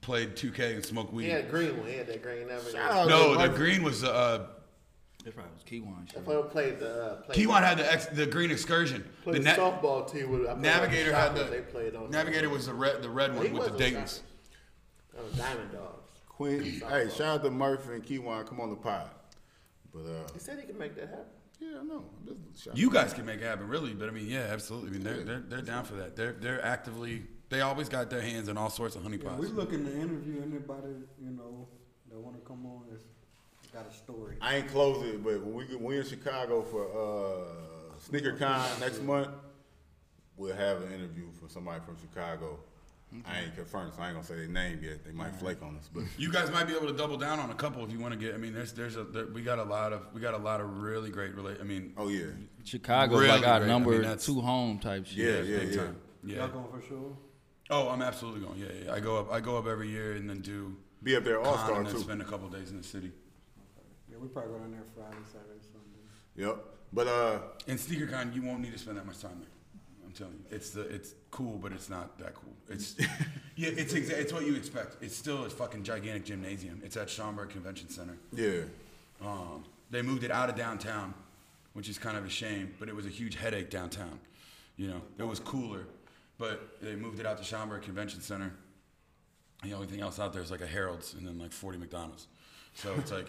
played 0.00 0.36
2K 0.36 0.74
and 0.76 0.84
smoked 0.84 1.10
He 1.10 1.16
weed. 1.16 1.28
had 1.30 1.50
green 1.50 1.76
one. 1.78 1.88
He 1.88 1.96
had 1.96 2.06
that 2.06 2.22
green 2.22 2.46
never. 2.48 2.70
Shout 2.70 2.90
out 2.90 3.08
No, 3.08 3.36
the 3.36 3.48
green 3.48 3.82
was 3.82 4.04
uh, 4.04 4.46
That 5.24 5.34
probably 5.34 5.52
was 5.52 5.62
Keywan. 5.64 6.08
shit. 6.10 6.18
I 6.18 6.22
played, 6.22 6.50
played 6.50 6.78
the 6.78 7.02
uh, 7.04 7.14
played, 7.22 7.36
Keywan 7.48 7.62
had 7.62 7.78
the 7.78 7.92
ex, 7.92 8.06
the 8.06 8.26
green 8.26 8.50
excursion. 8.50 9.04
The 9.26 9.38
na- 9.40 9.54
softball 9.56 10.10
team 10.10 10.30
with 10.30 10.48
I 10.48 10.54
Navigator 10.54 11.10
with 11.10 11.18
had 11.18 11.34
the 11.34 11.44
They 11.44 11.60
played 11.60 11.94
on 11.96 12.10
Navigator 12.10 12.48
was 12.48 12.66
the 12.66 12.74
red 12.74 13.02
the 13.02 13.10
red 13.10 13.32
He 13.32 13.36
one 13.38 13.52
with 13.52 13.64
the 13.66 13.72
on 13.72 13.78
Dayton's. 13.78 14.22
on 15.18 15.24
Diamond 15.36 15.72
Dogs. 15.72 15.99
Quinn, 16.40 16.80
hey, 16.88 17.10
shout 17.10 17.20
out 17.20 17.42
to 17.42 17.50
Murphy 17.50 17.92
and 17.92 18.02
Keywan. 18.02 18.46
Come 18.46 18.62
on 18.62 18.70
the 18.70 18.76
pod. 18.76 19.10
But, 19.92 20.00
uh, 20.00 20.32
He 20.32 20.38
said 20.38 20.58
he 20.58 20.64
could 20.64 20.78
make 20.78 20.94
that 20.94 21.08
happen. 21.10 21.24
yeah. 21.60 21.80
I'm 21.80 21.90
just 22.24 22.64
shout 22.64 22.78
You 22.78 22.90
guys 22.90 23.12
can 23.12 23.26
make 23.26 23.40
it 23.42 23.44
happen, 23.44 23.68
really. 23.68 23.92
But 23.92 24.08
I 24.08 24.12
mean, 24.12 24.26
yeah, 24.26 24.46
absolutely. 24.50 24.88
I 24.88 24.92
mean, 24.92 25.02
they're 25.02 25.22
they're, 25.22 25.40
they're 25.46 25.60
down 25.60 25.84
for 25.84 25.96
that. 25.96 26.16
They're 26.16 26.32
they're 26.32 26.64
actively. 26.64 27.24
They 27.50 27.60
always 27.60 27.90
got 27.90 28.08
their 28.08 28.22
hands 28.22 28.48
in 28.48 28.56
all 28.56 28.70
sorts 28.70 28.96
of 28.96 29.02
honey 29.02 29.18
Yeah, 29.22 29.28
pots. 29.30 29.40
we 29.42 29.48
looking 29.48 29.84
to 29.84 29.92
interview 29.94 30.40
anybody, 30.40 30.94
you 31.22 31.30
know, 31.32 31.68
that 32.08 32.18
want 32.18 32.36
to 32.36 32.42
come 32.48 32.64
on 32.64 32.84
that's 32.90 33.04
got 33.74 33.86
a 33.86 33.92
story. 33.94 34.36
I 34.40 34.56
ain't 34.56 34.68
closed 34.68 35.04
it, 35.04 35.22
but 35.22 35.42
when 35.42 35.52
we 35.52 35.66
get, 35.66 35.78
we 35.78 35.98
in 35.98 36.06
Chicago 36.06 36.62
for 36.62 36.86
uh, 36.88 37.98
Sneaker 37.98 38.32
Con 38.32 38.66
next 38.80 39.02
month, 39.02 39.28
we'll 40.38 40.56
have 40.56 40.80
an 40.84 40.90
interview 40.94 41.30
from 41.38 41.50
somebody 41.50 41.82
from 41.84 41.98
Chicago. 42.00 42.60
I 43.26 43.40
ain't 43.40 43.56
confirmed, 43.56 43.92
so 43.94 44.02
I 44.02 44.06
ain't 44.06 44.14
gonna 44.14 44.26
say 44.26 44.36
their 44.36 44.46
name 44.46 44.80
yet. 44.82 45.04
They 45.04 45.10
might 45.10 45.34
flake 45.34 45.62
on 45.62 45.76
us, 45.76 45.88
but 45.92 46.04
You 46.16 46.30
guys 46.32 46.50
might 46.50 46.64
be 46.68 46.74
able 46.76 46.86
to 46.86 46.92
double 46.96 47.16
down 47.16 47.40
on 47.40 47.50
a 47.50 47.54
couple 47.54 47.84
if 47.84 47.90
you 47.90 47.98
want 47.98 48.14
to 48.14 48.18
get. 48.18 48.34
I 48.34 48.36
mean, 48.38 48.54
there's 48.54 48.72
there's 48.72 48.96
a 48.96 49.02
there, 49.04 49.26
we 49.26 49.42
got 49.42 49.58
a 49.58 49.64
lot 49.64 49.92
of 49.92 50.02
we 50.14 50.20
got 50.20 50.34
a 50.34 50.38
lot 50.38 50.60
of 50.60 50.78
really 50.80 51.10
great 51.10 51.34
relate. 51.34 51.58
I 51.60 51.64
mean, 51.64 51.92
oh 51.96 52.08
yeah, 52.08 52.26
Chicago 52.64 53.16
Really 53.16 53.28
like 53.28 53.46
our 53.46 53.58
great. 53.60 53.66
I 53.68 53.72
number 53.72 53.90
mean, 53.90 54.02
that's- 54.02 54.24
two 54.26 54.40
home 54.40 54.78
type 54.78 55.06
shit. 55.06 55.18
Yeah, 55.18 55.40
yeah, 55.52 55.58
big 55.58 55.70
yeah. 55.70 55.76
time. 55.76 55.96
Yeah. 56.22 56.36
Y'all 56.36 56.48
going 56.48 56.68
for 56.70 56.86
sure? 56.86 57.16
Oh, 57.70 57.88
I'm 57.88 58.02
absolutely 58.02 58.40
going. 58.46 58.58
Yeah, 58.58 58.84
yeah. 58.84 58.92
I 58.92 59.00
go 59.00 59.18
up. 59.18 59.32
I 59.32 59.40
go 59.40 59.56
up 59.58 59.66
every 59.66 59.88
year 59.88 60.12
and 60.12 60.28
then 60.30 60.40
do 60.40 60.76
be 61.02 61.16
up 61.16 61.24
there 61.24 61.40
all 61.40 61.54
con 61.54 61.64
star 61.66 61.76
and 61.78 61.86
then 61.86 61.94
too. 61.94 62.00
spend 62.00 62.20
a 62.22 62.24
couple 62.24 62.48
days 62.48 62.70
in 62.70 62.76
the 62.76 62.84
city. 62.86 63.10
Yeah, 64.10 64.18
we 64.20 64.28
probably 64.28 64.52
go 64.52 64.58
down 64.58 64.70
there 64.72 64.82
Friday, 64.94 65.16
Saturday, 65.32 65.60
Sunday. 65.72 66.46
Yep. 66.48 66.64
But 66.92 67.06
uh, 67.06 67.38
In 67.68 67.78
Sneaker 67.78 68.06
Con, 68.08 68.32
you 68.34 68.42
won't 68.42 68.60
need 68.60 68.72
to 68.72 68.78
spend 68.78 68.96
that 68.98 69.06
much 69.06 69.20
time 69.20 69.38
there. 69.38 69.48
I'm 70.10 70.16
telling 70.16 70.34
you, 70.34 70.44
it's 70.56 70.70
the 70.70 70.80
it's 70.82 71.14
cool, 71.30 71.56
but 71.58 71.70
it's 71.72 71.88
not 71.88 72.18
that 72.18 72.34
cool. 72.34 72.52
It's 72.68 72.96
yeah, 73.56 73.68
it's 73.76 73.92
exa- 73.94 74.18
it's 74.18 74.32
what 74.32 74.44
you 74.44 74.56
expect. 74.56 74.96
It's 75.00 75.16
still 75.16 75.44
a 75.44 75.50
fucking 75.50 75.84
gigantic 75.84 76.24
gymnasium. 76.24 76.80
It's 76.84 76.96
at 76.96 77.08
Schaumburg 77.08 77.50
Convention 77.50 77.88
Center. 77.90 78.16
yeah, 78.34 78.62
Um, 79.24 79.64
they 79.90 80.02
moved 80.02 80.24
it 80.24 80.32
out 80.32 80.48
of 80.50 80.56
downtown, 80.56 81.14
which 81.74 81.88
is 81.88 81.96
kind 81.96 82.16
of 82.16 82.24
a 82.24 82.28
shame, 82.28 82.74
but 82.80 82.88
it 82.88 82.94
was 82.96 83.06
a 83.06 83.08
huge 83.10 83.36
headache 83.36 83.70
downtown. 83.70 84.18
You 84.76 84.88
know, 84.88 85.00
it 85.18 85.22
was 85.24 85.38
cooler, 85.38 85.86
but 86.38 86.78
they 86.82 86.96
moved 86.96 87.20
it 87.20 87.26
out 87.26 87.38
to 87.38 87.44
Schaumburg 87.44 87.82
Convention 87.82 88.20
Center. 88.20 88.52
The 89.62 89.74
only 89.74 89.86
thing 89.86 90.00
else 90.00 90.18
out 90.18 90.32
there 90.32 90.42
is 90.42 90.50
like 90.50 90.62
a 90.62 90.66
Harold's 90.66 91.14
and 91.14 91.24
then 91.26 91.38
like 91.38 91.52
40 91.52 91.78
McDonald's. 91.78 92.26
So 92.74 92.94
it's 92.98 93.12
like, 93.12 93.26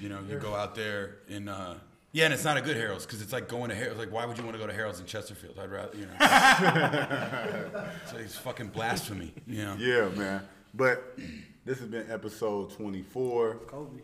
you 0.00 0.08
know, 0.08 0.20
you 0.30 0.38
go 0.38 0.54
out 0.54 0.74
there 0.74 1.16
in, 1.28 1.48
uh, 1.48 1.74
yeah, 2.12 2.26
and 2.26 2.34
it's 2.34 2.44
not 2.44 2.58
a 2.58 2.60
good 2.60 2.76
Harold's 2.76 3.06
because 3.06 3.22
it's 3.22 3.32
like 3.32 3.48
going 3.48 3.70
to 3.70 3.74
Harold's. 3.74 3.98
Like, 3.98 4.12
why 4.12 4.26
would 4.26 4.36
you 4.36 4.44
want 4.44 4.54
to 4.54 4.60
go 4.60 4.66
to 4.66 4.72
Harold's 4.72 5.00
in 5.00 5.06
Chesterfield? 5.06 5.58
I'd 5.58 5.70
rather, 5.70 5.96
you 5.96 6.04
know. 6.04 6.12
it's, 8.04 8.12
like, 8.12 8.22
it's 8.22 8.36
fucking 8.36 8.68
blasphemy, 8.68 9.32
you 9.46 9.64
know. 9.64 9.76
Yeah, 9.78 10.08
man. 10.10 10.46
But 10.74 11.18
this 11.64 11.78
has 11.78 11.88
been 11.88 12.10
episode 12.10 12.72
24. 12.72 13.54
Kobe. 13.66 14.02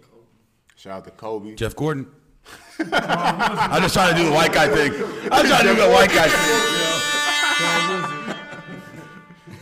Shout 0.74 0.98
out 0.98 1.04
to 1.04 1.10
Kobe. 1.10 1.54
Jeff 1.54 1.76
Gordon. 1.76 2.06
I'm 2.78 3.82
just 3.82 3.94
trying 3.94 4.14
to 4.14 4.20
do 4.20 4.26
the 4.26 4.32
white 4.32 4.52
guy 4.52 4.68
thing. 4.68 4.92
I'm 5.30 5.46
trying 5.46 5.64
to 5.64 5.74
do 5.74 5.80
the 5.80 5.90
white 5.90 6.10
guy 6.10 6.28
thing. 6.28 6.78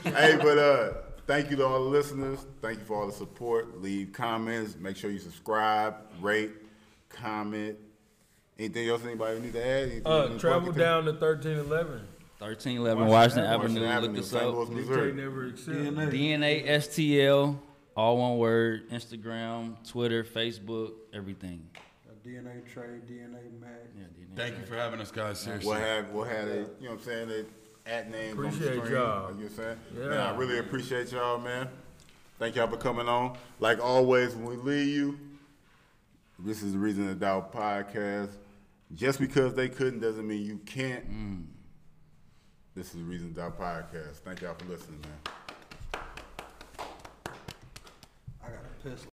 hey, 0.14 0.36
but 0.36 0.58
uh, 0.58 0.92
thank 1.26 1.50
you 1.50 1.56
to 1.56 1.66
all 1.66 1.82
the 1.82 1.90
listeners. 1.90 2.46
Thank 2.60 2.78
you 2.78 2.84
for 2.84 2.94
all 3.00 3.06
the 3.06 3.12
support. 3.12 3.80
Leave 3.80 4.12
comments. 4.12 4.76
Make 4.78 4.96
sure 4.96 5.10
you 5.10 5.18
subscribe, 5.18 5.96
rate, 6.20 6.52
comment. 7.08 7.76
Anything 8.58 8.88
else 8.88 9.04
anybody 9.04 9.40
need 9.40 9.52
to 9.52 9.64
add? 9.66 9.82
Anything 9.84 10.06
Uh, 10.06 10.22
any 10.26 10.38
travel 10.38 10.60
fucking 10.68 10.78
down 10.80 11.04
to 11.04 11.12
thirteen 11.14 11.58
eleven. 11.58 12.06
1311 12.38 13.06
Washington, 13.06 13.44
Washington 13.44 13.82
Avenue. 13.84 13.86
Avenue, 13.86 14.12
Look 14.16 14.22
us 14.24 14.30
St. 14.30 14.42
up. 14.44 14.54
Louis, 14.54 14.66
DJ 14.68 14.74
Missouri. 14.88 15.12
never 15.14 15.46
accept. 15.46 15.76
DNA. 15.78 16.10
DNA 16.10 16.66
STL, 16.66 17.58
all 17.96 18.18
one 18.18 18.36
word. 18.36 18.90
Instagram, 18.90 19.76
Twitter, 19.88 20.22
Facebook, 20.22 20.92
everything. 21.14 21.66
DNA 22.26 22.66
trade, 22.70 23.06
DNA 23.06 23.40
mag. 23.60 23.70
Yeah, 23.96 24.02
DNA. 24.04 24.36
Thank 24.36 24.58
you 24.58 24.66
for 24.66 24.74
having 24.74 25.00
us, 25.00 25.10
guys. 25.10 25.38
Seriously. 25.40 25.66
We'll 25.70 25.78
have 25.78 26.08
we'll 26.10 26.24
have 26.24 26.48
a, 26.48 26.54
you 26.54 26.56
know 26.56 26.66
what 26.90 26.90
I'm 26.92 27.00
saying, 27.00 27.28
the 27.28 27.46
at 27.86 28.10
names 28.10 28.36
on 28.36 28.42
the 28.42 28.48
Appreciate 28.48 28.76
screen. 28.78 28.92
y'all. 28.92 29.28
You 29.30 29.34
know 29.34 29.34
what 29.34 29.42
I'm 29.44 29.48
saying? 29.56 29.78
Yeah. 29.96 30.08
Man, 30.08 30.20
I 30.20 30.36
really 30.36 30.58
appreciate 30.58 31.12
y'all, 31.12 31.38
man. 31.38 31.68
Thank 32.38 32.56
y'all 32.56 32.66
for 32.68 32.76
coming 32.76 33.08
on. 33.08 33.38
Like 33.60 33.82
always, 33.82 34.34
when 34.34 34.44
we 34.44 34.56
leave 34.56 34.88
you, 34.94 35.18
this 36.40 36.62
is 36.62 36.72
the 36.72 36.78
Reason 36.78 37.06
to 37.06 37.14
Doubt 37.14 37.50
podcast. 37.54 38.32
Just 38.94 39.18
because 39.18 39.54
they 39.54 39.68
couldn't 39.68 40.00
doesn't 40.00 40.26
mean 40.26 40.44
you 40.44 40.58
can't. 40.58 41.04
This 42.74 42.88
is 42.88 42.94
the 42.94 43.02
Reason 43.02 43.28
to 43.30 43.34
Doubt 43.34 43.58
podcast. 43.58 44.16
Thank 44.24 44.42
y'all 44.42 44.54
for 44.54 44.66
listening, 44.66 45.00
man. 45.00 46.02
I 48.44 48.48
got 48.48 48.60
a 48.64 48.88
pistol. 48.88 49.10